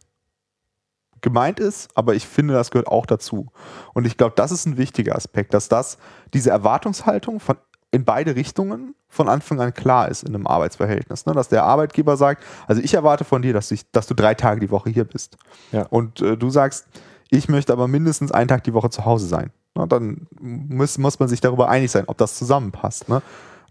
gemeint 1.21 1.59
ist, 1.59 1.89
aber 1.95 2.15
ich 2.15 2.27
finde, 2.27 2.53
das 2.53 2.71
gehört 2.71 2.87
auch 2.87 3.05
dazu. 3.05 3.51
Und 3.93 4.05
ich 4.05 4.17
glaube, 4.17 4.33
das 4.35 4.51
ist 4.51 4.65
ein 4.65 4.77
wichtiger 4.77 5.15
Aspekt, 5.15 5.53
dass 5.53 5.69
das, 5.69 5.97
diese 6.33 6.49
Erwartungshaltung 6.49 7.39
von 7.39 7.57
in 7.91 8.05
beide 8.05 8.35
Richtungen 8.35 8.93
von 9.07 9.27
Anfang 9.27 9.59
an 9.59 9.73
klar 9.73 10.09
ist 10.09 10.23
in 10.23 10.35
einem 10.35 10.45
Arbeitsverhältnis. 10.45 11.25
Ne? 11.25 11.33
Dass 11.33 11.49
der 11.49 11.63
Arbeitgeber 11.63 12.17
sagt, 12.17 12.43
also 12.67 12.81
ich 12.81 12.93
erwarte 12.93 13.23
von 13.23 13.41
dir, 13.41 13.53
dass, 13.53 13.71
ich, 13.71 13.89
dass 13.91 14.05
du 14.05 14.13
drei 14.13 14.35
Tage 14.35 14.59
die 14.59 14.69
Woche 14.69 14.89
hier 14.89 15.05
bist. 15.05 15.37
Ja. 15.71 15.87
Und 15.89 16.21
äh, 16.21 16.37
du 16.37 16.49
sagst, 16.49 16.85
ich 17.29 17.49
möchte 17.49 17.73
aber 17.73 17.87
mindestens 17.87 18.31
einen 18.31 18.47
Tag 18.47 18.63
die 18.63 18.73
Woche 18.73 18.89
zu 18.89 19.05
Hause 19.05 19.25
sein. 19.27 19.51
Na, 19.75 19.87
dann 19.87 20.27
muss, 20.39 20.97
muss 20.97 21.19
man 21.19 21.29
sich 21.29 21.41
darüber 21.41 21.69
einig 21.69 21.91
sein, 21.91 22.03
ob 22.07 22.17
das 22.17 22.35
zusammenpasst. 22.35 23.09
Ne? 23.09 23.21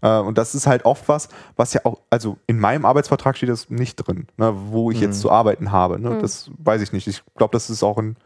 Äh, 0.01 0.19
und 0.19 0.37
das 0.37 0.55
ist 0.55 0.67
halt 0.67 0.85
oft 0.85 1.07
was, 1.07 1.29
was 1.55 1.73
ja 1.73 1.81
auch, 1.83 1.99
also 2.09 2.37
in 2.47 2.59
meinem 2.59 2.85
Arbeitsvertrag 2.85 3.37
steht 3.37 3.49
das 3.49 3.69
nicht 3.69 3.95
drin, 3.95 4.27
ne, 4.37 4.53
wo 4.55 4.91
ich 4.91 4.99
jetzt 4.99 5.21
zu 5.21 5.31
arbeiten 5.31 5.71
habe. 5.71 5.99
Ne? 5.99 6.17
Das 6.19 6.51
weiß 6.57 6.81
ich 6.81 6.91
nicht. 6.91 7.07
Ich 7.07 7.23
glaube, 7.35 7.51
das 7.51 7.69
ist 7.69 7.83
auch 7.83 7.97
ein, 7.97 8.17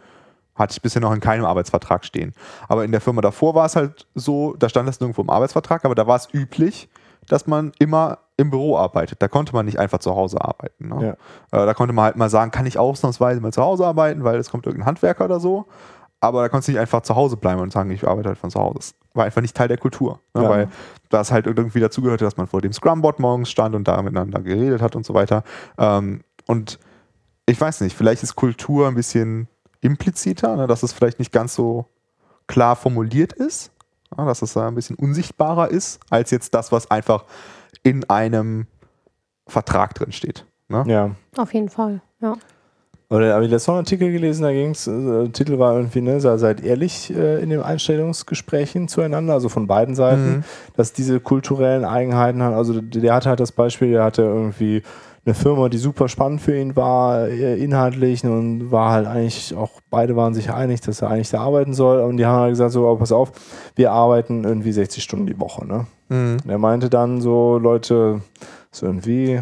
hatte 0.56 0.74
ich 0.74 0.82
bisher 0.82 1.02
noch 1.02 1.14
in 1.14 1.20
keinem 1.20 1.46
Arbeitsvertrag 1.46 2.06
stehen. 2.06 2.34
Aber 2.68 2.84
in 2.84 2.92
der 2.92 3.02
Firma 3.02 3.22
davor 3.22 3.56
war 3.56 3.66
es 3.66 3.76
halt 3.76 4.08
so, 4.14 4.56
da 4.58 4.70
stand 4.70 4.88
das 4.88 5.00
nirgendwo 5.00 5.22
im 5.22 5.30
Arbeitsvertrag, 5.30 5.86
aber 5.86 5.96
da 5.96 6.06
war 6.08 6.16
es 6.16 6.28
üblich, 6.34 6.90
dass 7.28 7.48
man 7.48 7.72
immer 7.80 8.20
im 8.38 8.50
Büro 8.50 8.78
arbeitet. 8.78 9.22
Da 9.22 9.28
konnte 9.28 9.54
man 9.54 9.66
nicht 9.66 9.80
einfach 9.80 10.00
zu 10.00 10.16
Hause 10.16 10.44
arbeiten. 10.44 10.90
Ne? 10.90 11.18
Äh, 11.52 11.66
da 11.66 11.74
konnte 11.74 11.94
man 11.94 12.06
halt 12.06 12.16
mal 12.16 12.30
sagen, 12.30 12.52
kann 12.52 12.66
ich 12.66 12.78
ausnahmsweise 12.78 13.42
mal 13.42 13.54
zu 13.54 13.64
Hause 13.64 13.86
arbeiten, 13.86 14.24
weil 14.24 14.38
es 14.38 14.50
kommt 14.50 14.66
irgendein 14.66 14.88
Handwerker 14.88 15.26
oder 15.26 15.40
so. 15.40 15.66
Aber 16.24 16.42
da 16.42 16.48
konntest 16.48 16.70
du 16.70 16.72
nicht 16.72 16.80
einfach 16.80 17.02
zu 17.02 17.18
Hause 17.18 17.36
bleiben 17.36 17.60
und 17.60 17.74
sagen, 17.74 17.92
ich 17.92 18.08
arbeite 18.08 18.30
halt 18.30 18.38
von 18.38 18.50
zu 18.50 18.58
Hause. 18.58 18.76
Das 18.80 18.96
war 19.14 19.26
einfach 19.26 19.42
nicht 19.42 19.58
Teil 19.58 19.68
der 19.68 19.78
Kultur. 19.78 20.22
Ne? 20.34 20.44
Ja. 20.44 20.50
Weil 20.50 20.70
das 21.10 21.34
halt 21.34 21.48
irgendwie 21.48 21.82
dazugehörte, 21.82 22.24
dass 22.24 22.38
man 22.38 22.48
vor 22.48 22.62
dem 22.62 22.72
Scrum-Bot 22.72 23.20
morgens 23.20 23.52
stand 23.52 23.76
und 23.76 23.90
da 23.90 24.02
miteinander 24.02 24.40
geredet 24.40 24.82
hat 24.82 24.96
und 24.96 25.06
so 25.06 25.14
weiter. 25.14 25.44
Ähm, 25.78 26.22
und 26.48 26.80
ich 27.46 27.60
weiß 27.60 27.82
nicht, 27.82 27.94
vielleicht 27.94 28.24
ist 28.24 28.38
Kultur 28.38 28.88
ein 28.88 28.96
bisschen 28.96 29.50
impliziter, 29.82 30.56
ne? 30.56 30.66
dass 30.66 30.82
es 30.82 30.94
vielleicht 30.94 31.20
nicht 31.20 31.34
ganz 31.34 31.56
so 31.56 31.88
klar 32.48 32.78
formuliert 32.78 33.34
ist, 33.34 33.74
ja, 34.18 34.24
dass 34.24 34.42
es 34.42 34.54
da 34.54 34.70
ein 34.70 34.76
bisschen 34.76 34.96
unsichtbarer 34.96 35.68
ist, 35.72 36.00
als 36.10 36.32
jetzt 36.32 36.54
das, 36.54 36.72
was 36.72 36.90
einfach 36.90 37.26
in 37.84 38.10
einem 38.10 38.68
Vertrag 39.46 39.94
drin 39.94 40.14
steht. 40.14 40.46
Ne? 40.70 40.86
Ja. 40.88 41.12
Auf 41.36 41.54
jeden 41.54 41.68
Fall, 41.68 42.02
ja. 42.22 42.38
Oder 43.14 43.34
habe 43.36 43.46
ich 43.46 43.52
letzten 43.52 43.72
Artikel 43.72 44.12
gelesen, 44.12 44.44
da 44.44 44.52
ging 44.52 44.72
es, 44.72 44.88
äh, 44.88 44.92
der 44.92 45.32
Titel 45.32 45.60
war 45.60 45.76
irgendwie, 45.76 46.02
ne, 46.02 46.20
sei- 46.20 46.38
seid 46.38 46.64
ehrlich 46.64 47.14
äh, 47.16 47.42
in 47.44 47.50
den 47.50 47.62
Einstellungsgesprächen 47.62 48.88
zueinander, 48.88 49.34
also 49.34 49.50
von 49.50 49.68
beiden 49.68 49.96
Seiten, 49.96 50.38
Mhm. 50.38 50.44
dass 50.76 50.94
diese 50.94 51.20
kulturellen 51.20 51.86
Eigenheiten 51.86 52.42
haben. 52.42 52.56
Also 52.56 52.82
der, 52.82 53.14
hatte 53.14 53.30
halt 53.30 53.40
das 53.40 53.52
Beispiel, 53.52 53.92
der 53.92 54.04
hatte 54.04 54.24
irgendwie 54.24 54.84
eine 55.26 55.36
Firma, 55.36 55.70
die 55.70 55.78
super 55.78 56.10
spannend 56.10 56.42
für 56.42 56.58
ihn 56.58 56.76
war, 56.76 57.28
äh, 57.30 57.56
inhaltlich 57.58 58.24
und 58.26 58.72
war 58.72 58.92
halt 58.92 59.08
eigentlich 59.08 59.56
auch, 59.56 59.70
beide 59.90 60.16
waren 60.18 60.34
sich 60.34 60.52
einig, 60.52 60.82
dass 60.82 61.02
er 61.02 61.10
eigentlich 61.12 61.30
da 61.30 61.40
arbeiten 61.40 61.74
soll. 61.74 62.02
Und 62.02 62.18
die 62.18 62.26
haben 62.26 62.42
halt 62.42 62.52
gesagt, 62.52 62.72
so, 62.72 62.88
aber 62.90 63.00
pass 63.00 63.12
auf, 63.14 63.32
wir 63.76 63.92
arbeiten 63.92 64.44
irgendwie 64.44 64.72
60 64.74 65.02
Stunden 65.04 65.28
die 65.28 65.40
Woche, 65.40 65.66
ne? 65.66 65.86
Mhm. 66.10 66.38
Und 66.44 66.50
er 66.50 66.58
meinte 66.58 66.90
dann 66.90 67.22
so, 67.22 67.58
Leute, 67.58 68.20
ist 68.72 68.84
irgendwie 68.84 69.40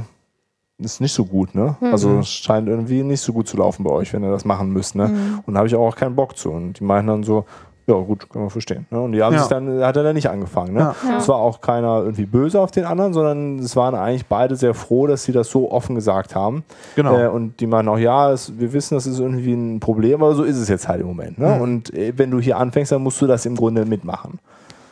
ist 0.83 1.01
nicht 1.01 1.13
so 1.13 1.25
gut, 1.25 1.55
ne? 1.55 1.75
Also 1.81 2.19
es 2.19 2.29
scheint 2.29 2.67
irgendwie 2.67 3.03
nicht 3.03 3.21
so 3.21 3.33
gut 3.33 3.47
zu 3.47 3.57
laufen 3.57 3.83
bei 3.83 3.91
euch, 3.91 4.13
wenn 4.13 4.23
ihr 4.23 4.31
das 4.31 4.45
machen 4.45 4.71
müsst, 4.71 4.95
ne? 4.95 5.41
Und 5.45 5.53
da 5.53 5.59
habe 5.59 5.67
ich 5.67 5.75
auch 5.75 5.95
keinen 5.95 6.15
Bock 6.15 6.37
zu. 6.37 6.51
Und 6.51 6.79
die 6.79 6.83
meinten 6.83 7.07
dann 7.07 7.23
so, 7.23 7.45
ja 7.87 7.95
gut, 7.95 8.29
kann 8.29 8.41
man 8.43 8.49
verstehen. 8.51 8.85
Ne? 8.91 9.01
Und 9.01 9.11
die 9.13 9.23
haben 9.23 9.33
Ja. 9.33 9.39
sich 9.39 9.47
dann, 9.49 9.81
hat 9.83 9.97
er 9.97 10.03
dann 10.03 10.13
nicht 10.13 10.29
angefangen. 10.29 10.73
Ne? 10.73 10.79
Ja. 10.79 10.95
Ja. 11.09 11.17
Es 11.17 11.27
war 11.27 11.37
auch 11.37 11.59
keiner 11.61 12.01
irgendwie 12.01 12.25
böse 12.27 12.61
auf 12.61 12.69
den 12.71 12.85
anderen, 12.85 13.11
sondern 13.11 13.57
es 13.59 13.75
waren 13.75 13.95
eigentlich 13.95 14.27
beide 14.27 14.55
sehr 14.55 14.73
froh, 14.75 15.07
dass 15.07 15.23
sie 15.23 15.31
das 15.31 15.49
so 15.49 15.71
offen 15.71 15.95
gesagt 15.95 16.35
haben. 16.35 16.63
Genau. 16.95 17.17
Äh, 17.17 17.27
und 17.27 17.59
die 17.59 17.65
meinen 17.67 17.89
auch, 17.89 17.97
ja, 17.97 18.31
es, 18.31 18.57
wir 18.59 18.71
wissen, 18.71 18.93
das 18.95 19.07
ist 19.07 19.19
irgendwie 19.19 19.53
ein 19.53 19.79
Problem, 19.79 20.21
aber 20.21 20.35
so 20.35 20.43
ist 20.43 20.57
es 20.57 20.69
jetzt 20.69 20.87
halt 20.87 21.01
im 21.01 21.07
Moment. 21.07 21.39
Ne? 21.39 21.55
Mhm. 21.55 21.61
Und 21.61 21.93
äh, 21.93 22.13
wenn 22.15 22.29
du 22.31 22.39
hier 22.39 22.57
anfängst, 22.57 22.91
dann 22.91 23.01
musst 23.01 23.19
du 23.19 23.25
das 23.27 23.45
im 23.47 23.55
Grunde 23.55 23.83
mitmachen. 23.85 24.39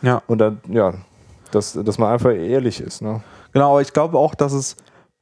ja. 0.01 0.21
Und 0.27 0.39
dann, 0.39 0.57
ja, 0.67 0.93
dass, 1.51 1.73
dass 1.73 1.97
man 1.99 2.11
einfach 2.11 2.31
ehrlich 2.31 2.81
ist. 2.81 3.01
Ne? 3.01 3.21
Genau, 3.53 3.71
aber 3.71 3.81
ich 3.81 3.93
glaube 3.93 4.17
auch, 4.17 4.35
dass 4.35 4.51
es 4.51 4.75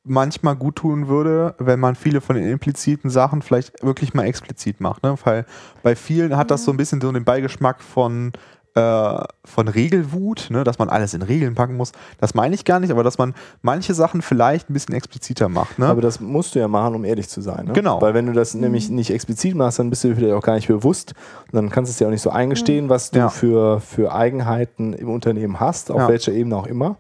manchmal 0.07 0.55
gut 0.55 0.77
tun 0.77 1.07
würde, 1.07 1.55
wenn 1.59 1.79
man 1.79 1.95
viele 1.95 2.21
von 2.21 2.35
den 2.35 2.49
impliziten 2.49 3.09
Sachen 3.09 3.41
vielleicht 3.41 3.83
wirklich 3.83 4.13
mal 4.13 4.23
explizit 4.25 4.79
macht. 4.81 5.03
Ne? 5.03 5.15
Weil 5.23 5.45
bei 5.83 5.95
vielen 5.95 6.35
hat 6.37 6.51
das 6.51 6.63
so 6.63 6.71
ein 6.71 6.77
bisschen 6.77 7.01
so 7.01 7.11
den 7.11 7.23
Beigeschmack 7.25 7.81
von 7.81 8.31
äh, 8.75 9.23
von 9.43 9.67
Regelwut, 9.67 10.49
ne, 10.51 10.63
dass 10.63 10.77
man 10.77 10.87
alles 10.89 11.15
in 11.15 11.23
Regeln 11.23 11.55
packen 11.55 11.75
muss. 11.77 11.93
Das 12.19 12.35
meine 12.35 12.53
ich 12.53 12.63
gar 12.63 12.79
nicht, 12.79 12.91
aber 12.91 13.03
dass 13.03 13.17
man 13.17 13.33
manche 13.63 13.95
Sachen 13.95 14.21
vielleicht 14.21 14.69
ein 14.69 14.73
bisschen 14.73 14.93
expliziter 14.93 15.49
macht. 15.49 15.79
Ne? 15.79 15.87
Aber 15.87 16.01
das 16.01 16.19
musst 16.19 16.53
du 16.53 16.59
ja 16.59 16.67
machen, 16.67 16.93
um 16.93 17.03
ehrlich 17.03 17.27
zu 17.27 17.41
sein. 17.41 17.65
Ne? 17.65 17.73
Genau. 17.73 17.99
Weil 18.01 18.13
wenn 18.13 18.27
du 18.27 18.33
das 18.33 18.53
nämlich 18.53 18.89
nicht 18.91 19.09
explizit 19.09 19.55
machst, 19.55 19.79
dann 19.79 19.89
bist 19.89 20.03
du 20.03 20.09
dir 20.09 20.15
vielleicht 20.15 20.33
auch 20.35 20.43
gar 20.43 20.53
nicht 20.53 20.67
bewusst. 20.67 21.15
Und 21.51 21.55
dann 21.55 21.69
kannst 21.71 21.89
du 21.89 21.93
es 21.93 21.97
dir 21.97 22.05
auch 22.05 22.11
nicht 22.11 22.21
so 22.21 22.29
eingestehen, 22.29 22.87
was 22.87 23.09
du 23.09 23.17
Ja. 23.17 23.29
für, 23.29 23.79
für 23.79 24.13
Eigenheiten 24.13 24.93
im 24.93 25.09
Unternehmen 25.09 25.59
hast, 25.59 25.89
auf 25.89 26.01
Ja. 26.01 26.07
welcher 26.09 26.33
Ebene 26.33 26.55
auch 26.55 26.67
immer. 26.67 26.97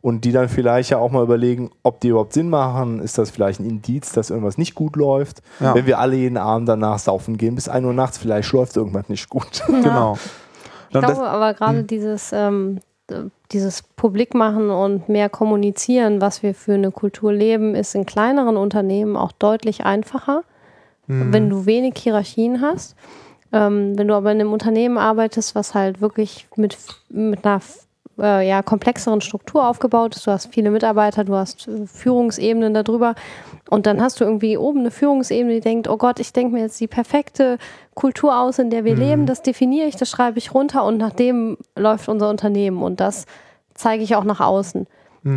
Und 0.00 0.24
die 0.24 0.32
dann 0.32 0.48
vielleicht 0.48 0.90
ja 0.90 0.98
auch 0.98 1.10
mal 1.10 1.22
überlegen, 1.24 1.70
ob 1.82 2.00
die 2.00 2.08
überhaupt 2.08 2.32
Sinn 2.32 2.48
machen. 2.50 3.00
Ist 3.00 3.18
das 3.18 3.30
vielleicht 3.30 3.58
ein 3.60 3.68
Indiz, 3.68 4.12
dass 4.12 4.30
irgendwas 4.30 4.56
nicht 4.56 4.74
gut 4.76 4.94
läuft? 4.96 5.42
Ja. 5.60 5.74
Wenn 5.74 5.86
wir 5.86 5.98
alle 5.98 6.14
jeden 6.16 6.36
Abend 6.36 6.68
danach 6.68 6.98
saufen 7.00 7.36
gehen 7.36 7.54
bis 7.56 7.68
1 7.68 7.84
Uhr 7.84 7.92
nachts, 7.92 8.16
vielleicht 8.18 8.52
läuft 8.52 8.76
irgendwas 8.76 9.08
nicht 9.08 9.28
gut. 9.28 9.62
Genau. 9.68 10.16
Ich 10.90 10.92
das- 11.00 11.04
glaube 11.04 11.28
aber 11.28 11.52
gerade 11.54 11.82
dieses, 11.84 12.30
ähm, 12.32 12.78
äh, 13.10 13.24
dieses 13.52 13.82
Publik 13.82 14.34
machen 14.34 14.70
und 14.70 15.08
mehr 15.08 15.28
kommunizieren, 15.28 16.20
was 16.20 16.42
wir 16.42 16.54
für 16.54 16.74
eine 16.74 16.90
Kultur 16.92 17.32
leben, 17.32 17.74
ist 17.74 17.94
in 17.94 18.06
kleineren 18.06 18.56
Unternehmen 18.56 19.16
auch 19.16 19.32
deutlich 19.32 19.84
einfacher, 19.84 20.44
Mhm. 21.08 21.32
wenn 21.32 21.50
du 21.50 21.66
wenig 21.66 21.94
Hierarchien 21.98 22.60
hast. 22.62 22.94
Ähm, 23.52 23.98
wenn 23.98 24.08
du 24.08 24.14
aber 24.14 24.30
in 24.30 24.40
einem 24.40 24.52
Unternehmen 24.52 24.96
arbeitest, 24.98 25.54
was 25.54 25.74
halt 25.74 26.00
wirklich 26.02 26.46
mit, 26.56 26.76
mit 27.08 27.44
einer 27.46 27.60
äh, 28.18 28.48
ja, 28.48 28.62
komplexeren 28.62 29.20
Struktur 29.20 29.66
aufgebaut 29.66 30.16
ist, 30.16 30.26
du 30.26 30.30
hast 30.30 30.52
viele 30.52 30.70
Mitarbeiter, 30.70 31.24
du 31.24 31.34
hast 31.34 31.68
äh, 31.68 31.86
Führungsebenen 31.86 32.74
darüber. 32.74 33.14
Und 33.70 33.86
dann 33.86 34.00
hast 34.00 34.20
du 34.20 34.24
irgendwie 34.24 34.56
oben 34.56 34.80
eine 34.80 34.90
Führungsebene, 34.90 35.54
die 35.54 35.60
denkt, 35.60 35.88
oh 35.88 35.96
Gott, 35.96 36.20
ich 36.20 36.32
denke 36.32 36.54
mir 36.54 36.62
jetzt 36.62 36.80
die 36.80 36.86
perfekte 36.86 37.58
Kultur 37.94 38.38
aus, 38.38 38.58
in 38.58 38.70
der 38.70 38.84
wir 38.84 38.94
leben, 38.96 39.26
das 39.26 39.42
definiere 39.42 39.88
ich, 39.88 39.96
das 39.96 40.08
schreibe 40.08 40.38
ich 40.38 40.54
runter 40.54 40.84
und 40.84 40.96
nach 40.96 41.12
dem 41.12 41.58
läuft 41.76 42.08
unser 42.08 42.30
Unternehmen 42.30 42.82
und 42.82 43.00
das 43.00 43.26
zeige 43.74 44.02
ich 44.02 44.16
auch 44.16 44.24
nach 44.24 44.40
außen. 44.40 44.86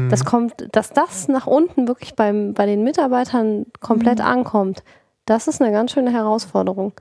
Das 0.10 0.26
kommt, 0.26 0.68
dass 0.72 0.94
das 0.94 1.28
nach 1.28 1.48
unten 1.48 1.88
wirklich 1.88 2.16
beim, 2.16 2.54
bei 2.54 2.66
den 2.66 2.84
Mitarbeitern 2.84 3.66
komplett 3.82 4.22
ankommt, 4.22 4.84
das 5.26 5.48
ist 5.48 5.62
eine 5.62 5.72
ganz 5.72 5.92
schöne 5.92 6.12
Herausforderung. 6.12 6.94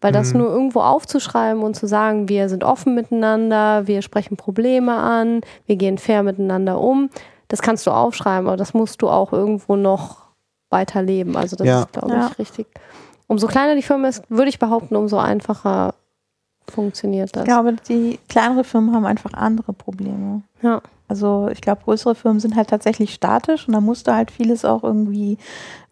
Weil 0.00 0.12
das 0.12 0.32
nur 0.32 0.48
irgendwo 0.48 0.80
aufzuschreiben 0.80 1.62
und 1.62 1.74
zu 1.74 1.86
sagen, 1.88 2.28
wir 2.28 2.48
sind 2.48 2.62
offen 2.62 2.94
miteinander, 2.94 3.86
wir 3.88 4.00
sprechen 4.02 4.36
Probleme 4.36 4.94
an, 4.94 5.40
wir 5.66 5.74
gehen 5.74 5.98
fair 5.98 6.22
miteinander 6.22 6.80
um, 6.80 7.10
das 7.48 7.62
kannst 7.62 7.84
du 7.86 7.90
aufschreiben, 7.90 8.46
aber 8.46 8.56
das 8.56 8.74
musst 8.74 9.02
du 9.02 9.08
auch 9.08 9.32
irgendwo 9.32 9.74
noch 9.74 10.26
weiterleben. 10.70 11.36
Also 11.36 11.56
das 11.56 11.66
Ja. 11.66 11.80
ist, 11.80 11.92
glaube 11.92 12.12
Ja. 12.14 12.28
ich, 12.30 12.38
richtig. 12.38 12.66
Umso 13.26 13.46
kleiner 13.48 13.74
die 13.74 13.82
Firma 13.82 14.06
ist, 14.08 14.22
würde 14.28 14.48
ich 14.50 14.58
behaupten, 14.60 14.94
umso 14.94 15.18
einfacher 15.18 15.94
funktioniert 16.68 17.34
das. 17.34 17.42
Ich 17.42 17.48
glaube, 17.48 17.74
die 17.88 18.18
kleinere 18.28 18.62
Firmen 18.64 18.94
haben 18.94 19.06
einfach 19.06 19.32
andere 19.32 19.72
Probleme. 19.72 20.42
Ja. 20.62 20.80
Also 21.08 21.48
ich 21.50 21.60
glaube, 21.62 21.80
größere 21.84 22.14
Firmen 22.14 22.38
sind 22.40 22.54
halt 22.54 22.68
tatsächlich 22.68 23.14
statisch 23.14 23.66
und 23.66 23.72
da 23.74 23.80
musst 23.80 24.06
du 24.06 24.14
halt 24.14 24.30
vieles 24.30 24.64
auch 24.64 24.84
irgendwie 24.84 25.38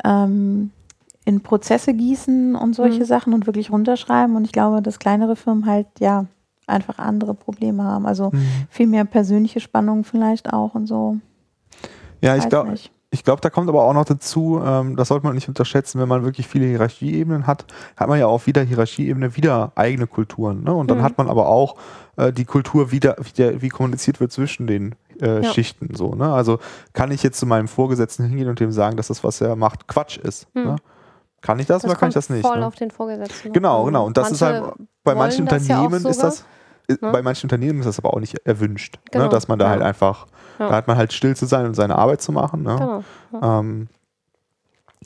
ähm, 0.04 0.70
in 1.26 1.42
Prozesse 1.42 1.92
gießen 1.92 2.54
und 2.56 2.74
solche 2.74 3.00
Mhm. 3.00 3.04
Sachen 3.04 3.34
und 3.34 3.46
wirklich 3.46 3.70
runterschreiben. 3.70 4.34
Und 4.36 4.44
ich 4.46 4.52
glaube, 4.52 4.80
dass 4.80 4.98
kleinere 4.98 5.36
Firmen 5.36 5.66
halt 5.66 5.86
ja 5.98 6.24
einfach 6.66 6.98
andere 6.98 7.34
Probleme 7.34 7.82
haben. 7.84 8.06
Also 8.06 8.30
Mhm. 8.32 8.46
viel 8.70 8.86
mehr 8.86 9.04
persönliche 9.04 9.60
Spannungen 9.60 10.04
vielleicht 10.04 10.52
auch 10.52 10.74
und 10.74 10.86
so. 10.86 11.18
Ja, 12.22 12.36
ich 12.36 12.48
glaube, 12.48 12.74
ich 13.10 13.24
glaube, 13.24 13.40
da 13.40 13.50
kommt 13.50 13.68
aber 13.68 13.82
auch 13.84 13.92
noch 13.92 14.04
dazu, 14.04 14.60
ähm, 14.64 14.96
das 14.96 15.08
sollte 15.08 15.26
man 15.26 15.34
nicht 15.34 15.48
unterschätzen, 15.48 16.00
wenn 16.00 16.08
man 16.08 16.24
wirklich 16.24 16.48
viele 16.48 16.66
Hierarchieebenen 16.66 17.46
hat, 17.46 17.66
hat 17.96 18.08
man 18.08 18.18
ja 18.18 18.26
auf 18.26 18.46
jeder 18.46 18.62
Hierarchieebene 18.62 19.36
wieder 19.36 19.72
eigene 19.74 20.06
Kulturen. 20.06 20.64
Ne? 20.64 20.72
Und 20.74 20.90
dann 20.90 20.98
Mhm. 20.98 21.02
hat 21.02 21.18
man 21.18 21.28
aber 21.28 21.48
auch 21.48 21.76
äh, 22.16 22.32
die 22.32 22.44
Kultur, 22.44 22.90
wie, 22.92 23.00
der, 23.00 23.16
wie, 23.20 23.32
der, 23.32 23.62
wie 23.62 23.68
kommuniziert 23.68 24.20
wird 24.20 24.32
zwischen 24.32 24.66
den 24.66 24.94
äh, 25.20 25.42
Ja. 25.42 25.52
Schichten. 25.52 25.94
So, 25.94 26.14
ne? 26.14 26.32
Also 26.32 26.58
kann 26.92 27.10
ich 27.10 27.22
jetzt 27.22 27.38
zu 27.38 27.46
meinem 27.46 27.68
Vorgesetzten 27.68 28.24
hingehen 28.26 28.48
und 28.48 28.60
dem 28.60 28.70
sagen, 28.72 28.96
dass 28.96 29.08
das, 29.08 29.22
was 29.24 29.40
er 29.40 29.56
macht, 29.56 29.86
Quatsch 29.88 30.18
ist. 30.18 30.46
Mhm. 30.54 30.62
Ne? 30.64 30.76
Kann 31.46 31.58
ich 31.60 31.66
das, 31.66 31.84
oder 31.84 31.94
kann 31.94 32.08
ich 32.08 32.14
das 32.14 32.28
nicht? 32.28 32.44
voll 32.44 32.58
ne? 32.58 32.66
auf 32.66 32.74
den 32.74 32.90
Vorgesetzten. 32.90 33.52
Genau, 33.52 33.80
an. 33.80 33.86
genau. 33.86 34.04
Und 34.06 34.16
das 34.16 34.30
ist 34.32 34.40
Manche 34.40 34.62
halt 34.62 34.74
bei 35.04 35.14
manchen 35.14 35.46
das 35.46 35.68
ja 35.68 35.80
Unternehmen 35.80 36.06
ist 36.10 36.22
das. 36.22 36.44
Ne? 36.88 36.98
Bei 37.00 37.22
manchen 37.22 37.46
Unternehmen 37.46 37.80
ist 37.80 37.86
das 37.86 37.98
aber 37.98 38.12
auch 38.14 38.20
nicht 38.20 38.36
erwünscht, 38.44 38.98
Genau, 39.10 39.24
ne? 39.24 39.30
dass 39.30 39.48
man 39.48 39.58
da 39.58 39.66
ja. 39.66 39.70
halt 39.72 39.82
einfach, 39.82 40.26
Ja. 40.58 40.68
da 40.68 40.74
hat 40.76 40.86
man 40.86 40.96
halt 40.96 41.12
still 41.12 41.34
zu 41.36 41.46
sein 41.46 41.66
und 41.66 41.74
seine 41.74 41.96
Arbeit 41.96 42.20
zu 42.22 42.30
machen. 42.32 42.62
Ne? 42.62 43.02
Genau. 43.32 43.60
Ähm, 43.60 43.88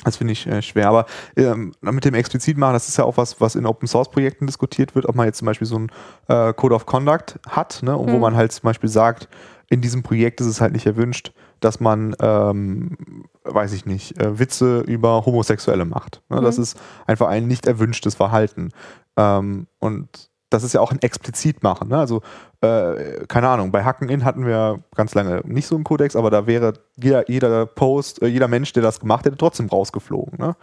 das 0.04 0.16
finde 0.16 0.32
ich 0.32 0.46
äh, 0.46 0.62
schwer. 0.62 0.88
Aber 0.88 1.06
ähm, 1.36 1.72
mit 1.80 2.04
dem 2.04 2.14
explizit 2.14 2.56
machen, 2.56 2.72
das 2.74 2.88
ist 2.88 2.96
ja 2.96 3.04
auch 3.04 3.16
was, 3.16 3.40
was 3.40 3.54
in 3.54 3.66
Open 3.66 3.86
Source 3.88 4.10
Projekten 4.10 4.46
diskutiert 4.46 4.94
wird, 4.94 5.06
ob 5.06 5.14
man 5.14 5.26
jetzt 5.26 5.38
zum 5.38 5.46
Beispiel 5.46 5.66
so 5.66 5.78
ein 5.78 5.90
äh, 6.28 6.52
Code 6.54 6.74
of 6.74 6.86
Conduct 6.86 7.38
hat, 7.48 7.80
ne, 7.82 7.96
und 7.96 8.08
wo 8.10 8.14
Mhm. 8.14 8.20
man 8.20 8.36
halt 8.36 8.52
zum 8.52 8.62
Beispiel 8.64 8.88
sagt, 8.88 9.28
in 9.68 9.80
diesem 9.80 10.02
Projekt 10.02 10.40
ist 10.40 10.46
es 10.46 10.60
halt 10.60 10.72
nicht 10.72 10.86
erwünscht, 10.86 11.32
dass 11.60 11.80
man, 11.80 12.14
ähm, 12.20 12.96
weiß 13.44 13.72
ich 13.72 13.86
nicht, 13.86 14.18
äh, 14.20 14.38
Witze 14.38 14.80
über 14.80 15.24
Homosexuelle 15.26 15.84
macht. 15.84 16.22
Ne? 16.28 16.40
Das 16.40 16.56
Mhm. 16.56 16.62
ist 16.64 16.80
einfach 17.06 17.28
ein 17.28 17.46
nicht 17.46 17.66
erwünschtes 17.66 18.14
Verhalten. 18.14 18.70
Ähm, 19.16 19.66
und 19.78 20.28
das 20.50 20.64
ist 20.64 20.72
ja 20.72 20.80
auch 20.80 20.90
ein 20.90 21.00
explizit 21.02 21.62
machen. 21.62 21.88
Ne? 21.88 21.98
Also, 21.98 22.22
äh, 22.60 23.24
keine 23.28 23.48
Ahnung, 23.48 23.70
bei 23.70 23.84
Hacken 23.84 24.08
In 24.08 24.24
hatten 24.24 24.44
wir 24.46 24.80
ganz 24.96 25.14
lange 25.14 25.42
nicht 25.44 25.66
so 25.68 25.76
einen 25.76 25.84
Kodex, 25.84 26.16
aber 26.16 26.30
da 26.30 26.46
wäre 26.46 26.72
jeder, 26.96 27.28
jeder 27.30 27.66
Post, 27.66 28.20
äh, 28.22 28.26
jeder 28.26 28.48
Mensch, 28.48 28.72
der 28.72 28.82
das 28.82 28.98
gemacht 29.00 29.24
hätte, 29.26 29.36
trotzdem 29.36 29.68
rausgeflogen. 29.68 30.38
Ne? 30.38 30.56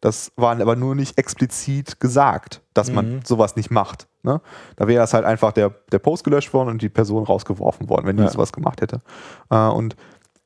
Das 0.00 0.32
war 0.36 0.58
aber 0.60 0.76
nur 0.76 0.94
nicht 0.94 1.18
explizit 1.18 1.98
gesagt, 2.00 2.62
dass 2.74 2.90
man 2.92 3.16
Mhm. 3.16 3.20
sowas 3.24 3.56
nicht 3.56 3.70
macht. 3.70 4.06
Ne? 4.22 4.40
Da 4.76 4.86
wäre 4.88 5.00
das 5.00 5.12
halt 5.14 5.24
einfach 5.24 5.52
der, 5.52 5.70
der 5.92 5.98
Post 5.98 6.24
gelöscht 6.24 6.52
worden 6.54 6.70
und 6.70 6.82
die 6.82 6.88
Person 6.88 7.24
rausgeworfen 7.24 7.88
worden, 7.90 8.06
wenn 8.06 8.16
die 8.16 8.22
Ja. 8.22 8.30
sowas 8.30 8.52
gemacht 8.52 8.80
hätte. 8.80 9.00
Äh, 9.50 9.56
und 9.68 9.96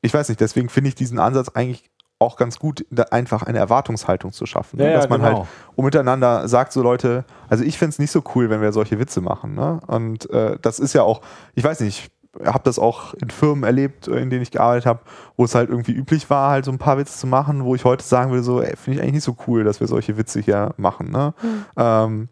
ich 0.01 0.13
weiß 0.13 0.29
nicht, 0.29 0.41
deswegen 0.41 0.69
finde 0.69 0.89
ich 0.89 0.95
diesen 0.95 1.19
Ansatz 1.19 1.49
eigentlich 1.49 1.89
auch 2.19 2.35
ganz 2.35 2.59
gut, 2.59 2.85
da 2.91 3.03
einfach 3.03 3.43
eine 3.43 3.59
Erwartungshaltung 3.59 4.33
zu 4.33 4.45
schaffen. 4.45 4.77
Ne? 4.77 4.83
Ja, 4.83 4.89
ja, 4.91 4.95
dass 4.97 5.09
man 5.09 5.21
genau. 5.21 5.39
halt 5.39 5.47
und 5.75 5.85
miteinander 5.85 6.47
sagt 6.49 6.73
so 6.73 6.83
Leute, 6.83 7.23
also 7.47 7.63
ich 7.63 7.77
finde 7.77 7.91
es 7.91 7.99
nicht 7.99 8.11
so 8.11 8.21
cool, 8.35 8.49
wenn 8.49 8.61
wir 8.61 8.73
solche 8.73 8.99
Witze 8.99 9.21
machen. 9.21 9.55
Ne? 9.55 9.79
Und 9.87 10.29
äh, 10.29 10.57
das 10.61 10.79
ist 10.79 10.93
ja 10.93 11.03
auch, 11.03 11.21
ich 11.55 11.63
weiß 11.63 11.79
nicht, 11.79 12.11
ich 12.39 12.45
habe 12.45 12.63
das 12.63 12.77
auch 12.77 13.13
in 13.15 13.29
Firmen 13.29 13.63
erlebt, 13.63 14.09
äh, 14.09 14.19
in 14.19 14.29
denen 14.29 14.41
ich 14.41 14.51
gearbeitet 14.51 14.85
habe, 14.85 14.99
wo 15.37 15.45
es 15.45 15.55
halt 15.55 15.69
irgendwie 15.69 15.93
üblich 15.93 16.29
war, 16.29 16.51
halt 16.51 16.65
so 16.65 16.71
ein 16.71 16.77
paar 16.77 16.97
Witze 16.97 17.17
zu 17.17 17.25
machen, 17.25 17.63
wo 17.63 17.73
ich 17.73 17.85
heute 17.85 18.03
sagen 18.03 18.31
würde, 18.31 18.43
so, 18.43 18.59
finde 18.59 18.91
ich 18.91 19.01
eigentlich 19.01 19.13
nicht 19.13 19.23
so 19.23 19.37
cool, 19.47 19.63
dass 19.63 19.79
wir 19.79 19.87
solche 19.87 20.17
Witze 20.17 20.41
hier 20.41 20.73
machen. 20.75 21.09
Ne? 21.11 21.33
Mhm. 21.41 21.65
Ähm, 21.77 22.29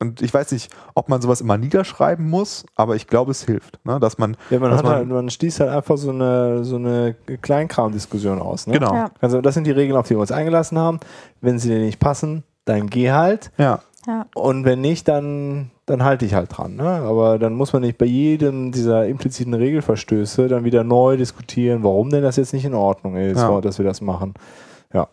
und 0.00 0.22
ich 0.22 0.32
weiß 0.32 0.52
nicht, 0.52 0.70
ob 0.94 1.08
man 1.08 1.20
sowas 1.20 1.40
immer 1.40 1.58
niederschreiben 1.58 2.28
muss, 2.28 2.64
aber 2.76 2.94
ich 2.96 3.06
glaube, 3.08 3.32
es 3.32 3.44
hilft, 3.44 3.84
ne? 3.84 3.98
dass 3.98 4.16
man, 4.18 4.36
Ja, 4.50 4.58
man, 4.60 4.70
dass 4.70 4.78
hat 4.78 4.84
man- 4.86 4.94
halt, 4.94 5.08
man 5.08 5.28
schließt 5.30 5.60
halt 5.60 5.70
einfach 5.70 5.96
so 5.96 6.10
eine, 6.10 6.64
so 6.64 6.76
eine 6.76 7.14
Kleinkram-Diskussion 7.42 8.40
aus. 8.40 8.66
Ne? 8.66 8.74
genau, 8.74 8.94
Ja. 8.94 9.10
Also 9.20 9.40
das 9.40 9.54
sind 9.54 9.66
die 9.66 9.70
Regeln, 9.72 9.96
auf 9.98 10.06
die 10.06 10.14
wir 10.14 10.20
uns 10.20 10.30
eingelassen 10.32 10.78
haben. 10.78 11.00
Wenn 11.40 11.58
sie 11.58 11.68
dir 11.70 11.78
nicht 11.80 11.98
passen, 11.98 12.44
dann 12.64 12.88
geh 12.88 13.10
halt. 13.10 13.50
ja, 13.58 13.80
Ja. 14.06 14.26
Und 14.34 14.64
wenn 14.64 14.80
nicht, 14.80 15.08
dann, 15.08 15.70
dann 15.86 16.04
halte 16.04 16.24
ich 16.24 16.34
halt 16.34 16.56
dran. 16.56 16.76
Ne? 16.76 16.84
Aber 16.88 17.38
dann 17.38 17.54
muss 17.54 17.72
man 17.72 17.82
nicht 17.82 17.98
bei 17.98 18.06
jedem 18.06 18.70
dieser 18.72 19.06
impliziten 19.06 19.54
Regelverstöße 19.54 20.46
dann 20.48 20.64
wieder 20.64 20.84
neu 20.84 21.16
diskutieren, 21.16 21.82
warum 21.82 22.10
denn 22.10 22.22
das 22.22 22.36
jetzt 22.36 22.52
nicht 22.52 22.64
in 22.64 22.74
Ordnung 22.74 23.16
ist, 23.16 23.38
Ja. 23.40 23.60
dass 23.60 23.78
wir 23.78 23.84
das 23.84 24.00
machen. 24.00 24.34
Ja. 24.92 25.08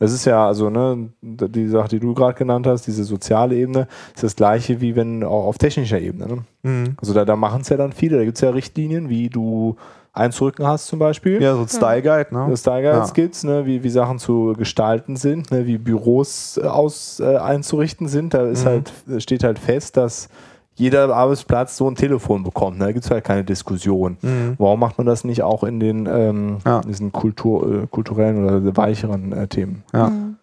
Das 0.00 0.12
ist 0.12 0.24
ja, 0.24 0.46
also, 0.46 0.70
ne, 0.70 1.08
die 1.22 1.68
Sache, 1.68 1.88
die 1.88 2.00
du 2.00 2.14
gerade 2.14 2.34
genannt 2.36 2.66
hast, 2.66 2.86
diese 2.86 3.04
soziale 3.04 3.54
Ebene, 3.54 3.86
ist 4.14 4.24
das 4.24 4.34
gleiche 4.36 4.80
wie 4.80 4.96
wenn 4.96 5.22
auch 5.22 5.44
auf 5.46 5.56
technischer 5.58 6.00
Ebene. 6.00 6.26
Ne? 6.26 6.44
Mhm. 6.62 6.96
Also 7.00 7.14
da, 7.14 7.24
da 7.24 7.36
machen 7.36 7.60
es 7.60 7.68
ja 7.68 7.76
dann 7.76 7.92
viele, 7.92 8.16
da 8.18 8.24
gibt 8.24 8.36
es 8.36 8.40
ja 8.40 8.50
Richtlinien, 8.50 9.08
wie 9.08 9.28
du 9.28 9.76
einzurücken 10.12 10.66
hast 10.66 10.86
zum 10.86 10.98
Beispiel. 11.00 11.40
ja, 11.42 11.54
so 11.54 11.62
ein 11.62 11.68
Style 11.68 12.02
Guide, 12.02 12.28
ne? 12.32 12.56
Style 12.56 12.82
Guides 12.82 13.08
Ja. 13.08 13.14
gibt's, 13.14 13.42
ne, 13.44 13.66
wie, 13.66 13.82
wie 13.82 13.90
Sachen 13.90 14.18
zu 14.18 14.54
gestalten 14.56 15.16
sind, 15.16 15.50
ne, 15.50 15.66
wie 15.66 15.78
Büros 15.78 16.56
äh, 16.62 16.66
aus, 16.66 17.18
äh, 17.20 17.36
einzurichten 17.36 18.06
sind. 18.08 18.32
Da 18.34 18.46
ist 18.48 18.64
Mhm. 18.64 18.68
halt, 18.68 18.92
steht 19.18 19.42
halt 19.44 19.58
fest, 19.58 19.96
dass 19.96 20.28
jeder 20.76 21.14
Arbeitsplatz 21.14 21.76
so 21.76 21.88
ein 21.88 21.94
Telefon 21.94 22.42
bekommt. 22.42 22.78
Ne? 22.78 22.86
Da 22.86 22.92
gibt 22.92 23.04
es 23.04 23.10
halt 23.10 23.24
keine 23.24 23.44
Diskussion. 23.44 24.16
Mhm. 24.22 24.54
Warum 24.58 24.80
macht 24.80 24.98
man 24.98 25.06
das 25.06 25.24
nicht 25.24 25.42
auch 25.42 25.64
in 25.64 25.80
den 25.80 26.06
ähm, 26.06 26.58
Ja. 26.64 26.80
diesen 26.80 27.12
Kultur, 27.12 27.82
äh, 27.82 27.86
kulturellen 27.86 28.44
oder 28.44 28.76
weicheren 28.76 29.32
äh, 29.32 29.46
Themen? 29.46 29.84
Ja. 29.92 30.08
Mhm. 30.08 30.36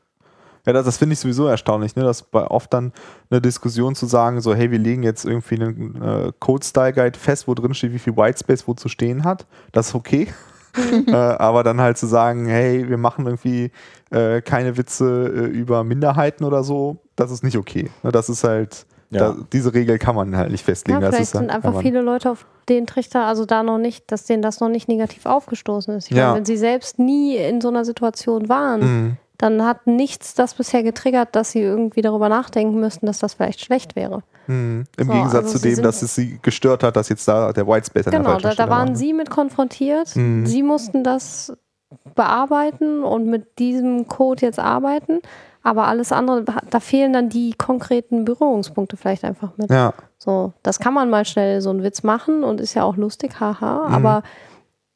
Ja, 0.65 0.73
das, 0.73 0.85
das 0.85 0.97
finde 0.97 1.13
ich 1.13 1.19
sowieso 1.19 1.47
erstaunlich, 1.47 1.95
ne? 1.95 2.03
dass 2.03 2.21
bei 2.21 2.45
oft 2.45 2.71
dann 2.71 2.91
eine 3.31 3.41
Diskussion 3.41 3.95
zu 3.95 4.05
sagen, 4.05 4.41
so, 4.41 4.53
hey, 4.53 4.69
wir 4.69 4.77
legen 4.77 5.01
jetzt 5.01 5.25
irgendwie 5.25 5.55
einen 5.55 6.01
äh, 6.01 6.31
Code-Style-Guide 6.39 7.17
fest, 7.17 7.47
wo 7.47 7.55
drin 7.55 7.73
steht, 7.73 7.93
wie 7.93 7.99
viel 7.99 8.15
Whitespace 8.15 8.67
wo 8.67 8.75
zu 8.75 8.87
stehen 8.87 9.23
hat. 9.23 9.47
Das 9.71 9.89
ist 9.89 9.95
okay. 9.95 10.27
äh, 11.07 11.11
aber 11.13 11.63
dann 11.63 11.81
halt 11.81 11.97
zu 11.97 12.05
sagen, 12.05 12.45
hey, 12.45 12.87
wir 12.87 12.97
machen 12.97 13.25
irgendwie 13.25 13.71
äh, 14.11 14.41
keine 14.41 14.77
Witze 14.77 15.31
äh, 15.35 15.45
über 15.47 15.83
Minderheiten 15.83 16.45
oder 16.45 16.63
so, 16.63 16.97
das 17.15 17.31
ist 17.31 17.43
nicht 17.43 17.57
okay. 17.57 17.89
Ne? 18.03 18.11
Das 18.11 18.29
ist 18.29 18.43
halt, 18.43 18.85
Ja. 19.11 19.19
da, 19.33 19.35
diese 19.51 19.73
Regel 19.73 19.97
kann 19.99 20.15
man 20.15 20.35
halt 20.37 20.51
nicht 20.51 20.63
festlegen. 20.65 20.99
Ja, 21.01 21.07
das 21.07 21.15
vielleicht 21.15 21.33
ist, 21.33 21.37
sind 21.39 21.49
einfach 21.49 21.79
viele 21.81 22.01
Leute 22.01 22.31
auf 22.31 22.45
den 22.69 22.87
Trichter, 22.87 23.25
also 23.25 23.45
da 23.45 23.61
noch 23.63 23.77
nicht, 23.77 24.11
dass 24.11 24.23
denen 24.25 24.41
das 24.41 24.59
noch 24.61 24.69
nicht 24.69 24.87
negativ 24.87 25.25
aufgestoßen 25.25 25.95
ist. 25.95 26.09
Ich 26.09 26.17
Ja. 26.17 26.27
meine, 26.27 26.37
wenn 26.37 26.45
sie 26.45 26.57
selbst 26.57 26.97
nie 26.97 27.35
in 27.35 27.59
so 27.61 27.67
einer 27.67 27.83
Situation 27.85 28.47
waren, 28.49 28.79
Mhm. 28.79 29.17
dann 29.37 29.65
hat 29.65 29.85
nichts 29.87 30.33
das 30.33 30.53
bisher 30.53 30.81
getriggert, 30.83 31.35
dass 31.35 31.51
sie 31.51 31.61
irgendwie 31.61 32.01
darüber 32.01 32.29
nachdenken 32.29 32.79
müssten, 32.79 33.05
dass 33.05 33.19
das 33.19 33.33
vielleicht 33.33 33.59
schlecht 33.59 33.95
wäre. 33.95 34.23
Mhm. 34.47 34.85
Im 34.97 35.07
So, 35.07 35.11
Gegensatz 35.13 35.43
also 35.45 35.57
zu 35.59 35.67
dem, 35.67 35.81
dass 35.83 36.01
es 36.01 36.15
sie 36.15 36.39
gestört 36.41 36.83
hat, 36.83 36.95
dass 36.95 37.09
jetzt 37.09 37.27
da 37.27 37.51
der 37.51 37.67
Whitespace 37.67 38.07
an 38.07 38.11
der 38.11 38.19
Genau, 38.21 38.37
da, 38.39 38.53
da 38.53 38.63
war, 38.69 38.77
waren 38.77 38.89
ne? 38.89 38.95
sie 38.95 39.13
mit 39.13 39.29
konfrontiert. 39.29 40.15
Mhm. 40.15 40.45
Sie 40.45 40.63
mussten 40.63 41.03
das 41.03 41.51
bearbeiten 42.15 43.03
und 43.03 43.25
mit 43.27 43.59
diesem 43.59 44.07
Code 44.07 44.45
jetzt 44.45 44.59
arbeiten. 44.59 45.19
Aber 45.63 45.87
alles 45.87 46.11
andere, 46.11 46.43
da 46.69 46.79
fehlen 46.79 47.13
dann 47.13 47.29
die 47.29 47.53
konkreten 47.53 48.25
Berührungspunkte 48.25 48.97
vielleicht 48.97 49.23
einfach 49.23 49.57
mit. 49.57 49.69
Ja, 49.69 49.93
So, 50.17 50.53
das 50.63 50.79
kann 50.79 50.93
man 50.93 51.09
mal 51.09 51.23
schnell 51.25 51.61
so 51.61 51.69
einen 51.69 51.83
Witz 51.83 52.01
machen 52.03 52.43
und 52.43 52.59
ist 52.59 52.73
ja 52.73 52.83
auch 52.83 52.97
lustig, 52.97 53.39
haha. 53.39 53.87
Mhm. 53.87 53.93
Aber 53.93 54.23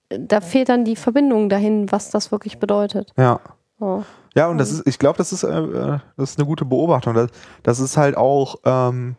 da 0.10 0.42
fehlt 0.42 0.70
dann 0.70 0.84
die 0.86 0.96
Verbindung 0.96 1.50
dahin, 1.50 1.92
was 1.92 2.10
das 2.10 2.32
wirklich 2.32 2.60
bedeutet. 2.60 3.12
ja. 3.18 3.40
So. 3.80 4.04
Ja, 4.36 4.48
und 4.50 4.58
das 4.58 4.72
ist, 4.72 4.86
ich 4.88 5.00
glaube, 5.00 5.18
das 5.18 5.32
ist, 5.32 5.44
äh, 5.44 5.48
äh, 5.60 6.00
das 6.18 6.32
ist 6.32 6.40
eine 6.40 6.46
gute 6.46 6.66
Beobachtung. 6.66 7.14
Das, 7.14 7.30
das 7.64 7.80
ist 7.80 7.96
halt 7.98 8.18
auch, 8.18 8.56
ähm, 8.66 9.16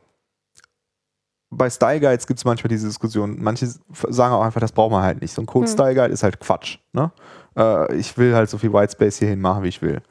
bei 1.51 1.71
Style 1.71 2.01
Guides 2.01 2.27
gibt 2.27 2.39
es 2.39 2.45
manchmal 2.45 2.69
diese 2.69 2.87
Diskussion. 2.87 3.37
Manche 3.41 3.67
sagen 3.93 4.35
auch 4.35 4.43
einfach, 4.43 4.61
das 4.61 4.73
braucht 4.73 4.91
man 4.91 5.03
halt 5.03 5.21
nicht. 5.23 5.33
So 5.33 5.41
ein 5.43 5.47
Code 5.47 5.67
Hm. 5.67 5.73
Style 5.73 5.95
Guide 5.95 6.13
ist 6.13 6.23
halt 6.23 6.41
Quatsch. 6.41 6.79
Ne? 6.93 7.11
Äh, 7.57 7.95
ich 7.97 8.17
will 8.19 8.35
halt 8.35 8.51
so 8.51 8.59
viel 8.59 8.73
Whitespace 8.73 9.19
hierhin 9.19 9.41
machen, 9.41 9.63
wie 9.63 9.69
ich 9.69 9.81
will. 9.81 10.03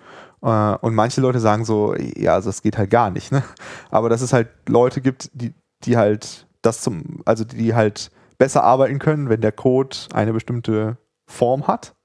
Äh, 0.45 0.77
und 0.81 0.93
manche 0.93 1.21
Leute 1.21 1.39
sagen 1.39 1.65
so, 1.65 1.95
ja, 1.95 2.35
also 2.35 2.49
das 2.49 2.61
geht 2.61 2.77
halt 2.77 2.91
gar 2.91 3.09
nicht. 3.09 3.31
Ne? 3.31 3.43
Aber 3.89 4.09
dass 4.09 4.21
es 4.21 4.31
halt 4.31 4.49
Leute 4.69 5.01
gibt, 5.01 5.31
die, 5.33 5.53
die 5.83 5.97
halt 5.97 6.47
das 6.61 6.81
zum, 6.81 7.21
also 7.25 7.43
die 7.43 7.73
halt 7.73 8.11
besser 8.37 8.63
arbeiten 8.63 8.99
können, 8.99 9.29
wenn 9.29 9.41
der 9.41 9.51
Code 9.51 9.97
eine 10.13 10.33
bestimmte 10.33 10.97
Form 11.25 11.67
hat. 11.67 11.95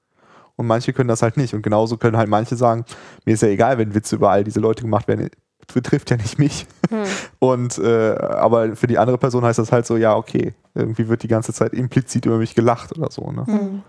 Und 0.55 0.67
manche 0.67 0.93
können 0.93 1.07
das 1.07 1.21
halt 1.21 1.37
nicht. 1.37 1.53
Und 1.53 1.61
genauso 1.61 1.97
können 1.97 2.17
halt 2.17 2.29
manche 2.29 2.55
sagen, 2.55 2.85
mir 3.25 3.33
ist 3.33 3.41
ja 3.41 3.49
egal, 3.49 3.77
wenn 3.77 3.95
Witze 3.95 4.15
über 4.15 4.31
all 4.31 4.43
diese 4.43 4.59
Leute 4.59 4.83
gemacht 4.83 5.07
werden, 5.07 5.29
betrifft 5.73 6.09
ja 6.09 6.17
nicht 6.17 6.39
mich. 6.39 6.65
Hm. 6.89 7.03
Und 7.39 7.77
äh, 7.77 8.15
aber 8.15 8.75
für 8.75 8.87
die 8.87 8.97
andere 8.97 9.17
Person 9.17 9.43
heißt 9.43 9.59
das 9.59 9.71
halt 9.71 9.85
so, 9.85 9.97
ja, 9.97 10.15
okay, 10.15 10.53
irgendwie 10.73 11.07
wird 11.07 11.23
die 11.23 11.27
ganze 11.27 11.53
Zeit 11.53 11.73
implizit 11.73 12.25
über 12.25 12.37
mich 12.37 12.55
gelacht 12.55 12.97
oder 12.97 13.11
so. 13.11 13.31
Ne? 13.31 13.43
Mhm. 13.47 13.81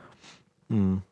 Hm. 0.69 1.03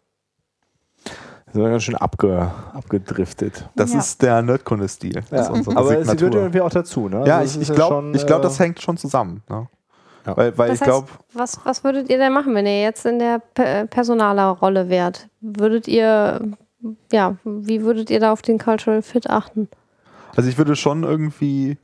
Sind 1.52 1.62
wir 1.62 1.70
ganz 1.70 1.82
schön 1.82 1.96
abge, 1.96 2.50
abgedriftet. 2.74 3.68
Das 3.74 3.92
Ja. 3.92 3.98
ist 3.98 4.22
der 4.22 4.40
Nerdkunde-Stil. 4.42 5.22
Ja. 5.30 5.48
Aber 5.48 5.58
es 5.98 6.08
Signatur. 6.08 6.14
gehört 6.16 6.34
irgendwie 6.34 6.60
auch 6.60 6.70
dazu, 6.70 7.08
ne? 7.08 7.24
ja, 7.26 7.38
Also 7.38 7.56
ich, 7.56 7.62
ich 7.62 7.68
ja 7.68 7.74
glaube, 7.74 8.12
ich 8.14 8.26
glaub, 8.26 8.38
äh, 8.40 8.42
das 8.42 8.58
hängt 8.60 8.80
schon 8.80 8.96
zusammen. 8.96 9.42
Ne? 9.48 9.66
Ja. 10.26 10.36
Weil, 10.36 10.56
weil 10.58 10.68
Das 10.68 10.76
ich 10.76 10.80
heißt, 10.82 10.90
glaube, 10.90 11.08
was, 11.32 11.58
was 11.64 11.82
würdet 11.82 12.08
ihr 12.10 12.18
denn 12.18 12.32
machen, 12.32 12.54
wenn 12.54 12.66
ihr 12.66 12.82
jetzt 12.82 13.04
in 13.06 13.18
der 13.18 13.40
Pe- 13.54 13.86
Personalerrolle 13.88 14.88
wärt? 14.88 15.28
Würdet 15.40 15.88
ihr, 15.88 16.40
ja, 17.10 17.36
wie 17.44 17.82
würdet 17.82 18.10
ihr 18.10 18.20
da 18.20 18.30
auf 18.32 18.42
den 18.42 18.58
Cultural 18.58 19.02
Fit 19.02 19.28
achten? 19.28 19.68
Also 20.36 20.48
ich 20.48 20.56
würde 20.58 20.76
schon 20.76 21.02
irgendwie 21.02 21.78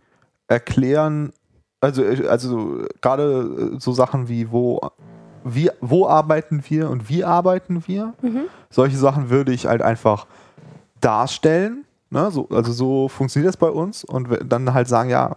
erklären, 0.47 1.33
also, 1.81 2.05
also 2.29 2.85
gerade 3.01 3.79
so 3.81 3.91
Sachen 3.93 4.29
wie, 4.29 4.51
wo, 4.53 4.81
wie, 5.55 5.71
wo 5.81 6.07
arbeiten 6.09 6.63
wir 6.69 6.91
und 6.91 7.09
wie 7.09 7.25
arbeiten 7.25 7.83
wir, 7.87 8.15
Mhm. 8.23 8.43
solche 8.71 8.97
Sachen 8.97 9.31
würde 9.31 9.53
ich 9.53 9.67
halt 9.67 9.83
einfach 9.83 10.27
darstellen. 11.01 11.85
Ne? 12.11 12.31
So, 12.31 12.49
also 12.51 12.73
so 12.73 13.09
funktioniert 13.09 13.49
das 13.49 13.57
bei 13.57 13.69
uns 13.71 14.05
und 14.05 14.29
dann 14.45 14.73
halt 14.73 14.89
sagen, 14.89 15.11
ja, 15.11 15.35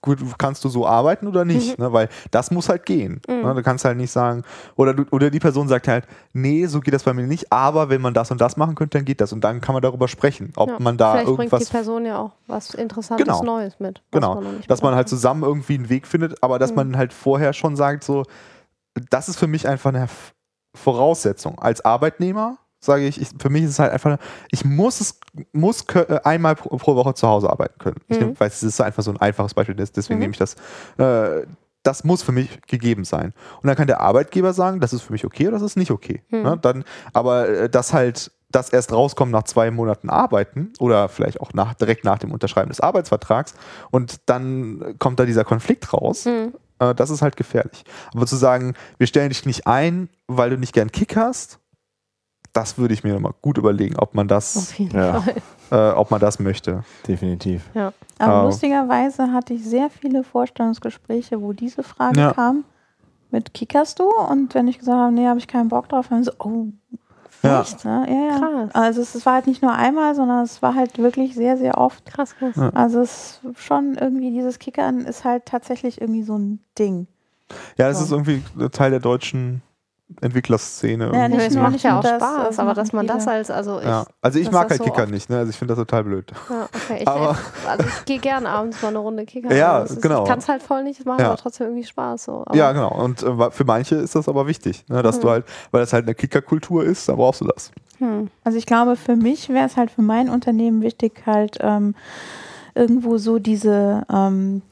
gut, 0.00 0.18
kannst 0.36 0.64
du 0.64 0.68
so 0.68 0.84
arbeiten 0.86 1.26
oder 1.28 1.44
nicht? 1.44 1.78
Ne? 1.78 1.92
Weil 1.92 2.08
das 2.32 2.50
muss 2.50 2.68
halt 2.68 2.84
gehen. 2.86 3.20
Ne? 3.28 3.54
Du 3.54 3.62
kannst 3.62 3.84
halt 3.84 3.96
nicht 3.96 4.10
sagen, 4.10 4.42
oder, 4.76 4.94
du, 4.94 5.04
oder 5.12 5.30
die 5.30 5.38
Person 5.38 5.68
sagt 5.68 5.86
halt, 5.86 6.06
nee, 6.32 6.66
so 6.66 6.80
geht 6.80 6.94
das 6.94 7.04
bei 7.04 7.12
mir 7.12 7.26
nicht, 7.26 7.52
aber 7.52 7.88
wenn 7.88 8.00
man 8.00 8.14
das 8.14 8.30
und 8.30 8.40
das 8.40 8.56
machen 8.56 8.74
könnte, 8.74 8.98
dann 8.98 9.04
geht 9.04 9.20
das. 9.20 9.32
Und 9.32 9.42
dann 9.44 9.60
kann 9.60 9.74
man 9.74 9.82
darüber 9.82 10.08
sprechen, 10.08 10.52
ob 10.56 10.70
Ja, 10.70 10.76
man 10.80 10.96
da 10.96 11.12
Vielleicht 11.12 11.26
bringt 11.26 11.38
irgendwas 11.38 11.64
die 11.66 11.70
Person 11.72 12.04
ja 12.04 12.18
auch 12.18 12.32
was 12.48 12.74
Interessantes 12.74 13.24
Genau. 13.26 13.42
Neues 13.44 13.78
mit. 13.78 14.00
Genau, 14.10 14.34
man 14.40 14.60
dass 14.66 14.82
man 14.82 14.94
halt 14.94 15.08
zusammen 15.08 15.42
irgendwie 15.44 15.74
einen 15.74 15.88
Weg 15.88 16.06
findet, 16.06 16.42
aber 16.42 16.58
dass 16.58 16.70
Mhm. 16.70 16.76
man 16.76 16.96
halt 16.96 17.12
vorher 17.12 17.52
schon 17.52 17.76
sagt, 17.76 18.02
so, 18.04 18.24
das 19.10 19.28
ist 19.28 19.38
für 19.38 19.46
mich 19.46 19.66
einfach 19.68 19.90
eine 19.92 20.08
Voraussetzung. 20.74 21.58
Als 21.58 21.84
Arbeitnehmer 21.84 22.58
sage 22.80 23.06
ich, 23.06 23.20
ich, 23.20 23.28
für 23.40 23.50
mich 23.50 23.62
ist 23.64 23.70
es 23.70 23.78
halt 23.78 23.92
einfach, 23.92 24.18
ich 24.50 24.64
muss 24.64 25.00
es, 25.00 25.20
muss 25.52 25.82
äh, 25.94 26.18
einmal 26.24 26.56
pro, 26.56 26.76
pro 26.76 26.96
Woche 26.96 27.14
zu 27.14 27.28
Hause 27.28 27.48
arbeiten 27.48 27.78
können. 27.78 27.96
Ich 28.08 28.18
Mhm. 28.18 28.26
nehm, 28.28 28.40
weiß, 28.40 28.54
es 28.56 28.62
ist 28.62 28.80
einfach 28.80 29.02
so 29.02 29.10
ein 29.12 29.20
einfaches 29.20 29.54
Beispiel, 29.54 29.76
des- 29.76 29.92
deswegen 29.92 30.18
Mhm. 30.18 30.22
nehme 30.22 30.32
ich 30.32 30.38
das. 30.38 30.56
Äh, 30.98 31.46
das 31.84 32.04
muss 32.04 32.22
für 32.22 32.30
mich 32.32 32.60
gegeben 32.68 33.04
sein. 33.04 33.32
Und 33.60 33.66
dann 33.66 33.74
kann 33.76 33.88
der 33.88 34.00
Arbeitgeber 34.00 34.52
sagen, 34.52 34.78
das 34.80 34.92
ist 34.92 35.02
für 35.02 35.12
mich 35.12 35.24
okay 35.24 35.48
oder 35.48 35.56
das 35.56 35.62
ist 35.62 35.76
nicht 35.76 35.90
okay. 35.90 36.22
Mhm. 36.30 36.42
Ne? 36.42 36.58
Dann, 36.62 36.84
aber 37.12 37.48
äh, 37.48 37.68
das 37.68 37.92
halt, 37.92 38.30
das 38.50 38.68
erst 38.70 38.92
rauskommt 38.92 39.32
nach 39.32 39.44
zwei 39.44 39.70
Monaten 39.70 40.08
Arbeiten 40.10 40.72
oder 40.78 41.08
vielleicht 41.08 41.40
auch 41.40 41.52
nach, 41.54 41.74
direkt 41.74 42.04
nach 42.04 42.18
dem 42.18 42.30
Unterschreiben 42.32 42.68
des 42.68 42.80
Arbeitsvertrags 42.80 43.54
und 43.90 44.20
dann 44.26 44.94
kommt 44.98 45.18
da 45.20 45.24
dieser 45.24 45.44
Konflikt 45.44 45.92
raus. 45.92 46.28
Äh, 46.90 46.94
das 46.94 47.10
ist 47.10 47.22
halt 47.22 47.36
gefährlich. 47.36 47.84
Aber 48.14 48.26
zu 48.26 48.36
sagen, 48.36 48.74
wir 48.98 49.06
stellen 49.06 49.28
dich 49.30 49.46
nicht 49.46 49.66
ein, 49.66 50.08
weil 50.26 50.50
du 50.50 50.58
nicht 50.58 50.72
gern 50.72 50.90
Kick 50.90 51.16
hast, 51.16 51.58
das 52.52 52.76
würde 52.76 52.92
ich 52.92 53.02
mir 53.02 53.18
mal 53.18 53.32
gut 53.40 53.56
überlegen, 53.56 53.96
ob 53.96 54.14
man 54.14 54.28
das, 54.28 54.74
Ja. 54.78 55.22
Äh, 55.70 55.92
ob 55.92 56.10
man 56.10 56.20
das 56.20 56.38
möchte. 56.38 56.84
Definitiv. 57.08 57.62
Aber 58.18 58.42
Oh. 58.42 58.46
lustigerweise 58.46 59.32
hatte 59.32 59.54
ich 59.54 59.64
sehr 59.64 59.88
viele 59.88 60.22
Vorstellungsgespräche, 60.22 61.40
wo 61.40 61.52
diese 61.54 61.82
Frage 61.82 62.20
Ja. 62.20 62.32
kam. 62.34 62.64
Mit 63.30 63.54
kickerst 63.54 63.98
du? 63.98 64.04
Und 64.10 64.54
wenn 64.54 64.68
ich 64.68 64.78
gesagt 64.78 64.98
habe, 64.98 65.12
nee, 65.12 65.26
habe 65.26 65.38
ich 65.38 65.48
keinen 65.48 65.70
Bock 65.70 65.88
drauf, 65.88 66.08
dann 66.10 66.22
so, 66.24 66.32
oh, 66.40 66.66
Ja. 67.42 67.60
echt? 67.62 67.84
Ne? 67.84 68.06
Ja, 68.08 68.14
ja. 68.34 68.38
Krass. 68.38 68.74
Also 68.74 69.00
es, 69.02 69.14
es 69.14 69.26
war 69.26 69.34
halt 69.34 69.46
nicht 69.46 69.62
nur 69.62 69.72
einmal, 69.72 70.14
sondern 70.14 70.44
es 70.44 70.62
war 70.62 70.74
halt 70.74 70.98
wirklich 70.98 71.34
sehr, 71.34 71.56
sehr 71.56 71.78
oft. 71.78 72.04
Krass, 72.06 72.36
krass. 72.36 72.56
Ja. 72.56 72.70
Also 72.70 73.00
es 73.00 73.40
ist 73.42 73.60
schon 73.60 73.94
irgendwie, 74.00 74.30
dieses 74.30 74.58
Kickern 74.58 75.00
ist 75.06 75.24
halt 75.24 75.46
tatsächlich 75.46 76.00
irgendwie 76.00 76.22
so 76.22 76.36
ein 76.38 76.60
Ding. 76.78 77.06
Ja, 77.76 77.88
das 77.88 77.98
So. 77.98 78.04
ist 78.04 78.10
irgendwie 78.12 78.42
Teil 78.70 78.90
der 78.90 79.00
deutschen 79.00 79.62
Entwicklerszene. 80.20 81.10
Ja, 81.12 81.28
nicht 81.28 81.52
nur- 81.54 81.62
macht 81.62 81.82
ja 81.82 81.98
auch 81.98 82.02
das, 82.02 82.16
Spaß, 82.22 82.46
das 82.48 82.58
aber 82.58 82.74
dass 82.74 82.92
man 82.92 83.06
das 83.06 83.26
als, 83.26 83.50
also 83.50 83.78
ich, 83.80 83.86
ja. 83.86 84.04
Also 84.20 84.38
ich 84.38 84.50
mag 84.50 84.68
das 84.68 84.78
halt 84.78 84.88
so 84.88 84.94
Kicker 84.94 85.06
nicht, 85.10 85.30
ne? 85.30 85.38
Also 85.38 85.50
ich 85.50 85.56
finde 85.56 85.74
das 85.74 85.78
total 85.80 86.04
blöd. 86.04 86.32
Ja, 86.50 86.68
okay. 86.74 86.98
Ich, 87.02 87.08
Aber- 87.08 87.36
also 87.68 87.84
ich 87.86 88.04
gehe 88.04 88.18
gern 88.18 88.46
abends 88.46 88.82
mal 88.82 88.88
eine 88.88 88.98
Runde 88.98 89.24
kickern. 89.24 89.56
Ja, 89.56 89.80
ist, 89.82 90.00
genau. 90.02 90.22
Ich 90.24 90.28
kann 90.28 90.38
es 90.38 90.48
halt 90.48 90.62
voll 90.62 90.84
nicht, 90.84 91.00
es 91.00 91.06
macht 91.06 91.20
Ja. 91.20 91.26
aber 91.28 91.36
trotzdem 91.36 91.68
irgendwie 91.68 91.84
Spaß. 91.86 92.24
So. 92.24 92.42
Aber 92.46 92.56
ja, 92.56 92.72
genau. 92.72 92.92
Und 92.92 93.22
äh, 93.22 93.50
für 93.50 93.64
manche 93.64 93.94
ist 93.96 94.14
das 94.14 94.28
aber 94.28 94.46
wichtig, 94.46 94.84
ne? 94.88 95.02
dass 95.02 95.20
du 95.20 95.26
Mhm. 95.26 95.30
halt, 95.32 95.44
weil 95.70 95.80
das 95.80 95.92
halt 95.92 96.04
eine 96.04 96.14
Kickerkultur 96.14 96.84
ist, 96.84 97.08
da 97.08 97.14
brauchst 97.14 97.40
du 97.40 97.46
das. 97.46 97.70
Hm. 97.98 98.28
Also 98.44 98.58
ich 98.58 98.66
glaube, 98.66 98.96
für 98.96 99.16
mich 99.16 99.48
wäre 99.48 99.66
es 99.66 99.76
halt 99.76 99.90
für 99.90 100.02
mein 100.02 100.28
Unternehmen 100.28 100.82
wichtig, 100.82 101.22
halt 101.26 101.58
ähm, 101.60 101.94
irgendwo 102.74 103.18
so 103.18 103.38
diese, 103.38 104.02
ähm, 104.12 104.62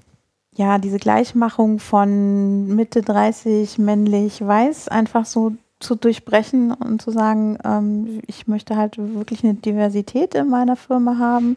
ja, 0.60 0.76
diese 0.76 0.98
Gleichmachung 0.98 1.78
von 1.78 2.66
Mitte 2.66 3.00
30 3.00 3.78
männlich 3.78 4.46
weiß 4.46 4.88
einfach 4.88 5.24
so 5.24 5.52
zu 5.78 5.94
durchbrechen 5.94 6.72
und 6.72 7.00
zu 7.00 7.12
sagen, 7.12 7.56
ähm, 7.64 8.20
ich 8.26 8.46
möchte 8.46 8.76
halt 8.76 8.98
wirklich 8.98 9.42
eine 9.42 9.54
Diversität 9.54 10.34
in 10.34 10.50
meiner 10.50 10.76
Firma 10.76 11.16
haben. 11.16 11.56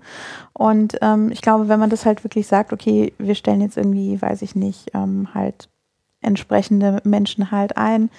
Und 0.54 0.98
ähm, 1.02 1.32
ich 1.34 1.42
glaube, 1.42 1.68
wenn 1.68 1.82
man 1.82 1.90
das 1.90 2.06
halt 2.06 2.24
wirklich 2.24 2.48
sagt, 2.48 2.72
okay, 2.72 3.12
wir 3.18 3.36
stellen 3.36 3.60
jetzt 3.60 3.76
irgendwie, 3.76 4.22
weiß 4.22 4.42
ich 4.42 4.56
nicht, 4.56 4.92
ähm, 4.94 5.28
halt 5.34 5.68
entsprechende 6.22 7.02
Menschen 7.04 7.52
halt 7.52 7.76
ein, 7.76 8.10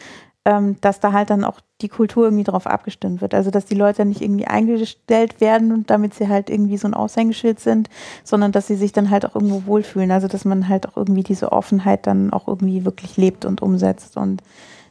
ähm, 0.45 0.76
dass 0.80 1.01
da 1.01 1.12
halt 1.12 1.30
dann 1.30 1.45
auch 1.45 1.61
die 1.80 1.88
Kultur 1.88 2.24
irgendwie 2.24 2.45
drauf 2.45 2.66
abgestimmt 2.66 3.20
wird. 3.20 3.34
Also 3.34 3.51
dass 3.51 3.64
die 3.64 3.74
Leute 3.74 4.05
nicht 4.05 4.20
irgendwie 4.20 4.47
eingestellt 4.47 5.40
werden 5.40 5.72
und 5.72 5.90
damit 5.90 6.14
sie 6.14 6.28
halt 6.28 6.51
irgendwie 6.51 6.76
so 6.76 6.86
ein 6.86 6.95
Aushängeschild 6.95 7.61
sind, 7.61 7.88
sondern 8.24 8.53
dass 8.53 8.66
sie 8.66 8.76
sich 8.76 8.92
dann 8.92 9.11
halt 9.11 9.26
auch 9.26 9.34
irgendwo 9.34 9.66
wohlfühlen. 9.66 10.11
Also 10.11 10.28
dass 10.28 10.45
man 10.45 10.68
halt 10.68 10.88
auch 10.88 10.97
irgendwie 10.97 11.22
diese 11.22 11.53
Offenheit 11.53 12.07
dann 12.07 12.32
auch 12.32 12.47
irgendwie 12.49 12.84
wirklich 12.84 13.16
lebt 13.16 13.45
und 13.45 13.62
umsetzt 13.62 14.16
und 14.16 14.43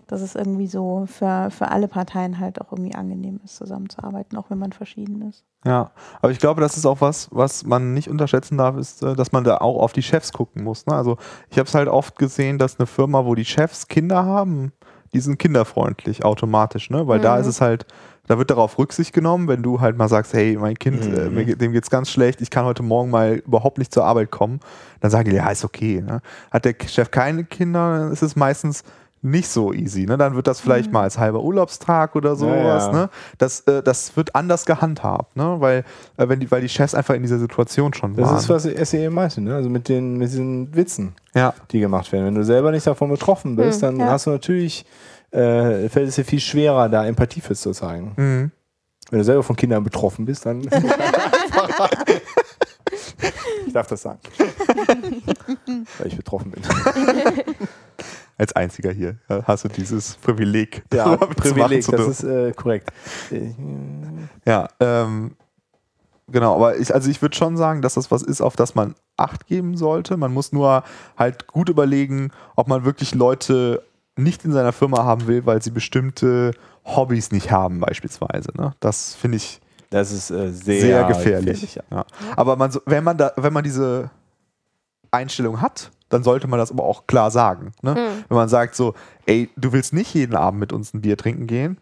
dass 0.07 0.21
es 0.21 0.35
irgendwie 0.35 0.67
so 0.67 1.07
für, 1.07 1.49
für 1.49 1.69
alle 1.71 1.87
Parteien 1.87 2.39
halt 2.39 2.61
auch 2.61 2.71
irgendwie 2.71 2.93
angenehm 2.93 3.39
ist, 3.43 3.55
zusammenzuarbeiten, 3.55 4.37
auch 4.37 4.49
wenn 4.49 4.59
man 4.59 4.71
verschieden 4.71 5.27
ist. 5.27 5.43
Ja, 5.65 5.91
aber 6.21 6.31
ich 6.31 6.39
glaube, 6.39 6.61
das 6.61 6.77
ist 6.77 6.85
auch 6.85 7.01
was, 7.01 7.29
was 7.31 7.63
man 7.63 7.93
nicht 7.93 8.09
unterschätzen 8.09 8.57
darf, 8.57 8.77
ist, 8.77 9.01
äh, 9.01 9.15
dass 9.15 9.31
man 9.31 9.43
da 9.43 9.57
auch 9.57 9.81
auf 9.81 9.93
die 9.93 10.03
Chefs 10.03 10.33
gucken 10.33 10.63
muss. 10.63 10.85
Ne? 10.85 10.93
Also 10.93 11.17
ich 11.49 11.57
habe 11.57 11.67
es 11.67 11.73
halt 11.73 11.87
oft 11.87 12.17
gesehen, 12.17 12.59
dass 12.59 12.79
eine 12.79 12.85
Firma, 12.85 13.25
wo 13.25 13.33
die 13.33 13.45
Chefs 13.45 13.87
Kinder 13.87 14.25
haben, 14.25 14.73
die 15.13 15.19
sind 15.19 15.37
kinderfreundlich 15.39 16.23
automatisch, 16.25 16.89
ne? 16.89 17.07
Weil 17.07 17.19
da 17.19 17.35
Mhm. 17.35 17.41
ist 17.41 17.47
es 17.47 17.61
halt, 17.61 17.85
da 18.27 18.37
wird 18.37 18.49
darauf 18.51 18.77
Rücksicht 18.77 19.13
genommen, 19.13 19.47
wenn 19.47 19.61
du 19.63 19.81
halt 19.81 19.97
mal 19.97 20.07
sagst, 20.07 20.33
hey, 20.33 20.55
mein 20.57 20.75
Kind, 20.79 21.05
äh, 21.05 21.29
Mhm. 21.29 21.45
geht- 21.45 21.61
dem 21.61 21.71
geht's 21.73 21.89
ganz 21.89 22.09
schlecht, 22.09 22.41
ich 22.41 22.49
kann 22.49 22.65
heute 22.65 22.81
Morgen 22.83 23.09
mal 23.09 23.35
überhaupt 23.45 23.77
nicht 23.77 23.93
zur 23.93 24.05
Arbeit 24.05 24.31
kommen, 24.31 24.59
dann 25.01 25.11
sagen 25.11 25.29
die, 25.29 25.35
ja, 25.35 25.49
ist 25.49 25.65
okay. 25.65 26.01
Ne? 26.01 26.21
Hat 26.51 26.65
der 26.65 26.75
Chef 26.87 27.11
keine 27.11 27.43
Kinder, 27.43 27.99
dann 27.99 28.11
ist 28.11 28.21
es 28.23 28.35
meistens 28.35 28.83
nicht 29.23 29.47
so 29.47 29.71
easy. 29.73 30.05
Ne? 30.05 30.17
Dann 30.17 30.35
wird 30.35 30.47
das 30.47 30.59
vielleicht 30.59 30.91
mal 30.91 31.03
als 31.03 31.17
halber 31.17 31.41
Urlaubstag 31.41 32.15
oder 32.15 32.35
sowas. 32.35 32.87
ja. 32.87 32.91
Ne? 32.91 33.09
Das, 33.37 33.61
äh, 33.61 33.81
das 33.81 34.15
wird 34.17 34.35
anders 34.35 34.65
gehandhabt, 34.65 35.35
ne? 35.37 35.55
weil, 35.59 35.85
äh, 36.17 36.27
wenn 36.27 36.39
die, 36.41 36.51
weil 36.51 36.61
die 36.61 36.69
Chefs 36.69 36.93
einfach 36.93 37.13
in 37.15 37.21
dieser 37.21 37.39
Situation 37.39 37.93
schon 37.93 38.15
Das 38.15 38.27
waren. 38.27 38.37
ist, 38.37 38.49
was 38.49 38.63
SEE 38.89 39.09
meinte, 39.09 39.39
ne? 39.41 39.55
Also 39.55 39.69
mit 39.69 39.87
den 39.87 40.17
mit 40.17 40.29
diesen 40.29 40.75
Witzen, 40.75 41.15
ja. 41.33 41.53
die 41.71 41.79
gemacht 41.79 42.11
werden. 42.11 42.25
Wenn 42.25 42.35
du 42.35 42.43
selber 42.43 42.71
nicht 42.71 42.85
davon 42.85 43.09
betroffen 43.09 43.55
bist, 43.55 43.81
Hm, 43.81 43.97
dann 43.97 44.07
ja. 44.07 44.11
hast 44.11 44.25
du 44.27 44.31
natürlich, 44.31 44.85
äh, 45.31 45.87
fällt 45.89 46.09
es 46.09 46.15
dir 46.15 46.25
viel 46.25 46.41
schwerer, 46.41 46.89
da 46.89 47.05
Empathie 47.05 47.39
für 47.41 47.55
zu 47.55 47.71
zeigen. 47.71 48.11
Mhm. 48.17 48.51
Wenn 49.09 49.19
du 49.19 49.25
selber 49.25 49.43
von 49.43 49.55
Kindern 49.55 49.83
betroffen 49.83 50.25
bist, 50.25 50.45
dann. 50.45 50.61
ich 53.67 53.73
darf 53.73 53.87
das 53.87 54.01
sagen. 54.01 54.19
Weil 55.97 56.07
ich 56.07 56.15
betroffen 56.17 56.51
bin. 56.51 56.61
Als 58.37 58.53
einziger 58.53 58.91
hier 58.91 59.17
hast 59.45 59.63
du 59.65 59.69
dieses 59.69 60.15
Privileg. 60.15 60.83
Ja, 60.93 61.15
Privileg, 61.17 61.85
das 61.85 62.07
ist 62.07 62.23
äh, 62.23 62.51
korrekt. 62.53 62.91
Ja, 64.45 64.67
ähm, 64.79 65.35
genau, 66.27 66.55
aber 66.55 66.77
ich, 66.77 66.93
also 66.93 67.09
ich 67.09 67.21
würde 67.21 67.35
schon 67.35 67.57
sagen, 67.57 67.81
dass 67.81 67.93
das 67.93 68.11
was 68.11 68.23
ist, 68.23 68.41
auf 68.41 68.55
das 68.55 68.75
man 68.75 68.95
Acht 69.15 69.45
geben 69.45 69.77
sollte. 69.77 70.17
Man 70.17 70.33
muss 70.33 70.51
nur 70.51 70.83
halt 71.17 71.45
gut 71.47 71.69
überlegen, 71.69 72.31
ob 72.55 72.67
man 72.67 72.83
wirklich 72.83 73.13
Leute 73.13 73.83
nicht 74.15 74.43
in 74.45 74.51
seiner 74.51 74.73
Firma 74.73 75.03
haben 75.03 75.27
will, 75.27 75.45
weil 75.45 75.61
sie 75.61 75.71
bestimmte 75.71 76.53
Hobbys 76.85 77.31
nicht 77.31 77.51
haben, 77.51 77.79
beispielsweise. 77.79 78.51
Ne? 78.57 78.73
Das 78.79 79.15
finde 79.15 79.37
ich 79.37 79.61
Das 79.89 80.11
ist 80.11 80.31
äh, 80.31 80.51
sehr, 80.51 80.81
sehr, 80.81 81.03
gefährlich. 81.05 81.75
ja. 81.75 81.83
ja. 81.91 82.05
Aber 82.35 82.55
man, 82.55 82.71
wenn, 82.85 83.03
man 83.03 83.17
da, 83.17 83.31
wenn 83.35 83.53
man 83.53 83.63
diese 83.63 84.09
Einstellung 85.11 85.61
hat, 85.61 85.91
dann 86.13 86.23
sollte 86.23 86.47
man 86.47 86.59
das 86.59 86.71
aber 86.71 86.83
auch 86.83 87.07
klar 87.07 87.31
sagen. 87.31 87.71
Ne? 87.81 87.95
Wenn 88.27 88.37
man 88.37 88.47
sagt 88.47 88.75
so, 88.75 88.93
ey, 89.25 89.49
du 89.57 89.73
willst 89.73 89.93
nicht 89.93 90.13
jeden 90.13 90.35
Abend 90.35 90.59
mit 90.59 90.71
uns 90.71 90.93
ein 90.93 91.01
Bier 91.01 91.17
trinken 91.17 91.47
gehen, 91.47 91.77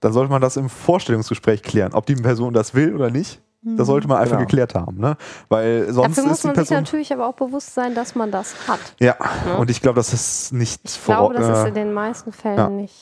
dann 0.00 0.12
sollte 0.12 0.30
man 0.30 0.42
das 0.42 0.56
im 0.56 0.68
Vorstellungsgespräch 0.68 1.62
klären, 1.62 1.94
ob 1.94 2.06
die 2.06 2.14
Person 2.14 2.52
das 2.52 2.74
will 2.74 2.94
oder 2.94 3.10
nicht. 3.10 3.40
Das 3.62 3.88
sollte 3.88 4.06
man 4.06 4.18
einfach 4.18 4.36
Genau. 4.36 4.46
geklärt 4.46 4.74
haben, 4.76 4.98
ne? 4.98 5.16
Weil 5.48 5.92
sonst 5.92 6.16
Dafür 6.16 6.30
muss 6.30 6.44
man 6.44 6.54
sich 6.54 6.68
Person. 6.68 6.76
natürlich 6.76 7.12
aber 7.12 7.26
auch 7.26 7.34
bewusst 7.34 7.74
sein, 7.74 7.94
dass 7.94 8.14
man 8.14 8.30
das 8.30 8.54
hat. 8.68 8.78
Ja, 9.00 9.16
und 9.58 9.68
ich 9.68 9.82
glaube, 9.82 9.96
das 9.96 10.12
ist 10.12 10.52
nicht 10.52 10.80
Ich 10.84 11.04
glaube, 11.04 11.34
das 11.34 11.48
ist 11.48 11.64
äh, 11.64 11.68
in 11.68 11.74
den 11.74 11.92
meisten 11.92 12.30
Fällen 12.32 12.56
ja. 12.56 12.68
nicht 12.70 12.94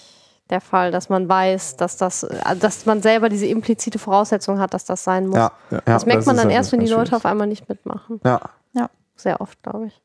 der 0.49 0.63
Fall, 0.63 0.93
dass 0.93 1.09
man 1.11 1.29
weiß, 1.29 1.77
dass 1.77 1.99
das, 1.99 2.25
also 2.25 2.61
dass 2.61 2.87
man 2.87 3.03
selber 3.03 3.29
diese 3.29 3.47
implizite 3.47 3.99
Voraussetzung 3.99 4.59
hat, 4.59 4.73
dass 4.73 4.87
das 4.87 5.05
sein 5.05 5.27
muss. 5.27 5.37
ja, 5.37 5.53
ja, 5.71 5.81
das 5.85 6.07
merkt 6.07 6.21
das 6.21 6.27
man 6.27 6.37
dann 6.37 6.47
halt 6.47 6.55
erst, 6.55 6.73
wenn 6.73 6.81
die 6.81 6.87
Leute 6.89 7.15
auf 7.15 7.27
einmal 7.27 7.47
nicht 7.47 7.69
mitmachen. 7.69 8.21
ja. 8.25 8.41
Sehr 9.17 9.41
oft, 9.41 9.63
glaube 9.63 9.87
ich. 9.87 10.03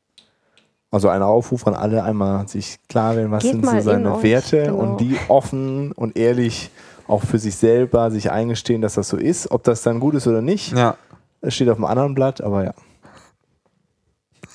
Also 0.92 1.08
ein 1.08 1.22
Aufruf 1.22 1.66
an 1.66 1.74
alle, 1.74 2.04
einmal 2.04 2.46
sich 2.46 2.78
klar 2.88 3.16
werden, 3.16 3.32
was 3.32 3.42
Geht 3.42 3.52
sind 3.52 3.66
so 3.66 3.72
in 3.72 3.82
seine 3.82 4.22
Werte 4.22 4.64
genau. 4.64 4.76
und 4.76 5.00
die 5.00 5.18
offen 5.28 5.92
und 5.92 6.16
ehrlich 6.16 6.70
auch 7.08 7.22
für 7.22 7.38
sich 7.38 7.56
selber 7.56 8.10
sich 8.10 8.30
eingestehen, 8.30 8.82
dass 8.82 8.94
das 8.94 9.08
so 9.08 9.16
ist. 9.16 9.50
Ob 9.50 9.64
das 9.64 9.82
dann 9.82 9.98
gut 9.98 10.14
ist 10.14 10.26
oder 10.26 10.42
nicht, 10.42 10.76
ja. 10.76 10.96
das 11.40 11.54
steht 11.54 11.70
auf 11.70 11.76
einem 11.78 11.86
anderen 11.86 12.14
Blatt, 12.14 12.42
aber 12.42 12.64
ja, 12.64 12.74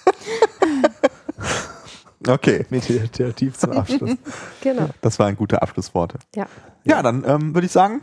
Okay, 2.27 2.65
meditativ 2.69 3.57
zum 3.57 3.71
Abschluss. 3.71 4.11
Genau. 4.61 4.89
das 5.01 5.17
waren 5.19 5.35
gute 5.37 5.61
Abschlussworte. 5.61 6.19
Ja. 6.35 6.47
Ja, 6.83 7.01
dann 7.01 7.23
ähm, 7.25 7.53
würde 7.53 7.65
ich 7.67 7.71
sagen, 7.71 8.01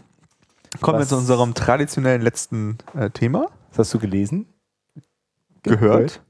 kommen 0.80 0.98
wir 0.98 1.02
Was- 1.02 1.08
zu 1.10 1.16
unserem 1.16 1.54
traditionellen 1.54 2.22
letzten 2.22 2.78
äh, 2.96 3.10
Thema. 3.10 3.48
Was 3.70 3.86
hast 3.86 3.94
du 3.94 3.98
gelesen? 3.98 4.46
Gehört, 5.62 6.20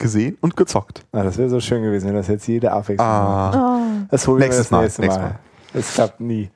gesehen 0.00 0.36
und 0.40 0.56
gezockt. 0.56 1.06
Ah, 1.12 1.22
das 1.22 1.38
wäre 1.38 1.48
so 1.48 1.60
schön 1.60 1.82
gewesen, 1.82 2.08
wenn 2.08 2.16
das 2.16 2.26
jetzt 2.26 2.48
jede 2.48 2.72
Abwechslung 2.72 3.06
macht. 3.06 3.56
Ah. 3.56 3.80
Das 4.10 4.26
holen 4.26 4.40
wir 4.40 4.46
Nächstes 4.46 4.66
das 4.66 4.70
Mal, 4.72 4.82
nächste 4.82 5.02
nächstes 5.02 5.22
Mal. 5.22 5.30
Mal. 5.30 5.38
Es 5.72 5.94
klappt 5.94 6.20
nie. 6.20 6.50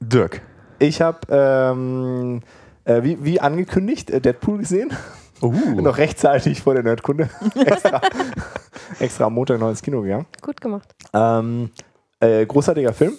Dirk. 0.00 0.42
Ich 0.78 1.00
habe, 1.00 1.20
ähm, 1.30 2.42
äh, 2.84 3.02
wie, 3.02 3.24
wie 3.24 3.40
angekündigt, 3.40 4.10
äh, 4.10 4.20
Deadpool 4.20 4.58
gesehen. 4.58 4.92
Uh. 5.40 5.52
Noch 5.80 5.96
rechtzeitig 5.96 6.60
vor 6.60 6.74
der 6.74 6.82
Nerdkunde. 6.82 7.30
extra, 7.54 8.00
extra 8.98 9.24
am 9.26 9.34
Montag 9.34 9.58
noch 9.60 9.70
ins 9.70 9.82
Kino 9.82 10.02
gegangen. 10.02 10.26
Gut 10.42 10.60
gemacht. 10.60 10.94
Ähm, 11.12 11.70
äh, 12.20 12.44
großartiger 12.44 12.92
Film. 12.92 13.14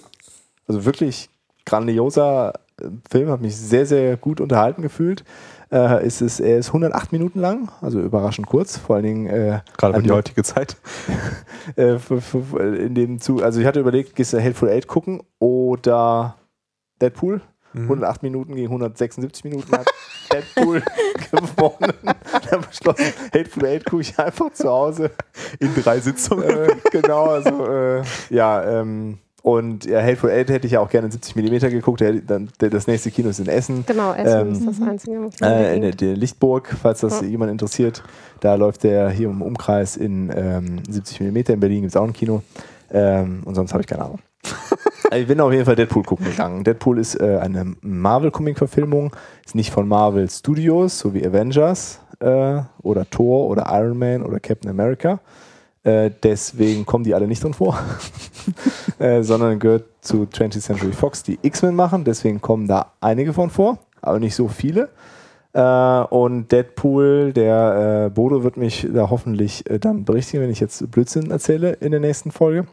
Also 0.68 0.86
wirklich 0.86 1.30
grandioser 1.66 2.54
äh, 2.80 2.86
Film. 3.10 3.30
Hat 3.30 3.42
mich 3.42 3.56
sehr, 3.56 3.86
sehr 3.86 4.18
gut 4.18 4.42
unterhalten 4.42 4.82
gefühlt. 4.82 5.24
Äh, 5.76 6.08
ist 6.08 6.22
es, 6.22 6.40
er 6.40 6.58
ist 6.58 6.68
108 6.70 7.12
Minuten 7.12 7.40
lang, 7.42 7.70
also 7.82 8.00
überraschend 8.00 8.48
kurz. 8.48 8.78
Vor 8.78 8.96
allen 8.96 9.04
Dingen 9.06 9.28
äh, 9.28 9.60
Gerade 9.78 9.94
für 9.94 9.98
an 9.98 10.04
die 10.04 10.12
heutige 10.12 10.42
Zeit. 10.44 10.78
äh, 11.76 11.98
für, 12.00 12.22
für, 12.22 12.42
für- 12.44 12.76
in 12.78 12.96
dem 12.96 13.20
Zug. 13.20 13.44
Also 13.44 13.60
ich 13.60 13.66
hatte 13.68 13.82
überlegt, 13.82 14.16
gehst 14.16 14.32
du 14.32 14.42
Hateful 14.42 14.70
Eight 14.70 14.88
gucken 14.88 15.22
oder 15.40 16.36
Deadpool. 17.02 17.42
Mhm. 17.74 17.84
108 17.84 18.24
Minuten 18.24 18.56
gegen 18.56 18.68
176 18.68 19.44
Minuten 19.44 19.70
hat 19.74 19.86
Deadpool 20.32 20.82
gewonnen. 21.32 21.94
Dann 22.50 22.62
beschlossen, 22.62 23.06
Hateful 23.34 23.66
Eight 23.66 23.84
gucke 23.86 24.02
ich 24.04 24.18
einfach 24.18 24.54
zu 24.54 24.70
Hause. 24.70 25.12
In 25.60 25.76
drei 25.76 26.00
Sitzungen. 26.00 26.44
äh, 26.50 26.68
genau, 26.90 27.26
also 27.26 27.66
äh, 27.68 28.02
ja, 28.30 28.64
ähm, 28.80 29.18
und 29.46 29.86
ja, 29.86 30.02
Hateful 30.02 30.32
Eight 30.32 30.50
hätte 30.50 30.66
ich 30.66 30.74
ja 30.74 30.80
auch 30.80 30.90
gerne 30.90 31.06
in 31.06 31.12
70 31.12 31.36
mm 31.36 31.70
geguckt. 31.70 32.00
Der, 32.02 32.14
dann, 32.14 32.50
der, 32.60 32.72
das 32.72 32.88
nächste 32.88 33.12
Kino 33.12 33.30
ist 33.30 33.40
in 33.40 33.46
Essen. 33.48 33.86
Genau, 33.86 34.12
Essen 34.12 34.48
Ähm, 34.48 34.54
ist 34.54 34.66
das 34.68 34.82
Einzige. 34.82 35.30
Äh, 35.40 35.76
in 35.76 35.84
der, 35.84 35.92
der 35.92 36.16
Lichtburg, 36.18 36.76
falls 36.82 37.02
das 37.02 37.22
Ja. 37.22 37.28
jemand 37.28 37.52
interessiert. 37.52 38.02
Da 38.40 38.56
läuft 38.56 38.84
der 38.84 39.12
hier 39.12 39.30
im 39.30 39.44
Umkreis 39.44 39.98
in 39.98 40.32
ähm, 40.36 40.82
70 40.90 41.20
mm. 41.22 41.38
In 41.52 41.60
Berlin 41.60 41.82
gibt 41.82 41.92
es 41.92 41.96
auch 41.96 42.06
ein 42.06 42.14
Kino. 42.14 42.42
Ähm, 42.92 43.44
und 43.46 43.54
sonst 43.54 43.72
habe 43.74 43.82
ich 43.82 43.88
keine 43.88 44.06
Ahnung. 44.06 44.20
Also 45.12 45.22
ich 45.22 45.28
bin 45.28 45.40
auf 45.40 45.52
jeden 45.54 45.66
Fall 45.66 45.76
Deadpool 45.76 46.02
gucken 46.02 46.26
gegangen. 46.26 46.64
Deadpool 46.64 46.98
ist 46.98 47.14
äh, 47.22 47.38
eine 47.40 47.76
Marvel-Comic-Verfilmung. 47.82 49.16
Ist 49.46 49.54
nicht 49.54 49.70
von 49.70 49.88
Marvel 49.88 50.28
Studios, 50.28 50.98
so 50.98 51.14
wie 51.14 51.24
Avengers 51.24 52.00
äh, 52.20 52.62
oder 52.82 53.08
Thor 53.08 53.48
oder 53.48 53.68
Iron 53.70 54.00
Man 54.00 54.24
oder 54.24 54.40
Captain 54.40 54.72
America. 54.72 55.20
Äh, 55.86 56.10
deswegen 56.24 56.84
kommen 56.86 57.04
die 57.04 57.14
alle 57.14 57.28
nicht 57.28 57.44
drin 57.44 57.54
vor, 57.54 57.80
äh, 59.00 59.22
sondern 59.22 59.60
gehört 59.60 59.86
zu 60.02 60.24
20th 60.24 60.60
Century 60.60 60.92
Fox, 60.92 61.22
die 61.22 61.38
X-Men 61.42 61.76
machen. 61.76 62.04
Deswegen 62.04 62.42
kommen 62.42 62.68
da 62.68 62.94
einige 63.02 63.34
von 63.34 63.52
vor, 63.52 63.78
aber 64.02 64.20
nicht 64.20 64.36
so 64.36 64.48
viele. 64.48 64.90
Äh, 65.54 65.62
und 65.62 66.52
Deadpool, 66.52 67.34
der 67.34 68.10
Bodo 68.10 68.44
wird 68.44 68.58
mich 68.58 68.88
da 68.92 69.12
hoffentlich 69.12 69.64
dann 69.80 70.06
berichtigen, 70.06 70.42
wenn 70.42 70.50
ich 70.50 70.60
jetzt 70.60 70.90
Blödsinn 70.90 71.30
erzähle 71.30 71.74
in 71.74 71.92
der 71.92 72.00
nächsten 72.00 72.32
Folge. 72.32 72.66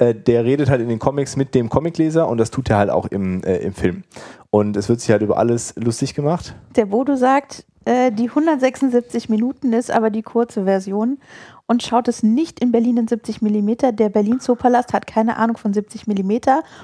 Der 0.00 0.44
redet 0.44 0.70
halt 0.70 0.80
in 0.80 0.88
den 0.88 0.98
Comics 0.98 1.36
mit 1.36 1.54
dem 1.54 1.68
Comicleser 1.68 2.26
und 2.28 2.38
das 2.38 2.50
tut 2.50 2.68
er 2.68 2.78
halt 2.78 2.90
auch 2.90 3.06
im, 3.06 3.42
im 3.44 3.72
Film. 3.72 4.02
Und 4.50 4.76
es 4.76 4.88
wird 4.88 5.00
sich 5.00 5.10
halt 5.12 5.22
über 5.22 5.38
alles 5.38 5.72
lustig 5.76 6.14
gemacht. 6.14 6.56
Der 6.74 6.86
Bodo 6.86 7.14
sagt, 7.14 7.64
die 7.86 8.28
176 8.28 9.28
Minuten 9.28 9.72
ist 9.72 9.92
aber 9.92 10.10
die 10.10 10.22
kurze 10.22 10.64
Version 10.64 11.18
und 11.66 11.82
schaut 11.82 12.08
es 12.08 12.22
nicht 12.22 12.60
in 12.60 12.72
Berlin 12.72 12.96
in 12.96 13.08
70 13.08 13.42
mm. 13.42 13.70
Der 13.92 14.08
Berlin 14.08 14.40
Zoopalast 14.40 14.92
hat 14.92 15.06
keine 15.06 15.36
Ahnung 15.36 15.56
von 15.56 15.72
70 15.72 16.06
mm 16.06 16.38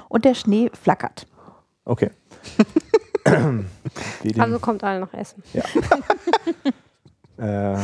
und 0.09 0.25
der 0.25 0.33
Schnee 0.33 0.69
flackert. 0.73 1.27
Okay. 1.85 2.11
Also 4.37 4.57
kommt 4.59 4.83
alle 4.83 4.99
nach 4.99 5.13
Essen. 5.13 5.43
äh, 7.37 7.77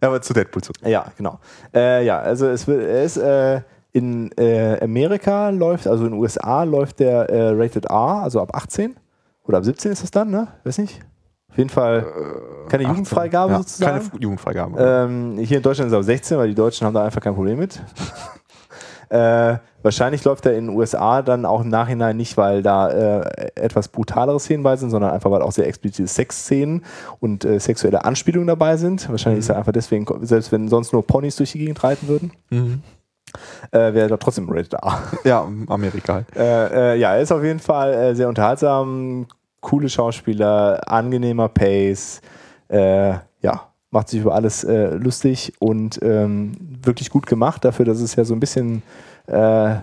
Aber 0.00 0.22
zu 0.22 0.32
Deadpool 0.32 0.62
zu. 0.62 0.72
Ja, 0.82 1.12
genau. 1.16 1.38
Äh, 1.74 2.04
ja, 2.06 2.20
also 2.20 2.46
es 2.48 2.66
wird, 2.66 2.82
ist 2.82 3.18
äh, 3.18 3.60
in 3.92 4.30
äh, 4.38 4.82
Amerika 4.82 5.50
läuft, 5.50 5.86
also 5.86 6.06
in 6.06 6.12
den 6.12 6.20
USA 6.20 6.62
läuft 6.64 7.00
der 7.00 7.28
äh, 7.28 7.50
Rated 7.50 7.84
R, 7.86 8.22
also 8.22 8.40
ab 8.40 8.54
18 8.54 8.96
oder 9.44 9.58
ab 9.58 9.64
17 9.64 9.92
ist 9.92 10.02
das 10.02 10.10
dann, 10.10 10.30
ne? 10.30 10.48
Weiß 10.64 10.78
nicht. 10.78 11.00
Auf 11.50 11.58
jeden 11.58 11.70
Fall 11.70 12.04
keine 12.68 12.84
18, 12.84 12.88
Jugendfreigabe 12.88 13.52
ja, 13.52 13.58
sozusagen. 13.58 14.10
Keine 14.10 14.22
Jugendfreigabe. 14.22 14.78
Ähm, 14.78 15.38
hier 15.38 15.56
in 15.58 15.62
Deutschland 15.62 15.88
ist 15.88 15.92
er 15.94 15.98
ab 15.98 16.04
16, 16.04 16.38
weil 16.38 16.48
die 16.48 16.54
Deutschen 16.54 16.86
haben 16.86 16.94
da 16.94 17.04
einfach 17.04 17.20
kein 17.20 17.34
Problem 17.34 17.58
mit. 17.58 17.80
äh, 19.08 19.56
wahrscheinlich 19.82 20.24
läuft 20.24 20.44
er 20.46 20.56
in 20.56 20.66
den 20.66 20.76
USA 20.76 21.22
dann 21.22 21.46
auch 21.46 21.62
im 21.62 21.68
Nachhinein 21.68 22.16
nicht, 22.16 22.36
weil 22.36 22.62
da 22.62 22.90
äh, 22.90 23.50
etwas 23.54 23.88
brutalere 23.88 24.40
Szenen 24.40 24.62
bei 24.64 24.76
sind, 24.76 24.90
sondern 24.90 25.12
einfach, 25.12 25.30
weil 25.30 25.42
auch 25.42 25.52
sehr 25.52 25.66
explizite 25.68 26.08
Sexszenen 26.08 26.84
und 27.20 27.44
äh, 27.44 27.58
sexuelle 27.60 28.04
Anspielungen 28.04 28.48
dabei 28.48 28.76
sind. 28.76 29.08
Wahrscheinlich 29.08 29.40
ist 29.40 29.48
er 29.48 29.56
einfach 29.56 29.72
deswegen, 29.72 30.06
selbst 30.26 30.50
wenn 30.52 30.68
sonst 30.68 30.92
nur 30.92 31.06
Ponys 31.06 31.36
durch 31.36 31.52
die 31.52 31.58
Gegend 31.60 31.82
reiten 31.84 32.08
würden, 32.08 32.32
Mhm. 32.50 32.82
äh, 33.70 33.78
wäre 33.78 34.00
er 34.00 34.08
doch 34.08 34.18
trotzdem 34.18 34.48
Rated 34.50 34.74
R. 34.74 34.98
Ja, 35.24 35.46
Amerika 35.68 36.14
halt. 36.14 36.36
Äh, 36.36 36.94
äh, 36.94 36.98
ja, 36.98 37.14
er 37.14 37.22
ist 37.22 37.32
auf 37.32 37.42
jeden 37.44 37.60
Fall 37.60 37.92
äh, 37.94 38.14
sehr 38.14 38.28
unterhaltsam, 38.28 39.26
coole 39.60 39.88
Schauspieler, 39.88 40.80
angenehmer 40.86 41.48
Pace, 41.48 42.20
äh, 42.68 43.14
ja, 43.42 43.72
macht 43.90 44.08
sich 44.08 44.20
über 44.20 44.34
alles 44.34 44.64
äh, 44.64 44.94
lustig 44.96 45.52
und 45.58 45.98
ähm, 46.02 46.52
wirklich 46.82 47.10
gut 47.10 47.26
gemacht 47.26 47.64
dafür, 47.64 47.84
dass 47.84 48.00
es 48.00 48.16
ja 48.16 48.24
so 48.24 48.34
ein 48.34 48.40
bisschen, 48.40 48.82
äh, 49.26 49.76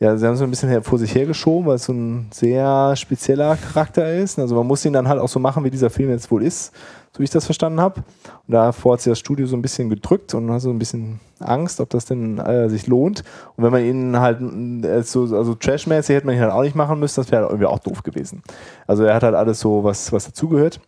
ja, 0.00 0.16
sie 0.16 0.26
haben 0.26 0.36
so 0.36 0.44
ein 0.44 0.50
bisschen 0.50 0.82
vor 0.84 0.98
sich 0.98 1.12
hergeschoben, 1.14 1.66
weil 1.66 1.74
es 1.74 1.84
so 1.84 1.92
ein 1.92 2.28
sehr 2.32 2.94
spezieller 2.94 3.56
Charakter 3.56 4.14
ist. 4.14 4.38
Also 4.38 4.54
man 4.54 4.66
muss 4.66 4.84
ihn 4.84 4.92
dann 4.92 5.08
halt 5.08 5.20
auch 5.20 5.28
so 5.28 5.40
machen, 5.40 5.64
wie 5.64 5.70
dieser 5.70 5.90
Film 5.90 6.10
jetzt 6.10 6.30
wohl 6.30 6.44
ist, 6.44 6.72
so 7.12 7.18
wie 7.18 7.24
ich 7.24 7.30
das 7.30 7.44
verstanden 7.44 7.80
habe. 7.80 8.02
Und 8.46 8.54
davor 8.54 8.92
hat 8.92 9.00
sich 9.00 9.10
das 9.10 9.18
Studio 9.18 9.46
so 9.46 9.56
ein 9.56 9.62
bisschen 9.62 9.90
gedrückt 9.90 10.34
und 10.34 10.52
hat 10.52 10.60
so 10.60 10.70
ein 10.70 10.78
bisschen 10.78 11.18
Angst, 11.40 11.80
ob 11.80 11.90
das 11.90 12.04
denn 12.04 12.38
äh, 12.38 12.68
sich 12.68 12.86
lohnt. 12.86 13.24
Und 13.56 13.64
wenn 13.64 13.72
man 13.72 13.84
ihn 13.84 14.20
halt 14.20 14.40
äh, 14.84 15.02
so, 15.02 15.22
also 15.34 15.56
trashmäßig 15.56 16.14
hätte 16.14 16.26
man 16.26 16.36
ihn 16.36 16.42
halt 16.42 16.52
auch 16.52 16.62
nicht 16.62 16.76
machen 16.76 17.00
müssen, 17.00 17.20
das 17.20 17.32
wäre 17.32 17.42
halt 17.42 17.50
irgendwie 17.50 17.66
auch 17.66 17.80
doof 17.80 18.04
gewesen. 18.04 18.44
Also 18.86 19.02
er 19.02 19.16
hat 19.16 19.24
halt 19.24 19.34
alles 19.34 19.58
so, 19.58 19.82
was, 19.82 20.12
was 20.12 20.26
dazugehört. 20.26 20.80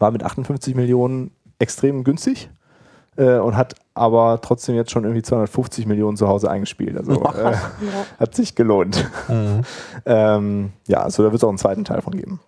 War 0.00 0.10
mit 0.10 0.24
58 0.24 0.74
Millionen 0.74 1.30
extrem 1.60 2.02
günstig. 2.02 2.50
Äh, 3.16 3.38
und 3.38 3.56
hat 3.56 3.74
aber 3.94 4.40
trotzdem 4.42 4.74
jetzt 4.74 4.90
schon 4.90 5.04
irgendwie 5.04 5.22
250 5.22 5.86
Millionen 5.86 6.16
zu 6.16 6.26
Hause 6.28 6.50
eingespielt. 6.50 6.96
Also 6.96 7.12
äh, 7.12 7.52
Ja. 7.52 7.60
hat 8.18 8.34
sich 8.34 8.54
gelohnt. 8.54 9.08
Mhm. 9.28 9.62
Ähm, 10.06 10.72
ja, 10.86 11.02
also 11.02 11.22
da 11.22 11.30
wird 11.30 11.40
es 11.40 11.44
auch 11.44 11.48
einen 11.48 11.56
zweiten 11.58 11.84
Teil 11.84 12.02
von 12.02 12.14
geben. 12.14 12.40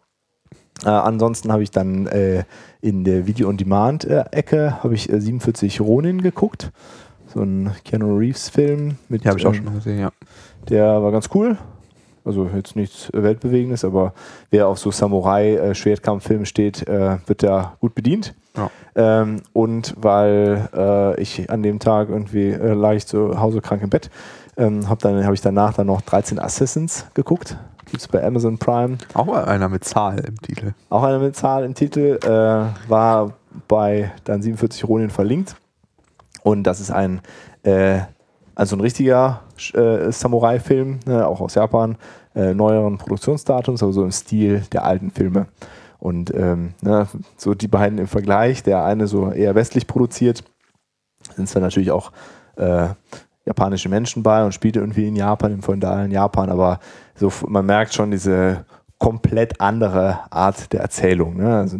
Äh, 0.84 0.88
ansonsten 0.90 1.52
habe 1.52 1.62
ich 1.62 1.70
dann 1.70 2.06
äh, 2.06 2.44
in 2.82 3.05
der 3.05 3.26
Video-on-Demand-Ecke 3.26 4.82
habe 4.82 4.94
ich 4.94 5.10
äh, 5.10 5.20
47 5.20 5.80
Ronin 5.80 6.20
geguckt. 6.20 6.70
So 7.32 7.40
ein 7.40 7.70
Keanu 7.84 8.16
Reeves-Film 8.18 8.97
mit 9.09 9.24
Die 9.24 9.28
habe 9.28 9.38
ich 9.38 9.47
auch 9.47 9.51
ähm, 9.51 9.56
schon 9.56 9.64
mal 9.64 9.74
gesehen, 9.74 10.01
ja. 10.01 10.10
der 10.68 11.02
war 11.02 11.12
ganz 11.12 11.30
cool. 11.34 11.56
Also 12.26 12.50
jetzt 12.54 12.76
nichts 12.76 13.08
Weltbewegendes, 13.12 13.84
aber 13.84 14.12
wer 14.50 14.68
auf 14.68 14.78
so 14.78 14.90
Samurai-Schwertkampffilme 14.90 16.44
steht, 16.44 16.86
äh, 16.88 17.18
wird 17.26 17.42
da 17.42 17.76
gut 17.80 17.94
bedient. 17.94 18.34
Ja. 18.56 18.70
Ähm, 18.94 19.42
und 19.52 19.94
weil 19.96 20.68
äh, 20.74 21.20
ich 21.20 21.50
an 21.50 21.62
dem 21.62 21.78
Tag 21.78 22.08
irgendwie 22.08 22.50
äh, 22.50 22.74
lag 22.74 22.94
ich 22.94 23.06
zu 23.06 23.40
Hause 23.40 23.60
krank 23.60 23.82
im 23.82 23.90
Bett, 23.90 24.10
ähm, 24.56 24.88
habe 24.88 25.00
dann 25.02 25.24
habe 25.24 25.34
ich 25.34 25.40
danach 25.40 25.74
dann 25.74 25.86
noch 25.86 26.00
13 26.00 26.38
Assassins 26.38 27.06
geguckt. 27.14 27.56
Gibt 27.84 28.00
es 28.00 28.08
bei 28.08 28.24
Amazon 28.24 28.58
Prime. 28.58 28.98
Auch 29.14 29.28
einer 29.28 29.68
mit 29.68 29.84
Zahl 29.84 30.18
im 30.18 30.40
Titel. 30.40 30.72
Auch 30.90 31.04
eine 31.04 31.20
mit 31.20 31.36
Zahl 31.36 31.64
im 31.64 31.74
Titel. 31.74 32.18
Äh, 32.24 32.90
war 32.90 33.34
bei 33.68 34.10
dann 34.24 34.42
47 34.42 34.88
Ronin 34.88 35.10
verlinkt. 35.10 35.54
Und 36.42 36.64
das 36.64 36.80
ist 36.80 36.90
ein, 36.90 37.20
äh, 37.62 38.00
also 38.56 38.74
ein 38.74 38.80
richtiger 38.80 39.42
äh, 39.74 40.10
Samurai-Film, 40.10 41.00
ne, 41.06 41.26
auch 41.26 41.40
aus 41.40 41.54
Japan, 41.54 41.96
äh, 42.34 42.54
neueren 42.54 42.98
Produktionsdatums, 42.98 43.82
aber 43.82 43.92
so 43.92 44.04
im 44.04 44.12
Stil 44.12 44.62
der 44.72 44.84
alten 44.84 45.10
Filme. 45.10 45.46
Und 45.98 46.32
ähm, 46.34 46.74
ne, 46.82 47.08
so 47.36 47.54
die 47.54 47.68
beiden 47.68 47.98
im 47.98 48.06
Vergleich, 48.06 48.62
der 48.62 48.84
eine 48.84 49.06
so 49.06 49.30
eher 49.30 49.54
westlich 49.54 49.86
produziert, 49.86 50.44
sind 51.34 51.48
zwar 51.48 51.62
natürlich 51.62 51.90
auch 51.90 52.12
äh, 52.56 52.88
japanische 53.44 53.88
Menschen 53.88 54.22
bei 54.22 54.44
und 54.44 54.52
spielt 54.52 54.76
irgendwie 54.76 55.08
in 55.08 55.16
Japan, 55.16 55.52
im 55.52 55.62
feudalen 55.62 56.10
Japan, 56.10 56.50
aber 56.50 56.80
so, 57.14 57.32
man 57.48 57.64
merkt 57.64 57.94
schon 57.94 58.10
diese 58.10 58.64
komplett 58.98 59.60
andere 59.60 60.20
Art 60.30 60.72
der 60.72 60.80
Erzählung. 60.80 61.36
Ne? 61.36 61.56
Also 61.56 61.78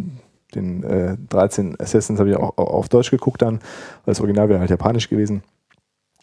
den 0.55 0.83
äh, 0.85 1.17
13 1.29 1.79
Assassins 1.81 2.19
habe 2.19 2.31
ich 2.31 2.37
auch, 2.37 2.57
auf 2.57 2.89
Deutsch 2.89 3.11
geguckt 3.11 3.43
dann, 3.43 3.57
weil 4.05 4.13
das 4.13 4.21
Original 4.21 4.49
wäre 4.49 4.61
halt 4.61 4.71
japanisch 4.71 5.09
gewesen. 5.09 5.43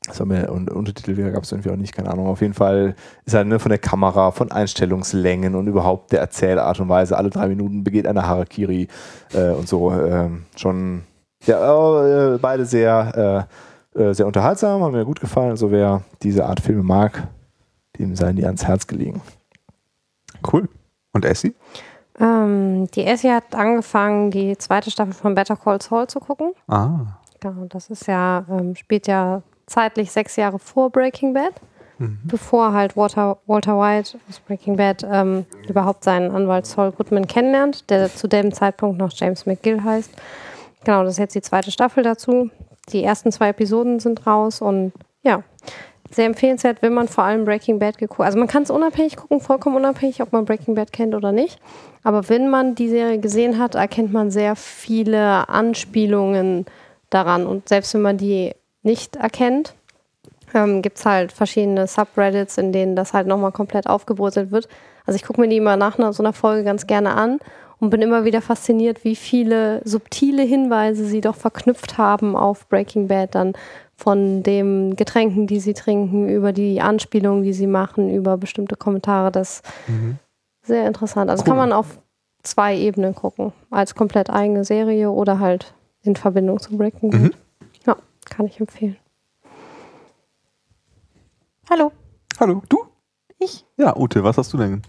Das 0.07 0.19
war 0.19 0.25
mir, 0.25 0.51
und 0.51 0.69
Untertitel 0.69 1.31
gab 1.31 1.43
es 1.43 1.51
irgendwie 1.51 1.71
auch 1.71 1.77
nicht, 1.77 1.95
keine 1.95 2.11
Ahnung. 2.11 2.27
Auf 2.27 2.41
jeden 2.41 2.53
Fall 2.53 2.95
ist 3.25 3.35
halt 3.35 3.47
ne, 3.47 3.57
von 3.59 3.69
der 3.69 3.79
Kamera, 3.79 4.31
von 4.31 4.51
Einstellungslängen 4.51 5.55
und 5.55 5.67
überhaupt 5.67 6.11
der 6.11 6.19
Erzählart 6.19 6.79
und 6.79 6.89
Weise, 6.89 7.17
alle 7.17 7.29
drei 7.29 7.47
Minuten 7.47 7.83
begeht 7.83 8.05
eine 8.05 8.27
Harakiri 8.27 8.89
äh, 9.33 9.51
und 9.51 9.67
so. 9.67 9.91
ähm, 9.91 10.43
schon 10.57 11.03
ja, 11.45 12.33
äh, 12.33 12.37
beide 12.37 12.65
sehr, 12.65 13.47
äh, 13.95 14.01
äh, 14.01 14.13
sehr 14.13 14.27
unterhaltsam, 14.27 14.81
haben 14.81 14.93
mir 14.93 15.05
gut 15.05 15.19
gefallen. 15.19 15.51
Also 15.51 15.71
wer 15.71 16.01
diese 16.21 16.45
Art 16.45 16.59
Filme 16.59 16.83
mag, 16.83 17.27
dem 17.99 18.15
seien 18.15 18.35
die 18.35 18.45
ans 18.45 18.65
Herz 18.65 18.87
gelegen. 18.87 19.21
Cool. 20.51 20.67
Und 21.13 21.25
Essie? 21.25 21.53
Ähm, 22.19 22.87
die 22.93 23.05
Essie 23.05 23.31
hat 23.31 23.55
angefangen, 23.55 24.31
die 24.31 24.57
zweite 24.57 24.91
Staffel 24.91 25.13
von 25.13 25.35
Better 25.35 25.55
Call 25.55 25.81
Saul 25.81 26.07
zu 26.07 26.19
gucken. 26.19 26.53
Ah. 26.67 27.19
Genau, 27.39 27.65
das 27.65 27.89
ist 27.89 28.07
ja, 28.07 28.45
ähm, 28.49 28.75
spielt 28.75 29.07
ja 29.07 29.41
zeitlich 29.65 30.11
sechs 30.11 30.35
Jahre 30.35 30.59
vor 30.59 30.89
Breaking 30.89 31.33
Bad, 31.33 31.53
bevor 32.23 32.73
halt 32.73 32.97
Walter, 32.97 33.37
Walter 33.45 33.79
White 33.79 34.17
aus 34.29 34.39
Breaking 34.39 34.75
Bad 34.75 35.05
ähm, 35.09 35.45
überhaupt 35.67 36.03
seinen 36.03 36.31
Anwalt 36.31 36.65
Saul 36.65 36.91
Goodman 36.91 37.27
kennenlernt, 37.27 37.89
der 37.89 38.13
zu 38.13 38.27
dem 38.27 38.51
Zeitpunkt 38.51 38.97
noch 38.97 39.11
James 39.13 39.45
McGill 39.45 39.83
heißt. 39.83 40.11
Genau, 40.83 41.03
das 41.03 41.13
ist 41.13 41.19
jetzt 41.19 41.35
die 41.35 41.41
zweite 41.41 41.71
Staffel 41.71 42.03
dazu. 42.03 42.49
Die 42.89 43.03
ersten 43.03 43.31
zwei 43.31 43.49
Episoden 43.49 43.99
sind 43.99 44.27
raus 44.27 44.61
und 44.61 44.91
ja, 45.21 45.43
sehr 46.11 46.25
empfehlenswert, 46.25 46.81
wenn 46.81 46.93
man 46.93 47.07
vor 47.07 47.23
allem 47.23 47.45
Breaking 47.45 47.79
Bad 47.79 47.97
geguckt 47.97 48.21
Also 48.21 48.37
man 48.37 48.47
kann 48.47 48.63
es 48.63 48.69
unabhängig 48.69 49.15
gucken, 49.15 49.39
vollkommen 49.39 49.75
unabhängig, 49.77 50.21
ob 50.21 50.31
man 50.31 50.45
Breaking 50.45 50.75
Bad 50.75 50.91
kennt 50.91 51.15
oder 51.15 51.31
nicht. 51.31 51.59
Aber 52.03 52.27
wenn 52.29 52.49
man 52.49 52.75
die 52.75 52.89
Serie 52.89 53.19
gesehen 53.19 53.57
hat, 53.57 53.75
erkennt 53.75 54.11
man 54.11 54.29
sehr 54.29 54.55
viele 54.55 55.47
Anspielungen 55.47 56.65
daran. 57.09 57.45
Und 57.45 57.69
selbst 57.69 57.93
wenn 57.93 58.01
man 58.01 58.17
die 58.17 58.53
nicht 58.83 59.15
erkennt, 59.15 59.73
ähm, 60.53 60.81
gibt 60.81 60.97
es 60.99 61.05
halt 61.05 61.31
verschiedene 61.31 61.87
Subreddits, 61.87 62.57
in 62.57 62.71
denen 62.71 62.95
das 62.95 63.13
halt 63.13 63.27
nochmal 63.27 63.51
komplett 63.51 63.87
aufgebröselt 63.87 64.51
wird. 64.51 64.67
Also 65.05 65.15
ich 65.15 65.23
gucke 65.23 65.41
mir 65.41 65.47
die 65.47 65.57
immer 65.57 65.77
nach 65.77 65.97
einer, 65.97 66.13
so 66.13 66.21
einer 66.23 66.33
Folge 66.33 66.63
ganz 66.63 66.85
gerne 66.87 67.15
an 67.15 67.39
und 67.79 67.89
bin 67.89 68.01
immer 68.01 68.23
wieder 68.23 68.41
fasziniert, 68.41 69.03
wie 69.03 69.15
viele 69.15 69.81
subtile 69.83 70.43
Hinweise 70.43 71.05
sie 71.05 71.21
doch 71.21 71.35
verknüpft 71.35 71.97
haben 71.97 72.35
auf 72.35 72.67
Breaking 72.69 73.07
Bad 73.07 73.35
dann 73.35 73.53
von 73.95 74.43
den 74.43 74.95
Getränken, 74.95 75.47
die 75.47 75.59
sie 75.59 75.73
trinken, 75.73 76.29
über 76.29 76.51
die 76.53 76.81
Anspielungen, 76.81 77.43
die 77.43 77.53
sie 77.53 77.67
machen, 77.67 78.13
über 78.13 78.37
bestimmte 78.37 78.75
Kommentare. 78.75 79.31
Das 79.31 79.61
ist 79.87 80.67
sehr 80.67 80.87
interessant. 80.87 81.29
Also 81.29 81.41
Cool. 81.41 81.47
kann 81.49 81.57
man 81.57 81.73
auf 81.73 81.99
zwei 82.41 82.75
Ebenen 82.75 83.15
gucken. 83.15 83.53
Als 83.69 83.95
komplett 83.95 84.29
eigene 84.29 84.65
Serie 84.65 85.09
oder 85.11 85.39
halt 85.39 85.73
in 86.01 86.15
Verbindung 86.15 86.59
zu 86.59 86.77
Breaking 86.77 87.11
Bad. 87.11 87.21
Mhm. 87.21 87.31
Kann 88.35 88.47
ich 88.47 88.59
empfehlen. 88.59 88.97
Hallo, 91.69 91.91
Hallo, 92.39 92.61
du? 92.67 92.83
ich. 93.39 93.65
Ja, 93.77 93.95
Ute, 93.95 94.23
was 94.23 94.37
hast 94.37 94.51
du 94.53 94.57
denn 94.57 94.81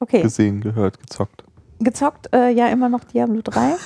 Okay, 0.00 0.22
gesehen, 0.22 0.60
gehört, 0.60 0.98
gezockt? 0.98 1.44
gezockt 1.78 2.28
äh, 2.34 2.50
ja 2.50 2.68
immer 2.68 2.88
noch 2.88 3.04
Diablo 3.04 3.40
3. 3.42 3.76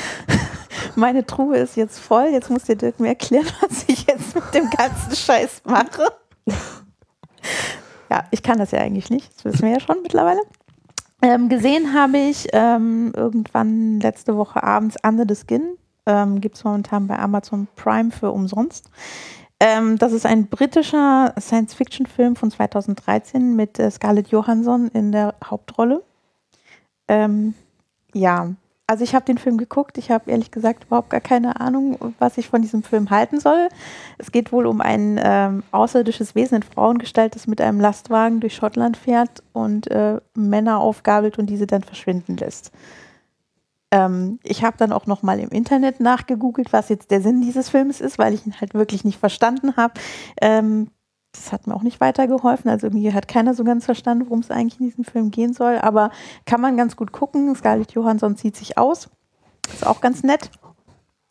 Meine 0.96 1.24
Truhe 1.26 1.56
ist 1.58 1.76
jetzt 1.76 1.98
voll. 1.98 2.26
Jetzt 2.32 2.50
muss 2.50 2.64
dir 2.64 2.76
Dirk 2.76 3.00
mir 3.00 3.08
erklären, 3.08 3.46
was 3.60 3.84
ich 3.88 4.06
jetzt 4.06 4.34
mit 4.34 4.44
dem 4.54 4.70
ganzen 4.70 5.14
Scheiß 5.16 5.62
mache. 5.64 6.08
ja, 8.10 8.24
ich 8.30 8.42
kann 8.42 8.58
das 8.58 8.70
ja 8.70 8.80
eigentlich 8.80 9.10
nicht. 9.10 9.34
Das 9.36 9.44
wissen 9.44 9.62
wir 9.62 9.72
ja 9.72 9.80
schon 9.80 10.02
mittlerweile. 10.02 10.40
Ähm, 11.22 11.48
gesehen 11.48 11.94
habe 11.94 12.18
ich 12.18 12.48
ähm, 12.52 13.12
irgendwann 13.16 14.00
letzte 14.00 14.36
Woche 14.36 14.62
abends 14.62 14.96
Under 15.04 15.24
the 15.28 15.34
Skin. 15.36 15.76
Ähm, 16.06 16.40
Gibt 16.40 16.56
es 16.56 16.64
momentan 16.64 17.06
bei 17.06 17.18
Amazon 17.18 17.68
Prime 17.76 18.10
für 18.10 18.32
umsonst. 18.32 18.90
Ähm, 19.60 19.96
das 19.96 20.12
ist 20.12 20.26
ein 20.26 20.48
britischer 20.48 21.32
Science-Fiction-Film 21.38 22.34
von 22.34 22.50
2013 22.50 23.54
mit 23.54 23.78
äh, 23.78 23.90
Scarlett 23.90 24.28
Johansson 24.28 24.88
in 24.88 25.12
der 25.12 25.36
Hauptrolle. 25.44 26.02
Ähm, 27.06 27.54
ja, 28.12 28.50
also 28.88 29.04
ich 29.04 29.14
habe 29.14 29.24
den 29.24 29.38
Film 29.38 29.58
geguckt. 29.58 29.96
Ich 29.98 30.10
habe 30.10 30.30
ehrlich 30.30 30.50
gesagt 30.50 30.84
überhaupt 30.84 31.10
gar 31.10 31.20
keine 31.20 31.60
Ahnung, 31.60 31.96
was 32.18 32.38
ich 32.38 32.48
von 32.48 32.60
diesem 32.60 32.82
Film 32.82 33.10
halten 33.10 33.38
soll. 33.40 33.68
Es 34.18 34.32
geht 34.32 34.52
wohl 34.52 34.66
um 34.66 34.80
ein 34.80 35.20
ähm, 35.22 35.62
außerirdisches 35.70 36.34
Wesen 36.34 36.56
in 36.56 36.62
Frauengestalt, 36.62 37.34
das 37.34 37.46
mit 37.46 37.60
einem 37.60 37.80
Lastwagen 37.80 38.40
durch 38.40 38.56
Schottland 38.56 38.96
fährt 38.96 39.42
und 39.52 39.90
äh, 39.90 40.20
Männer 40.34 40.80
aufgabelt 40.80 41.38
und 41.38 41.46
diese 41.46 41.66
dann 41.66 41.84
verschwinden 41.84 42.36
lässt. 42.36 42.72
Ähm, 43.92 44.40
ich 44.42 44.64
habe 44.64 44.76
dann 44.78 44.90
auch 44.90 45.06
noch 45.06 45.22
mal 45.22 45.38
im 45.38 45.50
Internet 45.50 46.00
nachgegoogelt, 46.00 46.72
was 46.72 46.88
jetzt 46.88 47.10
der 47.12 47.20
Sinn 47.20 47.42
dieses 47.42 47.68
Films 47.68 48.00
ist, 48.00 48.18
weil 48.18 48.32
ich 48.34 48.46
ihn 48.46 48.54
halt 48.60 48.72
wirklich 48.74 49.04
nicht 49.04 49.20
verstanden 49.20 49.76
habe. 49.76 49.94
Ähm, 50.40 50.88
das 51.32 51.52
hat 51.52 51.66
mir 51.66 51.74
auch 51.76 51.82
nicht 51.82 52.00
weitergeholfen. 52.00 52.70
Also 52.70 52.86
irgendwie 52.88 53.12
hat 53.12 53.28
keiner 53.28 53.54
so 53.54 53.64
ganz 53.64 53.84
verstanden, 53.84 54.24
worum 54.26 54.40
es 54.40 54.50
eigentlich 54.50 54.80
in 54.80 54.86
diesem 54.86 55.04
Film 55.04 55.30
gehen 55.30 55.52
soll. 55.52 55.78
Aber 55.78 56.10
kann 56.46 56.60
man 56.60 56.76
ganz 56.76 56.96
gut 56.96 57.12
gucken. 57.12 57.54
Scarlett 57.54 57.92
Johansson 57.92 58.36
zieht 58.36 58.56
sich 58.56 58.76
aus. 58.78 59.08
Ist 59.72 59.86
auch 59.86 60.00
ganz 60.00 60.22
nett. 60.22 60.50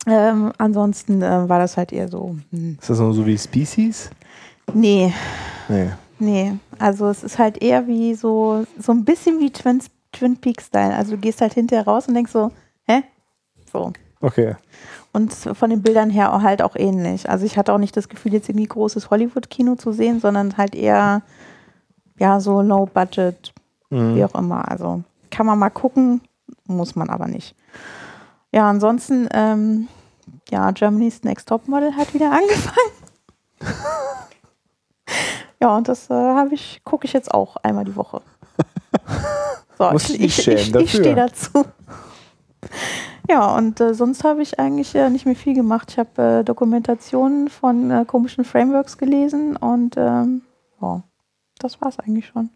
Ähm, 0.06 0.52
ansonsten 0.58 1.22
äh, 1.22 1.48
war 1.48 1.58
das 1.60 1.76
halt 1.76 1.92
eher 1.92 2.08
so, 2.08 2.36
hm, 2.50 2.78
Ist 2.80 2.90
das 2.90 2.98
nur 2.98 3.12
so 3.14 3.26
wie 3.26 3.36
Species? 3.38 4.10
nee, 4.74 5.12
Nee. 5.68 5.90
nee. 6.18 6.52
Also 6.78 7.08
es 7.08 7.22
ist 7.22 7.38
halt 7.38 7.62
eher 7.62 7.86
wie 7.86 8.14
so, 8.14 8.64
so 8.78 8.90
ein 8.92 9.04
bisschen 9.04 9.38
wie 9.38 9.50
Twin, 9.50 9.80
Twin 10.12 10.36
Peaks-Style. 10.36 10.94
Also 10.94 11.12
du 11.12 11.18
gehst 11.18 11.40
halt 11.40 11.54
hinterher 11.54 11.84
raus 11.86 12.06
und 12.08 12.14
denkst 12.14 12.32
so, 12.32 12.50
hä? 12.84 13.02
So. 13.72 13.92
Okay. 14.20 14.54
Und 15.12 15.32
von 15.32 15.70
den 15.70 15.82
Bildern 15.82 16.08
her 16.10 16.32
auch 16.32 16.42
halt 16.42 16.62
auch 16.62 16.76
ähnlich. 16.76 17.28
Also 17.28 17.44
ich 17.44 17.58
hatte 17.58 17.72
auch 17.72 17.78
nicht 17.78 17.96
das 17.96 18.08
Gefühl, 18.08 18.32
jetzt 18.32 18.48
irgendwie 18.48 18.66
großes 18.68 19.10
Hollywood-Kino 19.10 19.74
zu 19.76 19.92
sehen, 19.92 20.20
sondern 20.20 20.56
halt 20.56 20.74
eher, 20.74 21.22
ja, 22.18 22.38
so 22.40 22.62
low 22.62 22.86
budget, 22.86 23.52
Mhm. 23.90 24.14
wie 24.16 24.24
auch 24.24 24.34
immer. 24.34 24.70
Also 24.70 25.02
kann 25.30 25.44
man 25.46 25.58
mal 25.58 25.70
gucken, 25.70 26.22
muss 26.66 26.94
man 26.96 27.10
aber 27.10 27.26
nicht. 27.26 27.54
Ja, 28.52 28.68
ansonsten, 28.70 29.28
ähm, 29.34 29.88
ja, 30.50 30.70
Germany's 30.70 31.22
Next 31.24 31.48
Top 31.48 31.68
Model 31.68 31.94
hat 31.96 32.14
wieder 32.14 32.30
angefangen. 32.32 32.92
ja, 35.60 35.76
und 35.76 35.88
das 35.88 36.10
äh, 36.10 36.14
habe 36.14 36.54
ich, 36.54 36.80
gucke 36.84 37.06
ich 37.06 37.12
jetzt 37.12 37.32
auch 37.32 37.56
einmal 37.56 37.84
die 37.84 37.96
Woche. 37.96 38.22
So, 39.86 39.92
Musst 39.92 40.10
ich, 40.10 40.20
ich, 40.20 40.48
ich, 40.48 40.74
ich 40.74 40.90
stehe 40.90 41.14
dazu. 41.14 41.48
Ja, 43.28 43.56
und 43.56 43.80
äh, 43.80 43.94
sonst 43.94 44.24
habe 44.24 44.42
ich 44.42 44.58
eigentlich 44.58 44.94
äh, 44.94 45.08
nicht 45.08 45.26
mehr 45.26 45.36
viel 45.36 45.54
gemacht. 45.54 45.92
Ich 45.92 45.98
habe 45.98 46.40
äh, 46.40 46.44
Dokumentationen 46.44 47.48
von 47.48 47.90
äh, 47.90 48.04
komischen 48.04 48.44
Frameworks 48.44 48.98
gelesen 48.98 49.56
und 49.56 49.94
ähm, 49.96 50.42
ja, 50.80 51.02
das 51.58 51.80
war 51.80 51.88
es 51.88 51.98
eigentlich 52.00 52.26
schon. 52.26 52.50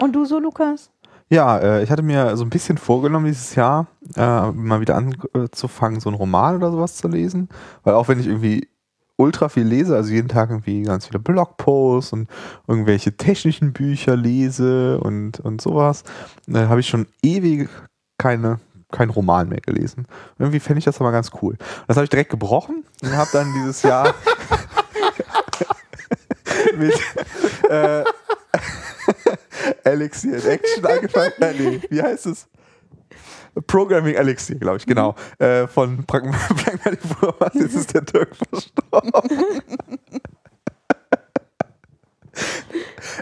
Und 0.00 0.14
du 0.14 0.24
so, 0.24 0.38
Lukas? 0.38 0.90
Ja, 1.30 1.58
äh, 1.58 1.82
ich 1.82 1.90
hatte 1.90 2.02
mir 2.02 2.36
so 2.36 2.44
ein 2.44 2.50
bisschen 2.50 2.78
vorgenommen 2.78 3.26
dieses 3.26 3.54
Jahr, 3.54 3.86
äh, 4.16 4.50
mal 4.50 4.80
wieder 4.80 4.96
anzufangen, 4.96 6.00
so 6.00 6.08
einen 6.08 6.16
Roman 6.16 6.56
oder 6.56 6.70
sowas 6.70 6.96
zu 6.96 7.06
lesen. 7.06 7.48
Weil 7.84 7.94
auch 7.94 8.08
wenn 8.08 8.18
ich 8.18 8.26
irgendwie 8.26 8.68
ultra 9.18 9.48
viel 9.48 9.64
lese, 9.64 9.96
also 9.96 10.10
jeden 10.10 10.28
Tag 10.28 10.50
irgendwie 10.50 10.82
ganz 10.82 11.06
viele 11.06 11.18
Blogposts 11.18 12.12
und 12.12 12.28
irgendwelche 12.66 13.16
technischen 13.16 13.72
Bücher 13.72 14.16
lese 14.16 14.98
und, 15.00 15.40
und 15.40 15.60
sowas, 15.60 16.04
äh, 16.46 16.66
habe 16.66 16.80
ich 16.80 16.88
schon 16.88 17.06
ewig 17.22 17.68
keine 18.16 18.60
kein 18.90 19.10
Roman 19.10 19.50
mehr 19.50 19.60
gelesen. 19.60 20.06
Irgendwie 20.38 20.60
fände 20.60 20.78
ich 20.78 20.86
das 20.86 20.98
aber 20.98 21.12
ganz 21.12 21.30
cool. 21.42 21.58
Das 21.86 21.98
habe 21.98 22.04
ich 22.04 22.10
direkt 22.10 22.30
gebrochen 22.30 22.84
und 23.02 23.14
habe 23.14 23.28
dann 23.34 23.52
dieses 23.52 23.82
Jahr 23.82 24.14
mit 26.76 26.94
äh, 27.68 28.04
Elixir 29.84 30.36
in 30.36 30.50
Action 30.50 30.86
angefangen. 30.86 31.32
Äh, 31.40 31.54
nee, 31.54 31.80
wie 31.90 32.02
heißt 32.02 32.26
es? 32.26 32.46
Programming 33.66 34.14
Elixir, 34.14 34.56
glaube 34.56 34.78
ich, 34.78 34.86
genau. 34.86 35.14
Äh, 35.38 35.66
von 35.66 36.04
Pragma- 36.06 36.36
Pragmatic 36.64 37.00
Programmers. 37.00 37.54
Jetzt 37.54 37.74
ist 37.74 37.94
der 37.94 38.02
Dirk 38.02 38.36
verstorben. 38.36 39.12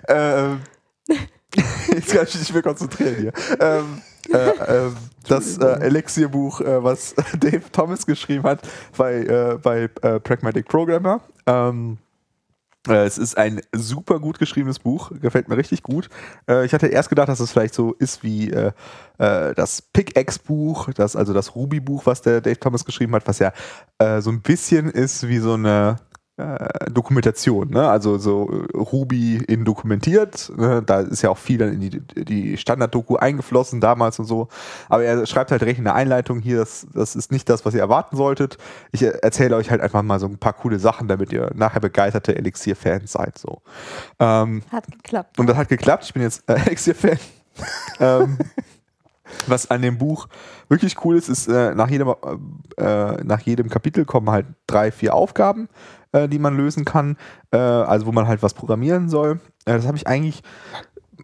ähm, 0.09 0.61
jetzt 1.89 2.13
kann 2.13 2.25
ich 2.27 2.35
mich 2.35 2.39
nicht 2.39 2.53
mehr 2.53 2.63
konzentrieren 2.63 3.17
hier. 3.17 3.33
Ähm, 3.61 4.03
äh, 4.33 4.49
äh, 4.49 4.91
das 5.29 5.59
äh, 5.59 5.65
Elixir-Buch, 5.81 6.61
äh, 6.61 6.83
was 6.83 7.15
Dave 7.39 7.63
Thomas 7.73 8.07
geschrieben 8.07 8.45
hat 8.45 8.61
bei, 8.97 9.19
äh, 9.21 9.59
bei 9.63 9.89
äh, 10.03 10.21
Pragmatic 10.21 10.67
Programmer. 10.69 11.21
Ähm, 11.47 11.99
äh, 11.99 12.06
es 12.95 13.19
ist 13.19 13.37
ein 13.37 13.61
super 13.75 14.21
gut 14.21 14.39
geschriebenes 14.39 14.79
Buch, 14.79 15.11
gefällt 15.21 15.49
mir 15.49 15.57
richtig 15.57 15.83
gut. 15.83 16.09
Äh, 16.49 16.65
ich 16.65 16.73
hatte 16.73 16.87
erst 16.87 17.09
gedacht, 17.09 17.29
dass 17.29 17.41
es 17.41 17.53
vielleicht 17.53 17.75
so 17.75 17.93
ist 17.95 18.23
wie 18.23 18.51
äh, 18.51 18.73
äh, 19.19 19.55
das 19.55 19.83
Pickaxe-Buch, 19.83 20.91
das, 20.95 21.17
also 21.17 21.33
das 21.33 21.55
Ruby-Buch, 21.55 22.07
was 22.07 22.23
der 22.23 22.41
Dave 22.41 22.59
Thomas 22.59 22.85
geschrieben 22.85 23.15
hat, 23.15 23.27
was 23.27 23.39
ja 23.39 23.53
äh, 23.99 24.21
so 24.21 24.31
ein 24.31 24.43
bisschen 24.43 24.91
ist 24.91 25.29
wie 25.29 25.39
so 25.39 25.55
eine 25.55 25.97
äh, 26.01 26.16
Dokumentation, 26.93 27.71
ne? 27.71 27.89
also 27.89 28.19
so 28.19 28.51
äh, 28.51 28.77
Ruby 28.77 29.37
in 29.37 29.65
dokumentiert, 29.65 30.53
ne? 30.55 30.83
da 30.85 31.01
ist 31.01 31.23
ja 31.23 31.31
auch 31.31 31.39
viel 31.39 31.57
dann 31.57 31.73
in 31.73 31.81
die, 31.81 32.01
die 32.25 32.59
Standard-Doku 32.59 33.17
eingeflossen 33.17 33.81
damals 33.81 34.19
und 34.19 34.27
so, 34.27 34.49
aber 34.91 35.05
er 35.05 35.25
schreibt 35.27 35.51
halt 35.51 35.63
recht 35.63 35.79
in 35.79 35.85
der 35.85 35.95
Einleitung 35.95 36.41
hier, 36.41 36.59
das, 36.59 36.87
das 36.93 37.17
ist 37.17 37.33
nicht 37.33 37.49
das, 37.49 37.65
was 37.65 37.73
ihr 37.73 37.81
erwarten 37.81 38.17
solltet, 38.17 38.59
ich 38.93 39.03
äh, 39.03 39.19
erzähle 39.23 39.57
euch 39.57 39.71
halt 39.71 39.81
einfach 39.81 40.03
mal 40.03 40.21
so 40.21 40.27
ein 40.27 40.37
paar 40.37 40.53
coole 40.53 40.79
Sachen, 40.79 41.09
damit 41.09 41.33
ihr 41.33 41.53
nachher 41.55 41.81
begeisterte 41.81 42.37
Elixir-Fans 42.37 43.13
seid, 43.13 43.39
so. 43.39 43.63
Ähm, 44.19 44.63
Hat 44.71 44.87
geklappt. 44.91 45.39
und 45.39 45.47
das 45.47 45.57
hat 45.57 45.69
geklappt. 45.69 46.05
Ich 46.05 46.13
bin 46.13 46.23
jetzt 46.23 46.47
äh, 46.49 46.55
Elixir-Fan. 46.67 47.19
ähm, 47.99 48.39
was 49.47 49.71
an 49.71 49.83
dem 49.83 49.99
Buch 49.99 50.29
wirklich 50.69 51.05
cool 51.05 51.17
ist, 51.17 51.29
ist, 51.29 51.49
äh, 51.49 51.75
nach, 51.75 51.91
jedem, 51.91 52.15
äh, 52.77 53.25
nach 53.25 53.41
jedem 53.41 53.69
Kapitel 53.69 54.05
kommen 54.05 54.31
halt 54.31 54.47
drei, 54.67 54.91
vier 54.91 55.15
Aufgaben, 55.15 55.69
äh, 56.13 56.29
die 56.29 56.39
man 56.39 56.57
lösen 56.57 56.85
kann. 56.85 57.17
Äh, 57.51 57.57
also 57.59 58.07
wo 58.07 58.13
man 58.13 58.27
halt 58.27 58.43
was 58.43 58.55
programmieren 58.55 59.09
soll. 59.09 59.41
Äh, 59.65 59.75
das 59.75 59.87
habe 59.87 59.97
ich 59.97 60.07
eigentlich. 60.07 60.43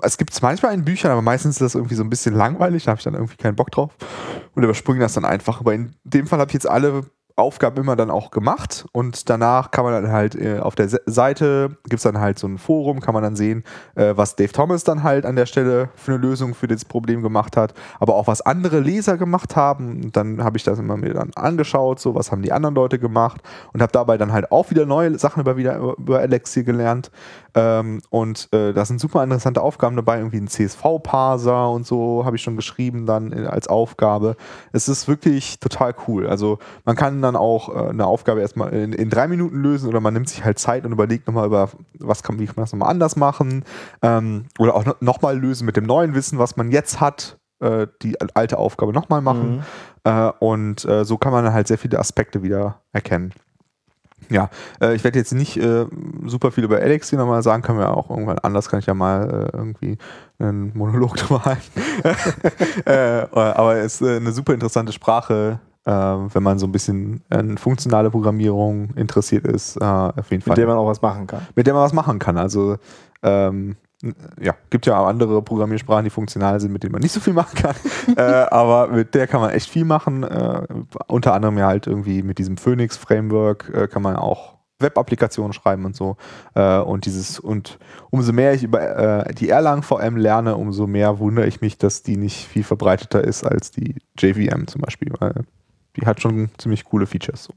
Es 0.00 0.16
gibt 0.16 0.32
es 0.32 0.40
manchmal 0.40 0.72
in 0.72 0.84
Büchern, 0.84 1.10
aber 1.12 1.22
meistens 1.22 1.56
ist 1.56 1.60
das 1.60 1.74
irgendwie 1.74 1.94
so 1.94 2.02
ein 2.02 2.10
bisschen 2.10 2.34
langweilig. 2.34 2.84
Da 2.84 2.92
habe 2.92 2.98
ich 2.98 3.04
dann 3.04 3.14
irgendwie 3.14 3.36
keinen 3.36 3.56
Bock 3.56 3.70
drauf 3.70 3.94
und 4.54 4.62
überspringe 4.62 5.00
das 5.00 5.12
dann 5.12 5.24
einfach. 5.24 5.60
Aber 5.60 5.74
in 5.74 5.94
dem 6.04 6.26
Fall 6.26 6.40
habe 6.40 6.48
ich 6.48 6.54
jetzt 6.54 6.68
alle 6.68 7.04
Aufgaben 7.36 7.78
immer 7.78 7.96
dann 7.96 8.10
auch 8.10 8.30
gemacht 8.30 8.86
und 8.92 9.28
danach 9.28 9.70
kann 9.70 9.84
man 9.84 10.02
dann 10.02 10.12
halt 10.12 10.34
äh, 10.34 10.58
auf 10.58 10.74
der 10.74 10.88
Se 10.88 11.00
Seite 11.06 11.76
gibt 11.84 11.94
es 11.94 12.02
dann 12.02 12.20
halt 12.20 12.38
so 12.38 12.46
ein 12.46 12.58
Forum, 12.58 13.00
kann 13.00 13.14
man 13.14 13.22
dann 13.22 13.36
sehen, 13.36 13.64
äh, 13.94 14.12
was 14.16 14.36
Dave 14.36 14.52
Thomas 14.52 14.84
dann 14.84 15.02
halt 15.02 15.26
an 15.26 15.36
der 15.36 15.46
Stelle 15.46 15.88
für 15.94 16.12
eine 16.12 16.20
Lösung 16.20 16.54
für 16.54 16.68
das 16.68 16.84
Problem 16.84 17.22
gemacht 17.22 17.56
hat, 17.56 17.74
aber 17.98 18.14
auch 18.14 18.26
was 18.26 18.40
andere 18.40 18.80
Leser 18.80 19.16
gemacht 19.16 19.56
haben. 19.56 20.02
Und 20.04 20.16
dann 20.16 20.42
habe 20.44 20.56
ich 20.56 20.64
das 20.64 20.78
immer 20.78 20.96
mir 20.96 21.14
dann 21.14 21.30
angeschaut, 21.34 22.00
so 22.00 22.14
was 22.14 22.30
haben 22.30 22.42
die 22.42 22.52
anderen 22.52 22.74
Leute 22.74 22.98
gemacht 22.98 23.40
und 23.72 23.82
habe 23.82 23.92
dabei 23.92 24.18
dann 24.18 24.32
halt 24.32 24.52
auch 24.52 24.70
wieder 24.70 24.86
neue 24.86 25.18
Sachen 25.18 25.40
über 25.40 25.56
wieder 25.56 25.78
über 25.78 26.22
Elixir 26.22 26.64
gelernt. 26.64 27.10
Ähm, 27.54 28.00
und 28.10 28.48
äh, 28.52 28.72
da 28.72 28.84
sind 28.84 29.00
super 29.00 29.22
interessante 29.22 29.60
Aufgaben 29.60 29.96
dabei, 29.96 30.18
irgendwie 30.18 30.38
ein 30.38 30.48
CSV-Parser 30.48 31.70
und 31.70 31.86
so 31.86 32.24
habe 32.24 32.36
ich 32.36 32.42
schon 32.42 32.56
geschrieben 32.56 33.04
dann 33.04 33.32
äh, 33.32 33.46
als 33.46 33.68
Aufgabe. 33.68 34.36
Es 34.72 34.88
ist 34.88 35.06
wirklich 35.06 35.60
total 35.60 35.94
cool. 36.06 36.26
Also 36.26 36.58
man 36.84 36.96
kann 36.96 37.21
dann 37.22 37.36
auch 37.36 37.68
äh, 37.68 37.88
eine 37.90 38.06
Aufgabe 38.06 38.40
erstmal 38.40 38.72
in, 38.72 38.92
in 38.92 39.10
drei 39.10 39.28
Minuten 39.28 39.62
lösen 39.62 39.88
oder 39.88 40.00
man 40.00 40.14
nimmt 40.14 40.28
sich 40.28 40.44
halt 40.44 40.58
Zeit 40.58 40.84
und 40.84 40.92
überlegt 40.92 41.26
nochmal 41.26 41.46
über, 41.46 41.70
was 41.98 42.22
kann, 42.22 42.38
wie 42.38 42.46
kann 42.46 42.54
man 42.56 42.64
das 42.64 42.72
nochmal 42.72 42.90
anders 42.90 43.16
machen 43.16 43.64
ähm, 44.02 44.46
oder 44.58 44.74
auch 44.74 44.84
no, 44.84 44.94
nochmal 45.00 45.38
lösen 45.38 45.64
mit 45.64 45.76
dem 45.76 45.84
neuen 45.84 46.14
Wissen, 46.14 46.38
was 46.38 46.56
man 46.56 46.70
jetzt 46.70 47.00
hat, 47.00 47.38
äh, 47.60 47.86
die 48.02 48.20
alte 48.34 48.58
Aufgabe 48.58 48.92
nochmal 48.92 49.22
machen. 49.22 49.56
Mhm. 49.56 49.62
Äh, 50.04 50.32
und 50.40 50.84
äh, 50.84 51.04
so 51.04 51.16
kann 51.16 51.32
man 51.32 51.52
halt 51.52 51.68
sehr 51.68 51.78
viele 51.78 51.98
Aspekte 51.98 52.42
wieder 52.42 52.80
erkennen. 52.92 53.32
Ja, 54.28 54.50
äh, 54.80 54.94
ich 54.94 55.04
werde 55.04 55.18
jetzt 55.18 55.32
nicht 55.32 55.56
äh, 55.56 55.86
super 56.24 56.52
viel 56.52 56.64
über 56.64 56.80
Elixir 56.80 57.18
nochmal 57.18 57.42
sagen, 57.42 57.62
können 57.62 57.78
wir 57.78 57.96
auch 57.96 58.10
irgendwann 58.10 58.38
anders, 58.38 58.68
kann 58.68 58.80
ich 58.80 58.86
ja 58.86 58.94
mal 58.94 59.50
irgendwie 59.52 59.98
einen 60.38 60.76
Monolog 60.76 61.16
drüber 61.16 61.44
halten. 61.44 61.82
aber 63.34 63.76
es 63.76 64.00
ist 64.00 64.08
eine 64.08 64.32
super 64.32 64.54
interessante 64.54 64.92
Sprache, 64.92 65.60
wenn 65.84 66.42
man 66.42 66.58
so 66.58 66.66
ein 66.66 66.72
bisschen 66.72 67.22
an 67.28 67.58
funktionale 67.58 68.10
Programmierung 68.10 68.90
interessiert 68.94 69.46
ist, 69.46 69.76
äh, 69.76 69.84
auf 69.84 70.30
jeden 70.30 70.42
Fall 70.42 70.52
Mit 70.52 70.58
dem 70.58 70.68
man 70.68 70.78
auch 70.78 70.86
was 70.86 71.02
machen 71.02 71.26
kann. 71.26 71.46
mit 71.56 71.66
der 71.66 71.74
man 71.74 71.82
was 71.82 71.92
machen 71.92 72.18
kann. 72.18 72.38
Also 72.38 72.76
ähm, 73.22 73.76
ja, 74.40 74.54
gibt 74.70 74.86
ja 74.86 74.98
auch 74.98 75.06
andere 75.06 75.42
Programmiersprachen, 75.42 76.04
die 76.04 76.10
funktional 76.10 76.58
sind, 76.60 76.72
mit 76.72 76.82
denen 76.82 76.92
man 76.92 77.02
nicht 77.02 77.12
so 77.12 77.20
viel 77.20 77.32
machen 77.32 77.56
kann. 77.56 77.76
äh, 78.16 78.46
aber 78.50 78.88
mit 78.88 79.14
der 79.14 79.26
kann 79.26 79.40
man 79.40 79.50
echt 79.50 79.68
viel 79.68 79.84
machen. 79.84 80.24
Äh, 80.24 80.62
unter 81.06 81.34
anderem 81.34 81.56
ja 81.58 81.66
halt 81.66 81.86
irgendwie 81.86 82.22
mit 82.22 82.38
diesem 82.38 82.56
Phoenix-Framework 82.56 83.70
äh, 83.74 83.88
kann 83.88 84.02
man 84.02 84.16
auch 84.16 84.58
Web-Applikationen 84.80 85.52
schreiben 85.52 85.84
und 85.84 85.94
so. 85.94 86.16
Äh, 86.54 86.78
und 86.78 87.06
dieses, 87.06 87.38
und 87.38 87.78
umso 88.10 88.32
mehr 88.32 88.54
ich 88.54 88.64
über 88.64 89.26
äh, 89.28 89.34
die 89.34 89.48
Erlang 89.48 89.82
VM 89.82 90.16
lerne, 90.16 90.56
umso 90.56 90.88
mehr 90.88 91.20
wundere 91.20 91.46
ich 91.46 91.60
mich, 91.60 91.78
dass 91.78 92.02
die 92.02 92.16
nicht 92.16 92.48
viel 92.48 92.64
verbreiteter 92.64 93.22
ist 93.22 93.44
als 93.44 93.70
die 93.70 93.96
JVM 94.18 94.66
zum 94.66 94.80
Beispiel, 94.80 95.12
weil 95.20 95.44
die 95.96 96.06
hat 96.06 96.20
schon 96.20 96.50
ziemlich 96.58 96.84
coole 96.84 97.06
Features. 97.06 97.44
So. 97.44 97.52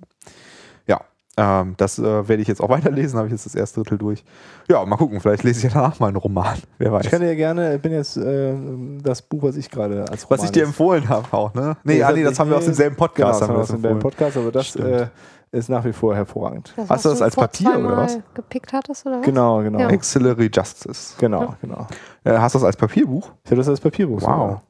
Ja, 0.87 1.01
ähm, 1.37 1.73
das 1.77 1.99
äh, 1.99 2.27
werde 2.27 2.41
ich 2.41 2.47
jetzt 2.47 2.61
auch 2.61 2.69
weiterlesen, 2.75 3.17
habe 3.17 3.27
ich 3.27 3.31
jetzt 3.33 3.45
das 3.45 3.55
erste 3.55 3.81
Drittel 3.81 3.97
durch. 3.97 4.23
Ja, 4.69 4.85
mal 4.85 4.97
gucken, 4.97 5.19
vielleicht 5.19 5.43
lese 5.43 5.59
ich 5.59 5.73
ja 5.73 5.79
danach 5.81 5.99
mal 5.99 6.07
einen 6.07 6.17
Roman. 6.17 6.57
Wer 6.77 6.91
weiß. 6.91 7.05
Ich 7.05 7.11
kann 7.11 7.21
dir 7.21 7.35
gerne, 7.35 7.75
ich 7.75 7.81
bin 7.81 7.91
jetzt 7.91 8.17
äh, 8.17 8.53
das 9.01 9.21
Buch, 9.21 9.43
was 9.43 9.55
ich 9.57 9.69
gerade 9.69 10.05
als 10.09 10.29
Was 10.29 10.43
ich 10.43 10.51
dir 10.51 10.63
empfohlen 10.63 11.07
habe 11.09 11.27
auch, 11.31 11.53
ne? 11.53 11.75
Nee, 11.83 11.95
Nee, 11.95 12.03
ah, 12.03 12.11
nee 12.11 12.23
das- 12.23 12.39
haben 12.39 12.49
wir 12.49 12.57
aus 12.57 12.65
demselben 12.65 12.95
Genau, 12.95 13.07
Podcast. 13.07 13.41
das 13.41 13.47
haben 13.49 13.55
wir 13.55 13.61
aus 13.61 13.67
das 13.67 13.75
dem 13.75 13.81
beiden 13.81 13.97
empfohlen. 13.97 14.11
Podcast, 14.15 14.37
aber 14.37 14.51
das 14.51 14.75
äh, 14.75 15.07
ist 15.51 15.69
nach 15.69 15.85
wie 15.85 15.93
vor 15.93 16.13
hervorragend. 16.15 16.73
Das, 16.75 16.89
Hast 16.89 17.05
du 17.05 17.09
das 17.09 17.21
als 17.21 17.35
Papier 17.35 17.79
oder 17.79 17.95
was? 17.97 18.17
gepickt 18.33 18.73
hattest, 18.73 19.05
oder 19.05 19.19
was? 19.19 19.25
Genau, 19.25 19.61
genau. 19.63 19.79
Ja. 19.79 19.87
Auxiliary 19.89 20.49
Justice. 20.53 21.15
Genau, 21.17 21.55
genau. 21.61 21.87
Äh, 22.25 22.37
hast 22.37 22.55
du 22.55 22.59
das 22.59 22.65
als 22.65 22.75
Papierbuch? 22.75 23.31
Ich 23.45 23.51
habe 23.51 23.57
das 23.57 23.69
als 23.69 23.79
Papierbuch. 23.79 24.21
Wow. 24.21 24.21
sogar. 24.21 24.63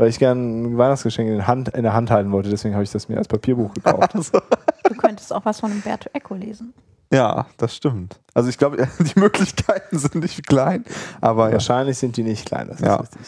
Weil 0.00 0.08
ich 0.08 0.18
gerne 0.18 0.40
ein 0.40 0.78
Weihnachtsgeschenk 0.78 1.28
in, 1.28 1.46
Hand, 1.46 1.68
in 1.68 1.82
der 1.82 1.92
Hand 1.92 2.10
halten 2.10 2.32
wollte, 2.32 2.48
deswegen 2.48 2.72
habe 2.74 2.84
ich 2.84 2.90
das 2.90 3.10
mir 3.10 3.18
als 3.18 3.28
Papierbuch 3.28 3.74
gekauft. 3.74 4.14
Du 4.88 4.94
könntest 4.96 5.30
auch 5.32 5.44
was 5.44 5.60
von 5.60 5.70
Umberto 5.70 6.08
Eco 6.14 6.34
lesen. 6.34 6.72
Ja, 7.12 7.46
das 7.58 7.76
stimmt. 7.76 8.18
Also 8.32 8.48
ich 8.48 8.56
glaube, 8.56 8.88
die 8.98 9.20
Möglichkeiten 9.20 9.98
sind 9.98 10.14
nicht 10.16 10.46
klein, 10.46 10.86
aber 11.20 11.48
ja, 11.48 11.52
Wahrscheinlich 11.52 11.98
sind 11.98 12.16
die 12.16 12.22
nicht 12.22 12.46
klein, 12.46 12.68
das 12.68 12.80
Ja. 12.80 12.96
ist 12.96 13.14
richtig. 13.14 13.26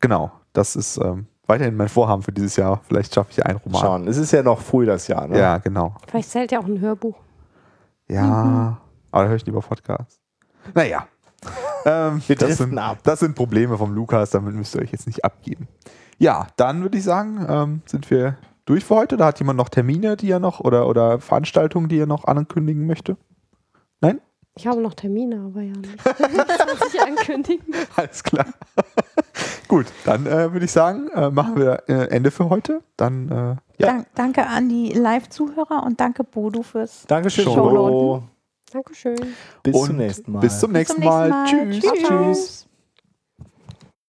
genau. 0.00 0.30
Das 0.52 0.76
ist 0.76 0.98
ähm, 0.98 1.26
weiterhin 1.48 1.76
mein 1.76 1.88
Vorhaben 1.88 2.22
für 2.22 2.30
dieses 2.32 2.54
Jahr. 2.56 2.80
Vielleicht 2.86 3.12
schaffe 3.12 3.32
ich 3.32 3.44
einen 3.44 3.58
Roman. 3.58 3.80
Schauen, 3.80 4.08
es 4.08 4.16
ist 4.18 4.30
ja 4.30 4.42
noch 4.44 4.60
früh 4.60 4.86
das 4.86 5.08
Jahr. 5.08 5.26
Ne? 5.26 5.36
Ja, 5.38 5.58
genau. 5.58 5.96
Vielleicht 6.06 6.30
zählt 6.30 6.52
ja 6.52 6.60
auch 6.60 6.66
ein 6.66 6.80
Hörbuch. 6.80 7.16
Ja, 8.08 8.78
aber 9.10 9.24
da 9.24 9.28
höre 9.28 9.36
ich 9.36 9.46
lieber 9.46 9.60
Podcast. 9.60 10.20
Naja. 10.74 11.06
Ähm, 11.84 12.22
Wir 12.26 12.36
das, 12.36 12.58
sind, 12.58 12.76
ab. 12.78 12.98
das 13.02 13.20
sind 13.20 13.34
Probleme 13.34 13.76
vom 13.78 13.94
Lukas, 13.94 14.30
damit 14.30 14.54
müsst 14.54 14.74
ihr 14.74 14.82
euch 14.82 14.92
jetzt 14.92 15.06
nicht 15.06 15.24
abgeben. 15.24 15.68
Ja, 16.18 16.46
dann 16.56 16.82
würde 16.82 16.98
ich 16.98 17.04
sagen, 17.04 17.46
ähm, 17.48 17.82
sind 17.86 18.10
wir 18.10 18.36
durch 18.66 18.84
für 18.84 18.96
heute. 18.96 19.16
Da 19.16 19.26
hat 19.26 19.38
jemand 19.38 19.56
noch 19.56 19.68
Termine, 19.68 20.16
die 20.16 20.30
er 20.30 20.38
noch 20.38 20.60
oder, 20.60 20.86
oder 20.86 21.18
Veranstaltungen, 21.18 21.88
die 21.88 21.98
er 21.98 22.06
noch 22.06 22.24
ankündigen 22.24 22.86
möchte? 22.86 23.16
Nein? 24.00 24.20
Ich 24.56 24.66
habe 24.66 24.80
noch 24.80 24.94
Termine, 24.94 25.40
aber 25.46 25.62
ja 25.62 25.72
nicht. 25.72 25.96
Das 26.04 26.78
muss 26.78 26.94
ich 26.94 27.00
ankündigen. 27.00 27.74
Alles 27.96 28.22
klar. 28.22 28.46
Gut, 29.68 29.86
dann 30.04 30.26
äh, 30.26 30.52
würde 30.52 30.64
ich 30.64 30.72
sagen, 30.72 31.08
äh, 31.14 31.30
machen 31.30 31.56
wir 31.56 31.84
äh, 31.88 32.08
Ende 32.10 32.30
für 32.30 32.50
heute. 32.50 32.82
Dann 32.96 33.28
äh, 33.28 33.34
ja. 33.78 33.86
Dank, 33.86 34.06
danke 34.14 34.46
an 34.46 34.68
die 34.68 34.92
Live-Zuhörer 34.92 35.84
und 35.84 36.00
danke 36.00 36.24
Bodo 36.24 36.62
fürs 36.62 37.04
Dankeschön, 37.06 37.44
Schon. 37.44 38.28
Dankeschön. 38.70 39.36
Bis 39.62 39.74
Und 39.74 39.86
zum 39.86 39.96
nächsten 39.96 40.32
Mal. 40.32 40.40
Bis 40.40 40.60
zum 40.60 40.72
Bis 40.72 40.78
nächsten 40.78 40.94
zum 40.94 41.00
nächsten 41.02 41.28
Mal. 41.28 41.28
Mal. 41.28 41.46
Tschüss. 41.46 41.92
Tschüss. 41.92 42.69